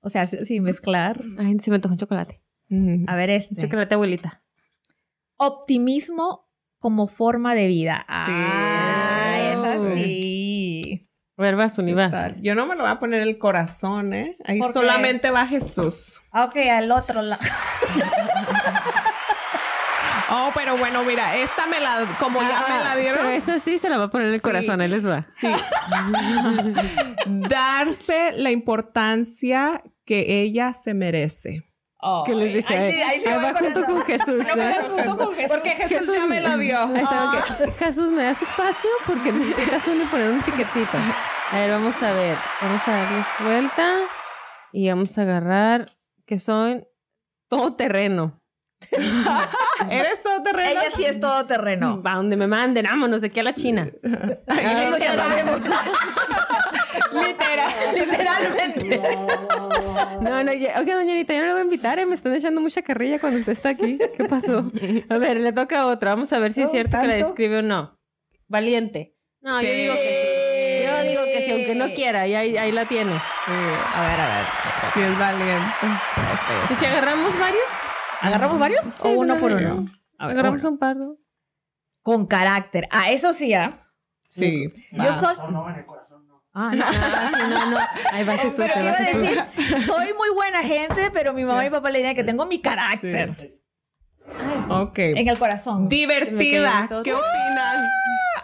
O 0.00 0.08
sea, 0.08 0.26
sí, 0.26 0.58
mezclar. 0.60 1.20
Ay, 1.38 1.60
se 1.60 1.70
me 1.70 1.78
tocó 1.78 1.92
un 1.92 1.98
chocolate. 1.98 2.42
A 3.06 3.14
ver, 3.14 3.30
este. 3.30 3.62
Chocolate 3.62 3.94
abuelita. 3.94 4.42
Optimismo 5.36 6.48
como 6.80 7.06
forma 7.06 7.54
de 7.54 7.68
vida. 7.68 8.04
Sí. 8.08 8.32
Ay, 8.32 9.42
es 9.52 9.58
así. 9.58 10.25
A 11.38 11.42
ver, 11.42 11.54
vas, 11.56 11.74
¿Qué 11.74 11.80
Univas. 11.82 12.10
tal? 12.12 12.40
Yo 12.40 12.54
no 12.54 12.64
me 12.66 12.74
lo 12.76 12.82
voy 12.82 12.90
a 12.90 12.98
poner 12.98 13.20
el 13.22 13.36
corazón, 13.38 14.14
¿eh? 14.14 14.36
Ahí 14.44 14.60
solamente 14.72 15.30
va 15.30 15.46
Jesús. 15.46 16.22
Ok, 16.32 16.56
al 16.70 16.90
otro 16.92 17.22
lado. 17.22 17.42
Oh, 20.28 20.50
pero 20.56 20.76
bueno, 20.76 21.04
mira, 21.04 21.36
esta 21.36 21.68
me 21.68 21.78
la, 21.78 22.04
como 22.18 22.40
ya 22.40 22.64
me 22.68 22.68
la 22.68 22.90
Ah, 22.90 22.94
Pero 22.96 23.00
dieron, 23.00 23.26
esta 23.30 23.60
sí 23.60 23.78
se 23.78 23.88
la 23.88 23.96
va 23.96 24.04
a 24.04 24.10
poner 24.10 24.26
el 24.26 24.34
Sí. 24.34 24.40
corazón, 24.40 24.80
ahí 24.80 24.88
les 24.88 25.06
va. 25.06 25.24
sí. 25.38 25.46
Darse 27.26 28.32
la 28.32 28.50
importancia 28.50 29.82
que 30.04 30.42
ella 30.42 30.72
se 30.72 30.94
merece. 30.94 31.62
¿Qué 32.24 32.34
les 32.34 32.54
dije? 32.54 32.74
Ahí 32.74 33.00
ahí 33.00 33.20
sí 33.20 33.28
Ahí 33.28 33.42
va 33.42 33.52
con 33.52 33.64
junto 33.64 33.84
con 33.84 34.02
Jesús. 34.02 34.44
No, 34.56 34.62
¿eh? 34.62 34.76
junto 34.88 35.18
con 35.18 35.34
Jesús. 35.34 35.56
Porque 35.56 35.70
Jesús, 35.70 36.14
ya 36.14 36.26
me 36.26 36.40
lo 36.40 36.58
dio. 36.58 36.78
Ahí 36.78 36.96
está, 36.96 37.30
ok. 37.30 37.78
Jesús, 37.78 38.10
¿me 38.10 38.22
das 38.22 38.42
espacio? 38.42 38.90
Porque 39.06 39.32
necesitas 39.32 39.86
uno 39.88 40.04
poner 40.10 40.30
un 40.30 40.42
tiquetito. 40.42 40.98
A 41.52 41.56
ver, 41.56 41.70
vamos 41.70 42.02
a 42.02 42.12
ver. 42.12 42.36
Vamos 42.60 42.88
a 42.88 42.90
darles 42.90 43.26
vuelta 43.40 43.98
y 44.72 44.88
vamos 44.88 45.18
a 45.18 45.22
agarrar 45.22 45.92
que 46.26 46.38
son 46.38 46.86
todo 47.48 47.74
terreno. 47.74 48.40
¿Eres 49.90 50.22
todoterreno? 50.22 50.80
Ella 50.80 50.90
sí 50.96 51.04
es 51.04 51.18
todo 51.18 51.44
terreno. 51.46 52.02
Va 52.02 52.14
donde 52.14 52.36
me 52.36 52.46
manden, 52.46 52.84
vámonos 52.84 53.20
de 53.20 53.28
aquí 53.28 53.40
a 53.40 53.42
la 53.42 53.54
China. 53.54 53.88
Eso 54.02 54.98
ya 54.98 55.14
sabemos. 55.14 55.60
Literal, 57.12 57.72
literalmente. 57.94 59.00
No, 60.20 60.44
no, 60.44 60.52
ya- 60.52 60.78
oiga, 60.80 60.94
doña 60.96 61.12
Anita, 61.12 61.32
yo 61.34 61.40
no 61.40 61.46
le 61.46 61.52
voy 61.52 61.60
a 61.60 61.64
invitar, 61.64 61.98
¿eh? 61.98 62.06
me 62.06 62.14
están 62.14 62.34
echando 62.34 62.60
mucha 62.60 62.82
carrilla 62.82 63.18
cuando 63.18 63.38
usted 63.38 63.52
está 63.52 63.70
aquí. 63.70 63.98
¿Qué 64.16 64.24
pasó? 64.24 64.70
A 65.08 65.18
ver, 65.18 65.38
le 65.38 65.52
toca 65.52 65.80
a 65.80 65.86
otro. 65.86 66.10
Vamos 66.10 66.32
a 66.32 66.38
ver 66.38 66.52
si 66.52 66.62
es 66.62 66.68
Oh, 66.68 66.72
cierto 66.72 66.98
que 66.98 67.06
la 67.06 67.12
¿tanto? 67.14 67.26
describe 67.28 67.58
o 67.58 67.62
no. 67.62 67.98
Valiente. 68.48 69.14
No, 69.40 69.60
yo 69.62 69.68
digo 69.72 69.94
que 69.94 70.82
sí. 70.82 70.86
Yo 70.86 71.02
digo 71.08 71.22
que 71.24 71.44
sí, 71.46 71.52
aunque 71.52 71.74
no 71.74 71.86
quiera, 71.94 72.26
y 72.26 72.34
ahí, 72.34 72.56
ahí 72.56 72.72
la 72.72 72.84
tiene. 72.84 73.12
A 73.12 74.00
ver, 74.08 74.20
a 74.20 74.28
ver. 74.36 74.46
Sí, 74.94 75.00
es 75.00 75.18
valiente. 75.18 75.74
¿Y 76.70 76.74
si 76.74 76.84
agarramos 76.86 77.38
varios? 77.38 77.62
¿Agarramos 78.20 78.58
varios 78.58 78.80
o 79.02 79.08
uno 79.10 79.36
por 79.38 79.50
no, 79.52 79.74
uno? 79.74 79.86
A 80.18 80.26
ver, 80.28 80.36
Agarramos 80.38 80.60
uno. 80.60 80.70
un 80.70 80.78
par, 80.78 80.96
¿no? 80.96 81.16
Con 82.02 82.26
carácter. 82.26 82.88
Ah, 82.90 83.10
eso 83.10 83.32
sí, 83.32 83.52
¿ah? 83.54 83.82
Sí. 84.28 84.68
Yo 84.92 85.12
soy. 85.12 85.34
No, 85.36 85.50
no, 85.50 85.68
en 85.70 85.76
el 85.76 85.86
corazón 85.86 86.26
no. 86.26 86.42
Ah, 86.54 86.70
no. 86.74 86.84
Ah, 86.86 87.30
sí, 87.34 87.42
no, 87.50 87.70
no. 87.70 87.78
Ahí 88.12 88.24
va 88.24 88.38
Jesús. 88.38 88.54
Pero 88.56 88.80
iba 88.80 88.92
a 88.92 89.02
decir, 89.02 89.44
soy 89.86 90.12
muy 90.14 90.30
buena 90.34 90.62
gente, 90.62 91.10
pero 91.12 91.32
mi 91.32 91.44
mamá 91.44 91.62
y 91.64 91.68
mi 91.68 91.70
papá 91.70 91.90
le 91.90 91.98
dirían 91.98 92.14
que 92.14 92.24
tengo 92.24 92.46
mi 92.46 92.60
carácter 92.60 93.60
Ok. 94.68 94.98
en 94.98 95.28
el 95.28 95.38
corazón. 95.38 95.88
Divertida. 95.88 96.88
¿Qué 97.04 97.12
opinan? 97.14 97.86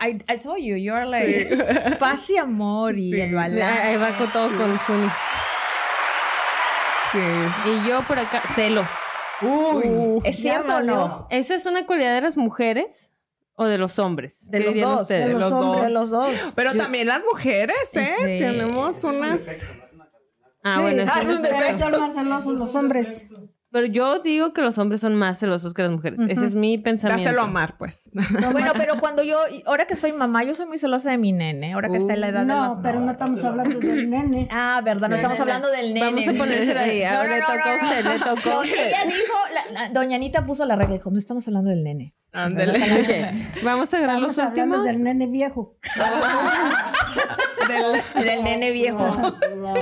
I, 0.04 0.18
I 0.32 0.38
told 0.38 0.58
you, 0.62 0.74
you're 0.76 1.06
like 1.06 1.96
paz 1.98 2.28
y 2.30 2.36
amor 2.36 2.96
y 2.98 3.12
Sí. 3.12 3.20
el 3.20 3.28
Ahí 3.28 3.34
balance. 3.34 3.80
ahí 3.82 3.96
va 3.96 4.16
con 4.18 4.30
todo 4.32 4.48
con 4.56 4.78
Suni. 4.80 5.08
Sí. 7.12 7.18
sí. 7.64 7.70
Y 7.70 7.88
yo 7.88 8.02
por 8.02 8.18
acá, 8.18 8.42
celos. 8.54 8.88
Uy, 9.42 10.20
¿es 10.24 10.36
cierto 10.36 10.76
o 10.76 10.80
no? 10.82 11.26
¿Esa 11.30 11.54
es 11.54 11.66
una 11.66 11.86
cualidad 11.86 12.14
de 12.14 12.20
las 12.20 12.36
mujeres 12.36 13.12
o 13.54 13.64
de 13.66 13.78
los 13.78 13.98
hombres? 13.98 14.50
De 14.50 14.58
¿Qué 14.58 14.64
los 14.66 14.80
dos, 14.80 15.02
ustedes? 15.02 15.26
de 15.26 15.32
los 15.32 15.40
los 15.40 15.52
hombres. 15.52 15.84
De 15.84 15.90
los 15.90 16.10
dos. 16.10 16.34
Pero 16.54 16.74
también 16.74 17.06
las 17.06 17.24
mujeres, 17.30 17.76
¿eh? 17.94 18.14
Sí. 18.18 18.24
Tenemos 18.24 19.02
unas... 19.04 19.66
Ah, 20.64 20.76
Sí, 20.76 20.82
bueno, 20.82 21.04
Ah, 21.12 21.20
es 21.20 21.26
un 21.28 21.42
defecto. 21.42 21.78
son 21.90 22.00
más 22.00 22.14
celosos 22.14 22.54
los 22.54 22.74
hombres. 22.76 23.26
Pero 23.72 23.86
yo 23.86 24.18
digo 24.20 24.52
que 24.52 24.60
los 24.60 24.76
hombres 24.78 25.00
son 25.00 25.14
más 25.16 25.38
celosos 25.40 25.72
que 25.74 25.82
las 25.82 25.90
mujeres. 25.90 26.20
Ese 26.28 26.44
es 26.46 26.54
mi 26.54 26.76
pensamiento. 26.78 27.24
Dáselo 27.24 27.42
a 27.42 27.46
Mar, 27.46 27.76
pues. 27.78 28.10
Bueno, 28.52 28.72
pero 28.76 29.00
cuando 29.00 29.22
yo, 29.22 29.38
ahora 29.66 29.86
que 29.86 29.96
soy 29.96 30.12
mamá, 30.12 30.44
yo 30.44 30.54
soy 30.54 30.66
muy 30.66 30.78
celosa 30.78 31.10
de 31.10 31.18
mi 31.18 31.32
nene, 31.32 31.72
ahora 31.72 31.88
que 31.88 31.96
está 31.96 32.12
en 32.14 32.20
la 32.20 32.28
edad 32.28 32.40
de 32.40 32.46
No, 32.46 32.66
los 32.68 32.78
pero 32.82 33.00
no 33.00 33.10
estamos 33.10 33.42
hablando 33.42 33.78
del 33.80 34.10
nene. 34.10 34.48
Ah, 34.50 34.80
verdad, 34.84 35.08
no 35.08 35.16
estamos 35.16 35.40
hablando 35.40 35.70
del 35.70 35.94
nene. 35.94 36.04
Vamos 36.06 36.28
a 36.28 36.32
ponérsela 36.38 36.82
ahí. 36.82 37.02
A 37.02 37.12
No, 37.14 37.24
no, 37.24 37.30
le 37.30 37.40
no, 37.40 37.46
toca 37.46 37.64
a 37.72 37.76
no, 37.76 37.82
usted, 37.88 38.04
no. 38.04 38.12
le 38.12 38.18
tocó 38.18 38.50
a 38.50 38.54
No, 38.54 38.60
usted. 38.60 38.86
Ella 38.86 39.04
dijo, 39.06 39.34
la- 39.54 39.72
la- 39.82 39.88
doña 39.90 40.16
Anita 40.16 40.44
puso 40.44 40.64
la 40.66 40.76
regla, 40.76 40.94
dijo, 40.94 41.10
no 41.10 41.18
estamos 41.18 41.46
hablando 41.48 41.70
del 41.70 41.82
nene. 41.82 42.14
Ándale. 42.34 42.78
Vamos 43.62 43.92
a 43.92 43.96
agarrar 43.98 44.20
los 44.20 44.30
Estamos 44.32 44.50
hablando 44.52 44.76
últimos. 44.80 44.84
del 44.94 45.04
nene 45.04 45.26
viejo. 45.26 45.76
Del, 47.68 48.02
del 48.26 48.44
nene 48.44 48.70
viejo. 48.72 49.32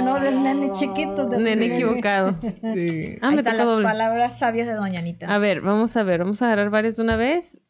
No 0.02 0.20
del 0.20 0.42
nene 0.42 0.72
chiquito. 0.72 1.26
Del 1.26 1.42
Nene 1.44 1.66
equivocado. 1.66 2.36
Sí. 2.40 3.18
Ah, 3.20 3.28
Ahí 3.28 3.34
me 3.34 3.38
están 3.40 3.56
las 3.56 3.66
doble. 3.66 3.84
palabras 3.84 4.38
sabias 4.38 4.66
de 4.66 4.74
doña 4.74 5.00
Anita. 5.00 5.26
A 5.32 5.38
ver, 5.38 5.60
vamos 5.60 5.96
a 5.96 6.02
ver. 6.02 6.20
Vamos 6.20 6.40
a 6.42 6.46
agarrar 6.46 6.70
varios 6.70 6.96
de 6.96 7.02
una 7.02 7.16
vez. 7.16 7.60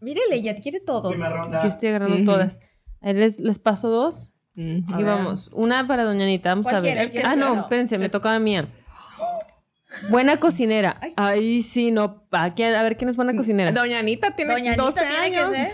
Mírele, 0.00 0.36
ella 0.36 0.56
quiere 0.56 0.80
todos. 0.80 1.14
Yo 1.16 1.68
estoy 1.68 1.88
agarrando 1.90 2.16
Ujú. 2.16 2.24
todas. 2.24 2.58
Ahí 3.00 3.14
les, 3.14 3.38
les 3.40 3.58
paso 3.58 3.88
dos. 3.88 4.32
Y 4.54 4.82
vamos. 5.02 5.50
Una 5.54 5.86
para 5.86 6.04
Doña 6.04 6.24
Anita. 6.24 6.50
Vamos 6.50 6.64
¿Cuál 6.64 6.76
a 6.76 6.80
ver. 6.80 7.08
quieres? 7.10 7.26
Ah, 7.28 7.36
no, 7.36 7.60
espérense, 7.60 7.98
me 7.98 8.08
tocaba 8.08 8.38
mía. 8.38 8.68
Buena 10.10 10.38
cocinera. 10.40 10.98
Ahí 11.16 11.62
sí, 11.62 11.90
no. 11.90 12.24
¿A, 12.30 12.48
ver 12.50 12.96
quién 12.96 13.08
es 13.10 13.16
buena 13.16 13.34
cocinera. 13.34 13.72
Doña 13.72 13.98
Anita 13.98 14.34
tiene 14.34 14.52
Doña 14.52 14.70
Anita 14.72 14.82
12 14.84 15.00
tiene 15.00 15.30
que 15.30 15.38
años. 15.38 15.56
ser. 15.56 15.72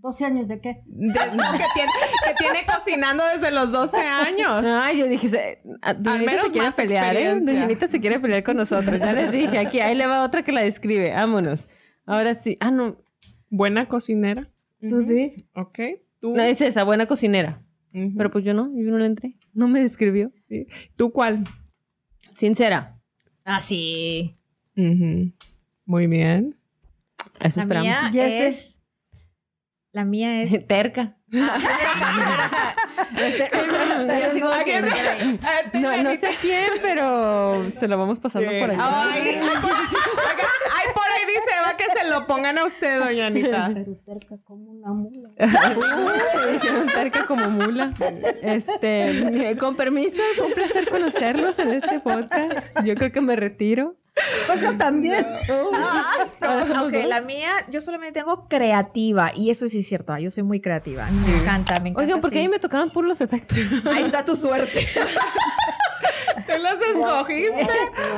12 0.00 0.24
años 0.24 0.48
de 0.48 0.60
qué? 0.60 0.82
De- 0.86 1.08
no, 1.08 1.52
que 1.52 1.64
tiene, 1.74 1.90
que 2.26 2.34
tiene 2.38 2.58
cocinando 2.66 3.22
desde 3.32 3.50
los 3.50 3.70
12 3.72 3.98
años. 3.98 4.64
Ay, 4.64 4.98
yo 4.98 5.06
dije, 5.06 5.28
se, 5.28 5.62
a- 5.82 5.94
Doña 5.94 6.16
Anita 6.16 6.30
menos 6.32 6.46
se 6.46 6.52
quiere 6.52 6.66
más 6.66 6.74
pelear, 6.74 7.16
¿eh? 7.16 7.76
se 7.88 8.00
quiere 8.00 8.18
pelear 8.20 8.42
con 8.42 8.56
nosotros. 8.56 8.98
Ya 8.98 9.12
les 9.12 9.30
dije, 9.32 9.58
aquí, 9.58 9.80
ahí 9.80 9.94
le 9.94 10.06
va 10.06 10.24
otra 10.24 10.42
que 10.42 10.52
la 10.52 10.62
describe. 10.62 11.12
Vámonos. 11.12 11.68
Ahora 12.06 12.34
sí. 12.34 12.56
Ah, 12.60 12.70
no. 12.70 12.96
Buena 13.50 13.86
cocinera. 13.88 14.48
Tú 14.80 15.00
di. 15.02 15.46
Ok. 15.54 15.78
Tú. 16.20 16.34
No, 16.34 16.42
es 16.42 16.60
esa, 16.60 16.84
buena 16.84 17.06
cocinera. 17.06 17.62
Pero 17.92 18.30
pues 18.30 18.44
yo 18.44 18.54
no, 18.54 18.66
yo 18.74 18.90
no 18.90 18.98
le 18.98 19.06
entré. 19.06 19.36
No 19.52 19.66
me 19.68 19.80
describió. 19.80 20.30
¿Tú 20.96 21.10
cuál? 21.12 21.44
Sincera. 22.32 22.98
Ah, 23.44 23.60
sí. 23.60 24.34
Muy 25.84 26.06
bien. 26.06 26.56
Eso 27.40 27.60
La 27.60 27.62
esperamos. 27.64 27.82
mía 27.82 28.10
¿Y 28.12 28.18
ese? 28.20 28.48
es... 28.48 28.79
La 29.92 30.04
mía 30.04 30.42
es... 30.42 30.66
Terca. 30.66 31.16
Que- 34.64 34.78
está. 34.78 35.78
no, 35.78 36.02
no 36.02 36.16
sé 36.16 36.30
quién, 36.40 36.70
pero 36.82 37.64
se 37.72 37.86
lo 37.88 37.98
vamos 37.98 38.18
pasando 38.18 38.50
por 38.50 38.70
allá. 38.70 39.12
Ay, 39.12 39.22
ay, 39.28 39.38
por, 39.60 39.70
ay, 39.72 40.86
por 40.94 41.04
ahí 41.04 41.26
dice 41.26 41.50
va 41.66 41.76
que 41.76 41.84
se 41.98 42.08
lo 42.08 42.26
pongan 42.26 42.58
a 42.58 42.64
usted, 42.64 42.98
doña 42.98 43.26
Anita. 43.26 43.70
Pero 43.72 43.96
terca 44.04 44.36
como 44.44 44.70
una 44.72 44.92
mula. 44.92 45.30
Dijeron 46.52 46.86
terca 46.94 47.26
como 47.26 47.48
mula. 47.50 47.92
Este, 48.42 49.56
con 49.58 49.76
permiso, 49.76 50.22
fue 50.36 50.46
un 50.46 50.52
placer 50.52 50.88
conocerlos 50.88 51.58
en 51.58 51.72
este 51.72 52.00
podcast. 52.00 52.76
Yo 52.84 52.94
creo 52.94 53.12
que 53.12 53.20
me 53.20 53.36
retiro. 53.36 53.96
Pues 54.46 54.60
yo 54.60 54.76
también. 54.76 55.26
Ahora 56.40 56.66
somos 56.66 56.84
Ok, 56.86 56.92
dos. 56.92 57.04
la 57.06 57.20
mía, 57.22 57.50
yo 57.70 57.80
solamente 57.80 58.20
tengo 58.20 58.46
creativa. 58.48 59.32
Y 59.34 59.50
eso 59.50 59.68
sí 59.68 59.80
es 59.80 59.88
cierto. 59.88 60.12
ah, 60.12 60.20
Yo 60.20 60.30
soy 60.30 60.42
muy 60.42 60.60
creativa. 60.60 61.06
Me 61.10 61.36
encanta, 61.38 61.80
me 61.80 61.90
encanta. 61.90 62.00
Oigan, 62.00 62.20
porque 62.20 62.36
sí. 62.36 62.42
ahí 62.42 62.48
me 62.48 62.58
tocaron 62.58 62.90
puros 62.90 63.08
los 63.08 63.20
efectos. 63.20 63.58
Ahí 63.86 64.04
está 64.04 64.24
tu 64.24 64.36
suerte. 64.36 64.86
¿Te 66.46 66.58
los 66.58 66.72
escogiste? 66.80 67.68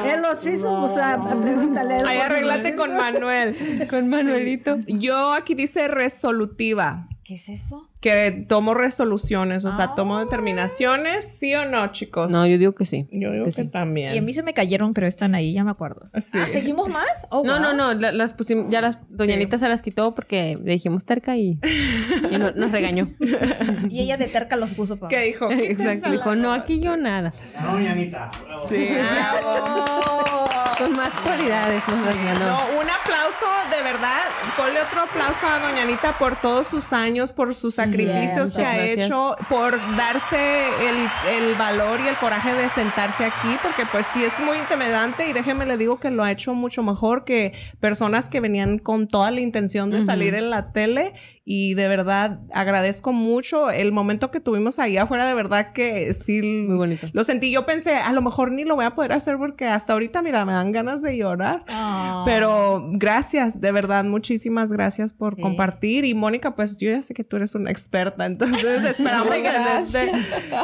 Él 0.06 0.22
los 0.22 0.46
hizo, 0.46 0.80
pues 0.80 0.96
ah, 0.96 1.18
pregúntale. 1.42 1.94
a 1.94 1.98
él 1.98 2.06
Ay, 2.06 2.16
cuándo 2.16 2.34
arréglate 2.34 2.70
los 2.72 2.80
con. 2.80 2.96
Manuel. 2.96 3.86
Con 3.90 4.08
Manuelito. 4.08 4.76
Yo 4.86 5.32
aquí 5.32 5.54
dice 5.54 5.88
resolutiva. 5.88 7.08
¿Qué 7.24 7.34
es 7.34 7.48
eso? 7.48 7.88
Que 8.02 8.44
tomo 8.48 8.74
resoluciones, 8.74 9.64
o 9.64 9.70
sea, 9.72 9.84
Ah. 9.84 9.94
tomo 9.94 10.18
determinaciones, 10.18 11.24
¿sí 11.38 11.54
o 11.54 11.64
no, 11.64 11.86
chicos? 11.92 12.32
No, 12.32 12.44
yo 12.46 12.58
digo 12.58 12.74
que 12.74 12.84
sí. 12.84 13.06
Yo 13.12 13.30
digo 13.30 13.44
que 13.44 13.52
que 13.52 13.62
sí. 13.62 13.68
también. 13.68 14.12
Y 14.14 14.18
a 14.18 14.22
mí 14.22 14.34
se 14.34 14.42
me 14.42 14.52
cayeron, 14.54 14.92
pero 14.92 15.06
están 15.06 15.34
ahí, 15.36 15.52
ya 15.54 15.62
me 15.62 15.70
acuerdo. 15.70 16.08
Sí. 16.20 16.30
Ah, 16.38 16.48
¿Seguimos 16.48 16.88
más? 16.88 17.06
Oh, 17.30 17.44
No, 17.44 17.52
wow. 17.54 17.62
no, 17.62 17.72
no, 17.72 17.94
la- 17.94 18.10
las 18.12 18.34
pusimos, 18.34 18.66
ya 18.70 18.80
las, 18.80 18.98
Doña 19.08 19.34
Sí. 19.34 19.40
Anita 19.40 19.56
se 19.56 19.68
las 19.68 19.82
quitó 19.82 20.14
porque 20.16 20.58
le 20.62 20.72
dijimos 20.72 21.04
terca 21.06 21.36
y, 21.36 21.58
y 22.30 22.38
no- 22.38 22.50
nos 22.50 22.72
regañó. 22.72 23.08
Y 23.88 24.00
ella 24.02 24.16
de 24.16 24.26
terca 24.26 24.56
los 24.56 24.74
puso 24.74 24.96
para. 24.96 25.08
¿Qué 25.08 25.20
dijo? 25.20 25.48
Exacto, 25.50 26.10
dijo, 26.10 26.34
no, 26.34 26.52
aquí 26.52 26.80
yo 26.80 26.96
nada. 26.96 27.32
Sí. 28.68 28.88
Bravo. 28.98 30.48
Con 30.78 30.92
más 30.94 31.12
cualidades 31.20 31.82
nos 31.86 32.04
regañó. 32.04 32.40
No, 32.40 32.80
un 32.80 32.90
aplauso, 32.90 33.46
de 33.70 33.82
verdad. 33.84 34.22
Ponle 34.56 34.80
otro 34.80 35.02
aplauso 35.02 35.46
a 35.46 35.58
Doña 35.60 35.82
Anita 35.82 36.18
por 36.18 36.40
todos 36.40 36.66
sus 36.66 36.92
años, 36.92 37.32
por 37.32 37.54
sus 37.54 37.78
sacrificios 37.92 38.54
que 38.54 38.64
ha 38.64 38.86
hecho, 38.86 39.36
por 39.48 39.72
darse 39.96 40.68
el, 40.88 41.46
el 41.46 41.54
valor 41.54 42.00
y 42.00 42.08
el 42.08 42.16
coraje 42.16 42.54
de 42.54 42.68
sentarse 42.68 43.24
aquí, 43.24 43.56
porque 43.62 43.84
pues 43.90 44.06
sí 44.06 44.24
es 44.24 44.38
muy 44.40 44.58
intimidante 44.58 45.28
y 45.28 45.32
déjeme 45.32 45.66
le 45.66 45.76
digo 45.76 45.98
que 45.98 46.10
lo 46.10 46.24
ha 46.24 46.30
hecho 46.30 46.54
mucho 46.54 46.82
mejor 46.82 47.24
que 47.24 47.52
personas 47.80 48.28
que 48.28 48.40
venían 48.40 48.78
con 48.78 49.08
toda 49.08 49.30
la 49.30 49.40
intención 49.40 49.90
de 49.90 50.02
salir 50.02 50.34
en 50.34 50.50
la 50.50 50.72
tele 50.72 51.12
y 51.44 51.74
de 51.74 51.88
verdad 51.88 52.38
agradezco 52.52 53.12
mucho 53.12 53.70
el 53.70 53.90
momento 53.90 54.30
que 54.30 54.38
tuvimos 54.38 54.78
ahí 54.78 54.96
afuera, 54.96 55.26
de 55.26 55.34
verdad 55.34 55.72
que 55.72 56.12
sí 56.14 56.40
Muy 56.68 56.76
bonito. 56.76 57.08
lo 57.12 57.24
sentí. 57.24 57.50
Yo 57.50 57.66
pensé, 57.66 57.96
a 57.96 58.12
lo 58.12 58.22
mejor 58.22 58.52
ni 58.52 58.64
lo 58.64 58.76
voy 58.76 58.84
a 58.84 58.94
poder 58.94 59.12
hacer 59.12 59.38
porque 59.38 59.66
hasta 59.66 59.92
ahorita, 59.92 60.22
mira, 60.22 60.44
me 60.44 60.52
dan 60.52 60.70
ganas 60.70 61.02
de 61.02 61.16
llorar. 61.16 61.64
Ah. 61.68 62.22
Pero 62.24 62.86
gracias, 62.92 63.60
de 63.60 63.72
verdad, 63.72 64.04
muchísimas 64.04 64.72
gracias 64.72 65.12
por 65.12 65.34
Sí. 65.34 65.42
compartir. 65.42 66.04
Y 66.04 66.14
Mónica, 66.14 66.54
pues 66.54 66.78
yo 66.78 66.90
ya 66.92 67.02
sé 67.02 67.12
que 67.12 67.24
tú 67.24 67.36
eres 67.36 67.54
una 67.56 67.70
experta, 67.70 68.24
entonces 68.26 68.84
esperamos 68.84 69.30
tenerte, 69.32 70.12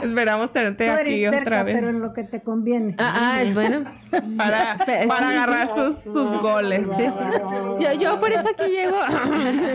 esperamos 0.04 0.52
tenerte 0.52 0.86
Tú 0.86 0.92
aquí 0.92 1.24
eres 1.24 1.28
otra 1.28 1.40
terca, 1.44 1.62
vez 1.64 1.74
pero 1.76 1.88
en 1.90 2.00
lo 2.00 2.12
que 2.12 2.22
te 2.24 2.40
conviene. 2.42 2.94
Ah, 2.98 3.14
ah, 3.34 3.42
es 3.42 3.52
bueno. 3.54 3.84
para, 4.36 4.78
para 5.08 5.28
agarrar 5.30 5.66
sus, 5.66 5.96
sus 5.98 6.36
goles. 6.40 6.88
Sí, 6.96 7.04
sí. 7.04 7.24
Yo, 7.80 7.92
yo 7.98 8.20
por 8.20 8.30
eso 8.32 8.48
aquí 8.48 8.70
llego. 8.70 8.96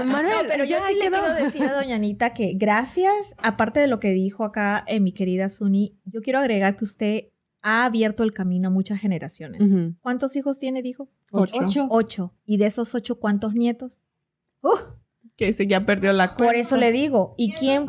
Manuel, 0.05 0.33
No, 0.43 0.49
pero 0.49 0.63
yo 0.65 0.77
ya 0.79 0.89
sí 0.93 0.99
le 0.99 1.09
quiero 1.09 1.33
decir 1.33 1.63
a 1.63 1.73
Doña 1.81 1.95
Anita 1.95 2.33
que 2.33 2.53
gracias, 2.53 3.35
aparte 3.37 3.79
de 3.79 3.87
lo 3.87 3.99
que 3.99 4.11
dijo 4.11 4.43
acá 4.43 4.83
eh, 4.87 4.99
mi 4.99 5.13
querida 5.13 5.49
Suni, 5.49 5.97
yo 6.05 6.21
quiero 6.21 6.39
agregar 6.39 6.75
que 6.75 6.83
usted 6.83 7.23
ha 7.63 7.85
abierto 7.85 8.23
el 8.23 8.33
camino 8.33 8.67
a 8.67 8.71
muchas 8.71 8.99
generaciones. 8.99 9.61
¿Cuántos 10.01 10.35
hijos 10.35 10.59
tiene, 10.59 10.81
dijo? 10.81 11.09
Ocho. 11.31 11.61
Ocho. 11.63 11.87
Ocho. 11.89 12.33
¿Y 12.45 12.57
de 12.57 12.65
esos 12.67 12.93
ocho, 12.93 13.19
cuántos 13.19 13.53
nietos? 13.55 14.03
Uh, 14.61 14.77
Que 15.37 15.47
dice, 15.47 15.65
ya 15.65 15.85
perdió 15.85 16.11
la 16.13 16.35
cuenta. 16.35 16.45
Por 16.45 16.55
eso 16.55 16.75
le 16.75 16.91
digo. 16.91 17.35
¿Y 17.37 17.53
quién? 17.53 17.87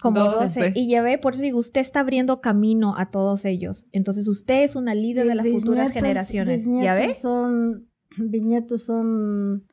Como 0.00 0.20
Doce. 0.20 0.68
12. 0.68 0.72
Y 0.76 0.88
ya 0.88 1.02
ve, 1.02 1.18
por 1.18 1.34
eso 1.34 1.42
digo, 1.42 1.58
usted 1.58 1.80
está 1.80 2.00
abriendo 2.00 2.40
camino 2.40 2.94
a 2.96 3.10
todos 3.10 3.44
ellos. 3.44 3.86
Entonces 3.90 4.28
usted 4.28 4.62
es 4.62 4.76
una 4.76 4.94
líder 4.94 5.26
de 5.26 5.34
las 5.34 5.46
futuras 5.46 5.90
generaciones. 5.90 6.64
¿Ya 6.64 6.94
ve? 6.94 7.14
Son, 7.14 7.88
mis 8.18 8.42
nietos 8.42 8.84
son 8.84 9.66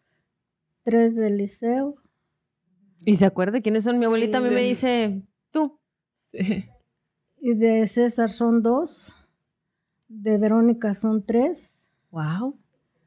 tres 0.84 1.16
del 1.16 1.38
liceo. 1.38 2.01
Y 3.06 3.16
se 3.16 3.26
acuerda 3.26 3.62
quiénes 3.62 3.84
son. 3.84 4.00
Mi 4.00 4.06
abuelita 4.06 4.38
a 4.38 4.42
mí 4.42 4.50
me 4.50 4.62
dice, 4.62 5.24
tú. 5.52 5.80
Sí. 6.32 6.66
Y 7.40 7.56
de 7.56 7.88
César 7.88 8.30
son 8.30 8.62
dos. 8.62 9.16
De 10.08 10.38
Verónica 10.38 10.94
son 10.94 11.26
tres. 11.26 11.78
Wow. 12.12 12.61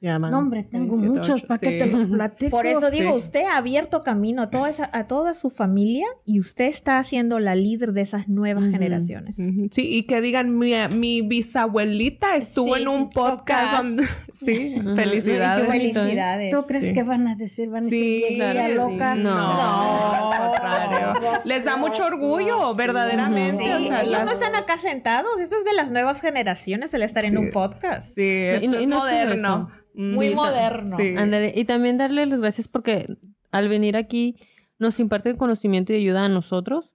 Ya, 0.04 0.18
man. 0.18 0.32
No, 0.32 0.38
hombre, 0.40 0.64
tengo 0.64 0.96
muchos. 0.98 1.40
¿Para 1.44 1.58
sí. 1.58 1.64
te 1.64 1.86
los 1.86 2.04
platico? 2.04 2.50
Por 2.50 2.66
eso 2.66 2.90
digo, 2.90 3.12
Sí. 3.12 3.16
usted 3.16 3.44
ha 3.44 3.56
abierto 3.56 4.02
camino 4.02 4.42
a 4.42 4.50
toda, 4.50 4.68
esa- 4.68 4.90
a 4.92 5.06
toda 5.06 5.32
su 5.32 5.48
familia 5.48 6.06
y 6.26 6.40
usted 6.40 6.66
está 6.66 7.02
siendo 7.04 7.38
la 7.38 7.54
líder 7.54 7.92
de 7.94 8.02
esas 8.02 8.28
nuevas 8.28 8.64
Ujú. 8.64 8.72
generaciones. 8.72 9.38
Ujú. 9.38 9.68
Sí, 9.70 9.88
y 9.88 10.02
que 10.02 10.20
digan, 10.20 10.58
mi, 10.58 10.72
mi 10.94 11.22
bisabuelita 11.22 12.36
estuvo 12.36 12.74
Sí, 12.76 12.82
en 12.82 12.88
un 12.88 13.08
podcast. 13.08 13.82
podcast. 13.82 13.98
Sí, 14.34 14.74
felicidades. 14.94 15.64
¿eh? 15.64 15.70
Felicidades. 15.70 16.50
¿Tú 16.54 16.66
crees 16.66 16.84
Sí. 16.86 16.92
que 16.92 17.02
van 17.02 17.26
a 17.28 17.34
decir? 17.36 17.70
Van 17.70 17.86
a 17.86 17.88
Sí, 17.88 18.20
decir, 18.20 18.36
claro 18.36 18.58
"Ella 18.58 18.66
que 18.68 18.74
loca. 18.74 19.14
sí. 19.14 19.20
No. 19.22 19.34
No, 19.34 20.32
al 20.32 20.40
contrario. 20.50 21.40
Les 21.44 21.64
da 21.64 21.76
mucho 21.78 22.04
orgullo, 22.04 22.74
verdaderamente. 22.74 23.64
Sí, 23.64 23.70
o 23.70 23.80
sea, 23.80 24.00
ellos 24.02 24.10
las- 24.12 24.24
no 24.26 24.32
están 24.32 24.54
acá 24.54 24.76
sentados. 24.76 25.40
Eso 25.40 25.56
es 25.56 25.64
de 25.64 25.72
las 25.72 25.90
nuevas 25.90 26.20
generaciones, 26.20 26.92
el 26.92 27.02
estar 27.02 27.24
en 27.24 27.38
un 27.38 27.50
podcast. 27.52 28.14
Sí, 28.14 28.22
esto 28.22 28.64
Y 28.64 28.68
no- 28.68 28.76
es 28.76 28.82
y 28.82 28.86
no 28.86 28.98
moderno. 28.98 29.70
Muy 29.94 30.28
Sí. 30.30 30.34
moderno. 30.34 30.96
Sí. 30.96 31.14
Ándale. 31.16 31.52
Y 31.56 31.64
también 31.64 31.98
darle 31.98 32.26
las 32.26 32.40
gracias 32.40 32.68
porque 32.68 33.16
al 33.50 33.68
venir 33.68 33.96
aquí 33.96 34.36
nos 34.78 34.98
imparte 35.00 35.36
conocimiento 35.36 35.92
y 35.92 35.96
ayuda 35.96 36.24
a 36.24 36.28
nosotros. 36.28 36.94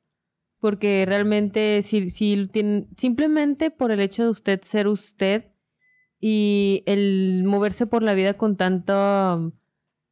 Porque 0.60 1.06
realmente, 1.08 1.82
si, 1.84 2.10
si 2.10 2.50
simplemente 2.98 3.72
por 3.72 3.92
el 3.92 4.02
hecho 4.02 4.24
de 4.26 4.30
usted 4.30 4.60
ser 4.62 4.88
usted 4.90 5.46
y 6.20 6.84
el 6.86 7.44
moverse 7.46 7.88
por 7.88 8.04
la 8.04 8.14
vida 8.14 8.34
con 8.34 8.58
tanto, 8.58 9.54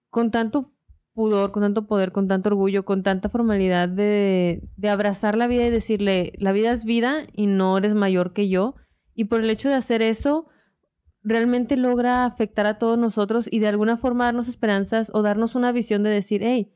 con 0.09 0.31
tanto 0.31 0.71
pudor, 1.13 1.51
con 1.51 1.63
tanto 1.63 1.85
poder, 1.85 2.13
con 2.13 2.29
tanto 2.29 2.47
orgullo, 2.49 2.85
con 2.85 3.03
tanta 3.03 3.27
formalidad 3.27 3.89
de, 3.89 4.61
de 4.77 4.89
abrazar 4.89 5.37
la 5.37 5.47
vida 5.47 5.65
y 5.65 5.69
decirle, 5.69 6.31
la 6.37 6.53
vida 6.53 6.71
es 6.71 6.85
vida 6.85 7.27
y 7.33 7.47
no 7.47 7.77
eres 7.77 7.93
mayor 7.93 8.31
que 8.31 8.47
yo. 8.47 8.75
Y 9.15 9.25
por 9.25 9.41
el 9.41 9.49
hecho 9.49 9.67
de 9.67 9.75
hacer 9.75 10.01
eso, 10.01 10.47
realmente 11.27 11.75
logra 11.77 12.25
afectar 12.25 12.65
a 12.65 12.77
todos 12.77 12.97
nosotros 12.97 13.47
y 13.51 13.59
de 13.59 13.67
alguna 13.67 13.97
forma 13.97 14.25
darnos 14.25 14.47
esperanzas 14.47 15.11
o 15.13 15.21
darnos 15.21 15.55
una 15.55 15.71
visión 15.71 16.03
de 16.03 16.09
decir, 16.09 16.41
hey, 16.43 16.71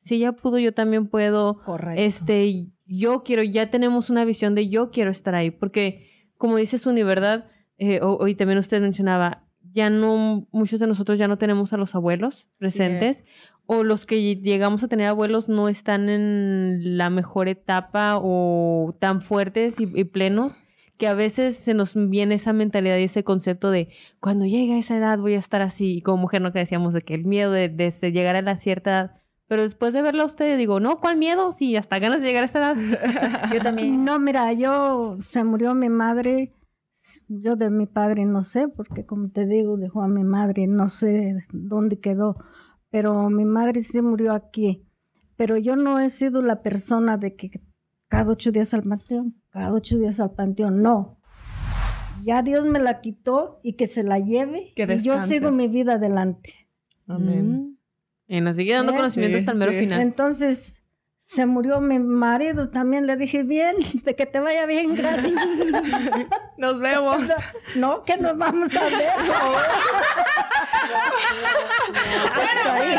si 0.00 0.16
ella 0.16 0.32
pudo, 0.32 0.58
yo 0.58 0.72
también 0.74 1.06
puedo. 1.06 1.60
Correcto. 1.64 2.00
Este, 2.02 2.70
yo 2.86 3.22
quiero, 3.24 3.42
ya 3.42 3.70
tenemos 3.70 4.10
una 4.10 4.24
visión 4.24 4.54
de 4.54 4.68
yo 4.68 4.90
quiero 4.90 5.10
estar 5.10 5.34
ahí, 5.34 5.50
porque 5.50 6.28
como 6.36 6.56
dice 6.58 6.76
Suni, 6.78 7.02
¿verdad? 7.02 7.46
Eh, 7.78 8.00
o- 8.02 8.18
hoy 8.20 8.34
también 8.34 8.58
usted 8.58 8.80
mencionaba, 8.82 9.46
ya 9.72 9.88
no, 9.90 10.46
muchos 10.52 10.78
de 10.80 10.86
nosotros 10.86 11.18
ya 11.18 11.26
no 11.26 11.38
tenemos 11.38 11.72
a 11.72 11.76
los 11.78 11.94
abuelos 11.94 12.46
presentes, 12.58 13.24
o 13.66 13.82
los 13.82 14.04
que 14.04 14.36
llegamos 14.36 14.82
a 14.82 14.88
tener 14.88 15.06
abuelos 15.06 15.48
no 15.48 15.68
están 15.70 16.10
en 16.10 16.98
la 16.98 17.08
mejor 17.08 17.48
etapa 17.48 18.18
o 18.22 18.92
tan 19.00 19.22
fuertes 19.22 19.80
y, 19.80 19.84
y 19.98 20.04
plenos 20.04 20.52
que 20.96 21.08
a 21.08 21.14
veces 21.14 21.56
se 21.56 21.74
nos 21.74 21.94
viene 21.94 22.36
esa 22.36 22.52
mentalidad 22.52 22.96
y 22.98 23.04
ese 23.04 23.24
concepto 23.24 23.70
de 23.70 23.88
cuando 24.20 24.44
llegue 24.46 24.74
a 24.74 24.78
esa 24.78 24.96
edad 24.96 25.18
voy 25.18 25.34
a 25.34 25.38
estar 25.38 25.60
así, 25.62 25.98
y 25.98 26.02
como 26.02 26.18
mujer 26.18 26.40
no 26.42 26.52
que 26.52 26.60
decíamos 26.60 26.92
de 26.94 27.00
que 27.02 27.14
el 27.14 27.24
miedo 27.24 27.50
de, 27.52 27.68
de- 27.68 27.94
de 28.00 28.12
llegar 28.12 28.36
a 28.36 28.42
la 28.42 28.58
cierta 28.58 28.90
edad. 28.90 29.16
Pero 29.46 29.62
después 29.62 29.92
de 29.92 30.00
verla 30.02 30.22
a 30.22 30.26
usted, 30.26 30.56
digo, 30.56 30.80
no, 30.80 31.00
¿cuál 31.00 31.16
miedo? 31.18 31.52
Sí, 31.52 31.76
hasta 31.76 31.98
ganas 31.98 32.22
de 32.22 32.28
llegar 32.28 32.42
a 32.44 32.46
esta 32.46 32.58
edad. 32.60 32.76
Yo 33.52 33.60
también. 33.60 34.02
No, 34.04 34.18
mira, 34.18 34.50
yo 34.54 35.16
se 35.20 35.44
murió 35.44 35.74
mi 35.74 35.90
madre. 35.90 36.54
Yo 37.28 37.54
de 37.54 37.68
mi 37.68 37.84
padre 37.86 38.24
no 38.24 38.42
sé, 38.44 38.68
porque 38.68 39.04
como 39.04 39.28
te 39.30 39.46
digo, 39.46 39.76
dejó 39.76 40.00
a 40.02 40.08
mi 40.08 40.24
madre, 40.24 40.66
no 40.66 40.88
sé 40.88 41.44
dónde 41.52 42.00
quedó. 42.00 42.36
Pero 42.90 43.28
mi 43.28 43.44
madre 43.44 43.82
sí 43.82 44.00
murió 44.00 44.32
aquí. 44.32 44.86
Pero 45.36 45.58
yo 45.58 45.76
no 45.76 45.98
he 46.00 46.08
sido 46.08 46.40
la 46.40 46.62
persona 46.62 47.18
de 47.18 47.36
que 47.36 47.50
cada 48.14 48.30
ocho 48.30 48.52
días 48.52 48.72
al 48.74 48.82
panteón, 48.82 49.34
cada 49.50 49.72
ocho 49.72 49.98
días 49.98 50.20
al 50.20 50.30
panteón, 50.30 50.82
no. 50.82 51.18
Ya 52.24 52.42
Dios 52.42 52.64
me 52.64 52.78
la 52.78 53.00
quitó 53.00 53.60
y 53.62 53.74
que 53.74 53.86
se 53.86 54.02
la 54.02 54.18
lleve. 54.18 54.72
Que 54.76 54.84
y 54.84 55.02
yo 55.02 55.18
sigo 55.20 55.50
mi 55.50 55.68
vida 55.68 55.94
adelante. 55.94 56.54
Amén. 57.08 57.76
Mm. 58.28 58.34
Y 58.36 58.40
nos 58.40 58.56
sigue 58.56 58.72
dando 58.72 58.92
Eh, 58.92 58.96
conocimiento 58.96 59.36
sí, 59.38 59.42
hasta 59.42 59.52
el 59.52 59.58
mero 59.58 59.72
sí. 59.72 59.78
final. 59.80 60.00
Entonces, 60.00 60.82
se 61.18 61.44
murió 61.46 61.80
mi 61.80 61.98
marido, 61.98 62.70
también 62.70 63.06
le 63.06 63.16
dije, 63.16 63.42
bien, 63.42 63.74
de 64.04 64.14
que 64.14 64.26
te 64.26 64.38
vaya 64.40 64.64
bien, 64.66 64.94
gracias. 64.94 65.32
Nos 66.56 66.78
vemos. 66.78 67.22
No, 67.76 68.02
que 68.04 68.16
nos 68.16 68.36
vamos 68.38 68.74
a 68.76 68.84
ver. 68.84 69.08
Hasta 72.34 72.74
ahí. 72.74 72.96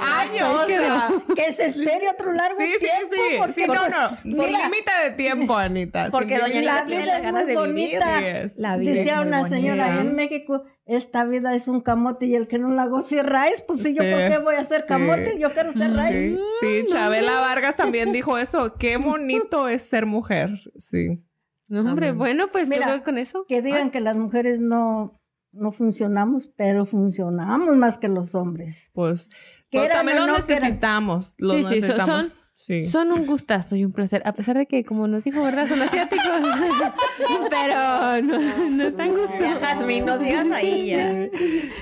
Años. 0.00 0.54
o 0.54 0.66
sea, 0.66 1.08
Que 1.34 1.52
se 1.52 1.66
espere 1.66 2.08
otro 2.08 2.32
largo 2.32 2.58
Sí, 2.60 2.72
sí, 2.78 2.86
tiempo. 2.86 3.14
sí. 3.14 3.36
porque, 3.38 3.52
Sí, 3.54 3.64
no, 3.66 3.88
no. 3.88 4.16
Sin 4.22 4.30
mira, 4.38 4.58
límite 4.64 4.90
de 5.04 5.10
tiempo, 5.12 5.56
Anita. 5.56 6.02
sin 6.04 6.10
Porque 6.10 6.38
doña. 6.38 6.56
Anita 6.58 6.74
la 6.74 6.86
tiene 6.86 7.02
vida 7.02 7.12
las 7.12 7.16
es 7.18 7.22
ganas 7.22 7.44
muy 7.44 7.52
de 7.54 7.62
vivir. 7.62 7.98
bonita. 7.98 8.18
Sí 8.18 8.24
es. 8.26 8.58
La 8.58 8.76
vida 8.76 8.92
Decía 8.92 9.12
es 9.12 9.18
muy 9.18 9.26
una 9.28 9.48
señora 9.48 9.86
bonita. 9.86 10.02
en 10.08 10.14
México, 10.14 10.62
esta 10.86 11.24
vida 11.24 11.54
es 11.54 11.68
un 11.68 11.80
camote 11.80 12.26
y 12.26 12.34
el 12.34 12.48
que 12.48 12.58
no 12.58 12.70
la 12.70 12.86
goce 12.86 13.22
raíz, 13.22 13.62
pues 13.66 13.82
sí, 13.82 13.94
yo 13.94 14.02
Sí, 14.02 14.10
por 14.10 14.18
qué 14.28 14.38
voy 14.38 14.54
a 14.56 14.60
hacer 14.60 14.82
sí. 14.82 14.88
camote, 14.88 15.38
yo 15.38 15.50
quiero 15.52 15.72
ser 15.72 15.94
raíz. 15.94 16.38
Sí, 16.60 16.82
sí, 16.86 16.92
Chabela 16.92 17.40
Vargas 17.40 17.76
también 17.76 18.12
dijo 18.12 18.36
eso. 18.38 18.74
Qué 18.74 18.96
bonito 18.96 19.68
es 19.68 19.82
ser 19.82 20.06
mujer. 20.06 20.50
Sí. 20.76 21.22
No, 21.70 21.80
hombre, 21.80 22.08
Amén. 22.08 22.18
bueno, 22.18 22.48
pues 22.52 22.68
Mira, 22.68 22.80
yo 22.82 22.86
creo 22.88 22.98
que 22.98 23.04
con 23.04 23.16
eso. 23.18 23.44
Que 23.48 23.62
digan 23.62 23.90
que 23.90 24.00
las 24.00 24.16
mujeres 24.16 24.60
no, 24.60 25.16
no 25.52 25.72
funcionamos, 25.72 26.48
pero 26.56 26.84
funcionamos 26.84 27.76
más 27.76 27.96
que 27.96 28.08
los 28.08 28.34
hombres. 28.34 28.90
Pues, 28.92 29.30
Que 29.70 29.78
pues, 29.78 29.88
también 29.90 30.18
lo 30.18 30.26
no 30.26 30.34
necesitamos. 30.34 31.36
Lo 31.38 31.54
Sí, 31.54 31.62
necesitamos. 31.64 32.06
son- 32.06 32.32
Sí. 32.54 32.82
Son 32.82 33.10
un 33.10 33.24
gustazo 33.24 33.74
y 33.74 33.86
un 33.86 33.92
placer, 33.92 34.20
a 34.26 34.34
pesar 34.34 34.58
de 34.58 34.66
que, 34.66 34.84
como 34.84 35.08
nos 35.08 35.24
dijo, 35.24 35.42
¿verdad? 35.42 35.66
Son 35.66 35.80
asiáticos. 35.80 36.26
Pero 37.50 38.22
no, 38.22 38.68
no 38.70 38.84
están 38.84 39.06
Ya, 39.08 39.12
gustosos. 39.18 39.60
Jazmín, 39.60 40.04
no 40.04 40.18
sigas 40.18 40.50
ahí 40.50 40.88
ya. 40.90 41.28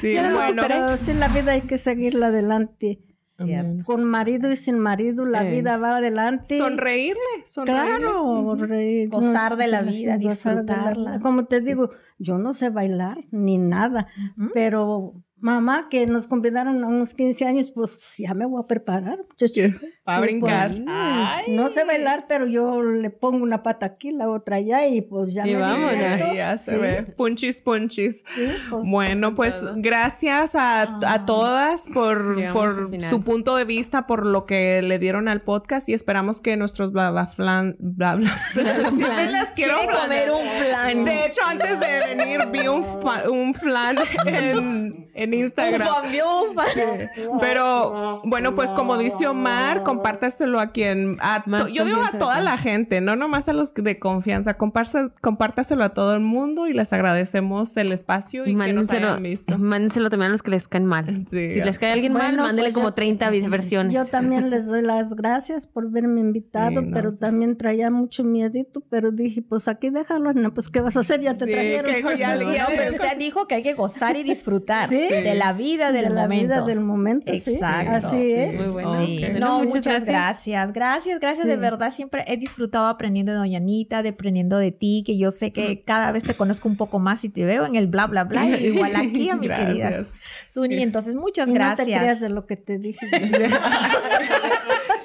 Sí, 0.00 0.12
Ya 0.12 0.28
no, 0.28 0.36
bueno. 0.36 0.62
pero 0.66 0.96
sí, 0.96 1.12
la 1.14 1.26
vida 1.28 1.52
hay 1.52 1.62
que 1.62 1.78
seguirla 1.78 2.28
adelante. 2.28 3.00
Con 3.84 4.04
marido 4.04 4.50
y 4.50 4.56
sin 4.56 4.78
marido, 4.78 5.24
la 5.24 5.46
Eh. 5.46 5.50
vida 5.52 5.76
va 5.78 5.96
adelante. 5.98 6.58
Sonreírle, 6.58 7.20
sonreírle. 7.44 7.96
Claro, 7.98 8.54
reír, 8.56 9.08
Gozar 9.08 9.56
de 9.56 9.68
la 9.68 9.82
vida, 9.82 10.12
la 10.12 10.18
disfrutarla. 10.18 11.20
Como 11.20 11.44
te 11.44 11.60
digo, 11.60 11.90
yo 12.18 12.38
no 12.38 12.52
sé 12.54 12.70
bailar 12.70 13.18
ni 13.30 13.58
nada, 13.58 14.08
pero 14.54 15.14
mamá 15.40 15.88
que 15.90 16.06
nos 16.06 16.26
convidaron 16.26 16.82
a 16.82 16.86
unos 16.88 17.14
15 17.14 17.44
años, 17.46 17.70
pues 17.70 18.14
ya 18.18 18.34
me 18.34 18.44
voy 18.46 18.62
a 18.62 18.66
preparar. 18.66 19.18
muchacho. 19.28 19.62
Va 20.08 20.16
a 20.16 20.18
Y 20.18 20.22
brincar. 20.22 20.70
pues, 20.70 20.82
Ay. 20.88 21.44
No 21.52 21.68
sé 21.68 21.84
bailar, 21.84 22.24
pero 22.28 22.46
yo 22.46 22.82
le 22.82 23.10
pongo 23.10 23.42
una 23.44 23.62
pata 23.62 23.86
aquí, 23.86 24.10
la 24.10 24.28
otra 24.30 24.56
allá 24.56 24.86
y 24.86 25.02
pues 25.02 25.34
ya 25.34 25.46
Y 25.46 25.54
me 25.54 25.66
divierto. 25.66 26.24
Ay, 26.30 26.36
ya 26.36 26.56
se 26.58 26.72
Sí, 26.72 26.76
ve. 26.78 27.02
Punchis, 27.16 27.60
punchis. 27.60 28.24
sí, 28.34 28.48
pues, 28.70 28.90
Bueno, 28.90 29.34
pues 29.34 29.60
gracias 29.76 30.54
a, 30.54 30.98
a 31.06 31.26
todas 31.26 31.86
por, 31.92 32.36
por 32.52 32.90
su 33.02 33.22
punto 33.22 33.54
de 33.56 33.64
vista, 33.64 34.06
por 34.06 34.24
lo 34.26 34.46
que 34.46 34.80
le 34.82 34.98
dieron 34.98 35.28
al 35.28 35.42
podcast 35.42 35.88
y 35.88 35.94
esperamos 35.94 36.40
que 36.40 36.56
nuestros 36.56 36.90
bla 36.92 37.10
bla 37.10 37.26
flan, 37.26 37.76
bla 37.78 38.16
bla 38.16 38.30
siempre 38.54 39.30
las 39.30 39.48
quiero 39.50 39.76
comer 39.92 40.30
un 40.30 40.46
flan. 40.46 41.04
De 41.04 41.26
hecho, 41.26 41.40
antes 41.46 41.78
de 41.80 42.14
venir 42.14 42.40
vi 42.50 42.66
un, 42.68 42.82
un 43.30 43.54
flan 43.54 43.96
en, 44.26 45.10
en 45.14 45.27
Instagram. 45.34 45.88
Pero 47.40 48.20
bueno, 48.24 48.54
pues 48.54 48.70
como 48.70 48.96
dice 48.98 49.26
Omar, 49.26 49.82
compártaselo 49.82 50.60
a 50.60 50.68
quien, 50.72 51.16
a 51.20 51.44
yo 51.72 51.84
digo 51.84 52.02
a 52.02 52.16
toda 52.18 52.40
la 52.40 52.56
gente, 52.58 53.00
no 53.00 53.16
nomás 53.16 53.48
a 53.48 53.52
los 53.52 53.74
de 53.74 53.98
confianza, 53.98 54.56
compárse- 54.58 55.12
compártaselo 55.20 55.84
a 55.84 55.90
todo 55.90 56.14
el 56.14 56.20
mundo 56.20 56.66
y 56.66 56.72
les 56.72 56.92
agradecemos 56.92 57.76
el 57.76 57.92
espacio 57.92 58.42
y 58.44 58.46
que 58.46 58.52
nos 58.54 58.58
Mándenselo, 58.66 59.08
hayan 59.08 59.22
visto. 59.22 59.58
mándenselo 59.58 60.10
también 60.10 60.28
a 60.30 60.32
los 60.32 60.42
que 60.42 60.50
les 60.50 60.68
caen 60.68 60.86
mal. 60.86 61.06
Sí, 61.30 61.52
si 61.52 61.60
les 61.60 61.78
cae 61.78 61.92
alguien 61.92 62.12
mal, 62.12 62.36
mándele 62.36 62.68
pues 62.68 62.74
como 62.74 62.88
yo- 62.88 62.94
30 62.94 63.30
versiones. 63.48 63.94
Yo 63.94 64.04
también 64.06 64.50
les 64.50 64.66
doy 64.66 64.82
las 64.82 65.14
gracias 65.14 65.66
por 65.66 65.90
verme 65.90 66.20
invitado, 66.20 66.70
Sí, 66.70 66.74
no, 66.76 66.92
pero 66.92 67.10
sí. 67.10 67.18
también 67.18 67.56
traía 67.56 67.90
mucho 67.90 68.24
miedito, 68.24 68.82
pero 68.90 69.10
dije, 69.10 69.42
pues 69.42 69.68
aquí 69.68 69.90
déjalo, 69.90 70.30
Ana, 70.30 70.50
pues 70.50 70.68
¿qué 70.68 70.80
vas 70.80 70.96
a 70.96 71.00
hacer? 71.00 71.20
Ya 71.20 71.34
te 71.34 71.46
Sí, 71.46 71.52
trajeron. 71.52 71.86
que 71.90 71.96
dijo, 71.96 72.10
ya 72.12 72.36
ya 72.36 72.36
No, 72.36 72.66
pero 72.76 72.92
usted 72.92 73.18
dijo 73.18 73.46
que 73.46 73.54
hay 73.56 73.62
que 73.62 73.74
gozar 73.74 74.16
y 74.16 74.22
disfrutar 74.22 74.88
Sí. 74.88 75.06
De 75.22 75.34
la 75.34 75.52
vida 75.52 75.92
del 75.92 76.04
de 76.04 76.10
la 76.10 76.22
momento. 76.22 76.44
vida 76.54 76.64
del 76.64 76.80
momento, 76.80 77.32
sí. 77.34 77.52
Exacto. 77.54 78.06
Así 78.08 78.32
es. 78.32 78.54
Muy 78.54 78.68
bueno. 78.68 79.06
Sí. 79.06 79.20
No, 79.38 79.64
muchas, 79.64 80.04
gracias. 80.04 80.72
Gracias, 80.72 81.20
gracias. 81.20 81.44
Sí. 81.44 81.48
De 81.48 81.56
verdad, 81.56 81.92
siempre 81.92 82.24
he 82.26 82.36
disfrutado 82.36 82.86
aprendiendo 82.86 83.32
de 83.32 83.38
Doña 83.38 83.58
Anita, 83.58 84.02
de 84.02 84.10
aprendiendo 84.10 84.58
de 84.58 84.72
ti, 84.72 85.02
que 85.06 85.16
yo 85.18 85.30
sé 85.30 85.52
que 85.52 85.82
cada 85.84 86.12
vez 86.12 86.24
te 86.24 86.34
conozco 86.34 86.68
un 86.68 86.76
poco 86.76 86.98
más 86.98 87.24
y 87.24 87.28
te 87.28 87.44
veo 87.44 87.66
en 87.66 87.76
el 87.76 87.86
bla, 87.86 88.06
bla, 88.06 88.24
bla. 88.24 88.46
igual 88.58 88.96
aquí 88.96 89.28
a 89.30 89.36
mi 89.36 89.46
Gracias. 89.46 89.66
querida 89.68 89.90
Suni. 90.48 90.82
Entonces, 90.82 91.14
muchas 91.14 91.48
Y 91.48 91.52
no 91.52 91.58
te 91.74 91.84
creas 91.84 92.00
gracias. 92.02 92.20
de 92.20 92.28
lo 92.30 92.46
que 92.46 92.56
te 92.56 92.78
dije. 92.78 93.06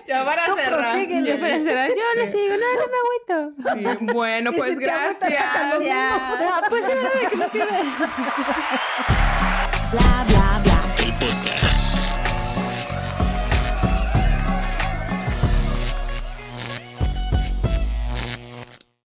Ya 0.06 0.26
para 0.26 0.46
Tú 0.46 0.56
cerrar. 0.58 0.98
Yo 1.08 1.40
para 1.40 1.60
cerrar, 1.60 1.90
yo 1.90 1.96
no 2.22 2.28
sigo, 2.28 2.54
no, 2.54 2.68
no 2.76 2.86
me 2.92 3.74
agüito. 3.80 4.00
Sí, 4.00 4.14
Bueno, 4.14 4.52
pues 4.52 4.78
gracias. 4.78 5.32
Gracias. 5.32 6.22
Pues 6.70 6.86
sí, 6.86 6.92
¿verdad? 6.94 7.30
que 7.32 7.38
no 7.38 7.50
sirve. 7.50 7.80
Bla 9.94 10.26
bla 10.28 10.60
bla 10.64 10.73